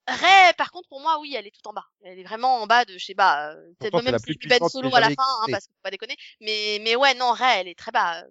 Rey, 0.09 0.53
par 0.59 0.71
contre, 0.71 0.89
pour 0.89 1.01
moi, 1.01 1.19
oui, 1.21 1.35
elle 1.37 1.47
est 1.47 1.51
tout 1.51 1.67
en 1.69 1.73
bas. 1.73 1.87
Elle 2.03 2.19
est 2.19 2.25
vraiment 2.25 2.63
en 2.63 2.67
bas 2.67 2.85
de, 2.85 2.99
je 2.99 3.05
sais 3.05 3.15
pas, 3.15 3.53
euh, 3.55 3.73
peut-être 3.81 4.03
même 4.03 4.19
si 4.19 4.35
plus 4.37 4.37
du 4.37 4.49
Ben 4.49 4.63
Solo 4.63 4.95
à 4.95 5.01
la 5.01 5.11
fin, 5.11 5.23
hein, 5.43 5.49
parce 5.51 5.67
qu'il 5.67 5.75
faut 5.77 5.83
pas 5.83 5.91
déconner. 5.91 6.17
Mais 6.41 6.79
mais 6.83 6.97
ouais, 6.97 7.15
non, 7.15 7.33
Rey, 7.33 7.61
elle 7.61 7.69
est 7.69 7.79
très 7.79 7.93
bas. 7.93 8.23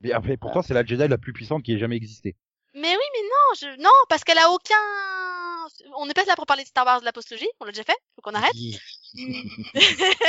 Mais 0.00 0.12
après, 0.12 0.36
pourtant, 0.36 0.62
c'est 0.62 0.74
la 0.74 0.84
Jedi 0.84 1.06
la 1.08 1.18
plus 1.18 1.32
puissante 1.32 1.62
qui 1.62 1.72
ait 1.74 1.78
jamais 1.78 1.96
existé. 1.96 2.36
Mais 2.74 2.96
oui, 2.96 3.02
mais 3.14 3.22
non, 3.22 3.54
je 3.76 3.82
non, 3.82 3.90
parce 4.08 4.22
qu'elle 4.24 4.38
a 4.38 4.50
aucun. 4.50 4.76
On 5.96 6.06
n'est 6.06 6.14
pas 6.14 6.24
là 6.24 6.36
pour 6.36 6.46
parler 6.46 6.62
de 6.62 6.68
Star 6.68 6.84
Wars 6.86 7.00
de 7.00 7.04
la 7.04 7.12
postologie. 7.12 7.48
On 7.60 7.64
l'a 7.64 7.72
déjà 7.72 7.84
fait. 7.84 7.96
Faut 8.16 8.22
qu'on 8.22 8.34
arrête. 8.34 8.52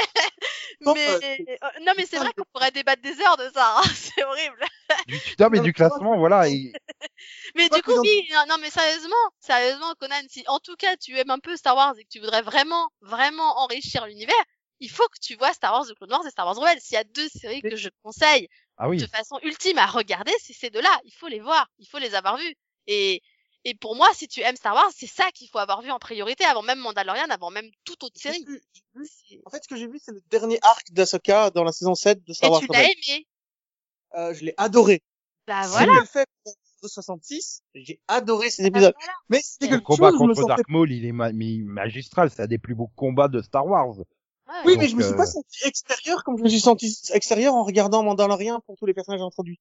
Non, 0.81 0.93
mais 0.95 1.07
euh, 1.07 1.45
euh, 1.63 1.67
non, 1.85 1.93
mais 1.95 2.05
c'est 2.07 2.17
vrai 2.17 2.31
qu'on 2.35 2.43
pourrait 2.51 2.71
débattre 2.71 3.01
des 3.03 3.19
heures 3.21 3.37
de 3.37 3.47
ça. 3.53 3.77
hein, 3.77 3.83
c'est 3.95 4.23
horrible. 4.23 4.57
Du, 5.07 5.19
non, 5.39 5.49
mais 5.51 5.59
du 5.59 5.73
classement, 5.73 6.17
voilà. 6.17 6.49
et- 6.49 6.73
Mais 7.55 7.69
du 7.69 7.81
coup, 7.83 7.91
oui. 8.01 8.27
Non, 8.49 8.55
mais 8.59 8.71
sérieusement, 8.71 9.15
sérieusement, 9.39 9.93
Conan, 9.99 10.21
si 10.27 10.43
en 10.47 10.59
tout 10.59 10.75
cas 10.75 10.95
tu 10.97 11.15
aimes 11.19 11.29
un 11.29 11.37
peu 11.39 11.55
Star 11.55 11.75
Wars 11.75 11.93
et 11.99 12.03
que 12.03 12.09
tu 12.09 12.19
voudrais 12.19 12.41
vraiment, 12.41 12.89
vraiment 13.01 13.59
enrichir 13.59 14.07
l'univers, 14.07 14.33
il 14.79 14.89
faut 14.89 15.07
que 15.09 15.19
tu 15.21 15.35
vois 15.35 15.53
Star 15.53 15.71
Wars 15.73 15.85
de 15.85 15.93
Clone 15.93 16.11
Wars 16.11 16.25
et 16.25 16.31
Star 16.31 16.47
Wars 16.47 16.55
Rebels. 16.57 16.81
S'il 16.81 16.95
y 16.95 16.97
a 16.97 17.03
deux 17.03 17.29
séries 17.29 17.61
que 17.61 17.75
je 17.75 17.89
conseille 18.03 18.47
Ah 18.84 18.89
oui. 18.89 18.97
de 18.97 19.05
façon 19.07 19.38
ultime 19.43 19.77
à 19.77 19.86
regarder, 19.86 20.32
c'est 20.41 20.53
ces 20.53 20.69
deux-là. 20.69 20.99
Il 21.05 21.13
faut 21.13 21.27
les 21.27 21.39
voir, 21.39 21.67
il 21.79 21.88
faut 21.88 21.99
les 21.99 22.15
avoir 22.15 22.38
vus. 22.38 22.55
Et 22.88 23.21
et 23.63 23.75
pour 23.75 23.95
moi, 23.95 24.09
si 24.15 24.27
tu 24.27 24.41
aimes 24.41 24.55
Star 24.55 24.73
Wars, 24.73 24.89
c'est 24.95 25.05
ça 25.05 25.29
qu'il 25.36 25.47
faut 25.47 25.59
avoir 25.59 25.84
vu 25.84 25.91
en 25.91 25.99
priorité 25.99 26.43
avant 26.45 26.63
même 26.63 26.79
Mandalorian, 26.79 27.29
avant 27.29 27.51
même 27.51 27.69
toute 27.86 28.03
autre 28.03 28.19
série. 28.19 28.43
En 29.45 29.49
fait, 29.51 29.63
ce 29.63 29.67
que 29.67 29.75
j'ai 29.75 29.86
vu, 29.88 29.99
c'est 30.03 30.11
le 30.11 30.21
dernier 30.32 30.57
arc 30.63 30.91
d'Ahsoka 30.91 31.51
dans 31.51 31.63
la 31.63 31.71
saison 31.71 31.93
7 31.93 32.23
de 32.25 32.34
Star 32.34 32.49
Et 32.49 32.51
Wars 32.53 32.61
tu 32.61 32.67
l'as 32.71 32.84
aimé. 32.86 33.27
Euh, 34.15 34.34
je 34.34 34.45
l'ai 34.45 34.53
adoré. 34.57 35.01
Bah 35.47 35.67
voilà. 35.67 35.93
le 35.99 36.05
fait 36.05 36.27
pour 36.43 36.53
le 36.84 36.88
66, 36.89 37.61
j'ai 37.75 38.01
adoré 38.07 38.49
ces 38.49 38.63
Bah 38.63 38.67
épisodes. 38.69 38.93
voilà. 38.97 39.13
Mais 39.29 39.41
c'était 39.43 39.67
Le 39.67 39.75
quelque 39.77 39.84
combat 39.86 40.09
chose, 40.09 40.19
je 40.19 40.23
me 40.25 40.34
contre 40.34 40.47
Dark 40.47 40.67
Maul, 40.67 40.91
il 40.91 41.05
est 41.05 41.11
ma- 41.11 41.32
magistral. 41.32 42.32
C'est 42.32 42.41
un 42.41 42.47
des 42.47 42.57
plus 42.57 42.73
beaux 42.73 42.89
combats 42.95 43.27
de 43.27 43.41
Star 43.43 43.65
Wars. 43.67 43.93
Ouais. 44.51 44.61
Oui, 44.65 44.73
Donc, 44.73 44.81
mais 44.81 44.89
je 44.89 44.95
me 44.95 45.01
suis 45.01 45.13
euh, 45.13 45.17
pas 45.17 45.25
senti 45.25 45.65
extérieur 45.65 46.23
comme 46.23 46.37
je 46.37 46.43
me 46.43 46.49
suis 46.49 46.59
senti 46.59 46.97
extérieur 47.13 47.53
en 47.55 47.63
regardant 47.63 48.03
Mandalorian 48.03 48.59
pour 48.65 48.75
tous 48.77 48.85
les 48.85 48.93
personnages 48.93 49.21
introduits. 49.21 49.59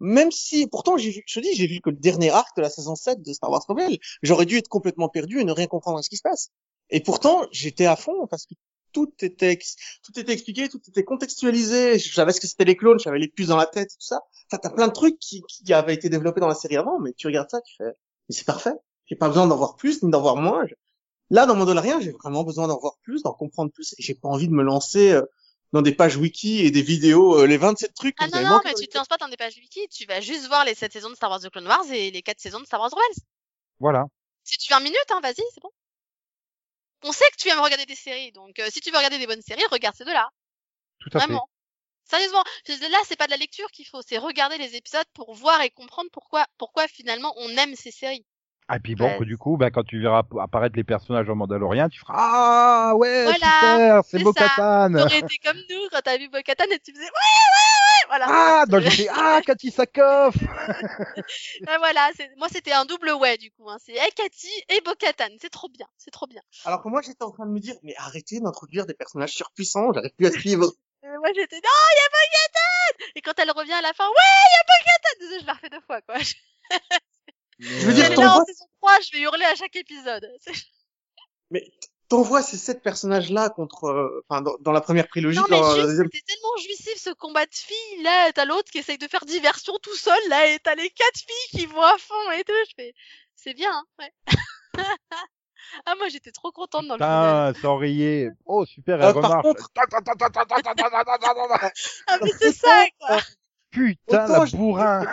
Même 0.00 0.32
si, 0.32 0.66
pourtant, 0.66 0.96
j'ai 0.96 1.10
vu, 1.10 1.22
je 1.26 1.40
te 1.40 1.44
dis, 1.44 1.54
j'ai 1.54 1.66
vu 1.66 1.80
que 1.80 1.90
le 1.90 1.96
dernier 1.96 2.30
arc 2.30 2.56
de 2.56 2.62
la 2.62 2.70
saison 2.70 2.96
7 2.96 3.22
de 3.22 3.32
Star 3.32 3.50
Wars 3.50 3.64
Rebels. 3.68 3.98
J'aurais 4.22 4.46
dû 4.46 4.56
être 4.56 4.68
complètement 4.68 5.08
perdu 5.08 5.40
et 5.40 5.44
ne 5.44 5.52
rien 5.52 5.66
comprendre 5.68 5.98
à 5.98 6.02
ce 6.02 6.08
qui 6.10 6.16
se 6.16 6.22
passe. 6.22 6.48
Et 6.90 7.00
pourtant, 7.00 7.46
j'étais 7.52 7.86
à 7.86 7.96
fond 7.96 8.26
parce 8.26 8.46
que 8.46 8.54
tout 8.92 9.12
était, 9.20 9.52
ex- 9.52 9.76
tout 10.02 10.18
était 10.18 10.32
expliqué, 10.32 10.68
tout 10.68 10.80
était 10.88 11.04
contextualisé. 11.04 11.98
Je 11.98 12.12
savais 12.12 12.32
ce 12.32 12.40
que 12.40 12.46
c'était 12.48 12.64
les 12.64 12.76
clones, 12.76 12.98
j'avais 12.98 13.18
les 13.20 13.28
puces 13.28 13.48
dans 13.48 13.56
la 13.56 13.66
tête 13.66 13.90
et 13.92 13.94
tout 13.96 14.06
ça. 14.06 14.20
Enfin, 14.50 14.58
t'as 14.62 14.70
plein 14.70 14.88
de 14.88 14.92
trucs 14.92 15.18
qui, 15.18 15.42
qui 15.48 15.72
avaient 15.72 15.94
été 15.94 16.08
développés 16.08 16.40
dans 16.40 16.48
la 16.48 16.54
série 16.54 16.76
avant, 16.76 16.98
mais 17.00 17.12
tu 17.14 17.26
regardes 17.28 17.48
ça, 17.50 17.60
tu 17.62 17.76
fais, 17.78 17.84
mais 18.28 18.34
c'est 18.34 18.44
parfait. 18.44 18.74
J'ai 19.06 19.16
pas 19.16 19.28
besoin 19.28 19.46
d'en 19.46 19.56
voir 19.56 19.76
plus 19.76 20.02
ni 20.02 20.10
d'en 20.10 20.20
voir 20.20 20.36
moins. 20.36 20.64
Là, 21.32 21.46
dans 21.46 21.56
Mandalorian, 21.56 21.98
j'ai 21.98 22.12
vraiment 22.12 22.44
besoin 22.44 22.68
d'en 22.68 22.78
voir 22.78 22.98
plus, 23.02 23.22
d'en 23.22 23.32
comprendre 23.32 23.72
plus. 23.72 23.94
Et 23.98 24.02
j'ai 24.02 24.14
pas 24.14 24.28
envie 24.28 24.48
de 24.48 24.52
me 24.52 24.62
lancer 24.62 25.12
euh, 25.12 25.22
dans 25.72 25.80
des 25.80 25.94
pages 25.94 26.16
wiki 26.18 26.60
et 26.60 26.70
des 26.70 26.82
vidéos, 26.82 27.40
euh, 27.40 27.46
les 27.46 27.56
27 27.56 27.94
trucs. 27.94 28.14
que 28.16 28.24
Ah 28.24 28.28
non, 28.28 28.48
non, 28.50 28.60
mais 28.66 28.74
tu 28.74 28.86
te 28.86 28.98
lances 28.98 29.08
pas 29.08 29.16
dans 29.16 29.28
des 29.28 29.38
pages 29.38 29.56
wiki, 29.56 29.88
tu 29.88 30.04
vas 30.04 30.20
juste 30.20 30.46
voir 30.46 30.66
les 30.66 30.74
7 30.74 30.92
saisons 30.92 31.08
de 31.08 31.14
Star 31.14 31.30
Wars 31.30 31.40
de 31.40 31.48
Clone 31.48 31.66
Wars 31.66 31.90
et 31.90 32.10
les 32.10 32.20
4 32.20 32.38
saisons 32.38 32.60
de 32.60 32.66
Star 32.66 32.80
Wars 32.80 32.90
Rebels. 32.90 33.24
Voilà. 33.80 34.04
Si 34.44 34.58
tu 34.58 34.68
fais 34.68 34.74
un 34.74 34.80
minute, 34.80 34.98
hein, 35.10 35.20
vas-y, 35.22 35.42
c'est 35.54 35.62
bon. 35.62 35.70
On 37.04 37.12
sait 37.12 37.24
que 37.32 37.36
tu 37.38 37.48
aimes 37.48 37.60
regarder 37.60 37.86
des 37.86 37.96
séries, 37.96 38.30
donc 38.32 38.58
euh, 38.58 38.68
si 38.70 38.80
tu 38.80 38.90
veux 38.90 38.96
regarder 38.98 39.18
des 39.18 39.26
bonnes 39.26 39.42
séries, 39.42 39.64
regarde 39.70 39.96
ces 39.96 40.04
deux-là. 40.04 40.28
Tout 41.00 41.08
à 41.14 41.20
fait. 41.20 41.26
Vraiment. 41.26 41.48
Sérieusement, 42.04 42.44
je- 42.68 42.90
là, 42.90 42.98
c'est 43.06 43.16
pas 43.16 43.26
de 43.26 43.30
la 43.30 43.38
lecture 43.38 43.70
qu'il 43.70 43.86
faut, 43.86 44.02
c'est 44.06 44.18
regarder 44.18 44.58
les 44.58 44.76
épisodes 44.76 45.06
pour 45.14 45.32
voir 45.34 45.62
et 45.62 45.70
comprendre 45.70 46.10
pourquoi, 46.12 46.46
pourquoi 46.58 46.86
finalement 46.88 47.32
on 47.38 47.48
aime 47.56 47.74
ces 47.74 47.90
séries. 47.90 48.26
Ah, 48.68 48.76
et 48.76 48.80
puis 48.80 48.94
bon, 48.94 49.04
Ouais. 49.06 49.18
que 49.18 49.24
du 49.24 49.36
coup, 49.36 49.56
bah, 49.56 49.70
quand 49.70 49.82
tu 49.84 50.00
verras 50.00 50.22
apparaître 50.40 50.76
les 50.76 50.84
personnages 50.84 51.28
en 51.28 51.34
Mandalorien, 51.34 51.88
tu 51.88 51.98
feras 52.00 52.14
Ah 52.16 52.94
ouais, 52.96 53.24
Voilà, 53.24 53.38
super, 53.38 54.04
c'est 54.04 54.22
Bo-Katan. 54.22 54.92
T'aurais 54.94 55.18
été 55.18 55.38
comme 55.44 55.58
nous 55.68 55.88
quand 55.90 56.00
t'as 56.02 56.16
vu 56.16 56.28
Bo-Katan 56.28 56.64
et 56.70 56.78
tu 56.78 56.92
faisais 56.92 57.02
ouais, 57.02 57.08
ouais, 57.08 57.10
ouais, 57.10 58.06
voilà. 58.08 58.26
Ah, 58.28 58.64
donc 58.66 58.80
j'étais 58.82 59.10
Ah, 59.12 59.40
Cathy 59.46 59.70
Sakoff. 59.70 60.36
Ah, 61.66 61.78
voilà, 61.78 62.10
moi 62.38 62.48
c'était 62.50 62.72
un 62.72 62.84
double 62.84 63.10
ouais 63.12 63.36
du 63.36 63.50
coup. 63.50 63.68
Hein. 63.68 63.76
C'est 63.84 63.92
Ekati 63.94 64.48
et 64.68 64.80
Bo-Katan, 64.84 65.34
c'est 65.40 65.50
trop 65.50 65.68
bien, 65.68 65.86
c'est 65.98 66.10
trop 66.10 66.26
bien. 66.26 66.42
Alors 66.64 66.82
que 66.82 66.88
moi, 66.88 67.02
j'étais 67.02 67.22
en 67.24 67.30
train 67.30 67.46
de 67.46 67.50
me 67.52 67.60
dire, 67.60 67.74
mais 67.82 67.94
arrêtez 67.98 68.40
d'introduire 68.40 68.86
des 68.86 68.94
personnages 68.94 69.32
surpuissants, 69.32 69.92
j'arrive 69.92 70.12
plus 70.16 70.26
à 70.26 70.30
suivre. 70.30 70.66
Moi 71.02 71.28
j'étais 71.34 71.56
non, 71.56 71.62
il 71.90 71.96
y 71.98 72.04
a 72.06 72.08
Bo-Katan 72.08 73.06
Et 73.16 73.20
quand 73.22 73.32
elle 73.38 73.50
revient 73.50 73.72
à 73.72 73.82
la 73.82 73.92
fin, 73.92 74.04
ouais, 74.06 74.12
il 74.16 74.54
y 74.56 74.60
a 74.60 74.64
Bo-Katan 74.68 75.18
Désolé, 75.20 75.40
je 75.40 75.46
la 75.46 75.52
refais 75.52 75.68
deux 75.70 75.80
fois 75.80 76.00
quoi. 76.02 76.14
Je 77.62 77.86
veux 77.86 77.92
dire, 77.94 78.12
t'en 78.14 78.22
là 78.22 78.36
en 78.40 78.44
saison 78.44 78.64
3, 78.80 78.98
je 79.00 79.12
vais 79.12 79.20
hurler 79.22 79.44
à 79.44 79.54
chaque 79.54 79.76
épisode. 79.76 80.28
Mais 81.50 81.70
t'envoies 82.08 82.42
ces 82.42 82.56
sept 82.56 82.82
personnages-là 82.82 83.50
contre, 83.50 83.84
euh, 83.84 84.24
enfin, 84.28 84.40
dans, 84.42 84.56
dans 84.60 84.72
la 84.72 84.80
première 84.80 85.06
trilogie, 85.08 85.38
Non 85.38 85.44
mais 85.50 85.58
dans 85.60 85.68
la 85.68 85.74
juste, 85.76 85.86
deuxième. 85.86 86.08
c'était 86.12 86.24
tellement 86.26 86.56
jouissif 86.56 86.94
ce 86.98 87.10
combat 87.10 87.46
de 87.46 87.54
filles. 87.54 88.02
Là, 88.02 88.32
t'as 88.32 88.44
l'autre 88.46 88.70
qui 88.70 88.78
essaye 88.78 88.98
de 88.98 89.06
faire 89.08 89.24
diversion 89.24 89.74
tout 89.82 89.94
seul, 89.96 90.18
là, 90.28 90.46
et 90.48 90.58
t'as 90.60 90.74
les 90.74 90.90
quatre 90.90 91.18
filles 91.18 91.60
qui 91.60 91.66
vont 91.66 91.80
à 91.82 91.96
fond 91.98 92.30
et 92.38 92.42
tout. 92.44 92.52
Je 92.68 92.74
fais, 92.76 92.94
c'est 93.36 93.54
bien, 93.54 93.70
hein, 93.72 93.84
ouais. 93.98 94.12
ah 95.86 95.94
moi 95.96 96.08
j'étais 96.08 96.32
trop 96.32 96.50
contente 96.52 96.86
dans 96.88 96.94
le 96.96 96.98
final. 96.98 97.52
Putain, 97.54 97.62
sans 97.68 97.76
rayer. 97.76 98.28
Oh, 98.46 98.64
super, 98.66 99.00
Euh, 99.00 99.08
elle 99.08 99.14
par 99.14 99.22
remarche. 99.24 99.42
contre- 99.42 99.70
Ah 102.08 102.18
mais 102.22 102.30
c'est 102.38 102.52
ça 102.52 102.86
quoi. 102.98 103.18
Putain, 103.70 104.24
Autant 104.24 104.44
la 104.44 104.50
bourrin. 104.50 105.04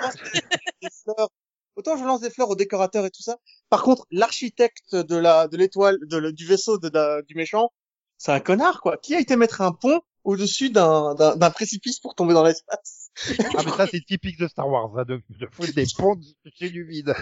Autant 1.80 1.96
je 1.98 2.04
lance 2.04 2.20
des 2.22 2.30
fleurs 2.30 2.50
aux 2.50 2.56
décorateurs 2.56 3.06
et 3.06 3.10
tout 3.10 3.24
ça. 3.24 3.38
Par 3.70 3.84
contre, 3.84 4.06
l'architecte 4.12 4.96
de 4.96 5.16
la 5.16 5.48
de 5.48 5.56
l'étoile 5.56 5.98
de 6.02 6.18
le- 6.18 6.34
du 6.34 6.46
vaisseau 6.46 6.78
de, 6.78 7.22
du 7.26 7.36
méchant, 7.36 7.72
c'est 8.18 8.34
un 8.34 8.42
connard 8.42 8.82
quoi. 8.82 8.98
Qui 8.98 9.16
a 9.16 9.20
été 9.20 9.38
mettre 9.38 9.62
un 9.62 9.72
pont 9.72 10.02
au-dessus 10.26 10.70
d'un 10.70 11.16
d'un 11.16 11.38
d'un 11.38 11.50
précipice 11.52 12.00
pour 12.00 12.16
tomber 12.16 12.34
dans 12.34 12.44
l'espace? 12.44 13.12
Ah 13.56 13.62
mais 13.66 13.72
ça 13.72 13.88
c'est 13.88 14.04
typique 14.06 14.38
de 14.38 14.48
Star 14.48 14.68
Wars, 14.68 14.92
ça, 14.96 15.06
de, 15.06 15.22
de 15.30 15.48
foutre 15.52 15.74
des 15.74 15.86
ponts 15.98 16.20
chez 16.58 16.70
du 16.70 16.84
vide. 16.84 17.14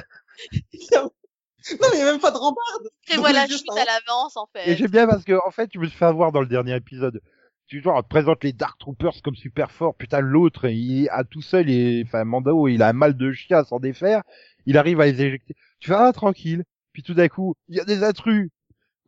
Non 1.71 1.87
mais 1.91 1.97
il 1.97 1.99
y 1.99 2.01
a 2.01 2.11
même 2.11 2.19
pas 2.21 2.31
de 2.31 2.37
rambarde. 2.37 2.89
Prévois 3.07 3.33
la 3.33 3.45
juste 3.45 3.65
chute 3.69 3.77
à 3.77 3.85
l'avance, 3.85 4.37
en 4.37 4.47
Et 4.55 4.71
fait. 4.71 4.77
j'aime 4.77 4.91
bien 4.91 5.07
parce 5.07 5.23
que 5.23 5.33
en 5.45 5.51
fait, 5.51 5.69
je 5.73 5.79
me 5.79 5.87
suis 5.87 5.97
fait 5.97 6.05
avoir 6.05 6.31
dans 6.31 6.39
le 6.41 6.47
dernier 6.47 6.75
épisode. 6.75 7.21
Tu 7.67 7.81
genre, 7.81 7.97
on 7.97 8.01
te 8.01 8.07
présente 8.07 8.43
les 8.45 8.53
Dark 8.53 8.79
Troopers 8.79 9.21
comme 9.21 9.35
super 9.35 9.71
forts. 9.71 9.95
Putain, 9.95 10.21
l'autre, 10.21 10.69
il 10.69 11.09
a 11.09 11.25
tout 11.25 11.41
seul, 11.41 11.69
et 11.69 12.03
enfin, 12.05 12.23
Mando, 12.23 12.69
il 12.69 12.81
a 12.81 12.87
un 12.87 12.93
mal 12.93 13.17
de 13.17 13.31
chien 13.33 13.57
à 13.57 13.63
s'en 13.65 13.79
défaire. 13.79 14.23
Il 14.65 14.77
arrive 14.77 15.01
à 15.01 15.05
les 15.05 15.21
éjecter. 15.21 15.53
Tu 15.79 15.89
fais, 15.89 15.95
ah, 15.97 16.13
tranquille. 16.13 16.63
Puis 16.93 17.03
tout 17.03 17.13
d'un 17.13 17.27
coup, 17.27 17.55
il 17.67 17.75
y 17.75 17.79
a 17.81 17.85
des 17.85 18.03
intrus. 18.03 18.49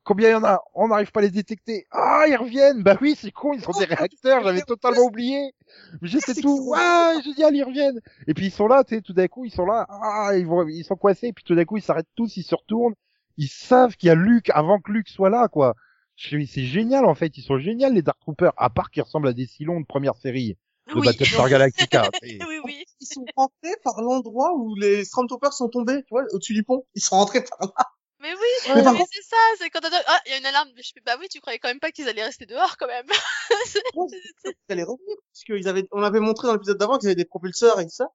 Combien 0.03 0.30
il 0.30 0.32
y 0.34 0.36
en 0.36 0.43
a? 0.43 0.62
On 0.74 0.89
n'arrive 0.89 1.12
pas 1.12 1.22
à 1.22 1.24
les 1.24 1.30
détecter. 1.30 1.86
Ah, 1.91 2.26
ils 2.28 2.36
reviennent. 2.36 2.84
Bah 2.84 2.97
oui, 2.99 3.16
c'est 3.18 3.32
con, 3.32 3.53
ils 3.53 3.62
sont 3.62 3.72
des 3.72 3.86
réacteurs. 3.86 4.43
J'avais 4.43 4.62
totalement 4.62 5.03
oublié. 5.03 5.53
Mais 6.01 6.10
j'étais 6.10 6.34
C'est 6.34 6.41
tout, 6.41 6.57
con. 6.57 6.72
ouais, 6.72 7.22
génial, 7.24 7.55
ils 7.55 7.64
reviennent. 7.64 7.99
Et 8.28 8.34
puis 8.34 8.47
ils 8.47 8.51
sont 8.51 8.68
là, 8.68 8.84
tu 8.84 8.95
sais, 8.95 9.01
tout 9.01 9.14
d'un 9.14 9.28
coup, 9.28 9.45
ils 9.45 9.51
sont 9.51 9.66
là. 9.66 9.86
Ah, 9.89 10.32
ils 10.36 10.45
vont, 10.45 10.68
ils 10.68 10.84
sont 10.84 10.95
coincés. 10.95 11.32
Puis 11.32 11.43
tout 11.45 11.55
d'un 11.55 11.66
coup, 11.66 11.78
ils 11.78 11.84
s'arrêtent 11.84 12.07
tous, 12.16 12.36
ils 12.38 12.43
se 12.43 12.55
retournent. 12.55 12.95
Ils 13.38 13.47
savent 13.47 13.95
qu'il 13.95 14.07
y 14.07 14.10
a 14.10 14.16
Luke 14.16 14.49
avant 14.53 14.80
que 14.80 14.91
Luke 14.91 15.07
soit 15.07 15.30
là, 15.30 15.47
quoi. 15.47 15.76
Je- 16.20 16.45
C'est 16.45 16.65
génial 16.65 17.05
en 17.05 17.15
fait, 17.15 17.38
ils 17.38 17.43
sont 17.43 17.57
géniaux 17.57 17.89
les 17.89 18.01
Dark 18.01 18.20
Troopers, 18.20 18.53
à 18.57 18.70
part 18.70 18.91
qu'ils 18.91 19.03
ressemblent 19.03 19.28
à 19.30 19.34
des 19.34 19.45
Cylons 19.47 19.80
de 19.80 19.86
première 19.86 20.15
série 20.15 20.57
de 20.89 20.95
Oui. 20.95 21.05
Battlestar 21.05 21.47
Galactica. 21.49 22.09
Et- 22.24 22.39
oui, 22.45 22.59
oui. 22.65 22.84
Ils 22.99 23.05
sont 23.07 23.26
rentrés 23.38 23.76
par 23.84 24.01
l'endroit 24.01 24.53
où 24.55 24.76
les 24.76 25.05
Stormtroopers 25.05 25.53
sont 25.53 25.70
tombés, 25.70 26.01
tu 26.03 26.09
vois, 26.11 26.26
au-dessus 26.34 26.53
du 26.53 26.63
pont. 26.63 26.86
Ils 26.95 27.01
sont 27.01 27.15
rentrés 27.15 27.43
par 27.43 27.59
là. 27.61 27.86
Mais 28.22 28.34
oui, 28.34 28.74
mais 28.76 28.84
c'est 28.84 29.24
ça, 29.24 29.38
c'est 29.59 29.70
quand 29.70 29.80
on. 29.82 29.89
Ah, 30.07 30.20
il 30.26 30.32
y 30.32 30.36
a 30.36 30.39
une 30.39 30.45
alarme. 30.45 30.67
Je 30.76 30.91
fais, 30.93 30.99
bah 31.05 31.15
oui, 31.22 31.28
tu 31.32 31.39
croyais 31.39 31.57
quand 31.57 31.70
même 31.70 31.80
pas 31.80 31.91
qu'ils 31.91 32.09
allaient 32.09 32.26
rester 32.26 32.45
dehors, 32.45 32.76
quand 32.78 32.88
même. 32.88 33.05
Ouais, 33.95 34.07
qu'ils 34.41 34.53
allaient 34.67 34.84
revenir. 34.84 35.15
Parce 35.32 35.43
qu'ils 35.45 35.67
avaient, 35.70 35.88
on 35.91 36.03
avait 36.03 36.20
montré 36.20 36.47
dans 36.47 36.53
l'épisode 36.53 36.78
d'avant 36.78 36.97
qu'ils 36.97 37.07
avaient 37.07 37.15
des 37.15 37.24
propulseurs 37.24 37.80
et 37.80 37.86
tout 37.86 37.91
ça. 37.95 38.09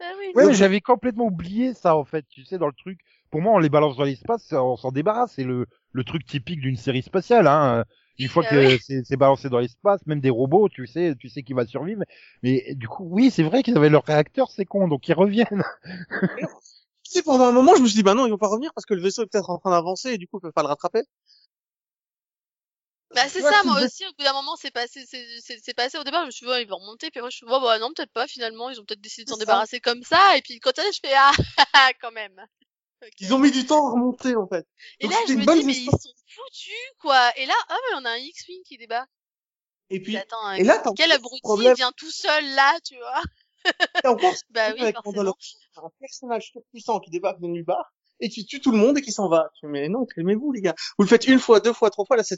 Ah 0.00 0.12
oui. 0.18 0.32
Ouais, 0.34 0.52
j'avais 0.52 0.82
complètement 0.82 1.24
oublié 1.24 1.72
ça 1.72 1.96
en 1.96 2.04
fait, 2.04 2.26
tu 2.28 2.44
sais, 2.44 2.58
dans 2.58 2.66
le 2.66 2.74
truc. 2.74 3.00
Pour 3.36 3.42
moi, 3.42 3.52
on 3.52 3.58
les 3.58 3.68
balance 3.68 3.98
dans 3.98 4.04
l'espace, 4.04 4.50
on 4.52 4.78
s'en 4.78 4.92
débarrasse. 4.92 5.32
C'est 5.36 5.44
le, 5.44 5.66
le 5.92 6.04
truc 6.04 6.24
typique 6.24 6.58
d'une 6.58 6.78
série 6.78 7.02
spatiale. 7.02 7.46
Hein. 7.46 7.84
Une 8.18 8.28
fois 8.28 8.42
Ah 8.46 8.50
que 8.50 8.56
oui. 8.56 8.78
c'est 8.82 9.04
c'est 9.04 9.18
balancé 9.18 9.50
dans 9.50 9.58
l'espace, 9.58 10.00
même 10.06 10.20
des 10.20 10.30
robots, 10.30 10.70
tu 10.70 10.86
sais, 10.86 11.14
tu 11.20 11.28
sais 11.28 11.42
qui 11.42 11.52
va 11.52 11.66
survivre. 11.66 12.00
Mais 12.42 12.74
du 12.76 12.88
coup, 12.88 13.04
oui, 13.10 13.30
c'est 13.30 13.42
vrai 13.42 13.62
qu'ils 13.62 13.76
avaient 13.76 13.90
leur 13.90 14.04
réacteur, 14.04 14.50
c'est 14.50 14.64
con, 14.64 14.88
donc 14.88 15.06
ils 15.06 15.12
reviennent. 15.12 15.64
Tu 17.04 17.12
sais, 17.12 17.22
pendant 17.22 17.44
un 17.44 17.52
moment, 17.52 17.76
je 17.76 17.82
me 17.82 17.86
suis 17.86 17.96
dit, 17.96 18.02
bah 18.02 18.14
non, 18.14 18.24
ils 18.26 18.30
vont 18.30 18.38
pas 18.38 18.48
revenir 18.48 18.72
parce 18.74 18.86
que 18.86 18.94
le 18.94 19.02
vaisseau 19.02 19.22
est 19.22 19.26
peut-être 19.26 19.50
en 19.50 19.58
train 19.58 19.70
d'avancer 19.70 20.12
et 20.12 20.18
du 20.18 20.26
coup, 20.26 20.38
ils 20.38 20.40
peuvent 20.40 20.52
pas 20.52 20.62
le 20.62 20.68
rattraper. 20.68 21.02
Bah 23.14 23.28
c'est 23.28 23.42
ça, 23.42 23.62
moi 23.64 23.84
aussi, 23.84 24.06
au 24.06 24.12
bout 24.18 24.24
d'un 24.24 24.32
moment, 24.32 24.56
c'est 24.56 24.70
passé, 24.70 25.04
c'est, 25.06 25.24
c'est, 25.40 25.58
c'est 25.62 25.74
passé 25.74 25.98
au 25.98 26.04
départ, 26.04 26.22
je 26.22 26.26
me 26.26 26.30
suis 26.30 26.46
dit, 26.46 26.50
ouais, 26.52 26.62
ils 26.62 26.68
vont 26.68 26.78
remonter, 26.78 27.10
puis 27.10 27.20
après, 27.20 27.30
je 27.30 27.36
suis 27.36 27.46
dit, 27.46 27.52
bah 27.52 27.78
non, 27.78 27.90
peut-être 27.94 28.12
pas, 28.12 28.26
finalement, 28.26 28.70
ils 28.70 28.80
ont 28.80 28.84
peut-être 28.84 29.02
décidé 29.02 29.24
de 29.24 29.28
s'en 29.28 29.36
C'est 29.36 29.40
débarrasser 29.40 29.80
comme 29.80 30.02
ça, 30.02 30.36
et 30.38 30.42
puis 30.42 30.58
quand 30.58 30.72
je 30.76 30.98
fais, 31.00 31.14
ah, 31.14 31.32
quand 32.00 32.12
même. 32.12 32.34
Ils 33.20 33.34
ont 33.34 33.38
mis 33.38 33.50
du 33.50 33.66
temps 33.66 33.88
à 33.88 33.90
remonter, 33.92 34.36
en 34.36 34.46
fait. 34.46 34.66
Et 35.00 35.06
donc 35.06 35.12
là, 35.12 35.18
je 35.28 35.34
me 35.34 35.40
dis, 35.40 35.64
mais 35.64 35.76
ils 35.76 35.84
sont 35.84 35.98
foutus, 36.26 36.92
quoi. 37.00 37.30
Et 37.36 37.46
là, 37.46 37.54
oh, 37.70 37.74
mais 37.90 37.98
on 38.00 38.04
a 38.04 38.10
un 38.10 38.18
X-Wing 38.18 38.62
qui 38.64 38.76
débat. 38.78 39.06
Et 39.90 40.00
puis, 40.00 40.16
Attends, 40.16 40.52
et 40.52 40.64
là, 40.64 40.82
quel 40.96 41.12
abruti 41.12 41.40
problème. 41.42 41.74
vient 41.74 41.92
tout 41.96 42.10
seul 42.10 42.44
là, 42.54 42.76
tu 42.84 42.96
vois. 42.96 43.22
t'as 44.02 44.10
encore 44.10 44.34
Bah 44.50 44.72
oui, 44.74 44.80
avec 44.82 44.96
forcément. 44.96 45.36
Un 45.76 45.90
personnage 46.00 46.52
puissant 46.70 47.00
qui 47.00 47.10
débarque 47.10 47.40
de 47.40 47.46
nulle 47.46 47.64
part 47.64 47.92
et 48.20 48.28
qui 48.28 48.46
tue 48.46 48.60
tout 48.60 48.72
le 48.72 48.78
monde 48.78 48.98
et 48.98 49.02
qui 49.02 49.12
s'en 49.12 49.28
va. 49.28 49.50
Mais 49.62 49.88
non, 49.88 50.06
calmez-vous, 50.06 50.52
les 50.52 50.60
gars. 50.60 50.74
Vous 50.98 51.04
le 51.04 51.08
faites 51.08 51.26
une 51.26 51.38
fois, 51.38 51.60
deux 51.60 51.72
fois, 51.72 51.90
trois 51.90 52.04
fois, 52.04 52.16
là, 52.16 52.22
c'est, 52.22 52.36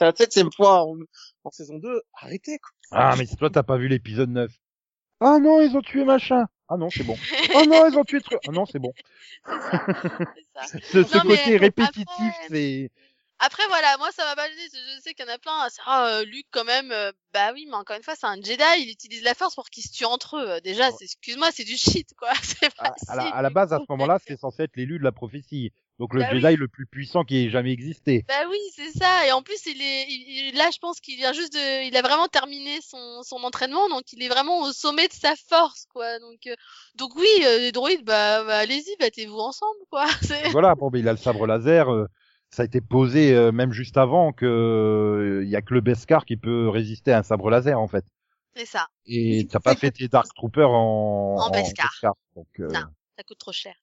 la 0.00 0.14
septième 0.14 0.52
fois 0.52 0.82
en, 0.84 0.96
en 1.44 1.50
saison 1.50 1.78
2. 1.78 2.02
Arrêtez, 2.14 2.58
quoi. 2.58 2.70
Ah, 2.90 3.14
mais 3.16 3.26
toi 3.26 3.50
t'as 3.50 3.62
pas 3.62 3.76
vu 3.76 3.88
l'épisode 3.88 4.30
9. 4.30 4.50
Ah 5.20 5.38
non, 5.38 5.60
ils 5.60 5.76
ont 5.76 5.82
tué 5.82 6.04
machin. 6.04 6.46
Ah 6.68 6.76
non, 6.76 6.90
c'est 6.90 7.04
bon. 7.04 7.16
Oh 7.62 7.66
non, 7.66 7.88
ils 7.90 7.98
ont 7.98 8.04
tué 8.04 8.20
truc. 8.20 8.38
Ah 8.48 8.52
non, 8.52 8.66
c'est 8.66 8.78
bon. 8.78 8.92
C'est 9.46 9.52
ça. 10.54 10.62
Ce, 10.82 11.02
ce 11.02 11.16
Non, 11.16 11.22
mais 11.24 11.36
côté 11.36 11.56
répétitif, 11.56 12.04
après- 12.08 12.46
c'est. 12.48 12.90
Après, 13.38 13.66
voilà, 13.68 13.98
moi, 13.98 14.08
ça 14.12 14.24
m'a 14.24 14.34
pas 14.34 14.48
gêné. 14.48 14.62
Je 14.72 15.00
sais 15.02 15.12
qu'il 15.12 15.26
y 15.26 15.28
en 15.28 15.32
a 15.34 15.36
plein. 15.38 15.66
Ah, 15.84 16.08
euh, 16.08 16.24
Luke, 16.24 16.46
quand 16.50 16.64
même, 16.64 16.90
euh, 16.90 17.12
bah 17.34 17.52
oui, 17.52 17.66
mais 17.68 17.74
encore 17.76 17.94
une 17.94 18.02
fois, 18.02 18.14
c'est 18.18 18.24
un 18.26 18.36
Jedi. 18.36 18.62
Il 18.78 18.90
utilise 18.90 19.22
la 19.22 19.34
force 19.34 19.54
pour 19.54 19.68
qu'ils 19.68 19.82
se 19.84 19.92
tuent 19.92 20.06
entre 20.06 20.38
eux. 20.38 20.60
Déjà, 20.62 20.88
excuse-moi, 21.02 21.50
c'est 21.52 21.64
du 21.64 21.76
shit, 21.76 22.08
quoi. 22.16 22.30
C'est 22.42 22.64
À, 22.78 22.84
facile. 22.94 23.08
à 23.10 23.14
la, 23.16 23.22
à 23.24 23.42
la 23.42 23.50
base, 23.50 23.74
à 23.74 23.78
ce 23.78 23.84
moment-là, 23.90 24.18
c'est 24.26 24.38
censé 24.40 24.62
être 24.62 24.76
l'élu 24.76 24.98
de 24.98 25.04
la 25.04 25.12
prophétie. 25.12 25.70
Donc 25.98 26.12
le 26.12 26.20
Bah 26.20 26.28
oui. 26.32 26.40
Jedi 26.40 26.56
le 26.56 26.68
plus 26.68 26.84
puissant 26.86 27.24
qui 27.24 27.46
ait 27.46 27.48
jamais 27.50 27.72
existé. 27.72 28.24
Bah 28.28 28.34
oui, 28.50 28.58
c'est 28.74 28.90
ça. 28.98 29.26
Et 29.26 29.32
en 29.32 29.40
plus, 29.42 29.64
il 29.64 29.80
est, 29.80 30.04
il- 30.08 30.48
il- 30.50 30.56
là, 30.56 30.68
je 30.70 30.78
pense 30.78 31.00
qu'il 31.00 31.16
vient 31.16 31.32
juste 31.32 31.54
de, 31.54 31.86
il 31.88 31.96
a 31.96 32.02
vraiment 32.02 32.28
terminé 32.28 32.80
son, 32.82 33.22
son 33.22 33.36
entraînement, 33.44 33.88
donc 33.88 34.02
il 34.12 34.22
est 34.22 34.28
vraiment 34.28 34.60
au 34.62 34.72
sommet 34.72 35.08
de 35.08 35.14
sa 35.14 35.34
force, 35.48 35.86
quoi. 35.92 36.18
Donc, 36.18 36.46
euh, 36.46 36.54
donc 36.96 37.16
oui, 37.16 37.26
euh, 37.46 37.58
les 37.60 37.72
droïdes, 37.72 38.04
bah, 38.04 38.44
bah, 38.44 38.58
allez-y, 38.58 38.94
battez-vous 39.00 39.38
ensemble, 39.38 39.78
quoi. 39.90 40.04
C'est- 40.22 40.50
voilà, 40.50 40.74
bon, 40.74 40.90
ben, 40.90 40.98
il 40.98 41.08
a 41.08 41.12
le 41.12 41.18
sabre 41.18 41.46
laser. 41.46 41.90
euh, 41.90 42.06
ça 42.50 42.62
a 42.62 42.66
été 42.66 42.80
posé 42.80 43.34
euh, 43.34 43.50
même 43.50 43.72
juste 43.72 43.96
avant 43.96 44.32
que 44.32 44.46
euh, 44.46 45.42
il 45.44 45.48
y 45.50 45.56
a 45.56 45.62
que 45.62 45.74
le 45.74 45.80
Beskar 45.80 46.24
qui 46.24 46.36
peut 46.36 46.68
résister 46.68 47.12
à 47.12 47.18
un 47.18 47.22
sabre 47.22 47.50
laser 47.50 47.80
en 47.80 47.88
fait. 47.88 48.04
C'est 48.54 48.66
ça. 48.66 48.86
Et 49.06 49.46
t'as 49.50 49.60
pas 49.60 49.74
fait 49.74 49.90
tes 49.90 50.08
Dark 50.08 50.28
Troopers 50.34 50.70
en, 50.70 51.36
En 51.38 51.50
Beskar. 51.50 51.90
Donc, 52.36 52.46
euh, 52.60 52.68
Non. 52.68 52.84
Ça 53.18 53.22
coûte 53.24 53.38
trop 53.38 53.52
cher. 53.52 53.74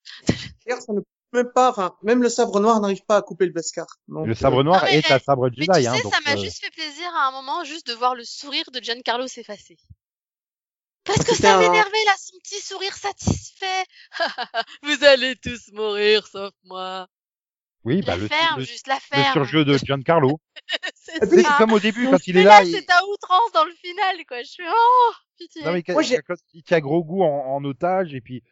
D'ailleurs, 0.64 0.80
ça 0.80 0.92
même 1.34 1.50
pas, 1.52 1.70
enfin, 1.70 1.94
même 2.02 2.22
le 2.22 2.28
sabre 2.28 2.60
noir 2.60 2.80
n'arrive 2.80 3.04
pas 3.04 3.16
à 3.16 3.22
couper 3.22 3.46
le 3.46 3.52
Beskar. 3.52 3.86
Donc, 4.08 4.26
le 4.26 4.34
sabre 4.34 4.62
noir 4.62 4.82
Non, 4.82 4.88
mais, 4.90 4.98
est 4.98 5.10
un 5.10 5.18
sabre 5.18 5.50
Mais 5.50 5.64
Jedi. 5.64 5.80
tu 5.82 5.86
hein, 5.88 5.94
sais, 5.96 6.02
donc, 6.02 6.14
ça 6.14 6.20
m'a 6.24 6.36
euh, 6.38 6.42
juste 6.42 6.64
fait 6.64 6.70
plaisir 6.70 7.10
à 7.16 7.28
un 7.28 7.32
moment, 7.32 7.64
juste 7.64 7.86
de 7.88 7.92
voir 7.94 8.14
le 8.14 8.24
sourire 8.24 8.64
de 8.72 8.80
Giancarlo 8.80 9.26
s'effacer. 9.26 9.76
Parce 11.04 11.22
que 11.24 11.34
ça 11.34 11.56
un- 11.56 11.58
m'énervait, 11.58 12.04
là, 12.06 12.12
son 12.18 12.38
petit 12.38 12.60
sourire 12.62 12.94
satisfait. 12.96 13.84
Vous 14.82 15.04
allez 15.04 15.36
tous 15.36 15.70
mourir, 15.72 16.26
sauf 16.26 16.52
moi. 16.64 17.08
Oui, 17.84 18.00
La 18.00 18.14
bah, 18.14 18.16
le, 18.16 18.28
ferme, 18.28 18.60
le, 18.60 18.64
juste 18.64 18.86
la 18.86 18.98
le 19.12 19.22
surjeu 19.34 19.64
de 19.66 19.76
Giancarlo. 19.76 20.40
c'est 20.94 21.42
ça. 21.42 21.56
comme 21.58 21.72
au 21.74 21.80
début 21.80 22.08
quand 22.10 22.26
il 22.26 22.36
Mais 22.36 22.40
est 22.40 22.44
là, 22.44 22.60
là. 22.60 22.64
il- 22.64 22.72
c'est 22.74 22.90
à 22.90 23.04
outrance 23.04 23.52
dans 23.52 23.64
le 23.64 23.74
final, 23.74 24.16
quoi. 24.26 24.38
Je 24.42 24.48
suis, 24.48 24.64
oh, 24.66 25.12
pitié. 25.36 25.62
Non 25.64 25.72
mais 25.72 25.82
quand, 25.82 25.92
Moi, 25.92 26.02
j'ai- 26.02 26.22
quand 26.26 26.36
il 26.54 26.62
tient 26.62 26.80
gros 26.80 27.04
goût 27.04 27.22
en, 27.22 27.54
en 27.56 27.62
otage 27.64 28.14
et 28.14 28.22
puis 28.22 28.42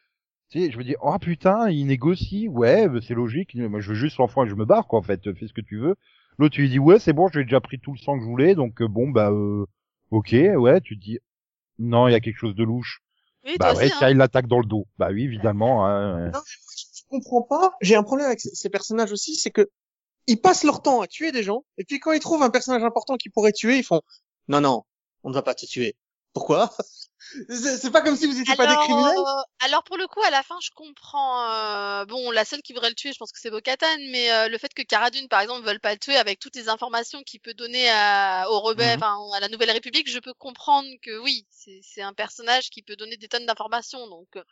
tu 0.53 0.61
sais, 0.61 0.71
je 0.71 0.77
me 0.77 0.85
dis 0.85 0.95
oh 1.01 1.19
putain, 1.19 1.71
il 1.71 1.87
négocie, 1.87 2.47
ouais, 2.49 2.87
bah, 2.89 2.99
c'est 3.07 3.15
logique. 3.15 3.55
Moi 3.55 3.81
je 3.81 3.89
veux 3.89 3.95
juste 3.95 4.19
l'enfant 4.19 4.45
et 4.45 4.49
je 4.49 4.55
me 4.55 4.67
barre 4.67 4.87
quoi 4.87 4.99
en 4.99 5.03
fait, 5.03 5.33
fais 5.35 5.47
ce 5.47 5.53
que 5.55 5.63
tu 5.63 5.79
veux. 5.79 5.97
L'autre 6.39 6.55
tu 6.55 6.61
lui 6.63 6.69
dis 6.69 6.79
ouais, 6.79 6.99
c'est 6.99 7.13
bon, 7.15 7.29
j'ai 7.29 7.43
déjà 7.45 7.61
pris 7.61 7.79
tout 7.79 7.93
le 7.93 7.99
sang 7.99 8.17
que 8.19 8.25
je 8.25 8.29
voulais, 8.29 8.55
donc 8.55 8.83
euh, 8.83 8.89
bon 8.89 9.09
bah 9.09 9.31
euh, 9.31 9.65
ok, 10.11 10.33
ouais, 10.33 10.81
tu 10.83 10.99
te 10.99 11.03
dis 11.03 11.19
non, 11.79 12.07
il 12.07 12.13
y 12.13 12.15
a 12.15 12.21
quelque 12.21 12.39
chose 12.39 12.55
de 12.55 12.65
louche. 12.65 13.03
Oui, 13.45 13.57
bah 13.59 13.75
ouais, 13.75 13.89
tiens, 13.89 13.97
hein. 14.03 14.11
il 14.11 14.17
l'attaque 14.19 14.47
dans 14.47 14.61
le 14.61 14.67
dos. 14.67 14.87
Bah 14.99 15.09
oui, 15.11 15.25
évidemment. 15.25 15.87
hein. 15.87 16.31
Non, 16.31 16.41
je 16.47 17.03
comprends 17.09 17.43
pas. 17.43 17.73
J'ai 17.81 17.97
un 17.97 18.03
problème 18.03 18.27
avec 18.27 18.41
ces 18.41 18.51
ces 18.55 18.69
personnages 18.69 19.11
aussi, 19.11 19.35
c'est 19.37 19.51
que 19.51 19.69
ils 20.27 20.41
passent 20.41 20.65
leur 20.65 20.83
temps 20.83 21.01
à 21.01 21.07
tuer 21.07 21.33
des 21.33 21.43
gens, 21.43 21.65
et 21.79 21.85
puis 21.85 21.99
quand 21.99 22.13
ils 22.13 22.21
trouvent 22.21 22.43
un 22.43 22.51
personnage 22.51 22.85
important 22.85 23.17
qu'ils 23.17 23.33
pourraient 23.33 23.53
tuer, 23.53 23.79
ils 23.79 23.83
font 23.85 24.03
non 24.49 24.61
non, 24.61 24.85
on 25.25 25.31
ne 25.31 25.35
va 25.35 25.43
pas 25.43 25.55
te 25.55 25.67
tuer. 25.67 25.97
Pourquoi? 26.35 26.71
C'est 27.49 27.79
c'est 27.79 27.91
pas 27.91 28.03
comme 28.03 28.17
si 28.17 28.27
vous 28.27 28.41
étiez 28.41 28.57
pas 28.57 28.67
des 28.67 28.77
criminels? 28.77 29.15
euh, 29.17 29.43
alors 29.61 29.85
pour 29.85 29.97
le 29.97 30.07
coup, 30.09 30.21
à 30.23 30.31
la 30.31 30.43
fin, 30.43 30.57
je 30.63 30.71
comprends. 30.75 31.49
euh, 31.51 32.05
bon, 32.07 32.31
la 32.31 32.45
seule 32.45 32.63
qui 32.63 32.73
voudrait 32.73 32.89
le 32.91 32.95
tuer, 32.95 33.13
je 33.13 33.19
pense 33.19 33.33
que 33.33 33.39
c'est 33.41 33.51
Bo-Katan, 33.51 33.87
mais 34.11 34.33
euh, 34.33 34.49
le 34.49 34.59
fait 34.59 34.73
que 34.75 34.83
Cara 34.83 35.11
Dune, 35.11 35.29
par 35.29 35.41
exemple, 35.41 35.65
veuille 35.65 35.79
pas 35.79 35.93
le 35.93 35.99
tuer 35.99 36.17
avec 36.17 36.39
toutes 36.41 36.57
les 36.57 36.69
informations 36.69 37.23
qu'il 37.23 37.41
peut 37.41 37.55
donner 37.55 37.89
à, 37.91 38.47
aux 38.51 38.61
rebelles, 38.61 38.97
Mhm. 38.97 39.03
enfin 39.03 39.17
à 39.35 39.41
la 39.41 39.49
Nouvelle 39.49 39.71
République, 39.71 40.11
je 40.11 40.19
peux 40.19 40.35
comprendre 40.35 40.89
que 41.03 41.19
oui, 41.19 41.47
c'est 41.51 41.81
c'est 41.83 42.03
un 42.03 42.13
personnage 42.15 42.71
qui 42.71 42.83
peut 42.83 42.97
donner 42.97 43.17
des 43.17 43.29
tonnes 43.29 43.47
d'informations. 43.47 44.07
Donc 44.09 44.29
euh, 44.37 44.43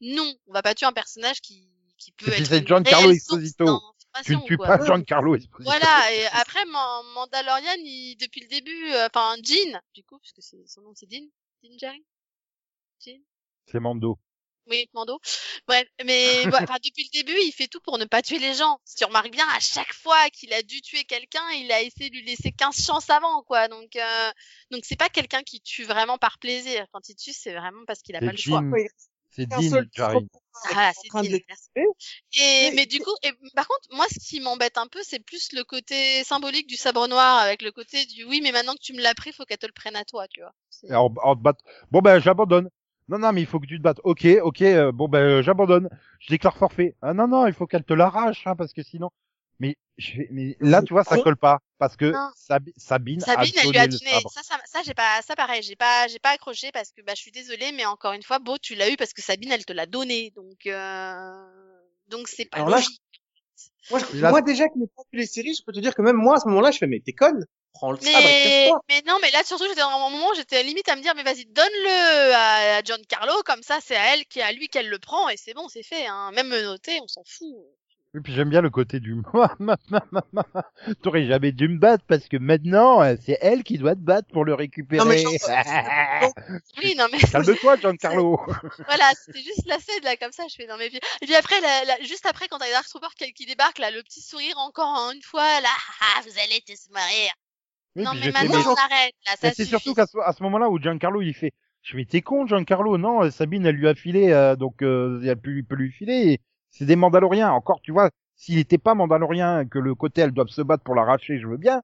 non, 0.00 0.34
on 0.48 0.52
va 0.54 0.62
pas 0.62 0.74
tuer 0.74 0.86
un 0.86 0.92
personnage 0.92 1.40
qui 1.40 1.68
qui 1.98 2.12
peut 2.12 2.30
Et 2.36 2.44
être 2.44 2.44
c'est 2.44 2.66
Giancarlo 2.66 3.10
Esposito. 3.10 3.80
Tu 4.24 4.36
ne 4.36 4.40
tues 4.42 4.56
quoi. 4.56 4.68
pas 4.68 4.84
Giancarlo 4.84 5.36
Esposito. 5.36 5.70
Voilà, 5.70 6.12
et 6.12 6.26
après, 6.26 6.64
Man- 6.66 7.04
Mandalorian, 7.14 7.74
il, 7.78 8.16
depuis 8.16 8.40
le 8.42 8.48
début, 8.48 8.92
euh, 8.92 9.06
enfin, 9.06 9.36
Jean, 9.42 9.80
du 9.94 10.04
coup, 10.04 10.18
puisque 10.18 10.42
c'est, 10.42 10.64
son 10.66 10.82
nom 10.82 10.92
c'est 10.94 11.06
Din, 11.06 11.26
Din 11.62 11.76
Djarin 11.78 11.98
C'est 13.66 13.80
Mando. 13.80 14.18
Oui, 14.66 14.88
Mando. 14.94 15.20
Bref, 15.68 15.86
mais 16.04 16.44
enfin, 16.72 16.76
depuis 16.82 17.04
le 17.12 17.18
début, 17.22 17.38
il 17.38 17.52
fait 17.52 17.68
tout 17.68 17.80
pour 17.80 17.98
ne 17.98 18.04
pas 18.06 18.22
tuer 18.22 18.38
les 18.38 18.54
gens. 18.54 18.78
Si 18.84 18.96
tu 18.96 19.04
remarques 19.04 19.30
bien, 19.30 19.46
à 19.54 19.60
chaque 19.60 19.92
fois 19.92 20.30
qu'il 20.30 20.52
a 20.54 20.62
dû 20.62 20.80
tuer 20.80 21.04
quelqu'un, 21.04 21.46
il 21.52 21.70
a 21.70 21.82
essayé 21.82 22.08
de 22.10 22.16
lui 22.16 22.24
laisser 22.24 22.50
15 22.52 22.80
chances 22.82 23.10
avant, 23.10 23.42
quoi. 23.42 23.68
Donc, 23.68 23.94
euh, 23.96 24.30
donc 24.70 24.84
c'est 24.84 24.96
pas 24.96 25.08
quelqu'un 25.08 25.42
qui 25.42 25.60
tue 25.60 25.84
vraiment 25.84 26.16
par 26.18 26.38
plaisir. 26.38 26.86
Quand 26.92 27.08
il 27.08 27.16
tue, 27.16 27.32
c'est 27.32 27.52
vraiment 27.52 27.84
parce 27.86 28.00
qu'il 28.00 28.16
a 28.16 28.20
pas 28.20 28.32
le 28.32 28.38
choix. 28.38 28.62
C'est 29.28 29.46
qui 29.46 29.68
Djarin. 29.92 30.20
Ah, 30.74 30.92
c'est 30.94 31.08
tuer. 31.26 31.44
Et, 32.36 32.70
Mais- 32.74 32.86
du 32.86 33.00
coup, 33.00 33.14
et, 33.22 33.32
par 33.54 33.66
contre, 33.66 33.88
moi, 33.90 34.06
ce 34.08 34.18
qui 34.18 34.40
m'embête 34.40 34.78
un 34.78 34.86
peu, 34.86 35.00
c'est 35.02 35.18
plus 35.18 35.52
le 35.52 35.64
côté 35.64 36.22
symbolique 36.24 36.68
du 36.68 36.76
sabre 36.76 37.06
noir 37.08 37.38
avec 37.38 37.60
le 37.60 37.72
côté 37.72 38.06
du 38.06 38.24
oui, 38.24 38.40
mais 38.40 38.52
maintenant 38.52 38.74
que 38.74 38.80
tu 38.80 38.92
me 38.92 39.02
l'as 39.02 39.14
pris, 39.14 39.32
faut 39.32 39.44
qu'elle 39.44 39.58
te 39.58 39.66
le 39.66 39.72
prenne 39.72 39.96
à 39.96 40.04
toi, 40.04 40.26
tu 40.28 40.40
vois. 40.40 40.52
Bat- 41.34 41.58
Bon 41.90 42.00
ben 42.00 42.20
j'abandonne. 42.20 42.70
Non, 43.08 43.18
non, 43.18 43.32
mais 43.32 43.42
il 43.42 43.46
faut 43.46 43.60
que 43.60 43.66
tu 43.66 43.76
te 43.78 43.82
battes. 43.82 44.00
Ok, 44.04 44.26
ok, 44.42 44.62
euh, 44.62 44.92
bon 44.92 45.08
ben 45.08 45.18
euh, 45.18 45.42
j'abandonne. 45.42 45.88
Je 46.20 46.28
déclare 46.28 46.56
forfait. 46.56 46.96
Ah 47.02 47.12
non, 47.12 47.28
non, 47.28 47.46
il 47.46 47.52
faut 47.52 47.66
qu'elle 47.66 47.84
te 47.84 47.92
l'arrache, 47.92 48.46
hein, 48.46 48.56
parce 48.56 48.72
que 48.72 48.82
sinon. 48.82 49.10
Mais, 49.60 49.76
je 49.98 50.16
vais- 50.18 50.28
mais 50.32 50.56
là, 50.60 50.82
tu 50.82 50.92
vois, 50.94 51.04
ça 51.04 51.16
colle 51.16 51.36
pas, 51.36 51.58
parce 51.78 51.96
que 51.96 52.06
Non. 52.12 52.30
Sabine, 52.34 52.72
Sabine, 53.20 53.20
a 53.30 53.34
elle 53.34 53.50
lui 53.68 53.72
donné 53.72 53.78
a 53.78 53.86
donné. 53.86 54.10
Ça, 54.32 54.42
ça, 54.42 54.56
ça, 54.64 54.80
j'ai 54.84 54.94
pas, 54.94 55.22
ça 55.22 55.36
pareil, 55.36 55.62
j'ai 55.62 55.76
pas, 55.76 56.08
j'ai 56.08 56.18
pas 56.18 56.30
accroché 56.30 56.72
parce 56.72 56.90
que 56.90 57.02
bah, 57.02 57.12
je 57.14 57.20
suis 57.22 57.30
désolée, 57.30 57.70
mais 57.72 57.84
encore 57.86 58.14
une 58.14 58.22
fois, 58.24 58.40
Beau, 58.40 58.58
tu 58.58 58.74
l'as 58.74 58.90
eu 58.90 58.96
parce 58.96 59.12
que 59.12 59.22
Sabine, 59.22 59.52
elle 59.52 59.64
te 59.64 59.72
l'a 59.72 59.86
donné, 59.86 60.32
donc, 60.34 60.66
euh... 60.66 61.46
donc 62.08 62.26
c'est 62.26 62.46
pas 62.46 62.56
Alors 62.56 62.70
là, 62.70 62.76
logique. 62.78 63.00
Moi, 63.90 64.00
je- 64.00 64.16
Là- 64.20 64.30
moi 64.30 64.42
déjà 64.42 64.68
qui 64.68 64.78
n'ai 64.78 64.86
pas 64.88 65.02
vu 65.12 65.18
les 65.20 65.26
séries, 65.26 65.54
je 65.56 65.62
peux 65.64 65.72
te 65.72 65.78
dire 65.80 65.94
que 65.94 66.02
même 66.02 66.16
moi, 66.16 66.36
à 66.36 66.40
ce 66.40 66.48
moment-là, 66.48 66.70
je 66.72 66.78
fais, 66.78 66.86
mais 66.86 67.00
t'es 67.00 67.12
conne. 67.12 67.44
Prends 67.74 67.90
le 67.90 67.98
sabre 67.98 68.26
et 68.26 68.70
Mais, 68.88 69.02
non, 69.06 69.18
mais 69.20 69.30
là 69.32 69.42
surtout, 69.44 69.64
j'étais 69.68 69.80
dans 69.80 69.88
un 69.88 70.10
moment, 70.10 70.32
j'étais 70.34 70.62
limite 70.62 70.88
à 70.88 70.96
me 70.96 71.02
dire, 71.02 71.12
mais 71.16 71.24
vas-y, 71.24 71.44
donne-le 71.46 72.32
à, 72.34 72.76
à 72.76 72.82
Giancarlo, 72.82 73.34
comme 73.44 73.62
ça, 73.62 73.78
c'est 73.82 73.96
à 73.96 74.14
elle, 74.14 74.24
qui 74.26 74.40
à 74.40 74.52
lui 74.52 74.68
qu'elle 74.68 74.88
le 74.88 74.98
prend, 74.98 75.28
et 75.28 75.36
c'est 75.36 75.54
bon, 75.54 75.68
c'est 75.68 75.82
fait. 75.82 76.06
Hein. 76.06 76.30
Même 76.32 76.48
noté, 76.48 77.00
on 77.02 77.08
s'en 77.08 77.22
fout. 77.24 77.56
Et 78.16 78.20
puis 78.20 78.32
j'aime 78.32 78.48
bien 78.48 78.60
le 78.60 78.70
côté 78.70 79.00
du 79.00 79.16
T'aurais 81.02 81.26
jamais 81.26 81.50
dû 81.50 81.66
me 81.68 81.78
battre 81.78 82.04
parce 82.06 82.28
que 82.28 82.36
maintenant 82.36 83.02
euh, 83.02 83.16
c'est 83.20 83.38
elle 83.40 83.64
qui 83.64 83.76
doit 83.76 83.96
te 83.96 84.00
battre 84.00 84.28
pour 84.32 84.44
le 84.44 84.54
récupérer. 84.54 85.02
Non, 85.02 85.10
mais 85.10 85.18
genre, 85.18 85.32
Oui, 86.80 86.94
non 86.96 87.06
mais 87.10 87.18
Calme-toi, 87.18 87.76
Giancarlo. 87.80 88.40
voilà, 88.86 89.10
c'était 89.20 89.42
juste 89.42 89.66
la 89.66 89.80
scène 89.80 90.04
là 90.04 90.16
comme 90.16 90.30
ça. 90.30 90.44
Je 90.48 90.54
fais 90.54 90.68
non 90.68 90.76
mais 90.78 90.90
puis 90.90 91.00
et 91.22 91.26
puis 91.26 91.34
après, 91.34 91.60
la, 91.60 91.84
la- 91.86 92.00
juste 92.02 92.26
après 92.26 92.46
quand 92.46 92.58
t'as 92.58 92.66
les 92.66 92.72
Dark 92.72 92.86
Troopers 92.88 93.14
qui, 93.16 93.32
qui 93.32 93.46
débarquent 93.46 93.78
là, 93.80 93.90
le 93.90 94.04
petit 94.04 94.20
sourire 94.22 94.58
encore 94.58 94.86
hein, 94.96 95.10
une 95.12 95.22
fois 95.22 95.60
là, 95.60 95.70
ah, 96.00 96.20
vous 96.22 96.38
allez 96.38 96.62
tous 96.64 96.88
mourir. 96.90 97.32
Oui, 97.96 98.02
non 98.04 98.10
mais 98.14 98.32
maintenant 98.32 98.58
on 98.72 98.74
arrête 98.76 99.14
là, 99.26 99.32
ça 99.36 99.48
mais 99.48 99.50
c'est 99.54 99.64
surtout 99.64 99.94
qu'à 99.94 100.06
ce, 100.06 100.18
à 100.18 100.32
ce 100.32 100.42
moment-là 100.42 100.68
où 100.68 100.80
Giancarlo 100.80 101.22
il 101.22 101.34
fait 101.34 101.52
je 101.82 101.96
mais 101.96 102.04
t'es 102.06 102.22
con 102.22 102.46
Giancarlo 102.46 102.98
non 102.98 103.24
euh, 103.24 103.30
Sabine 103.30 103.66
elle 103.66 103.76
lui 103.76 103.88
a 103.88 103.94
filé 103.94 104.32
euh, 104.32 104.56
donc 104.56 104.82
euh, 104.82 105.20
elle 105.24 105.36
peut, 105.40 105.62
peut 105.68 105.76
lui 105.76 105.92
filer 105.92 106.32
et 106.32 106.40
c'est 106.70 106.86
des 106.86 106.96
Mandaloriens. 106.96 107.52
Encore 107.52 107.80
tu 107.82 107.92
vois 107.92 108.10
s'il 108.36 108.58
était 108.58 108.78
pas 108.78 108.94
Mandalorien 108.94 109.64
que 109.66 109.78
le 109.78 109.94
côté 109.94 110.22
elle 110.22 110.32
doit 110.32 110.46
se 110.48 110.62
battre 110.62 110.82
pour 110.82 110.94
l'arracher 110.96 111.38
je 111.38 111.46
veux 111.46 111.56
bien 111.56 111.82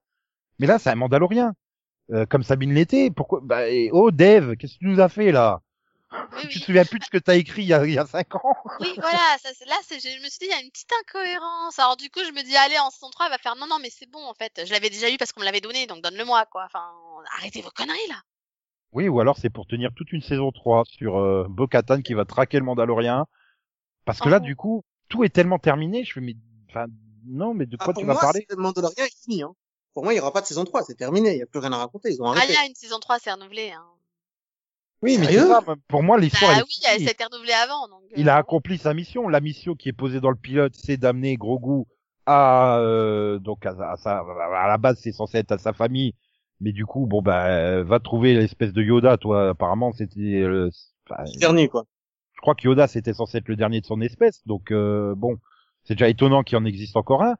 mais 0.61 0.67
là 0.67 0.79
c'est 0.79 0.91
un 0.91 0.97
Mandalorien. 0.97 1.55
Euh, 2.13 2.27
comme 2.27 2.43
Sabine 2.43 2.75
l'était 2.75 3.11
pourquoi 3.11 3.41
bah 3.43 3.69
et- 3.71 3.91
oh 3.93 4.11
Dave 4.11 4.57
qu'est-ce 4.57 4.75
que 4.75 4.79
tu 4.81 4.87
nous 4.87 5.01
as 5.01 5.09
fait 5.09 5.33
là? 5.33 5.61
Oui, 6.13 6.41
tu 6.43 6.47
oui. 6.49 6.61
te 6.61 6.65
souviens 6.65 6.85
plus 6.85 6.99
de 6.99 7.05
ce 7.05 7.11
que 7.11 7.19
t'as 7.19 7.37
écrit 7.37 7.63
il 7.63 7.69
y 7.69 7.75
a 7.75 7.85
il 7.87 7.93
y 7.93 7.99
a 7.99 8.07
cinq 8.07 8.35
ans? 8.35 8.55
Oui, 8.81 8.89
voilà, 9.01 9.37
ça, 9.43 9.51
c'est- 9.55 9.67
là, 9.67 9.77
c'est, 9.87 10.01
je 10.01 10.09
me 10.23 10.29
suis 10.29 10.39
dit, 10.41 10.47
il 10.47 10.51
y 10.51 10.53
a 10.55 10.61
une 10.61 10.71
petite 10.71 10.91
incohérence. 11.03 11.79
Alors, 11.79 11.97
du 11.97 12.09
coup, 12.11 12.21
je 12.25 12.33
me 12.33 12.43
dis, 12.43 12.57
allez, 12.57 12.79
en 12.79 12.91
saison 12.91 13.11
3, 13.11 13.27
elle 13.27 13.33
va 13.33 13.39
faire, 13.39 13.55
non, 13.57 13.67
non, 13.67 13.79
mais 13.81 13.91
c'est 13.91 14.09
bon, 14.11 14.25
en 14.25 14.35
fait. 14.35 14.63
Je 14.65 14.73
l'avais 14.73 14.91
déjà 14.91 15.11
eu 15.11 15.19
parce 15.19 15.33
qu'on 15.33 15.41
me 15.41 15.45
l'avait 15.45 15.61
donné, 15.61 15.87
donc 15.87 16.03
donne-le-moi, 16.03 16.47
quoi. 16.47 16.65
Enfin, 16.65 16.91
arrêtez 17.37 17.61
vos 17.63 17.71
conneries, 17.71 18.09
là. 18.09 18.17
oui 18.93 19.09
ou 19.09 19.21
alors 19.21 19.39
c'est 19.39 19.51
pour 19.51 19.67
tenir 19.67 19.91
toute 19.95 20.13
une 20.13 20.23
saison 20.23 20.51
3 20.51 20.83
sur 20.87 21.17
euh, 21.19 21.47
Bo-Katan 21.49 22.03
qui 22.03 22.15
va 22.15 22.25
traquer 22.25 22.59
le 22.59 22.65
Mandalorien 22.65 23.27
parce 24.05 24.21
que 24.21 24.29
là 24.29 24.39
Oh. 24.41 24.45
du 24.45 24.57
coup 24.57 24.83
tout 25.09 25.23
est 25.25 25.29
tellement 25.29 25.59
terminé 25.61 26.03
je 26.05 26.13
fais 26.15 26.21
mais 26.21 26.35
enfin 26.69 26.87
non 27.27 27.55
mais 27.55 27.67
de 27.67 27.77
Ah, 27.79 27.85
quoi 27.85 27.95
tu 27.95 28.05
vas 28.05 28.15
moi, 28.15 28.23
parler? 28.23 28.47
le 28.49 28.57
Mandalorian 28.57 29.05
est 29.05 29.23
fini. 29.23 29.43
Hein. 29.43 29.55
Pour 29.95 30.05
moi, 30.05 30.13
il 30.13 30.17
n'y 30.17 30.21
aura 30.21 30.33
pas 30.33 30.41
de 30.41 30.47
saison 30.47 30.65
3, 30.65 30.83
c'est 30.85 30.95
terminé, 30.95 31.33
il 31.33 31.37
n'y 31.37 31.43
a 31.43 31.47
plus 31.47 31.59
rien 31.61 31.73
à 31.73 31.79
raconter, 31.79 32.11
ils 32.11 32.21
ont 32.23 32.27
Ah, 32.27 32.31
arrêté. 32.31 32.53
il 32.53 32.55
y 32.55 32.59
a 32.59 32.67
une 32.67 32.75
saison 32.75 32.99
3, 33.01 33.19
c'est 33.19 33.33
renouvelé, 33.33 33.71
hein. 33.73 33.85
Oui, 35.03 35.17
mais 35.19 35.33
ça, 35.33 35.63
pour 35.89 36.03
moi, 36.03 36.19
l'histoire, 36.19 36.53
Bah 36.53 36.59
est 36.59 36.63
oui, 36.63 36.81
elle 36.95 37.03
été 37.09 37.25
renouvelée 37.25 37.53
avant, 37.53 37.89
donc. 37.89 38.01
il 38.17 38.29
a 38.29 38.37
euh, 38.37 38.41
accompli 38.41 38.77
sa 38.79 38.93
mission. 38.93 39.29
La 39.29 39.41
mission 39.41 39.75
qui 39.75 39.89
est 39.89 39.95
posée 39.95 40.21
dans 40.21 40.31
le 40.31 40.37
pilote, 40.37 40.75
c'est 40.75 40.97
d'amener 40.99 41.37
Grogu 41.37 41.85
à, 42.27 42.79
euh, 42.79 43.39
donc 43.39 43.65
à, 43.65 43.71
à 43.71 43.97
sa, 43.97 44.19
à 44.19 44.69
la 44.69 44.77
base, 44.79 44.99
c'est 45.01 45.13
censé 45.13 45.39
être 45.39 45.53
à 45.53 45.59
sa 45.59 45.73
famille. 45.73 46.15
Mais 46.61 46.73
du 46.73 46.85
coup, 46.85 47.07
bon, 47.07 47.23
bah, 47.23 47.47
euh, 47.47 47.83
va 47.85 47.99
trouver 48.01 48.35
l'espèce 48.35 48.73
de 48.75 48.83
Yoda, 48.83 49.17
toi. 49.17 49.51
Apparemment, 49.51 49.93
c'était, 49.93 50.43
euh, 50.43 50.69
enfin, 51.09 51.23
Le 51.25 51.39
dernier, 51.41 51.69
quoi. 51.69 51.85
je 52.35 52.41
crois 52.43 52.55
que 52.55 52.65
Yoda, 52.69 52.87
c'était 52.87 53.15
censé 53.15 53.39
être 53.39 53.49
le 53.49 53.57
dernier 53.57 53.81
de 53.81 53.87
son 53.87 54.03
espèce. 54.03 54.47
Donc, 54.47 54.71
euh, 54.71 55.15
bon, 55.17 55.39
c'est 55.85 55.95
déjà 55.95 56.09
étonnant 56.11 56.43
qu'il 56.43 56.59
en 56.59 56.67
existe 56.67 56.97
encore 56.97 57.23
un. 57.23 57.37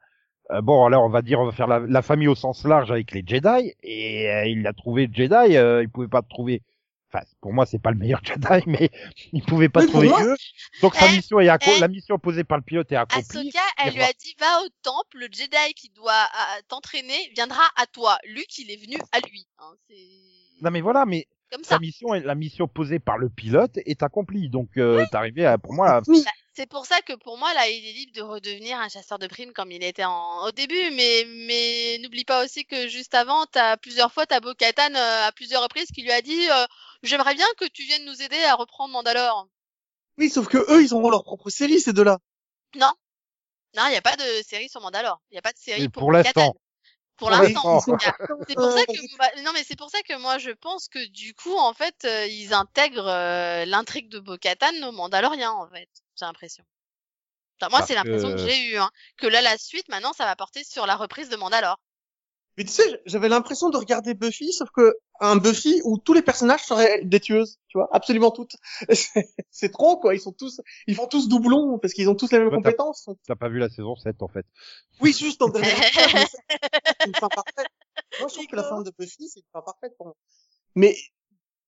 Euh, 0.49 0.61
bon, 0.61 0.83
alors, 0.85 1.03
on 1.05 1.09
va 1.09 1.21
dire, 1.21 1.39
on 1.39 1.45
va 1.45 1.51
faire 1.51 1.67
la, 1.67 1.77
la 1.79 2.01
famille 2.01 2.27
au 2.27 2.33
sens 2.35 2.65
large 2.65 2.89
avec 2.91 3.11
les 3.11 3.23
Jedi. 3.25 3.73
Et 3.83 4.29
euh, 4.31 4.45
il 4.47 4.65
a 4.65 4.73
trouvé 4.73 5.07
Jedi. 5.13 5.55
Euh, 5.55 5.83
il 5.83 5.89
pouvait 5.89 6.07
pas 6.07 6.23
trouver. 6.23 6.63
Enfin, 7.13 7.25
pour 7.41 7.51
moi, 7.53 7.65
c'est 7.65 7.79
pas 7.81 7.91
le 7.91 7.97
meilleur 7.97 8.21
Jedi, 8.23 8.63
mais 8.67 8.89
il 9.33 9.43
pouvait 9.43 9.67
pas 9.69 9.81
Oui, 9.81 9.87
trouver 9.87 10.07
Dieu. 10.07 10.35
Donc, 10.81 10.95
sa 10.95 11.07
Eh, 11.11 11.15
mission 11.17 11.39
est 11.39 11.45
eh. 11.67 11.79
la 11.79 11.87
mission 11.87 12.17
posée 12.17 12.43
par 12.43 12.57
le 12.57 12.63
pilote 12.63 12.91
est 12.91 12.95
accomplie. 12.95 13.39
Ahsoka, 13.49 13.59
elle 13.83 13.93
lui 13.93 14.01
a 14.01 14.13
dit, 14.13 14.35
va 14.39 14.61
au 14.63 14.67
temple, 14.81 15.17
le 15.17 15.27
Jedi 15.31 15.73
qui 15.75 15.89
doit 15.89 16.11
euh, 16.13 16.61
t'entraîner 16.69 17.31
viendra 17.35 17.63
à 17.75 17.85
toi. 17.87 18.17
Luke, 18.27 18.57
il 18.59 18.71
est 18.71 18.77
venu 18.81 18.97
à 19.11 19.19
lui. 19.29 19.45
Hein, 19.59 19.73
Non, 20.61 20.71
mais 20.71 20.81
voilà, 20.81 21.05
mais 21.05 21.27
comme 21.51 21.63
sa 21.63 21.71
ça. 21.75 21.79
mission, 21.79 22.13
la 22.13 22.35
mission 22.35 22.67
posée 22.69 22.99
par 22.99 23.17
le 23.17 23.29
pilote 23.29 23.77
est 23.85 24.03
accomplie. 24.03 24.49
Donc, 24.49 24.69
euh, 24.77 25.05
t'es 25.11 25.17
arrivé 25.17 25.45
à, 25.45 25.57
pour 25.57 25.73
moi, 25.73 25.97
à- 25.97 26.01
Oui. 26.07 26.23
C'est 26.53 26.67
pour 26.67 26.85
ça 26.85 27.01
que 27.01 27.13
pour 27.13 27.37
moi, 27.37 27.53
là, 27.53 27.69
il 27.69 27.87
est 27.87 27.93
libre 27.93 28.13
de 28.13 28.21
redevenir 28.21 28.77
un 28.77 28.89
chasseur 28.89 29.17
de 29.19 29.27
primes 29.27 29.53
comme 29.53 29.71
il 29.71 29.83
était 29.83 30.03
en... 30.03 30.45
au 30.45 30.51
début. 30.51 30.91
Mais, 30.91 31.25
mais 31.27 31.97
n'oublie 31.99 32.25
pas 32.25 32.43
aussi 32.43 32.65
que 32.65 32.89
juste 32.89 33.15
avant, 33.15 33.45
t'as 33.45 33.77
plusieurs 33.77 34.11
fois, 34.11 34.25
t'as 34.25 34.41
Bo-Katan 34.41 34.93
euh, 34.93 35.27
à 35.27 35.31
plusieurs 35.31 35.63
reprises 35.63 35.91
qui 35.91 36.01
lui 36.01 36.11
a 36.11 36.21
dit 36.21 36.49
euh, 36.49 36.65
J'aimerais 37.03 37.35
bien 37.35 37.47
que 37.57 37.65
tu 37.65 37.83
viennes 37.83 38.03
nous 38.05 38.21
aider 38.21 38.43
à 38.43 38.55
reprendre 38.55 38.91
Mandalore. 38.91 39.47
Oui, 40.17 40.29
sauf 40.29 40.47
que 40.47 40.57
eux, 40.57 40.83
ils 40.83 40.93
auront 40.93 41.09
leur 41.09 41.23
propre 41.23 41.49
série, 41.49 41.79
ces 41.79 41.93
deux-là. 41.93 42.19
Non, 43.75 43.83
il 43.87 43.91
n'y 43.91 43.97
a 43.97 44.01
pas 44.01 44.17
de 44.17 44.43
série 44.45 44.67
sur 44.67 44.81
Mandalore. 44.81 45.21
Il 45.31 45.35
n'y 45.35 45.39
a 45.39 45.41
pas 45.41 45.53
de 45.53 45.57
série 45.57 45.87
pour, 45.87 46.01
pour 46.01 46.11
l'instant. 46.11 46.55
Pour 47.21 47.29
Pour 47.29 47.37
l'instant. 47.37 47.79
cas. 47.97 48.15
C'est 48.47 48.55
pour 48.55 48.71
ça 48.71 48.83
que 48.85 49.43
non 49.43 49.51
mais 49.53 49.63
c'est 49.63 49.75
pour 49.75 49.91
ça 49.91 50.01
que 50.01 50.17
moi 50.17 50.39
je 50.39 50.49
pense 50.49 50.87
que 50.87 51.05
du 51.09 51.35
coup 51.35 51.55
en 51.55 51.71
fait 51.73 52.03
euh, 52.03 52.25
ils 52.25 52.51
intègrent 52.51 53.07
euh, 53.07 53.63
l'intrigue 53.65 54.09
de 54.09 54.19
Bo-Katan 54.19 54.73
au 54.87 54.91
Mandalorian 54.91 55.51
en 55.53 55.69
fait. 55.69 55.87
J'ai 56.19 56.25
l'impression. 56.25 56.63
Enfin, 57.61 57.69
moi 57.69 57.85
c'est 57.85 57.93
l'impression 57.93 58.29
que, 58.29 58.33
que- 58.37 58.47
j'ai 58.49 58.71
eu 58.71 58.77
hein, 58.77 58.89
que 59.17 59.27
là 59.27 59.41
la 59.41 59.55
suite 59.59 59.87
maintenant 59.89 60.13
ça 60.13 60.25
va 60.25 60.35
porter 60.35 60.63
sur 60.63 60.87
la 60.87 60.95
reprise 60.95 61.29
de 61.29 61.35
Mandalore. 61.35 61.79
Mais 62.57 62.65
tu 62.65 62.71
sais, 62.71 63.01
j'avais 63.05 63.29
l'impression 63.29 63.69
de 63.69 63.77
regarder 63.77 64.13
Buffy, 64.13 64.51
sauf 64.51 64.69
que 64.75 64.95
un 65.21 65.37
Buffy 65.37 65.81
où 65.85 65.97
tous 65.97 66.13
les 66.13 66.21
personnages 66.21 66.63
seraient 66.63 67.01
des 67.03 67.19
tueuses, 67.19 67.59
tu 67.69 67.77
vois, 67.77 67.87
absolument 67.93 68.31
toutes. 68.31 68.55
C'est- 69.51 69.69
trop, 69.71 69.97
quoi. 69.97 70.13
Ils 70.15 70.19
sont 70.19 70.33
tous, 70.33 70.59
ils 70.87 70.95
font 70.95 71.07
tous 71.07 71.29
doublons 71.29 71.79
parce 71.79 71.93
qu'ils 71.93 72.09
ont 72.09 72.15
tous 72.15 72.29
les 72.31 72.39
mêmes 72.39 72.47
Ouais, 72.47 72.57
t'as- 72.61 72.71
compétences. 72.71 73.09
T'as 73.27 73.35
pas 73.35 73.47
vu 73.49 73.59
la 73.59 73.69
saison 73.69 73.95
7, 73.95 74.21
en 74.21 74.27
fait. 74.27 74.45
Oui, 74.99 75.13
juste 75.13 75.41
en 75.41 75.47
dernier 75.49 75.69
c'est 75.69 77.07
une 77.07 77.15
fin 77.15 77.29
parfaite. 77.29 77.67
Moi, 78.19 78.27
je 78.27 78.33
trouve 78.33 78.47
que 78.47 78.55
la 78.55 78.63
fin 78.63 78.81
de 78.81 78.91
Buffy, 78.97 79.27
c'est 79.29 79.39
une 79.39 79.45
fin 79.53 79.61
parfaite 79.61 79.93
pour 79.97 80.07
moi. 80.07 80.15
Mais, 80.75 80.95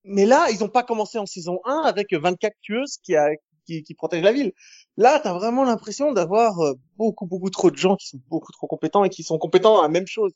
mais 0.04 0.26
là, 0.26 0.50
ils 0.52 0.64
ont 0.64 0.70
pas 0.70 0.84
commencé 0.84 1.18
en 1.18 1.26
saison 1.26 1.60
1 1.66 1.84
avec 1.86 2.14
24 2.14 2.54
tueuses 2.62 2.98
qui, 3.04 3.16
a, 3.16 3.30
qui, 3.66 3.84
qui 3.84 3.94
protègent 3.94 4.24
la 4.24 4.34
ville. 4.34 4.52
Là, 4.98 5.20
t'as 5.20 5.34
vraiment 5.34 5.64
l'impression 5.64 6.12
d'avoir 6.12 6.60
euh, 6.60 6.74
beaucoup, 6.98 7.26
beaucoup 7.26 7.50
trop 7.50 7.72
de 7.72 7.78
gens 7.78 7.96
qui 7.96 8.08
sont 8.08 8.20
beaucoup 8.28 8.52
trop 8.52 8.68
compétents 8.68 9.04
et 9.06 9.10
qui 9.10 9.24
sont 9.24 9.38
compétents 9.38 9.80
à 9.80 9.84
la 9.84 9.88
même 9.90 10.08
chose. 10.08 10.34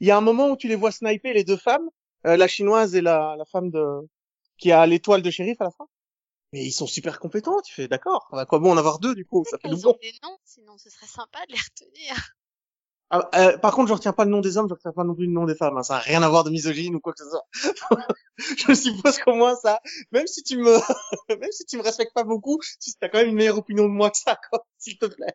Il 0.00 0.06
y 0.06 0.10
a 0.10 0.16
un 0.16 0.20
moment 0.20 0.50
où 0.50 0.56
tu 0.56 0.68
les 0.68 0.76
vois 0.76 0.92
sniper 0.92 1.32
les 1.32 1.44
deux 1.44 1.56
femmes, 1.56 1.88
euh, 2.26 2.36
la 2.36 2.48
chinoise 2.48 2.94
et 2.94 3.00
la, 3.00 3.34
la 3.36 3.44
femme 3.44 3.70
de, 3.70 3.84
qui 4.58 4.72
a 4.72 4.86
l'étoile 4.86 5.22
de 5.22 5.30
shérif 5.30 5.60
à 5.60 5.64
la 5.64 5.70
fin. 5.70 5.86
Mais 6.52 6.64
ils 6.64 6.72
sont 6.72 6.86
super 6.86 7.18
compétents, 7.18 7.60
tu 7.62 7.74
fais 7.74 7.88
d'accord. 7.88 8.28
À 8.32 8.46
quoi 8.46 8.58
bon 8.58 8.72
en 8.72 8.76
avoir 8.76 8.98
deux, 8.98 9.14
du 9.14 9.24
coup? 9.24 9.44
Ça 9.50 9.58
fait 9.58 9.68
Ils 9.68 9.86
ont 9.88 9.96
des 10.00 10.12
noms, 10.22 10.38
sinon 10.44 10.78
ce 10.78 10.90
serait 10.90 11.06
sympa 11.06 11.38
de 11.48 11.52
les 11.52 11.58
retenir. 11.58 12.36
Ah, 13.10 13.28
euh, 13.36 13.56
par 13.58 13.72
contre, 13.74 13.88
je 13.88 13.92
retiens 13.94 14.12
pas 14.12 14.24
le 14.24 14.30
nom 14.30 14.40
des 14.40 14.56
hommes, 14.56 14.68
je 14.68 14.74
retiens 14.74 14.92
pas 14.92 15.04
non 15.04 15.14
plus 15.14 15.26
le 15.26 15.32
nom 15.32 15.44
des 15.44 15.54
femmes. 15.54 15.76
hein. 15.76 15.82
Ça 15.84 15.96
a 15.96 15.98
rien 16.00 16.22
à 16.22 16.28
voir 16.28 16.42
de 16.44 16.50
misogyne 16.50 16.96
ou 16.96 17.00
quoi 17.00 17.12
que 17.12 17.22
ce 17.22 17.30
soit. 17.30 17.46
je 18.38 18.74
suppose 18.74 19.18
qu'au 19.18 19.34
moins 19.34 19.54
ça, 19.56 19.80
même 20.10 20.26
si 20.26 20.42
tu 20.42 20.56
me, 20.58 20.76
même 21.40 21.52
si 21.52 21.64
tu 21.66 21.76
me 21.76 21.82
respectes 21.82 22.14
pas 22.14 22.24
beaucoup, 22.24 22.58
tu 22.80 22.90
as 23.00 23.08
quand 23.08 23.18
même 23.18 23.28
une 23.28 23.36
meilleure 23.36 23.58
opinion 23.58 23.84
de 23.84 23.90
moi 23.92 24.10
que 24.10 24.18
ça, 24.18 24.36
quoi, 24.50 24.66
s'il 24.78 24.98
te 24.98 25.06
plaît. 25.06 25.34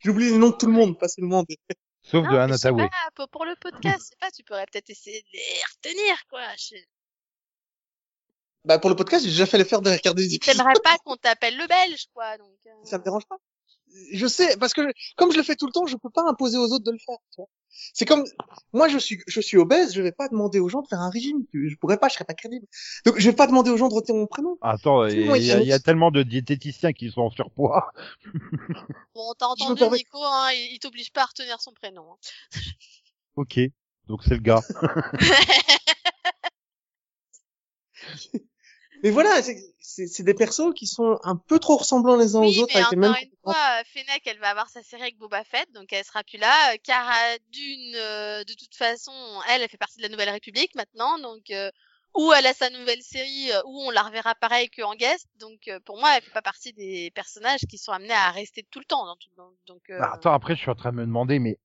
J'oublie 0.00 0.30
les 0.30 0.36
noms 0.38 0.50
de 0.50 0.56
tout 0.56 0.66
le 0.66 0.72
monde, 0.72 0.98
pas 0.98 1.08
seulement 1.08 1.44
des... 1.44 1.56
Sauf 2.04 2.24
Non, 2.26 2.32
de 2.32 2.36
Anna 2.38 2.58
Tawai. 2.58 2.88
pour, 3.14 3.28
pour 3.28 3.44
le 3.44 3.54
podcast, 3.56 3.98
je 4.00 4.04
sais 4.10 4.16
pas, 4.20 4.30
tu 4.30 4.42
pourrais 4.42 4.66
peut-être 4.66 4.90
essayer 4.90 5.22
de 5.22 5.26
les 5.32 5.62
retenir 5.74 6.26
quoi. 6.28 6.42
Je... 6.58 6.76
Bah, 8.64 8.78
pour 8.78 8.90
le 8.90 8.96
podcast, 8.96 9.24
j'ai 9.24 9.30
déjà 9.30 9.46
fait 9.46 9.58
l'effort 9.58 9.82
de 9.82 9.90
regarder 9.90 10.28
des. 10.28 10.38
T'aimerais 10.38 10.74
pas 10.84 10.96
qu'on 11.04 11.16
t'appelle 11.16 11.56
le 11.56 11.66
Belge 11.66 12.06
quoi 12.14 12.36
donc. 12.38 12.56
euh, 12.66 12.70
Ça 12.84 12.98
me 12.98 13.04
dérange 13.04 13.26
pas. 13.26 13.36
Je 14.12 14.26
sais, 14.26 14.56
parce 14.56 14.72
que 14.72 14.80
comme 15.16 15.32
je 15.32 15.36
le 15.36 15.42
fais 15.42 15.54
tout 15.56 15.66
le 15.66 15.72
temps, 15.72 15.86
je 15.86 15.96
peux 15.96 16.10
pas 16.10 16.22
imposer 16.28 16.56
aux 16.58 16.72
autres 16.72 16.84
de 16.84 16.92
le 16.92 16.98
faire. 16.98 17.18
tu 17.32 17.36
vois. 17.40 17.48
C'est 17.94 18.04
comme 18.04 18.24
moi, 18.72 18.88
je 18.88 18.98
suis, 18.98 19.22
je 19.26 19.40
suis 19.40 19.56
obèse, 19.56 19.94
je 19.94 20.02
vais 20.02 20.12
pas 20.12 20.28
demander 20.28 20.58
aux 20.60 20.68
gens 20.68 20.82
de 20.82 20.88
faire 20.88 21.00
un 21.00 21.10
régime. 21.10 21.44
Je 21.52 21.74
pourrais 21.76 21.98
pas, 21.98 22.08
je 22.08 22.14
serais 22.14 22.24
pas 22.24 22.34
crédible. 22.34 22.66
Donc, 23.06 23.18
je 23.18 23.30
vais 23.30 23.36
pas 23.36 23.46
demander 23.46 23.70
aux 23.70 23.76
gens 23.76 23.88
de 23.88 23.94
retenir 23.94 24.20
mon 24.20 24.26
prénom. 24.26 24.58
Attends, 24.60 25.06
il 25.06 25.26
moi, 25.26 25.38
y, 25.38 25.50
a- 25.50 25.60
y 25.60 25.72
y 25.72 25.80
tellement 25.80 26.10
de 26.10 26.22
diététiciens 26.22 26.92
qui 26.92 27.10
sont 27.10 27.22
en 27.22 27.30
surpoids. 27.30 27.90
Bon, 29.14 29.32
t'as 29.38 29.46
entendu 29.46 29.78
permets- 29.80 29.98
Nico, 29.98 30.18
hein, 30.22 30.50
il, 30.52 30.74
il 30.74 30.78
t'oblige 30.78 31.12
pas 31.12 31.22
à 31.22 31.26
retenir 31.26 31.60
son 31.60 31.72
prénom. 31.72 32.12
hein. 32.12 32.16
Ok. 33.36 33.58
Donc 34.08 34.22
c'est 34.24 34.34
le 34.34 34.40
gars. 34.40 34.60
Mais 39.02 39.10
voilà, 39.10 39.42
c'est- 39.42 39.74
c'est 39.80 40.06
c'est 40.06 40.22
des 40.22 40.34
persos 40.34 40.72
qui 40.74 40.86
sont 40.86 41.18
un 41.24 41.36
peu 41.36 41.58
trop 41.58 41.76
ressemblants 41.76 42.16
les 42.16 42.36
uns 42.36 42.40
Oui, 42.40 42.46
aux 42.48 42.58
autres 42.60 42.74
mais 42.74 42.80
avec 42.82 42.90
les 42.92 42.96
encore 42.96 43.14
mêmes 43.14 43.22
une 43.22 43.36
fois, 43.42 43.80
euh, 43.80 43.82
Fennec, 43.92 44.22
elle 44.26 44.38
va 44.38 44.50
avoir 44.50 44.68
sa 44.70 44.82
série 44.82 45.02
avec 45.02 45.18
Boba 45.18 45.44
Fett, 45.44 45.70
donc 45.72 45.92
elle 45.92 46.04
sera 46.04 46.22
plus 46.24 46.38
là. 46.38 46.72
Euh, 46.72 46.76
Cara 46.84 47.38
Dune, 47.52 47.94
euh, 47.96 48.44
de 48.44 48.54
toute 48.54 48.74
façon, 48.74 49.12
elle, 49.50 49.62
elle 49.62 49.68
fait 49.68 49.76
partie 49.76 49.98
de 49.98 50.02
la 50.02 50.08
Nouvelle 50.08 50.30
République 50.30 50.74
maintenant, 50.74 51.18
donc 51.18 51.50
euh, 51.50 51.70
ou 52.14 52.32
elle 52.32 52.46
a 52.46 52.52
sa 52.54 52.68
nouvelle 52.70 53.02
série 53.02 53.50
euh, 53.52 53.60
où 53.66 53.80
on 53.86 53.90
la 53.90 54.02
reverra 54.02 54.34
pareil 54.34 54.68
qu'en 54.70 54.94
guest. 54.94 55.26
Donc 55.40 55.68
euh, 55.68 55.78
pour 55.80 55.98
moi, 55.98 56.16
elle 56.16 56.22
fait 56.22 56.30
pas 56.30 56.42
partie 56.42 56.72
des 56.72 57.10
personnages 57.14 57.60
qui 57.68 57.78
sont 57.78 57.92
amenés 57.92 58.12
à 58.14 58.30
rester 58.30 58.64
tout 58.70 58.78
le 58.80 58.84
temps. 58.84 59.06
Dans 59.06 59.16
tout, 59.16 59.30
dans- 59.36 59.52
donc 59.66 59.82
euh, 59.90 59.98
Bah, 59.98 60.10
attends, 60.14 60.32
après, 60.32 60.54
je 60.54 60.60
suis 60.60 60.70
en 60.70 60.74
train 60.74 60.92
de 60.92 60.96
me 60.96 61.04
demander, 61.06 61.38
mais 61.38 61.58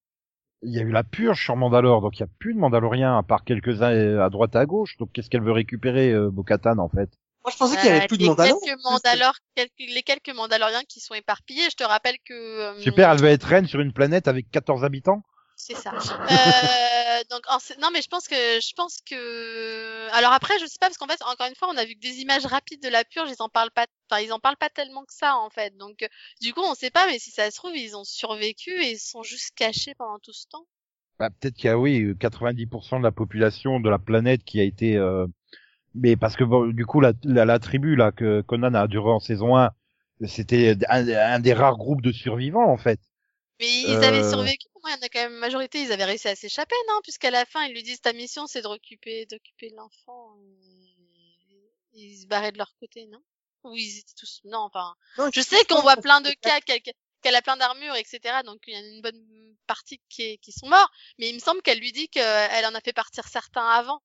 il 0.63 0.73
y 0.73 0.79
a 0.79 0.83
eu 0.83 0.91
la 0.91 1.03
purge 1.03 1.43
sur 1.43 1.55
Mandalore, 1.57 2.01
donc 2.01 2.17
il 2.17 2.21
y 2.21 2.23
a 2.23 2.29
plus 2.39 2.53
de 2.53 2.59
Mandaloriens 2.59 3.17
à 3.17 3.23
part 3.23 3.43
quelques-uns 3.45 4.19
à 4.19 4.29
droite 4.29 4.55
à 4.55 4.65
gauche. 4.65 4.97
Donc 4.97 5.11
qu'est-ce 5.13 5.29
qu'elle 5.29 5.43
veut 5.43 5.51
récupérer, 5.53 6.11
euh, 6.11 6.29
Bo-Katan, 6.31 6.79
en 6.79 6.89
fait? 6.89 7.09
Moi, 7.47 7.53
je 7.53 7.57
pensais 7.57 7.77
qu'il 7.77 7.85
y 7.85 7.89
avait 7.89 8.03
euh, 8.03 8.07
plus 8.07 8.17
de 8.17 8.23
les 8.23 8.29
Mandalore. 8.29 8.59
quelques 8.59 8.83
Mandalore, 8.83 9.35
quelques, 9.55 9.71
les 9.79 10.03
quelques 10.03 10.29
Mandaloriens 10.35 10.83
qui 10.83 10.99
sont 10.99 11.13
éparpillés. 11.13 11.69
Je 11.69 11.75
te 11.77 11.83
rappelle 11.83 12.17
que 12.25 12.33
euh, 12.33 12.81
Super, 12.81 13.11
elle 13.11 13.21
veut 13.21 13.29
être 13.29 13.45
reine 13.47 13.67
sur 13.67 13.79
une 13.79 13.93
planète 13.93 14.27
avec 14.27 14.51
14 14.51 14.83
habitants 14.83 15.23
C'est 15.55 15.75
ça. 15.75 15.91
Euh, 15.91 17.23
donc 17.31 17.41
en- 17.49 17.57
non 17.81 17.89
mais 17.91 18.01
je 18.01 18.07
pense 18.09 18.27
que 18.27 18.35
je 18.35 18.73
pense 18.75 18.97
que 19.09 20.07
alors 20.11 20.33
après 20.33 20.53
je 20.59 20.65
sais 20.67 20.77
pas 20.79 20.87
parce 20.87 20.97
qu'en 20.97 21.07
fait 21.07 21.21
encore 21.23 21.47
une 21.47 21.55
fois 21.55 21.69
on 21.73 21.77
a 21.77 21.85
vu 21.85 21.95
que 21.95 21.99
des 22.01 22.19
images 22.19 22.45
rapides 22.45 22.81
de 22.83 22.89
la 22.89 23.03
purge 23.03 23.29
ils 23.31 23.41
en 23.41 23.49
parlent 23.49 23.71
pas 23.71 23.87
enfin 24.09 24.21
ils 24.21 24.31
en 24.33 24.39
parlent 24.39 24.57
pas 24.57 24.69
tellement 24.69 25.03
que 25.05 25.13
ça 25.13 25.35
en 25.37 25.49
fait 25.49 25.75
donc 25.77 26.05
du 26.41 26.53
coup 26.53 26.61
on 26.63 26.75
sait 26.75 26.91
pas 26.91 27.07
mais 27.07 27.17
si 27.17 27.31
ça 27.31 27.49
se 27.49 27.55
trouve 27.55 27.75
ils 27.75 27.95
ont 27.95 28.03
survécu 28.03 28.71
et 28.83 28.91
ils 28.91 28.99
sont 28.99 29.23
juste 29.23 29.55
cachés 29.55 29.95
pendant 29.95 30.19
tout 30.19 30.33
ce 30.33 30.45
temps. 30.47 30.65
bah, 31.19 31.29
Peut-être 31.29 31.55
qu'il 31.55 31.65
y 31.65 31.69
a, 31.69 31.77
oui, 31.79 32.01
euh, 32.03 32.13
90% 32.13 32.99
de 32.99 33.03
la 33.03 33.11
population 33.11 33.79
de 33.79 33.89
la 33.89 33.99
planète 33.99 34.43
qui 34.43 34.59
a 34.59 34.63
été... 34.63 34.95
euh, 34.97 35.25
Mais 35.99 36.15
parce 36.15 36.35
que 36.35 36.43
bon, 36.43 36.67
du 36.67 36.85
coup, 36.85 36.99
la, 37.01 37.13
la, 37.23 37.45
la 37.45 37.59
tribu 37.59 37.95
là 37.95 38.11
que 38.11 38.41
Conan 38.41 38.73
a 38.73 38.87
duré 38.87 39.09
en 39.09 39.19
saison 39.19 39.57
1, 39.57 39.71
c'était 40.27 40.75
un, 40.89 41.07
un 41.07 41.39
des 41.39 41.53
rares 41.53 41.77
groupes 41.77 42.01
de 42.01 42.11
survivants, 42.11 42.69
en 42.71 42.77
fait. 42.77 42.99
Mais 43.59 43.81
ils 43.81 44.03
avaient 44.03 44.23
Euh. 44.23 44.29
survécu. 44.29 44.67
Il 44.85 44.91
y 44.91 44.93
en 44.93 45.05
a 45.05 45.09
quand 45.09 45.19
même 45.19 45.33
une 45.33 45.39
majorité. 45.39 45.81
Ils 45.81 45.91
avaient 45.91 46.05
réussi 46.05 46.27
à 46.29 46.35
s'échapper, 46.35 46.75
non? 46.87 46.99
Puisqu'à 47.03 47.29
la 47.31 47.43
fin, 47.45 47.65
ils 47.65 47.73
lui 47.73 47.83
disent 47.83 47.99
ta 47.99 48.13
mission, 48.13 48.47
c'est 48.47 48.61
de 48.61 48.67
d'occuper, 48.67 49.25
d'occuper 49.25 49.69
l'enfant. 49.75 50.37
et 51.93 51.99
Ils 52.05 52.21
se 52.21 52.27
barraient 52.27 52.51
de 52.53 52.57
leur 52.57 52.73
côté, 52.79 53.05
non? 53.07 53.19
Ou 53.63 53.75
ils 53.75 53.97
étaient 53.99 54.13
tous. 54.17 54.41
Non, 54.45 54.59
enfin. 54.59 54.93
Non, 55.17 55.29
Je 55.33 55.41
sais 55.41 55.57
qu'on 55.65 55.81
voit 55.81 55.97
plein 55.97 56.21
de 56.21 56.29
cas, 56.41 56.59
qu'elle 56.61 56.79
qu'elle 57.23 57.35
a 57.35 57.41
plein 57.41 57.57
d'armures, 57.57 57.95
etc. 57.95 58.19
Donc 58.45 58.59
il 58.67 58.75
y 58.75 58.77
en 58.77 58.81
a 58.81 58.83
une 58.95 59.01
bonne 59.01 59.25
partie 59.65 59.99
qui, 60.07 60.21
est- 60.21 60.37
qui 60.37 60.51
sont 60.51 60.69
morts. 60.69 60.89
Mais 61.17 61.27
il 61.29 61.33
me 61.33 61.39
semble 61.39 61.61
qu'elle 61.63 61.79
lui 61.79 61.91
dit 61.91 62.07
qu'elle 62.09 62.65
en 62.65 62.75
a 62.75 62.79
fait 62.79 62.93
partir 62.93 63.27
certains 63.27 63.67
avant. 63.67 64.01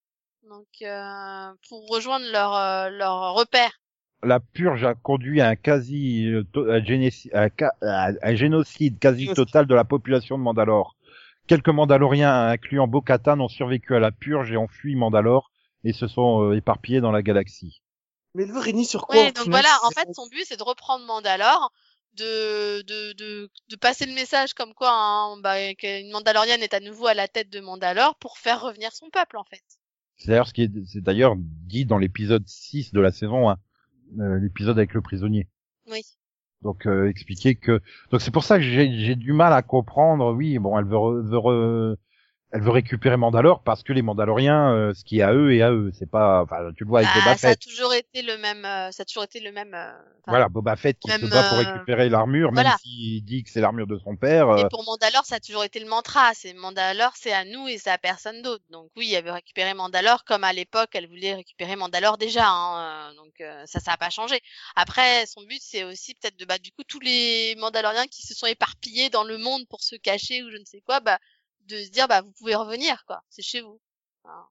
Donc 0.48 0.66
euh, 0.82 1.52
pour 1.68 1.88
rejoindre 1.88 2.26
leur 2.30 2.54
euh, 2.54 2.90
leur 2.90 3.34
repère. 3.34 3.80
La 4.24 4.40
purge 4.40 4.84
a 4.84 4.94
conduit 4.94 5.40
à 5.40 5.48
un 5.48 5.56
quasi 5.56 6.26
euh, 6.26 6.44
à 7.32 7.44
un 7.82 8.14
un 8.22 8.34
génocide 8.34 8.98
quasi 8.98 9.28
total 9.28 9.66
de 9.66 9.74
la 9.74 9.84
population 9.84 10.38
de 10.38 10.42
Mandalore. 10.42 10.96
Quelques 11.48 11.68
Mandaloriens, 11.68 12.48
incluant 12.48 12.86
Bo-Katan, 12.86 13.40
ont 13.40 13.48
survécu 13.48 13.94
à 13.96 13.98
la 13.98 14.12
purge 14.12 14.52
et 14.52 14.56
ont 14.56 14.68
fui 14.68 14.94
Mandalore 14.94 15.50
et 15.84 15.92
se 15.92 16.06
sont 16.06 16.42
euh, 16.42 16.56
éparpillés 16.56 17.00
dans 17.00 17.10
la 17.10 17.22
galaxie. 17.22 17.82
Mais 18.34 18.44
veut 18.44 18.60
régner 18.60 18.84
sur 18.84 19.06
quoi 19.06 19.16
Oui, 19.16 19.32
donc 19.32 19.44
final, 19.44 19.60
voilà, 19.60 19.78
en 19.84 19.90
fait, 19.90 20.08
son 20.14 20.26
but, 20.28 20.44
c'est 20.46 20.56
de 20.56 20.62
reprendre 20.62 21.04
Mandalore, 21.04 21.72
de, 22.14 22.82
de, 22.82 23.12
de, 23.14 23.50
de 23.68 23.76
passer 23.76 24.06
le 24.06 24.14
message 24.14 24.54
comme 24.54 24.72
quoi 24.74 24.90
hein, 24.92 25.36
bah, 25.40 25.74
qu'une 25.74 26.10
Mandalorienne 26.12 26.62
est 26.62 26.74
à 26.74 26.80
nouveau 26.80 27.08
à 27.08 27.14
la 27.14 27.28
tête 27.28 27.50
de 27.50 27.60
Mandalore 27.60 28.14
pour 28.16 28.38
faire 28.38 28.62
revenir 28.62 28.92
son 28.92 29.10
peuple, 29.10 29.36
en 29.36 29.44
fait. 29.44 29.62
C'est 30.22 30.28
d'ailleurs 30.28 30.46
ce 30.46 30.52
qui 30.54 30.62
est, 30.62 30.70
c'est 30.86 31.00
d'ailleurs 31.00 31.34
dit 31.36 31.84
dans 31.84 31.98
l'épisode 31.98 32.46
6 32.46 32.92
de 32.92 33.00
la 33.00 33.10
saison 33.10 33.50
1, 33.50 33.56
euh, 34.20 34.38
l'épisode 34.38 34.78
avec 34.78 34.94
le 34.94 35.00
prisonnier. 35.00 35.48
Oui. 35.90 36.02
Donc 36.62 36.86
euh, 36.86 37.08
expliquer 37.08 37.56
que 37.56 37.80
donc 38.12 38.20
c'est 38.20 38.30
pour 38.30 38.44
ça 38.44 38.56
que 38.58 38.62
j'ai 38.62 38.96
j'ai 38.96 39.16
du 39.16 39.32
mal 39.32 39.52
à 39.52 39.62
comprendre. 39.62 40.32
Oui, 40.32 40.60
bon, 40.60 40.78
elle 40.78 40.84
veut 40.84 40.96
re- 40.96 41.22
veut 41.28 41.38
re- 41.38 41.96
elle 42.52 42.60
veut 42.60 42.70
récupérer 42.70 43.16
Mandalore 43.16 43.62
parce 43.62 43.82
que 43.82 43.92
les 43.94 44.02
Mandaloriens, 44.02 44.74
euh, 44.74 44.92
ce 44.94 45.04
qui 45.04 45.20
est 45.20 45.22
à 45.22 45.32
eux 45.32 45.54
est 45.54 45.62
à 45.62 45.70
eux. 45.72 45.90
C'est 45.98 46.10
pas, 46.10 46.42
enfin, 46.42 46.70
tu 46.76 46.84
le 46.84 46.88
vois 46.90 47.00
avec 47.00 47.10
Ah, 47.14 47.18
Boba 47.20 47.36
ça 47.38 47.48
a 47.48 47.50
Fett. 47.52 47.60
toujours 47.60 47.94
été 47.94 48.20
le 48.22 48.36
même, 48.36 48.64
euh, 48.66 48.90
ça 48.92 49.02
a 49.02 49.04
toujours 49.06 49.24
été 49.24 49.40
le 49.40 49.52
même. 49.52 49.72
euh, 49.72 49.90
Voilà, 50.26 50.48
Boba 50.50 50.76
Fett 50.76 50.98
qui 50.98 51.10
se 51.10 51.26
bat 51.26 51.42
pour 51.48 51.58
euh, 51.58 51.62
récupérer 51.62 52.10
l'armure, 52.10 52.52
même 52.52 52.66
s'il 52.82 53.24
dit 53.24 53.42
que 53.42 53.50
c'est 53.50 53.62
l'armure 53.62 53.86
de 53.86 53.98
son 53.98 54.16
père. 54.16 54.48
Et 54.58 54.64
euh, 54.64 54.68
pour 54.68 54.84
Mandalore, 54.84 55.24
ça 55.24 55.36
a 55.36 55.40
toujours 55.40 55.64
été 55.64 55.80
le 55.80 55.88
mantra. 55.88 56.32
C'est 56.34 56.52
Mandalore, 56.52 57.12
c'est 57.16 57.32
à 57.32 57.44
nous 57.46 57.68
et 57.68 57.78
c'est 57.78 57.90
à 57.90 57.96
personne 57.96 58.42
d'autre. 58.42 58.64
Donc 58.68 58.90
oui, 58.96 59.14
elle 59.14 59.24
veut 59.24 59.32
récupérer 59.32 59.72
Mandalore 59.72 60.24
comme 60.24 60.44
à 60.44 60.52
l'époque, 60.52 60.90
elle 60.92 61.08
voulait 61.08 61.34
récupérer 61.34 61.76
Mandalore 61.76 62.18
déjà. 62.18 62.46
Hein, 62.46 63.10
euh, 63.12 63.16
donc 63.16 63.32
euh, 63.40 63.62
ça, 63.66 63.80
ça 63.80 63.92
a 63.92 63.96
pas 63.96 64.10
changé. 64.10 64.38
Après, 64.76 65.24
son 65.26 65.42
but, 65.42 65.60
c'est 65.62 65.84
aussi 65.84 66.14
peut-être 66.16 66.38
de 66.38 66.44
bah 66.44 66.58
du 66.58 66.70
coup 66.72 66.84
tous 66.86 67.00
les 67.00 67.54
Mandaloriens 67.58 68.06
qui 68.08 68.22
se 68.26 68.34
sont 68.34 68.46
éparpillés 68.46 69.08
dans 69.08 69.24
le 69.24 69.38
monde 69.38 69.66
pour 69.70 69.82
se 69.82 69.96
cacher 69.96 70.42
ou 70.42 70.50
je 70.50 70.58
ne 70.58 70.64
sais 70.66 70.82
quoi, 70.82 71.00
bah 71.00 71.18
de 71.68 71.76
se 71.82 71.90
dire 71.90 72.08
bah 72.08 72.20
vous 72.22 72.32
pouvez 72.32 72.54
revenir 72.54 73.04
quoi. 73.06 73.22
C'est 73.30 73.42
chez 73.42 73.60
vous. 73.60 73.80
Enfin, 74.24 74.46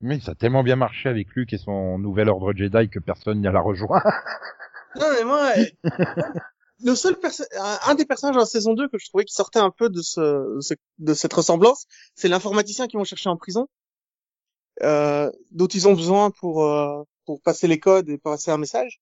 Mais 0.00 0.20
ça 0.20 0.32
a 0.32 0.34
tellement 0.34 0.62
bien 0.62 0.76
marché 0.76 1.08
avec 1.08 1.28
Luke 1.34 1.52
et 1.52 1.58
son 1.58 1.98
nouvel 1.98 2.28
ordre 2.28 2.52
Jedi 2.54 2.88
que 2.90 2.98
personne 2.98 3.40
n'y 3.40 3.46
a 3.48 3.52
la 3.52 3.60
rejoint. 3.60 4.02
Non, 4.96 5.06
mais 5.12 5.24
moi, 5.24 5.50
euh, 5.56 5.64
le 6.84 6.94
seul 6.94 7.16
perso- 7.18 7.42
un 7.86 7.94
des 7.96 8.04
personnages 8.04 8.36
la 8.36 8.46
saison 8.46 8.74
2 8.74 8.88
que 8.88 8.96
je 8.96 9.08
trouvais 9.08 9.24
qui 9.24 9.34
sortait 9.34 9.58
un 9.58 9.70
peu 9.72 9.88
de 9.90 10.00
ce, 10.02 10.56
ce- 10.60 10.74
de 10.98 11.14
cette 11.14 11.32
ressemblance, 11.32 11.86
c'est 12.14 12.28
l'informaticien 12.28 12.86
qu'ils 12.86 12.98
vont 12.98 13.04
chercher 13.04 13.28
en 13.28 13.36
prison, 13.36 13.66
euh, 14.82 15.32
dont 15.50 15.66
ils 15.66 15.88
ont 15.88 15.94
besoin 15.94 16.30
pour, 16.30 16.64
euh, 16.64 17.02
pour 17.26 17.40
passer 17.42 17.66
les 17.66 17.80
codes 17.80 18.08
et 18.08 18.18
passer 18.18 18.52
un 18.52 18.56
message. 18.58 19.00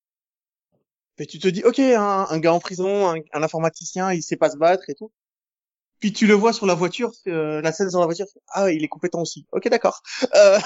Et 1.19 1.27
tu 1.27 1.39
te 1.39 1.49
dis, 1.49 1.63
ok, 1.63 1.79
un, 1.79 2.27
un 2.31 2.39
gars 2.41 2.55
en 2.55 2.59
prison, 2.59 3.09
un, 3.11 3.17
un 3.35 3.43
informaticien, 3.43 4.13
il 4.13 4.23
sait 4.23 4.37
pas 4.37 4.51
se 4.51 4.57
battre 4.57 4.89
et 4.89 4.95
tout. 4.95 5.13
Puis 6.03 6.13
tu 6.13 6.27
le 6.27 6.35
vois 6.35 6.53
sur 6.53 6.67
la 6.67 6.75
voiture, 6.75 7.13
euh, 7.29 7.61
la 7.63 7.71
scène 7.71 7.89
sur 7.89 8.01
la 8.01 8.07
voiture, 8.07 8.27
ah 8.49 8.65
ouais, 8.65 8.75
il 8.75 8.83
est 8.83 8.89
compétent 8.89 9.23
aussi. 9.23 9.47
Ok, 9.53 9.69
d'accord. 9.69 10.03
Euh... 10.35 10.59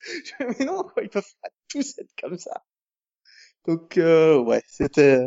mais 0.40 0.64
non, 0.64 0.82
quoi, 0.82 1.02
ils 1.02 1.10
peuvent 1.10 1.34
pas 1.42 1.50
tous 1.68 1.98
être 1.98 2.10
comme 2.18 2.38
ça. 2.38 2.64
Donc 3.66 3.98
euh, 3.98 4.38
ouais, 4.38 4.62
c'était. 4.66 5.20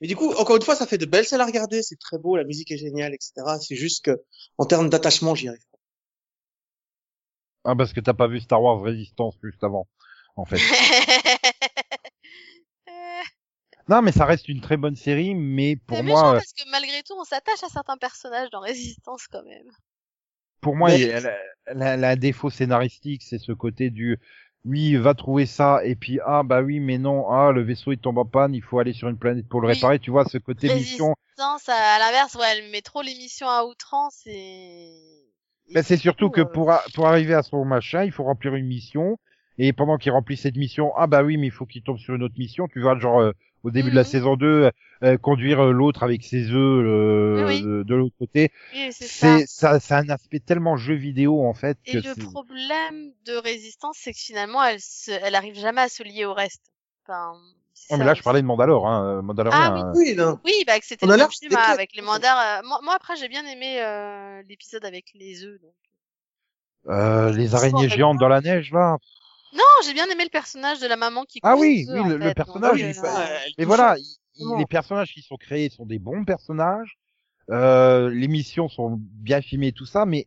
Mais 0.00 0.06
du 0.06 0.14
coup, 0.14 0.32
encore 0.34 0.54
une 0.54 0.62
fois, 0.62 0.76
ça 0.76 0.86
fait 0.86 0.96
de 0.96 1.06
belles 1.06 1.26
scènes 1.26 1.40
à 1.40 1.46
regarder, 1.46 1.82
c'est 1.82 1.98
très 1.98 2.18
beau, 2.18 2.36
la 2.36 2.44
musique 2.44 2.70
est 2.70 2.78
géniale, 2.78 3.12
etc. 3.12 3.32
C'est 3.60 3.74
juste 3.74 4.04
que 4.04 4.22
en 4.56 4.64
termes 4.64 4.88
d'attachement, 4.88 5.34
j'y 5.34 5.48
arrive 5.48 5.66
pas. 5.72 5.78
ah, 7.72 7.74
parce 7.74 7.92
que 7.92 7.98
t'as 7.98 8.14
pas 8.14 8.28
vu 8.28 8.38
Star 8.38 8.62
Wars 8.62 8.80
Résistance 8.80 9.34
juste 9.42 9.64
avant, 9.64 9.88
en 10.36 10.44
fait. 10.44 10.58
Non, 13.88 14.02
mais 14.02 14.12
ça 14.12 14.24
reste 14.24 14.48
une 14.48 14.60
très 14.60 14.76
bonne 14.76 14.94
série, 14.96 15.34
mais 15.34 15.74
pour 15.76 15.98
c'est 15.98 16.02
moi, 16.04 16.22
méchant 16.22 16.34
euh, 16.36 16.40
parce 16.40 16.52
que 16.54 16.62
malgré 16.70 17.02
tout, 17.02 17.14
on 17.18 17.24
s'attache 17.24 17.62
à 17.62 17.68
certains 17.68 17.96
personnages 17.98 18.48
dans 18.50 18.60
Résistance 18.60 19.26
quand 19.26 19.42
même. 19.42 19.70
pour 20.60 20.76
moi, 20.76 20.90
Mais- 20.90 21.00
elle, 21.00 21.26
a- 21.26 21.36
elle 21.66 21.82
a- 21.82 21.94
elle 21.94 22.04
a 22.04 22.10
un 22.10 22.16
défaut 22.16 22.50
scénaristique, 22.50 23.22
c'est 23.22 23.38
ce 23.38 23.52
côté 23.52 23.90
du 23.90 24.18
oui, 24.64 24.96
va 24.96 25.14
trouver 25.14 25.46
ça, 25.46 25.84
et 25.84 25.94
puis 25.94 26.18
ah 26.26 26.42
bah 26.42 26.62
oui, 26.62 26.80
mais 26.80 26.98
non, 26.98 27.28
ah 27.30 27.52
le 27.52 27.62
vaisseau 27.62 27.92
il 27.92 27.98
tombe 27.98 28.18
en 28.18 28.24
panne, 28.26 28.54
il 28.54 28.62
faut 28.62 28.78
aller 28.80 28.92
sur 28.92 29.08
une 29.08 29.16
planète 29.18 29.48
pour 29.48 29.60
le 29.60 29.68
Oui. 29.68 29.74
réparer. 29.74 29.98
Tu 29.98 30.10
vois 30.10 30.24
ce 30.24 30.36
côté 30.38 30.68
mission. 30.68 31.14
Résistance, 31.36 31.68
à, 31.68 31.74
à 31.94 31.98
l'inverse, 31.98 32.34
ouais, 32.34 32.46
elle 32.58 32.70
met 32.70 32.82
trop 32.82 33.02
l'émission 33.02 33.48
à 33.48 33.64
outrance 33.64 34.22
et. 34.26 34.92
Mais 35.70 35.82
c'est 35.82 35.96
surtout 35.96 36.30
que 36.30 36.40
euh, 36.40 36.44
pour 36.44 36.70
a- 36.70 36.82
pour 36.94 37.06
arriver 37.06 37.34
à 37.34 37.42
son 37.42 37.64
machin, 37.64 38.04
il 38.04 38.12
faut 38.12 38.24
remplir 38.24 38.54
une 38.54 38.66
mission. 38.66 39.18
Et 39.58 39.72
pendant 39.72 39.98
qu'il 39.98 40.12
remplit 40.12 40.36
cette 40.36 40.56
mission, 40.56 40.92
ah 40.96 41.06
bah 41.06 41.22
oui, 41.22 41.36
mais 41.36 41.48
il 41.48 41.50
faut 41.52 41.66
qu'il 41.66 41.82
tombe 41.82 41.98
sur 41.98 42.14
une 42.14 42.22
autre 42.22 42.34
mission. 42.38 42.68
Tu 42.68 42.80
vois, 42.80 42.98
genre 42.98 43.20
euh, 43.20 43.32
au 43.64 43.70
début 43.70 43.90
de 43.90 43.94
la 43.96 44.02
Mhm. 44.02 44.06
saison 44.06 44.36
2, 44.36 44.70
euh, 45.02 45.16
conduire 45.18 45.60
euh, 45.60 45.72
l'autre 45.72 46.02
avec 46.02 46.22
ses 46.24 46.50
œufs 46.50 46.84
euh, 46.86 47.46
Oui, 47.46 47.62
de, 47.62 47.82
de 47.82 47.94
l'autre 47.94 48.14
côté. 48.18 48.50
Oui, 48.74 48.88
c'est 48.92 49.06
ça. 49.06 49.38
C'est 49.38 49.46
ça, 49.46 49.80
c'est 49.80 49.94
un 49.94 50.08
aspect 50.10 50.40
tellement 50.40 50.76
jeu 50.76 50.94
vidéo 50.94 51.44
en 51.46 51.54
fait 51.54 51.78
Et 51.86 51.92
que 51.92 52.08
le 52.08 52.14
problème 52.32 53.12
de 53.24 53.34
Résistance, 53.34 53.96
c'est 54.00 54.12
que 54.12 54.18
finalement, 54.18 54.62
elle 54.64 54.80
se, 54.80 55.10
elle 55.10 55.34
arrive 55.34 55.54
jamais 55.58 55.82
à 55.82 55.88
se 55.88 56.02
lier 56.02 56.24
au 56.24 56.34
reste. 56.34 56.62
Enfin, 57.06 57.34
Oh, 57.90 57.96
mais 57.96 58.04
là, 58.04 58.12
je 58.12 58.22
parlais 58.22 58.42
de 58.42 58.46
Mandalore, 58.46 58.86
hein, 58.86 59.22
Mandalorian. 59.22 59.58
Ah 59.62 59.72
oui. 59.72 59.80
hein. 59.80 59.92
Oui, 59.96 60.14
non. 60.14 60.38
Oui, 60.44 60.52
bah 60.66 60.78
que 60.78 60.84
c'était 60.84 61.06
le 61.06 61.12
même 61.12 61.20
l'air 61.20 61.32
schéma 61.32 61.60
avec 61.62 61.94
les 61.94 62.02
mandats. 62.02 62.58
euh, 62.58 62.62
moi, 62.66 62.80
moi, 62.82 62.94
après, 62.94 63.16
j'ai 63.16 63.28
bien 63.28 63.46
aimé 63.46 63.80
euh, 63.80 64.42
l'épisode 64.46 64.84
avec 64.84 65.06
les 65.14 65.42
œufs. 65.44 65.58
Donc. 65.62 65.72
Euh, 66.88 67.32
les 67.32 67.54
araignées 67.54 67.88
géantes 67.88 68.18
dans 68.18 68.28
la 68.28 68.40
neige 68.40 68.72
là. 68.72 68.98
Non, 69.54 69.62
j'ai 69.84 69.94
bien 69.94 70.06
aimé 70.08 70.24
le 70.24 70.30
personnage 70.30 70.80
de 70.80 70.86
la 70.86 70.96
maman 70.96 71.24
qui. 71.24 71.40
Ah 71.42 71.56
oui, 71.56 71.86
oui, 71.88 72.00
le- 72.04 72.34
personnage, 72.34 72.82
donc, 72.82 72.90
il 72.90 72.98
euh, 72.98 73.00
fait- 73.14 73.42
elle 73.46 73.52
Mais 73.58 73.64
voilà, 73.64 73.96
il- 73.98 74.04
il- 74.36 74.44
Vraiment. 74.44 74.58
les 74.58 74.66
personnages 74.66 75.12
qui 75.12 75.22
sont 75.22 75.36
créés 75.36 75.70
sont 75.70 75.86
des 75.86 75.98
bons 75.98 76.24
personnages. 76.24 76.98
Euh, 77.50 78.10
les 78.10 78.28
missions 78.28 78.68
sont 78.68 78.98
bien 79.00 79.40
filmées, 79.40 79.72
tout 79.72 79.86
ça, 79.86 80.04
mais 80.04 80.26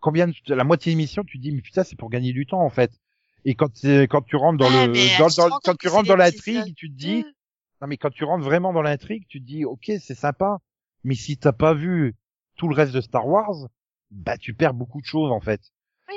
combien 0.00 0.28
de, 0.28 0.34
la 0.54 0.64
moitié 0.64 0.92
des 0.92 0.96
missions, 0.96 1.24
tu 1.24 1.38
te 1.38 1.42
dis 1.42 1.52
mais 1.52 1.62
putain 1.62 1.82
c'est 1.84 1.96
pour 1.96 2.10
gagner 2.10 2.32
du 2.32 2.46
temps 2.46 2.60
en 2.60 2.70
fait. 2.70 2.92
Et 3.44 3.54
quand 3.54 3.70
quand 4.08 4.22
tu 4.22 4.36
rentres 4.36 4.58
dans 4.58 4.68
Ouais, 4.68 4.86
le 4.86 5.18
dans, 5.18 5.28
dans- 5.30 5.58
quand 5.64 5.76
tu 5.78 5.88
rentres 5.88 6.08
dans 6.08 6.16
l'intrigue, 6.16 6.74
tu 6.76 6.90
te 6.90 6.94
dis 6.94 7.24
non 7.80 7.88
mais 7.88 7.96
quand 7.96 8.10
tu 8.10 8.24
rentres 8.24 8.44
vraiment 8.44 8.72
dans 8.72 8.82
l'intrigue, 8.82 9.24
tu 9.28 9.40
te 9.40 9.46
dis 9.46 9.64
ok 9.64 9.92
c'est 10.00 10.14
sympa, 10.14 10.58
mais 11.02 11.14
si 11.16 11.36
t'as 11.36 11.52
pas 11.52 11.74
vu 11.74 12.14
tout 12.56 12.68
le 12.68 12.74
reste 12.74 12.92
de 12.92 13.00
Star 13.00 13.26
Wars, 13.26 13.68
bah 14.10 14.38
tu 14.38 14.54
perds 14.54 14.74
beaucoup 14.74 15.00
de 15.00 15.06
choses 15.06 15.32
en 15.32 15.40
fait. 15.40 15.60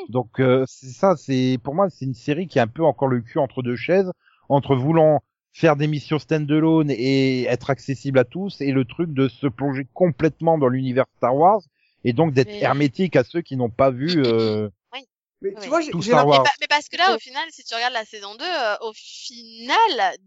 Donc 0.10 0.40
euh, 0.40 0.64
c'est 0.68 0.88
ça, 0.88 1.16
c'est 1.18 1.58
pour 1.64 1.76
moi 1.76 1.90
c'est 1.90 2.06
une 2.06 2.14
série 2.14 2.48
qui 2.48 2.60
est 2.60 2.62
un 2.62 2.68
peu 2.68 2.84
encore 2.84 3.08
le 3.08 3.22
cul 3.22 3.40
entre 3.40 3.62
deux 3.62 3.76
chaises, 3.76 4.12
entre 4.50 4.76
voulant 4.76 5.22
faire 5.54 5.76
des 5.76 5.88
missions 5.88 6.20
stand-alone 6.20 6.92
et 6.92 7.44
être 7.46 7.70
accessible 7.70 8.20
à 8.20 8.24
tous 8.24 8.62
et 8.62 8.72
le 8.72 8.86
truc 8.86 9.14
de 9.14 9.28
se 9.28 9.48
plonger 9.48 9.88
complètement 9.94 10.58
dans 10.58 10.68
l'univers 10.68 11.06
Star 11.18 11.36
Wars 11.36 11.62
et 12.04 12.14
donc 12.14 12.34
d'être 12.34 12.48
Mais- 12.48 12.62
hermétique 12.62 13.16
à 13.16 13.24
ceux 13.24 13.42
qui 13.42 13.58
n'ont 13.58 13.70
pas 13.72 13.90
vu 13.92 14.24
euh, 14.24 14.70
Oui. 14.94 15.02
Mais 15.42 15.50
Oui. 15.56 15.62
tu 15.62 15.70
vois, 15.70 15.82
j'ai 15.82 15.92
Tout 15.92 16.02
j'ai 16.02 16.12
Star 16.12 16.28
Wars. 16.28 16.40
Mais, 16.40 16.44
pa- 16.46 16.56
mais 16.62 16.68
parce 16.68 16.88
que 16.90 16.98
là, 16.98 17.16
au 17.16 17.20
final, 17.20 17.44
si 17.52 17.64
tu 17.64 17.76
regardes 17.76 17.94
la 17.94 18.06
saison 18.06 18.34
2, 18.36 18.44
euh, 18.44 18.76
au 18.82 18.92
final, 18.94 19.78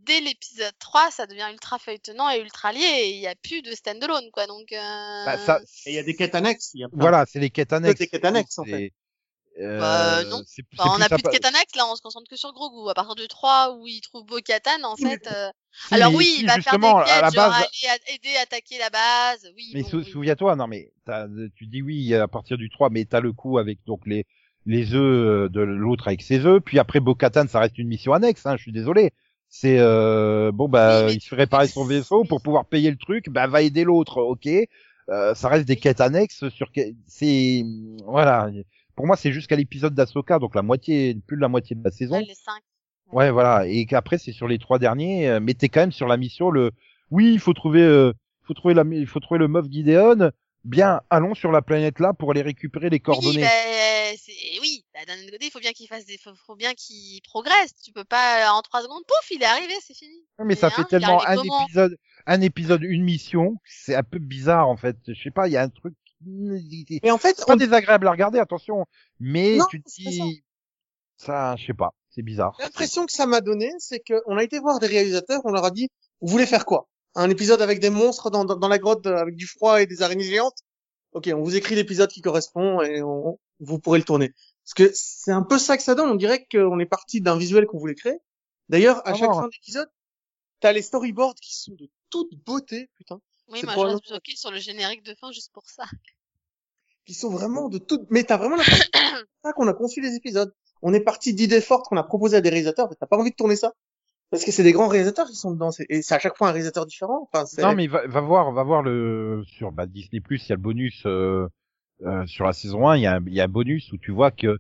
dès 0.05 0.21
l'épisode 0.21 0.73
3, 0.79 1.11
ça 1.11 1.27
devient 1.27 1.49
ultra 1.51 1.79
feuilletonnant 1.79 2.31
et 2.31 2.39
ultra 2.41 2.73
lié 2.73 2.81
et 2.81 3.11
il 3.15 3.19
n'y 3.21 3.27
a 3.27 3.35
plus 3.35 3.63
de 3.63 3.73
standalone, 3.73 4.31
quoi. 4.33 4.47
Donc, 4.47 4.73
euh... 4.73 5.25
Bah, 5.25 5.39
ça, 5.39 5.61
Et 5.87 5.91
il 5.91 5.95
y 5.95 5.99
a 5.99 6.03
des 6.05 6.15
quêtes 6.15 6.35
annexes. 6.35 6.71
Il 6.75 6.81
y 6.81 6.85
a 6.85 6.89
plein 6.89 6.99
voilà, 7.01 7.25
c'est 7.27 7.41
les 7.41 7.51
quêtes 7.51 7.73
annexes. 7.73 7.99
des 7.99 8.07
quêtes 8.07 8.25
annexes, 8.25 8.59
en 8.59 8.65
fait. 8.65 8.93
Euh, 9.59 9.81
Bah, 9.81 10.25
non. 10.31 10.43
c'est- 10.47 10.63
c'est 10.73 10.81
on 10.81 10.93
a 11.01 11.09
ça 11.09 11.17
plus 11.17 11.23
de 11.23 11.47
annexe, 11.47 11.75
là, 11.77 11.85
on 11.91 11.97
se 11.97 12.01
concentre 12.03 12.31
que 12.31 12.37
sur 12.37 12.53
Grogu. 12.53 12.89
À 12.89 12.95
partir 12.95 13.15
du 13.15 13.27
3 13.29 13.77
où 13.77 13.87
il 13.87 14.01
trouve 14.01 14.25
Bo-Katan, 14.25 14.85
en 14.85 14.97
fait, 14.97 15.27
euh, 15.27 15.51
Si, 15.89 15.95
alors 15.95 16.15
oui, 16.15 16.25
si, 16.25 16.41
il 16.43 16.47
va 16.47 16.61
faire 16.61 16.79
des 16.79 16.87
à 16.87 17.05
quêtes, 17.05 17.35
genre 17.35 17.51
base, 17.51 17.55
aller 17.55 17.89
à- 17.91 18.15
aider 18.15 18.37
à 18.39 18.43
attaquer 18.43 18.79
la 18.79 18.91
base. 18.91 19.51
Oui, 19.57 19.71
Mais 19.75 19.83
bon, 19.83 19.89
sou- 19.89 19.99
oui. 19.99 20.11
souviens-toi, 20.11 20.57
non 20.57 20.67
mais 20.67 20.93
t'as- 21.05 21.27
tu 21.57 21.67
dis 21.67 21.83
oui 21.83 22.15
à 22.15 22.29
partir 22.29 22.57
du 22.59 22.71
3, 22.71 22.91
mais 22.91 23.05
t'as 23.05 23.21
le 23.21 23.33
coup 23.33 23.59
avec 23.59 23.79
donc 23.87 24.01
les 24.07 24.25
les 24.67 24.95
œufs 24.95 25.51
de 25.51 25.61
l'autre 25.61 26.07
avec 26.09 26.23
ses 26.23 26.45
œufs, 26.47 26.61
puis 26.63 26.79
après 26.79 27.01
Bo-Katan, 27.01 27.49
ça 27.49 27.61
reste 27.61 27.79
une 27.79 27.89
mission 27.89 28.13
annexe. 28.13 28.45
Hein, 28.47 28.57
je 28.57 28.63
suis 28.63 28.73
désolé. 28.73 29.11
C'est 29.49 29.79
euh, 29.79 30.53
bon 30.53 30.69
bah 30.69 31.07
Oui, 31.07 31.15
il 31.15 31.21
fait 31.21 31.35
réparer 31.35 31.67
son 31.67 31.85
vaisseau 31.85 32.25
pour 32.25 32.41
pouvoir 32.41 32.67
payer 32.67 32.91
le 32.91 32.97
truc, 32.99 33.29
bah 33.31 33.47
va 33.49 33.63
aider 33.63 33.85
l'autre, 33.85 34.19
ok. 34.23 34.49
Euh, 35.09 35.35
ça 35.35 35.49
reste 35.49 35.67
des 35.67 35.77
quêtes 35.77 36.01
annexes 36.01 36.49
sur 36.51 36.71
c'est 37.09 37.65
voilà. 38.05 38.49
Pour 39.01 39.07
moi, 39.07 39.17
c'est 39.17 39.33
jusqu'à 39.33 39.57
l'épisode 39.57 39.95
d'Asoka, 39.95 40.39
donc 40.39 40.55
la 40.55 40.61
moitié, 40.61 41.17
plus 41.27 41.37
de 41.39 41.41
la 41.41 41.49
moitié 41.49 41.75
de 41.75 41.83
la 41.83 41.91
saison. 41.91 42.17
Ouais, 42.17 42.25
les 42.29 42.35
5. 42.35 42.53
Ouais, 43.13 43.31
voilà. 43.31 43.67
Et 43.67 43.87
qu'après, 43.87 44.19
c'est 44.19 44.33
sur 44.33 44.47
les 44.47 44.59
trois 44.59 44.79
derniers. 44.79 45.27
euh, 45.27 45.41
Mais 45.41 45.55
t'es 45.55 45.71
quand 45.71 45.81
même 45.81 45.91
sur 45.91 46.07
la 46.07 46.19
mission. 46.19 46.51
Le, 46.51 46.71
oui, 47.11 47.33
il 47.33 47.41
faut 47.41 47.55
trouver, 47.55 47.81
euh, 47.81 48.13
faut 48.43 48.53
trouver 48.53 48.75
la, 48.75 48.85
il 48.93 49.07
faut 49.07 49.21
trouver 49.21 49.39
le 49.39 49.49
Moff 49.49 49.65
Gideon. 49.71 50.31
Bien, 50.65 51.01
allons 51.09 51.35
sur 51.35 51.51
la 51.51 51.63
planète 51.63 51.99
là 51.99 52.13
pour 52.13 52.31
aller 52.33 52.43
récupérer 52.43 52.91
les 52.91 52.97
Oui, 52.97 53.01
coordonnées. 53.01 53.41
bah, 53.41 54.17
c'est- 54.19 54.61
oui. 54.61 54.85
Bah, 54.93 55.01
d'un 55.07 55.15
autre 55.15 55.31
côté, 55.33 55.47
il 55.47 55.51
faut 55.51 55.61
bien 55.61 55.73
qu'il 55.73 55.87
fasse 55.89 56.05
des, 56.05 56.19
faut, 56.19 56.35
faut 56.47 56.57
bien 56.57 56.75
qu'il 56.75 57.23
progresse. 57.23 57.73
Tu 57.83 57.93
peux 57.93 58.05
pas, 58.05 58.45
euh, 58.45 58.53
en 58.53 58.61
3 58.61 58.83
secondes, 58.83 59.03
pouf, 59.09 59.31
il 59.31 59.43
est 59.43 59.47
arrivé, 59.47 59.73
c'est 59.81 59.97
fini. 59.97 60.21
Mais 60.45 60.57
ça 60.57 60.69
fait 60.69 60.83
hein, 60.83 60.85
est 60.85 60.91
tellement 60.91 61.25
un 61.25 61.43
épisode, 61.63 61.97
un 62.27 62.41
épisode, 62.43 62.83
une 62.83 63.03
mission. 63.05 63.57
C'est 63.65 63.95
un 63.95 64.03
peu 64.03 64.19
bizarre 64.19 64.69
en 64.69 64.77
fait. 64.77 64.97
Je 65.09 65.15
sais 65.23 65.31
pas, 65.31 65.49
il 65.49 65.53
y 65.53 65.57
a 65.57 65.63
un 65.63 65.71
truc. 65.71 65.95
C'est 66.25 67.01
Mais 67.03 67.11
en 67.11 67.19
fait, 67.19 67.37
pas 67.47 67.55
on 67.55 67.57
désagréable 67.57 68.07
à 68.07 68.11
regarder, 68.11 68.39
attention. 68.39 68.85
Mais 69.19 69.57
Non, 69.57 69.67
tu 69.71 69.83
te 69.83 69.89
c'est 69.91 70.03
dis, 70.03 70.45
ça, 71.17 71.57
je 71.57 71.67
sais 71.67 71.75
pas, 71.75 71.95
c'est 72.11 72.23
bizarre. 72.23 72.57
L'impression 72.61 73.07
que 73.07 73.13
ça 73.13 73.27
m'a 73.27 73.41
donné, 73.41 73.71
c'est 73.79 74.01
qu'on 74.01 74.37
a 74.37 74.43
été 74.43 74.59
voir 74.59 74.81
des 74.81 74.87
réalisateurs, 74.87 75.41
on 75.45 75.53
leur 75.53 75.65
a 75.65 75.71
dit, 75.71 75.89
vous 76.21 76.29
voulez 76.29 76.47
faire 76.47 76.67
quoi? 76.67 76.89
Un 77.15 77.31
épisode 77.31 77.63
avec 77.63 77.81
des 77.81 77.91
monstres 77.91 78.31
dans, 78.31 78.45
dans, 78.45 78.57
dans 78.57 78.69
la 78.69 78.79
grotte 78.79 79.07
euh, 79.07 79.17
avec 79.17 79.35
du 79.35 79.47
froid 79.47 79.83
et 79.83 79.87
des 79.87 80.03
araignées 80.03 80.25
géantes? 80.25 80.59
Ok, 81.13 81.29
on 81.35 81.43
vous 81.43 81.57
écrit 81.57 81.75
l'épisode 81.75 82.09
qui 82.11 82.21
correspond 82.21 82.83
et 82.83 83.03
on, 83.03 83.39
vous 83.59 83.79
pourrez 83.81 83.99
le 83.99 84.05
tourner. 84.05 84.33
Parce 84.65 84.75
que 84.75 84.91
c'est 84.95 85.33
un 85.33 85.43
peu 85.43 85.59
ça 85.59 85.77
que 85.77 85.83
ça 85.83 85.97
donne. 85.97 86.09
On 86.09 86.15
dirait 86.15 86.47
qu'on 86.53 86.79
est 86.79 86.87
parti 86.87 87.21
d'un 87.21 87.37
visuel 87.37 87.67
qu'on 87.67 87.79
voulait 87.79 87.97
créer. 87.97 88.19
D'ailleurs, 88.69 88.99
à 88.99 89.11
Ah 89.11 89.15
chaque 89.15 89.31
bon. 89.31 89.41
fin 89.41 89.49
d'épisode, 89.49 89.89
t'as 90.61 90.71
les 90.73 90.83
storyboards 90.83 91.35
qui 91.35 91.57
sont 91.57 91.73
de 91.73 91.91
toute 92.11 92.33
beauté, 92.45 92.91
putain, 92.97 93.21
Oui, 93.51 93.61
moi, 93.65 93.75
je 93.75 93.79
reste 93.93 94.09
bloquée 94.09 94.37
sur 94.37 94.51
le 94.51 94.59
générique 94.59 95.03
de 95.05 95.15
fin 95.15 95.33
juste 95.33 95.51
pour 95.53 95.65
ça. 95.69 95.85
qui 97.07 97.15
sont 97.15 97.31
vraiment 97.31 97.69
de 97.69 97.79
toute. 97.79 98.03
Mais 98.11 98.25
t'as 98.25 98.37
vraiment 98.37 98.57
l'impression 98.57 98.85
que 98.93 98.99
c'est 98.99 99.49
ça 99.49 99.53
qu'on 99.53 99.67
a 99.69 99.75
conçu 99.75 100.01
les 100.01 100.15
épisodes. 100.15 100.53
On 100.83 100.95
est 100.95 101.01
parti 101.01 101.35
d'idées 101.35 101.61
fortes 101.61 101.87
qu'on 101.89 101.97
a 101.97 102.03
proposées 102.05 102.37
à 102.37 102.41
des 102.41 102.49
réalisateurs, 102.51 102.89
mais 102.89 102.97
t'as 102.99 103.07
pas 103.07 103.17
envie 103.19 103.31
de 103.31 103.37
tourner 103.37 103.57
ça 103.57 103.73
parce 104.31 104.45
que 104.45 104.53
c'est 104.53 104.63
des 104.63 104.73
grands 104.73 104.87
réalisateurs 104.89 105.27
qui 105.27 105.35
sont 105.35 105.51
dedans. 105.51 105.71
Et 105.89 106.03
c'est 106.03 106.15
à 106.15 106.19
chaque 106.21 106.37
fois 106.37 106.49
un 106.49 106.53
réalisateur 106.53 106.87
différent. 106.87 107.29
Enfin, 107.33 107.45
Non, 107.63 107.75
mais 107.75 107.87
va, 107.89 108.07
va 108.07 108.21
voir, 108.21 108.53
va 108.53 108.63
voir 108.63 108.83
le 108.83 109.43
sur 109.47 109.73
bah, 109.73 109.87
Disney 109.87 110.21
Plus, 110.21 110.45
il 110.47 110.51
y 110.51 110.53
a 110.53 110.57
le 110.57 110.63
bonus 110.63 111.03
euh, 111.07 111.49
euh, 112.03 112.25
sur 112.27 112.45
la 112.47 112.53
saison 112.53 112.89
1, 112.89 112.97
il 112.97 113.03
y 113.03 113.07
a, 113.07 113.17
un- 113.17 113.25
il 113.27 113.35
y 113.35 113.41
a 113.41 113.45
un 113.45 113.49
bonus 113.49 113.91
où 113.93 113.99
tu 113.99 114.13
vois 114.13 114.31
que 114.31 114.59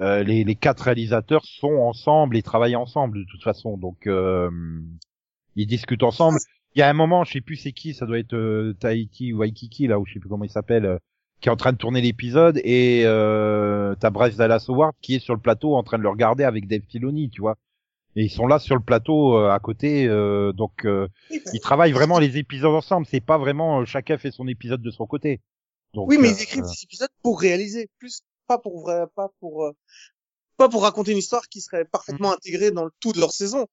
euh, 0.00 0.22
les, 0.22 0.44
les 0.44 0.54
quatre 0.54 0.82
réalisateurs 0.84 1.44
sont 1.44 1.72
ensemble 1.74 2.36
et 2.36 2.42
travaillent 2.42 2.76
ensemble 2.76 3.18
de 3.18 3.24
toute 3.28 3.42
façon, 3.42 3.76
donc 3.76 4.06
euh, 4.06 4.48
ils 5.56 5.66
discutent 5.66 6.04
ensemble. 6.04 6.38
Il 6.74 6.80
y 6.80 6.82
a 6.82 6.88
un 6.88 6.92
moment, 6.94 7.24
je 7.24 7.32
sais 7.32 7.40
plus 7.40 7.56
c'est 7.56 7.72
qui, 7.72 7.94
ça 7.94 8.06
doit 8.06 8.18
être 8.18 8.34
euh, 8.34 8.74
Tahiti 8.78 9.32
ou 9.32 9.38
Waikiki 9.38 9.86
là, 9.86 9.98
ou 9.98 10.06
je 10.06 10.14
sais 10.14 10.20
plus 10.20 10.28
comment 10.28 10.44
il 10.44 10.50
s'appelle, 10.50 10.84
euh, 10.86 10.98
qui 11.40 11.48
est 11.48 11.52
en 11.52 11.56
train 11.56 11.72
de 11.72 11.78
tourner 11.78 12.00
l'épisode 12.00 12.60
et 12.64 13.02
euh, 13.04 13.94
t'as 14.00 14.10
Bryce 14.10 14.36
Dallas 14.36 14.64
Howard 14.68 14.94
qui 15.00 15.14
est 15.14 15.18
sur 15.18 15.34
le 15.34 15.40
plateau 15.40 15.76
en 15.76 15.82
train 15.82 15.98
de 15.98 16.02
le 16.02 16.08
regarder 16.08 16.44
avec 16.44 16.66
Dave 16.66 16.82
Filoni, 16.88 17.30
tu 17.30 17.40
vois. 17.40 17.56
Et 18.16 18.24
ils 18.24 18.30
sont 18.30 18.46
là 18.46 18.58
sur 18.58 18.74
le 18.74 18.82
plateau 18.82 19.36
euh, 19.36 19.50
à 19.50 19.58
côté, 19.60 20.06
euh, 20.08 20.52
donc 20.52 20.84
euh, 20.84 21.06
ils 21.30 21.60
travaillent 21.60 21.92
vraiment 21.92 22.18
les 22.18 22.38
épisodes 22.38 22.74
ensemble. 22.74 23.06
C'est 23.06 23.20
pas 23.20 23.38
vraiment 23.38 23.80
euh, 23.80 23.84
chacun 23.84 24.18
fait 24.18 24.32
son 24.32 24.48
épisode 24.48 24.82
de 24.82 24.90
son 24.90 25.06
côté. 25.06 25.40
Donc, 25.94 26.08
Oui, 26.08 26.18
mais 26.18 26.30
ils 26.30 26.42
écrivent 26.42 26.64
des 26.64 26.82
épisodes 26.82 27.10
pour 27.22 27.40
réaliser, 27.40 27.88
plus 27.98 28.22
pas 28.48 28.58
pour 28.58 28.80
vrai, 28.80 29.04
pas 29.14 29.28
pour 29.40 29.64
euh, 29.64 29.72
pas 30.56 30.68
pour 30.68 30.82
raconter 30.82 31.12
une 31.12 31.18
histoire 31.18 31.48
qui 31.48 31.60
serait 31.60 31.84
parfaitement 31.84 32.32
intégrée 32.32 32.72
dans 32.72 32.84
le 32.84 32.90
tout 32.98 33.12
de 33.12 33.20
leur 33.20 33.30
saison. 33.30 33.66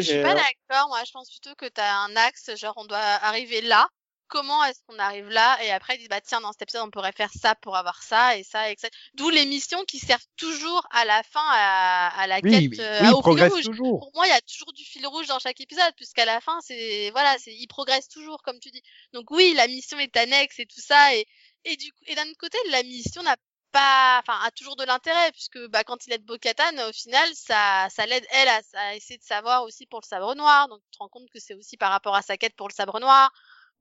Je 0.00 0.12
suis 0.12 0.22
pas 0.22 0.34
d'accord, 0.34 0.88
moi 0.88 1.02
je 1.06 1.12
pense 1.12 1.30
plutôt 1.30 1.54
que 1.56 1.66
t'as 1.66 1.94
un 1.94 2.16
axe, 2.16 2.54
genre 2.56 2.74
on 2.76 2.84
doit 2.84 2.98
arriver 2.98 3.60
là, 3.60 3.88
comment 4.28 4.64
est-ce 4.64 4.80
qu'on 4.86 4.98
arrive 4.98 5.28
là, 5.28 5.62
et 5.62 5.70
après 5.70 5.94
ils 5.94 5.98
disent 5.98 6.08
bah 6.08 6.20
tiens 6.20 6.40
dans 6.40 6.52
cet 6.52 6.62
épisode 6.62 6.82
on 6.86 6.90
pourrait 6.90 7.12
faire 7.12 7.30
ça 7.40 7.54
pour 7.56 7.76
avoir 7.76 8.02
ça 8.02 8.36
et 8.36 8.42
ça 8.42 8.70
et 8.70 8.76
ça. 8.78 8.88
D'où 9.14 9.30
les 9.30 9.44
missions 9.46 9.84
qui 9.84 9.98
servent 9.98 10.26
toujours 10.36 10.86
à 10.90 11.04
la 11.04 11.22
fin 11.22 11.44
à, 11.50 12.08
à 12.20 12.26
la 12.26 12.40
oui, 12.42 12.70
quête 12.70 12.80
euh, 12.80 13.10
au 13.12 13.22
fil 13.22 13.44
rouge. 13.44 13.62
toujours. 13.64 14.00
Pour 14.00 14.10
moi 14.14 14.26
il 14.26 14.30
y 14.30 14.32
a 14.32 14.40
toujours 14.40 14.72
du 14.72 14.84
fil 14.84 15.06
rouge 15.06 15.26
dans 15.26 15.38
chaque 15.38 15.60
épisode, 15.60 15.92
puisqu'à 15.96 16.24
la 16.24 16.40
fin 16.40 16.58
c'est 16.62 17.10
voilà 17.10 17.36
c'est 17.38 17.54
ils 17.54 17.68
progressent 17.68 18.08
toujours 18.08 18.42
comme 18.42 18.58
tu 18.60 18.70
dis. 18.70 18.82
Donc 19.12 19.30
oui 19.30 19.54
la 19.54 19.68
mission 19.68 19.98
est 19.98 20.16
annexe 20.16 20.58
et 20.58 20.66
tout 20.66 20.80
ça 20.80 21.14
et 21.14 21.26
et 21.64 21.76
du 21.76 21.90
et 22.06 22.14
d'un 22.14 22.26
autre 22.28 22.38
côté 22.38 22.58
la 22.70 22.82
mission 22.82 23.22
n'a 23.22 23.36
pas, 23.74 24.20
enfin, 24.22 24.38
a 24.46 24.50
toujours 24.52 24.76
de 24.76 24.84
l'intérêt 24.84 25.32
puisque 25.32 25.58
bah 25.68 25.84
quand 25.84 26.06
il 26.06 26.12
aide 26.14 26.24
Bo-Katan, 26.24 26.88
au 26.88 26.92
final, 26.92 27.28
ça, 27.34 27.88
ça 27.90 28.06
l'aide 28.06 28.26
elle 28.30 28.48
à, 28.48 28.60
à 28.74 28.94
essayer 28.96 29.18
de 29.18 29.24
savoir 29.24 29.64
aussi 29.64 29.86
pour 29.86 30.00
le 30.02 30.06
sabre 30.06 30.34
noir. 30.36 30.68
Donc 30.68 30.80
tu 30.84 30.90
te 30.92 30.98
rends 30.98 31.08
compte 31.10 31.28
que 31.30 31.40
c'est 31.40 31.54
aussi 31.54 31.76
par 31.76 31.90
rapport 31.90 32.14
à 32.16 32.22
sa 32.22 32.36
quête 32.38 32.54
pour 32.56 32.68
le 32.68 32.74
sabre 32.74 33.00
noir. 33.00 33.30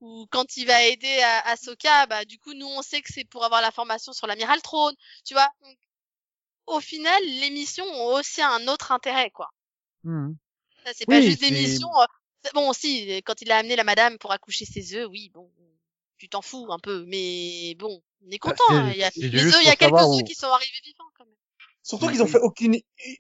Ou 0.02 0.28
quand 0.32 0.58
il 0.58 0.66
va 0.68 0.84
aider 0.84 1.22
à 1.22 1.50
Ahsoka, 1.52 2.08
bah 2.08 2.26
du 2.26 2.38
coup 2.40 2.54
nous 2.54 2.68
on 2.68 2.82
sait 2.82 3.02
que 3.02 3.14
c'est 3.14 3.26
pour 3.26 3.46
avoir 3.46 3.62
l'information 3.62 4.12
sur 4.14 4.28
l'amiral 4.28 4.62
Trône, 4.62 4.96
tu 5.26 5.34
vois. 5.36 5.50
Donc, 5.62 5.78
au 6.68 6.80
final, 6.82 7.22
les 7.24 7.50
missions 7.52 7.86
ont 7.86 8.16
aussi 8.16 8.42
un 8.42 8.68
autre 8.68 8.92
intérêt, 8.92 9.32
quoi. 9.32 9.50
Mhm. 10.04 10.36
Ça, 10.86 10.92
C'est 10.96 11.06
pas 11.06 11.22
juste 11.22 11.42
des 11.42 11.52
missions. 11.52 11.90
euh, 12.02 12.06
Bon, 12.54 12.74
si, 12.74 13.22
quand 13.26 13.42
il 13.42 13.52
a 13.52 13.58
amené 13.58 13.76
la 13.78 13.84
madame 13.86 14.18
pour 14.18 14.32
accoucher 14.34 14.66
ses 14.66 14.96
œufs, 14.96 15.08
oui, 15.10 15.30
bon, 15.30 15.50
tu 16.18 16.28
t'en 16.30 16.42
fous 16.42 16.68
un 16.72 16.80
peu, 16.80 17.06
mais 17.08 17.76
bon, 17.76 18.02
on 18.26 18.32
est 18.32 18.40
content. 18.40 18.56
c'est- 18.68 18.74
hein, 18.76 18.92
il 18.94 18.98
y 19.00 19.04
a, 19.04 19.12
les 19.16 19.28
il 19.28 19.66
y 19.66 19.70
a 19.70 19.76
quelques 19.76 19.94
œufs 19.94 20.08
où- 20.08 20.24
qui 20.24 20.36
sont 20.36 20.48
arrivés 20.48 20.72
vivants 20.84 21.04
quand 21.18 21.26
même. 21.26 21.34
Surtout 21.84 22.08
qu'ils 22.10 22.24
ont 22.24 22.28
fait 22.28 22.40
aucune, 22.40 22.78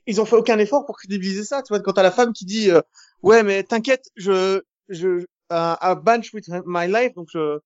ils 0.08 0.22
ont 0.22 0.26
fait 0.26 0.36
aucun 0.38 0.58
effort 0.60 0.86
pour 0.86 0.98
crédibiliser 0.98 1.44
ça. 1.44 1.62
Tu 1.64 1.70
vois, 1.74 1.82
quand 1.82 1.94
t'as 1.94 2.04
la 2.04 2.12
femme 2.12 2.32
qui 2.34 2.46
dit, 2.46 2.72
euh, 2.72 2.82
ouais, 3.22 3.44
mais 3.44 3.64
t'inquiète, 3.64 4.06
je, 4.16 4.62
je, 4.90 5.26
à 5.50 5.74
à 5.90 5.96
Bunch 5.96 6.34
with 6.34 6.48
my 6.66 6.88
life, 6.88 7.14
donc 7.16 7.28
je, 7.32 7.60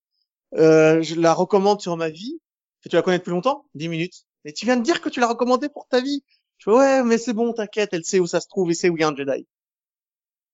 euh, 0.56 1.02
je 1.02 1.16
la 1.16 1.34
recommande 1.34 1.82
sur 1.82 1.98
ma 1.98 2.10
vie. 2.10 2.40
Et 2.86 2.90
tu 2.90 2.96
la 2.96 3.02
connais 3.02 3.18
depuis 3.20 3.32
longtemps, 3.32 3.66
10 3.76 3.90
minutes. 3.90 4.26
Et 4.46 4.54
tu 4.54 4.66
viens 4.66 4.78
de 4.78 4.84
dire 4.84 5.02
que 5.02 5.10
tu 5.10 5.20
l'as 5.20 5.28
recommandée 5.28 5.70
pour 5.70 5.88
ta 5.88 6.02
vie. 6.02 6.24
Je 6.58 6.66
fais, 6.72 6.78
ouais, 6.78 7.04
mais 7.04 7.18
c'est 7.18 7.34
bon, 7.34 7.54
t'inquiète, 7.54 7.90
elle 7.94 8.06
sait 8.06 8.20
où 8.20 8.28
ça 8.28 8.40
se 8.42 8.48
trouve 8.48 8.72
et 8.72 8.74
sait 8.74 8.90
où 8.90 8.98
il 8.98 9.02
y 9.02 9.04
a 9.04 9.10
un 9.10 9.16
Jedi. 9.16 9.46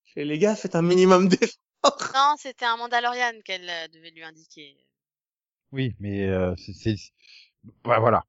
Je 0.05 0.11
fais, 0.13 0.25
les 0.25 0.39
gars, 0.39 0.55
faites 0.55 0.75
un 0.75 0.81
minimum 0.81 1.27
d'effort. 1.29 2.11
Non, 2.13 2.35
c'était 2.37 2.65
un 2.65 2.77
Mandalorian 2.77 3.33
qu'elle 3.45 3.69
euh, 3.69 3.87
devait 3.89 4.11
lui 4.11 4.23
indiquer. 4.23 4.77
Oui, 5.73 5.95
mais 5.99 6.23
euh, 6.29 6.55
c'est, 6.55 6.71
c'est- 6.73 7.11
bah, 7.83 7.99
voilà. 7.99 8.23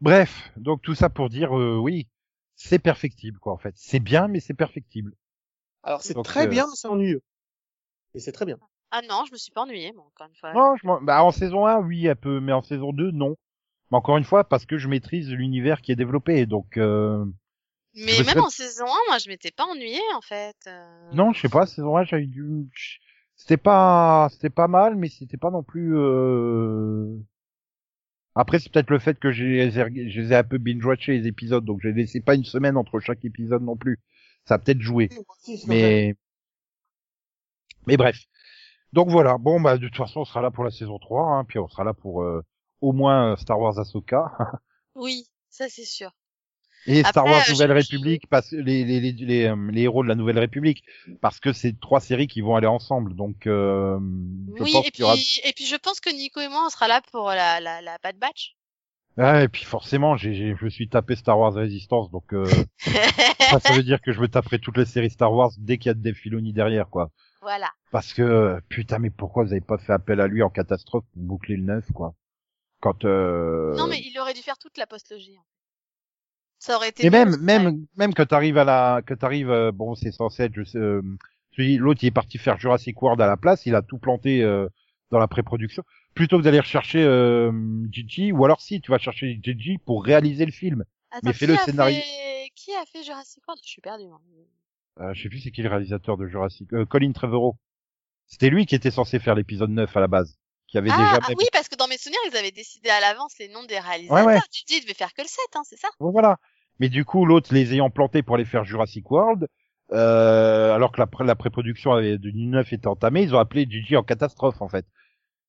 Bref, 0.00 0.50
donc 0.56 0.82
tout 0.82 0.94
ça 0.94 1.08
pour 1.08 1.28
dire, 1.28 1.56
euh, 1.56 1.76
oui, 1.78 2.08
c'est 2.56 2.78
perfectible 2.78 3.38
quoi 3.38 3.52
en 3.52 3.58
fait. 3.58 3.74
C'est 3.76 4.00
bien, 4.00 4.26
mais 4.28 4.40
c'est 4.40 4.54
perfectible. 4.54 5.14
Alors 5.82 6.02
c'est 6.02 6.20
très 6.22 6.46
euh, 6.46 6.50
bien, 6.50 6.66
mais 6.66 6.72
c'est 6.74 6.88
ennuyeux. 6.88 7.22
Et 8.14 8.20
c'est 8.20 8.32
très 8.32 8.46
bien. 8.46 8.58
Ah 8.90 9.02
non, 9.02 9.24
je 9.26 9.32
me 9.32 9.36
suis 9.36 9.52
pas 9.52 9.62
ennuyée, 9.62 9.92
moi, 9.92 10.04
encore 10.06 10.26
une 10.28 10.34
fois. 10.36 10.52
Non, 10.54 10.74
je 10.76 10.86
m'en- 10.86 11.00
bah, 11.02 11.22
en 11.22 11.32
saison 11.32 11.66
1, 11.66 11.80
oui, 11.80 12.08
un 12.08 12.14
peu, 12.14 12.40
mais 12.40 12.52
en 12.52 12.62
saison 12.62 12.92
2, 12.92 13.10
non. 13.10 13.36
Mais 13.90 13.98
encore 13.98 14.16
une 14.16 14.24
fois, 14.24 14.44
parce 14.48 14.64
que 14.66 14.78
je 14.78 14.88
maîtrise 14.88 15.30
l'univers 15.30 15.80
qui 15.82 15.92
est 15.92 15.96
développé, 15.96 16.46
donc 16.46 16.76
euh, 16.76 17.24
Mais 17.94 18.12
je 18.12 18.20
me 18.20 18.24
même 18.26 18.34
serais- 18.34 18.40
en 18.46 18.50
saison 18.50 18.86
1, 18.86 19.08
moi, 19.08 19.18
je 19.18 19.28
m'étais 19.28 19.50
pas 19.50 19.64
ennuyée, 19.66 20.00
en 20.14 20.20
fait. 20.22 20.56
euh. 20.66 21.10
non, 21.12 21.32
je 21.32 21.40
sais 21.42 21.48
pas, 21.48 21.66
saison 21.66 21.96
1, 21.96 22.04
j'avais 22.04 22.26
dû, 22.26 22.68
c'était 23.36 23.58
pas, 23.58 24.28
c'était 24.32 24.50
pas 24.50 24.66
mal, 24.66 24.96
mais 24.96 25.08
c'était 25.08 25.36
pas 25.36 25.50
non 25.50 25.62
plus. 25.62 25.96
Euh... 25.96 27.16
Après, 28.34 28.58
c'est 28.58 28.70
peut-être 28.72 28.90
le 28.90 28.98
fait 28.98 29.18
que 29.18 29.30
j'ai, 29.30 29.70
je 29.70 30.20
les 30.20 30.32
ai 30.32 30.36
un 30.36 30.44
peu 30.44 30.58
binge-watché 30.58 31.12
les 31.18 31.26
épisodes, 31.26 31.64
donc 31.64 31.80
j'ai 31.82 31.92
laissé 31.92 32.20
pas 32.20 32.34
une 32.34 32.44
semaine 32.44 32.76
entre 32.76 32.98
chaque 33.00 33.24
épisode 33.24 33.62
non 33.62 33.76
plus. 33.76 34.00
Ça 34.44 34.54
a 34.54 34.58
peut-être 34.58 34.80
joué. 34.80 35.10
Mais, 35.66 36.14
mais 37.86 37.96
bref. 37.96 38.18
Donc 38.92 39.10
voilà. 39.10 39.38
Bon, 39.38 39.60
bah, 39.60 39.78
de 39.78 39.86
toute 39.86 39.96
façon, 39.96 40.20
on 40.20 40.24
sera 40.24 40.42
là 40.42 40.50
pour 40.50 40.64
la 40.64 40.70
saison 40.70 40.98
3, 40.98 41.22
hein, 41.22 41.44
puis 41.44 41.58
on 41.58 41.68
sera 41.68 41.84
là 41.84 41.94
pour 41.94 42.22
euh, 42.22 42.42
au 42.80 42.92
moins 42.92 43.32
euh, 43.32 43.36
Star 43.36 43.58
Wars 43.58 43.78
Ahsoka 43.78 44.32
Oui, 44.94 45.26
ça 45.50 45.68
c'est 45.68 45.84
sûr. 45.84 46.10
Et 46.86 47.04
Star 47.04 47.28
Wars 47.28 47.42
euh, 47.48 47.52
Nouvelle 47.52 47.72
République, 47.72 48.28
parce 48.28 48.50
que 48.50 48.56
les 48.56 48.84
les 48.84 49.00
les 49.00 49.12
les, 49.12 49.44
euh, 49.46 49.56
les 49.72 49.82
héros 49.82 50.02
de 50.02 50.08
la 50.08 50.14
Nouvelle 50.14 50.38
République, 50.38 50.84
parce 51.20 51.40
que 51.40 51.52
c'est 51.52 51.78
trois 51.80 52.00
séries 52.00 52.28
qui 52.28 52.40
vont 52.40 52.56
aller 52.56 52.66
ensemble. 52.66 53.14
Donc, 53.14 53.46
euh, 53.46 53.98
je 54.56 54.62
oui, 54.62 54.72
pense 54.72 54.86
et 54.98 55.02
aura. 55.02 55.14
puis, 55.14 55.40
et 55.44 55.52
puis 55.52 55.66
je 55.66 55.76
pense 55.76 56.00
que 56.00 56.10
Nico 56.10 56.40
et 56.40 56.48
moi, 56.48 56.64
on 56.66 56.70
sera 56.70 56.88
là 56.88 57.00
pour 57.12 57.28
la, 57.30 57.60
la, 57.60 57.80
la 57.82 57.98
Bad 58.02 58.18
Batch. 58.18 58.56
Ouais, 59.16 59.44
et 59.44 59.48
puis 59.48 59.64
forcément, 59.64 60.16
j'ai, 60.16 60.54
je 60.56 60.64
me 60.64 60.70
suis 60.70 60.88
tapé 60.88 61.16
Star 61.16 61.38
Wars 61.38 61.54
Resistance, 61.54 62.10
donc 62.10 62.32
euh, 62.34 62.44
ça, 62.78 63.60
ça 63.60 63.72
veut 63.72 63.82
dire 63.82 64.00
que 64.02 64.12
je 64.12 64.20
me 64.20 64.28
taperai 64.28 64.58
toutes 64.58 64.76
les 64.76 64.84
séries 64.84 65.10
Star 65.10 65.32
Wars 65.32 65.52
dès 65.58 65.78
qu'il 65.78 65.88
y 65.88 65.90
a 65.90 65.94
des 65.94 66.12
Filoni 66.14 66.52
derrière, 66.52 66.88
quoi. 66.90 67.10
voilà. 67.40 67.70
Parce 67.90 68.12
que 68.12 68.60
putain, 68.68 68.98
mais 68.98 69.10
pourquoi 69.10 69.44
vous 69.44 69.52
avez 69.52 69.62
pas 69.62 69.78
fait 69.78 69.92
appel 69.94 70.20
à 70.20 70.26
lui 70.26 70.42
en 70.42 70.50
catastrophe 70.50 71.04
pour 71.14 71.22
boucler 71.22 71.56
le 71.56 71.64
neuf, 71.64 71.90
quoi? 71.92 72.14
Quand 72.80 73.04
euh... 73.06 73.74
Non, 73.76 73.86
mais 73.86 74.00
il 74.00 74.18
aurait 74.18 74.34
dû 74.34 74.42
faire 74.42 74.58
toute 74.58 74.76
la 74.76 74.86
postlogie. 74.86 75.36
en. 75.38 75.42
Ça 76.66 76.76
aurait 76.76 76.88
été. 76.88 77.06
Et 77.06 77.10
mieux, 77.10 77.18
même, 77.18 77.32
ça. 77.32 77.38
même, 77.38 77.86
même 77.96 78.14
quand 78.14 78.26
t'arrives 78.26 78.58
à 78.58 78.64
la, 78.64 79.00
que 79.06 79.14
t'arrives, 79.14 79.50
euh, 79.50 79.70
bon, 79.72 79.94
c'est 79.94 80.10
censé 80.10 80.42
être, 80.44 80.54
je 80.54 80.64
sais, 80.64 80.78
euh, 80.78 81.00
l'autre 81.58 82.00
il 82.02 82.06
est 82.08 82.10
parti 82.10 82.38
faire 82.38 82.58
Jurassic 82.58 83.00
World 83.00 83.20
à 83.20 83.26
la 83.26 83.36
place, 83.36 83.66
il 83.66 83.74
a 83.74 83.82
tout 83.82 83.98
planté 83.98 84.42
euh, 84.42 84.68
dans 85.10 85.18
la 85.18 85.28
pré-production. 85.28 85.84
Plutôt 86.14 86.38
que 86.38 86.42
d'aller 86.42 86.60
rechercher 86.60 87.02
euh, 87.04 87.52
Gigi, 87.92 88.32
ou 88.32 88.44
alors 88.44 88.60
si 88.60 88.80
tu 88.80 88.90
vas 88.90 88.98
chercher 88.98 89.38
Gigi 89.42 89.78
pour 89.78 90.04
réaliser 90.04 90.44
le 90.46 90.52
film. 90.52 90.84
Attends, 91.10 91.20
mais 91.24 91.32
fais 91.34 91.46
le 91.46 91.56
scénario. 91.56 91.96
fait- 92.00 92.50
Qui 92.56 92.74
a 92.74 92.84
fait 92.86 93.04
Jurassic 93.04 93.46
World? 93.46 93.62
Je 93.64 93.70
suis 93.70 93.82
perdu. 93.82 94.04
Euh, 95.00 95.12
je 95.14 95.22
sais 95.22 95.28
plus 95.28 95.40
c'est 95.40 95.50
qui 95.50 95.62
le 95.62 95.68
réalisateur 95.68 96.16
de 96.16 96.26
Jurassic, 96.26 96.72
euh, 96.72 96.84
Colin 96.86 97.12
Trevorrow. 97.12 97.56
C'était 98.26 98.48
lui 98.50 98.66
qui 98.66 98.74
était 98.74 98.90
censé 98.90 99.18
faire 99.20 99.34
l'épisode 99.36 99.70
9 99.70 99.96
à 99.96 100.00
la 100.00 100.08
base, 100.08 100.36
qui 100.66 100.78
avait 100.78 100.90
Ah, 100.90 100.96
déjà. 100.96 101.20
ah 101.22 101.28
même- 101.28 101.36
oui, 101.38 101.44
parce 101.52 101.68
que 101.68 101.76
dans 101.76 101.86
mes 101.86 101.98
souvenirs, 101.98 102.18
ils 102.30 102.36
avaient 102.36 102.50
décidé 102.50 102.88
à 102.88 102.98
l'avance 102.98 103.34
les 103.38 103.48
noms 103.48 103.62
des 103.64 103.78
réalisateurs. 103.78 104.26
Ouais, 104.26 104.34
ouais. 104.34 104.40
Tu 104.50 104.64
dis, 104.64 104.78
il 104.78 104.80
devait 104.82 104.94
faire 104.94 105.12
que 105.14 105.22
le 105.22 105.28
7, 105.28 105.38
hein, 105.54 105.62
c'est 105.64 105.78
ça? 105.78 105.88
Bon, 106.00 106.10
voilà. 106.10 106.38
Mais 106.78 106.88
du 106.88 107.04
coup, 107.04 107.24
l'autre 107.24 107.52
les 107.54 107.72
ayant 107.74 107.90
plantés 107.90 108.22
pour 108.22 108.34
aller 108.34 108.44
faire 108.44 108.64
Jurassic 108.64 109.10
World, 109.10 109.46
euh, 109.92 110.74
alors 110.74 110.92
que 110.92 111.00
la, 111.00 111.08
la 111.24 111.34
pré-production 111.36 111.98
du 112.18 112.32
9 112.34 112.72
était 112.72 112.86
entamée, 112.88 113.22
ils 113.22 113.34
ont 113.34 113.38
appelé 113.38 113.66
Gigi 113.68 113.96
en 113.96 114.02
catastrophe 114.02 114.60
en 114.60 114.68
fait. 114.68 114.84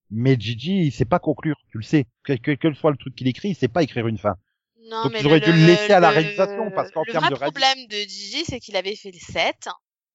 Mais 0.10 0.38
Gigi, 0.40 0.86
il 0.86 0.92
sait 0.92 1.06
pas 1.06 1.20
conclure, 1.20 1.58
tu 1.72 1.78
le 1.80 1.84
sais. 1.84 2.06
Quel, 2.26 2.40
quel, 2.40 2.58
quel 2.58 2.76
soit 2.76 2.92
le 2.92 2.98
truc 2.98 3.14
qu'il 3.16 3.28
écrit, 3.28 3.50
il 3.50 3.56
sait 3.56 3.68
pas 3.68 3.84
écrire 3.84 4.08
une 4.08 4.18
fin. 4.18 4.36
Non, 4.90 5.04
Donc, 5.04 5.12
mais 5.14 5.20
ils 5.20 5.28
auraient 5.28 5.42
dû 5.42 5.52
le 5.52 5.66
laisser 5.66 5.92
à 5.92 6.00
la 6.00 6.12
réalisation, 6.12 6.72
parce 6.72 6.92
qu'en 6.92 7.04
le 7.06 7.12
termes 7.12 7.28
de 7.30 7.36
réalis- 7.36 7.52
problème 7.52 7.88
de 7.90 7.96
Gigi, 7.98 8.46
c'est 8.46 8.60
qu'il 8.62 8.78
avait 8.78 8.96
fait 8.96 9.12
le 9.12 9.20
7 9.20 9.68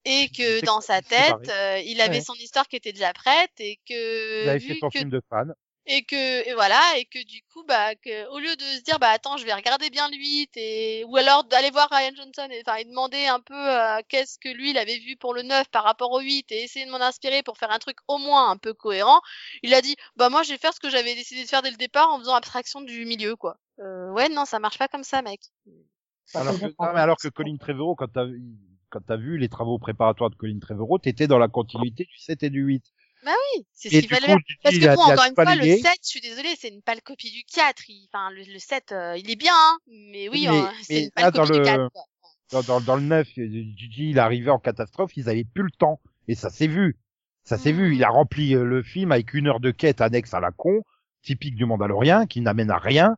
et 0.06 0.28
que 0.28 0.64
dans 0.64 0.80
sa 0.80 1.02
tête, 1.02 1.48
euh, 1.50 1.78
il 1.84 2.00
avait 2.00 2.16
Ouais. 2.16 2.20
son 2.22 2.32
histoire 2.34 2.66
qui 2.68 2.76
était 2.76 2.92
déjà 2.92 3.12
prête 3.12 3.50
et 3.58 3.78
que 3.86 4.44
Il 4.44 4.48
avait 4.48 4.58
vu 4.60 4.68
fait 4.68 4.78
son 4.80 4.88
que 4.88 4.98
film 4.98 5.10
de 5.10 5.20
fan. 5.28 5.52
Et 5.86 6.04
que 6.04 6.48
et 6.48 6.54
voilà 6.54 6.80
et 6.96 7.04
que 7.06 7.24
du 7.26 7.42
coup 7.52 7.64
bah 7.66 7.94
que 7.96 8.28
au 8.30 8.38
lieu 8.38 8.54
de 8.54 8.62
se 8.62 8.82
dire 8.82 8.98
bah 9.00 9.08
attends 9.08 9.36
je 9.36 9.44
vais 9.44 9.52
regarder 9.52 9.90
bien 9.90 10.08
le 10.08 10.16
8 10.16 10.50
et 10.56 11.04
ou 11.08 11.16
alors 11.16 11.44
d'aller 11.44 11.70
voir 11.70 11.88
Ryan 11.90 12.12
Johnson 12.14 12.48
et 12.50 12.62
enfin 12.64 12.82
demander 12.88 13.26
un 13.26 13.40
peu 13.40 13.54
euh, 13.54 14.00
qu'est-ce 14.08 14.38
que 14.38 14.48
lui 14.48 14.70
il 14.70 14.78
avait 14.78 14.98
vu 14.98 15.16
pour 15.16 15.34
le 15.34 15.42
9 15.42 15.68
par 15.70 15.82
rapport 15.84 16.12
au 16.12 16.20
8 16.20 16.52
et 16.52 16.62
essayer 16.62 16.86
de 16.86 16.90
m'en 16.90 17.00
inspirer 17.00 17.42
pour 17.42 17.58
faire 17.58 17.72
un 17.72 17.78
truc 17.78 17.96
au 18.06 18.18
moins 18.18 18.50
un 18.50 18.56
peu 18.56 18.74
cohérent 18.74 19.20
il 19.62 19.74
a 19.74 19.82
dit 19.82 19.96
bah 20.16 20.28
moi 20.28 20.42
je 20.44 20.52
vais 20.52 20.58
faire 20.58 20.72
ce 20.72 20.80
que 20.80 20.90
j'avais 20.90 21.14
décidé 21.14 21.42
de 21.42 21.48
faire 21.48 21.62
dès 21.62 21.70
le 21.70 21.76
départ 21.76 22.10
en 22.10 22.18
faisant 22.18 22.34
abstraction 22.34 22.80
du 22.80 23.04
milieu 23.04 23.34
quoi. 23.34 23.58
Euh, 23.80 24.10
ouais 24.12 24.28
non 24.28 24.44
ça 24.44 24.60
marche 24.60 24.78
pas 24.78 24.88
comme 24.88 25.04
ça 25.04 25.22
mec. 25.22 25.40
Alors 26.34 26.58
que, 26.58 26.66
non, 26.66 26.92
mais 26.94 27.00
alors 27.00 27.16
que 27.18 27.28
Colin 27.28 27.56
Trevorrow, 27.56 27.94
quand 27.94 28.08
t'as 28.08 28.26
quand 28.90 29.00
t'as 29.06 29.16
vu 29.16 29.38
les 29.38 29.48
travaux 29.48 29.78
préparatoires 29.78 30.30
de 30.30 30.36
Colin 30.36 30.58
Trevorrow, 30.60 30.98
t'étais 30.98 31.26
dans 31.26 31.38
la 31.38 31.48
continuité 31.48 32.04
du 32.04 32.16
7 32.18 32.42
et 32.42 32.50
du 32.50 32.60
8. 32.60 32.84
Oui 33.26 33.64
c'est 33.72 33.88
ce 33.90 34.02
coup, 34.08 34.14
faire 34.14 34.18
Gigi, 34.18 34.36
parce 34.62 34.74
que 34.76 34.94
bon 34.96 35.02
encore 35.02 35.24
une 35.26 35.34
fois 35.34 35.54
le 35.54 35.60
légué. 35.62 35.78
7 35.82 35.92
je 36.02 36.08
suis 36.08 36.20
désolée 36.20 36.54
c'est 36.58 36.68
une 36.68 36.82
pâle 36.82 37.00
copie 37.02 37.30
du 37.30 37.42
4 37.44 37.82
il- 37.88 38.08
enfin 38.12 38.30
le, 38.30 38.42
le 38.52 38.58
7 38.58 38.92
euh, 38.92 39.16
il 39.16 39.30
est 39.30 39.36
bien 39.36 39.52
hein, 39.54 39.78
mais 39.86 40.28
oui 40.28 40.46
mais 40.50 40.62
c'est 40.82 41.04
une 41.04 41.10
pâle 41.12 41.30
dans 41.32 41.42
copie 41.46 41.52
du 41.52 41.58
le- 41.60 41.64
4 41.64 41.90
quoi. 41.92 42.80
dans, 42.80 42.96
le 42.96 43.02
9, 43.02 43.28
euh, 43.38 43.46
Gigi, 43.76 44.10
il 44.10 44.18
arrivé 44.18 44.50
en 44.50 44.58
catastrophe, 44.58 45.16
ils 45.16 45.28
avaient 45.28 45.44
plus 45.44 45.62
le 45.62 45.70
temps. 45.70 46.00
Et 46.28 46.34
ça 46.34 46.50
s'est 46.50 46.66
vu. 46.66 46.98
Ça 47.44 47.56
s'est 47.56 47.72
vu. 47.72 47.94
Il 47.96 48.04
a 48.04 48.10
rempli 48.10 48.54
euh, 48.54 48.62
le 48.64 48.82
film 48.82 49.10
avec 49.10 49.32
une 49.32 49.46
heure 49.48 49.58
de 49.60 49.70
quête 49.70 50.02
annexe 50.02 50.34
à 50.34 50.40
la 50.40 50.50
con, 50.50 50.82
typique 51.22 51.54
du 51.54 51.64
Mandalorien, 51.64 52.26
qui 52.26 52.42
n'amène 52.42 52.70
à 52.70 52.76
rien, 52.76 53.16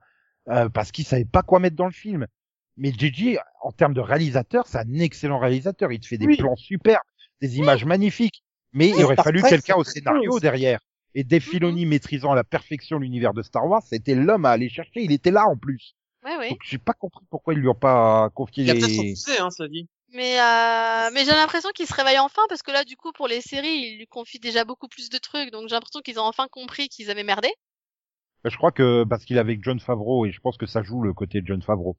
euh, 0.51 0.69
parce 0.69 0.93
qu'il 0.93 1.05
savait 1.05 1.25
pas 1.25 1.43
quoi 1.43 1.59
mettre 1.59 1.75
dans 1.75 1.87
le 1.87 1.91
film. 1.93 2.29
Mais 2.77 2.93
Gigi, 2.93 3.37
en 3.63 3.73
termes 3.73 3.93
de 3.95 4.01
réalisateur, 4.01 4.69
c'est 4.69 4.79
un 4.79 4.93
excellent 5.01 5.41
réalisateur. 5.41 5.91
Il 5.91 5.99
te 5.99 6.07
fait 6.07 6.17
des 6.19 6.27
Oui. 6.27 6.37
plans 6.37 6.55
superbes, 6.55 7.03
des 7.41 7.59
images 7.59 7.85
magnifiques. 7.85 8.44
Mais 8.75 8.89
il 8.91 9.03
aurait 9.05 9.15
Star 9.15 9.25
fallu 9.25 9.43
quelqu'un 9.43 9.77
au 9.77 9.85
scénario 9.85 10.39
derrière. 10.41 10.81
Et 11.15 11.25
Dave 11.25 11.45
Mhm. 11.47 11.51
Filoni 11.53 11.87
maîtrisant 11.87 12.33
à 12.33 12.35
la 12.35 12.45
perfection 12.45 12.99
l'univers 12.99 13.33
de 13.35 13.43
Star 13.43 13.67
Wars, 13.67 13.83
c'était 13.87 14.15
l'homme 14.17 14.45
à 14.45 14.51
aller 14.51 14.69
chercher. 14.69 15.01
Il 15.03 15.13
était 15.13 15.31
là 15.31 15.47
en 15.47 15.57
plus. 15.57 15.95
ouais 16.25 16.37
ouais 16.37 16.51
Donc 16.51 16.59
j'ai 16.65 16.79
pas 16.79 16.93
compris 16.93 17.25
pourquoi 17.31 17.55
ils 17.55 17.61
lui 17.61 17.69
ont 17.69 17.75
pas 17.75 18.31
confié 18.35 18.65
Il 18.65 18.71
a 18.71 18.75
les... 18.75 18.81
peut-être 18.81 18.97
refusé, 18.99 19.39
hein, 19.39 19.51
cela 19.51 19.69
dit. 19.69 19.89
Mais, 20.13 20.39
euh, 20.41 21.11
mais 21.13 21.25
j'ai 21.25 21.33
l'impression 21.33 21.71
qu'il 21.75 21.87
se 21.87 21.95
réveille 21.95 22.19
enfin 22.19 22.43
parce 22.49 22.63
que 22.63 22.71
là, 22.71 22.85
du 22.85 22.97
coup, 22.97 23.11
pour 23.13 23.27
les 23.29 23.41
séries, 23.41 23.69
il 23.93 23.99
lui 23.99 24.07
confie 24.07 24.39
déjà 24.39 24.65
beaucoup 24.65 24.87
plus 24.89 25.09
de 25.09 25.19
trucs. 25.19 25.51
Donc 25.51 25.69
j'ai 25.69 25.75
l'impression 25.75 26.01
qu'ils 26.01 26.19
ont 26.21 26.25
enfin 26.25 26.47
compris 26.51 26.89
qu'ils 26.89 27.11
avaient 27.11 27.25
merdé. 27.25 27.49
Je 28.45 28.57
crois 28.57 28.73
que 28.73 29.05
parce 29.05 29.25
qu'il 29.25 29.37
est 29.37 29.41
avec 29.41 29.63
John 29.65 29.81
Favreau 29.81 30.27
et 30.27 30.33
je 30.33 30.41
pense 30.41 30.57
que 30.57 30.67
ça 30.67 30.83
joue 30.83 31.01
le 31.03 31.15
côté 31.15 31.41
de 31.41 31.47
John 31.47 31.63
Favreau. 31.63 31.97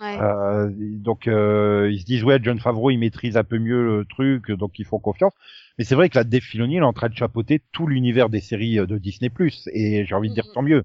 Ouais. 0.00 0.18
Euh, 0.20 0.68
donc 0.70 1.26
euh, 1.26 1.90
ils 1.90 2.00
se 2.00 2.04
disent 2.04 2.22
ouais 2.22 2.38
John 2.40 2.60
Favreau 2.60 2.90
il 2.90 2.98
maîtrise 2.98 3.36
un 3.36 3.42
peu 3.42 3.58
mieux 3.58 3.82
le 3.82 4.04
truc 4.04 4.50
donc 4.52 4.78
ils 4.78 4.84
font 4.84 5.00
confiance. 5.00 5.32
Mais 5.76 5.84
c'est 5.84 5.96
vrai 5.96 6.08
que 6.08 6.16
la 6.16 6.24
Dave 6.24 6.40
Filoni 6.40 6.76
elle 6.76 6.82
est 6.82 6.86
en 6.86 6.92
train 6.92 7.08
de 7.08 7.16
chapeauter 7.16 7.62
tout 7.72 7.86
l'univers 7.86 8.28
des 8.28 8.40
séries 8.40 8.78
euh, 8.78 8.86
de 8.86 8.98
Disney 8.98 9.30
et 9.72 10.04
j'ai 10.06 10.14
envie 10.14 10.28
de 10.28 10.34
dire 10.34 10.46
tant 10.52 10.62
mieux. 10.62 10.84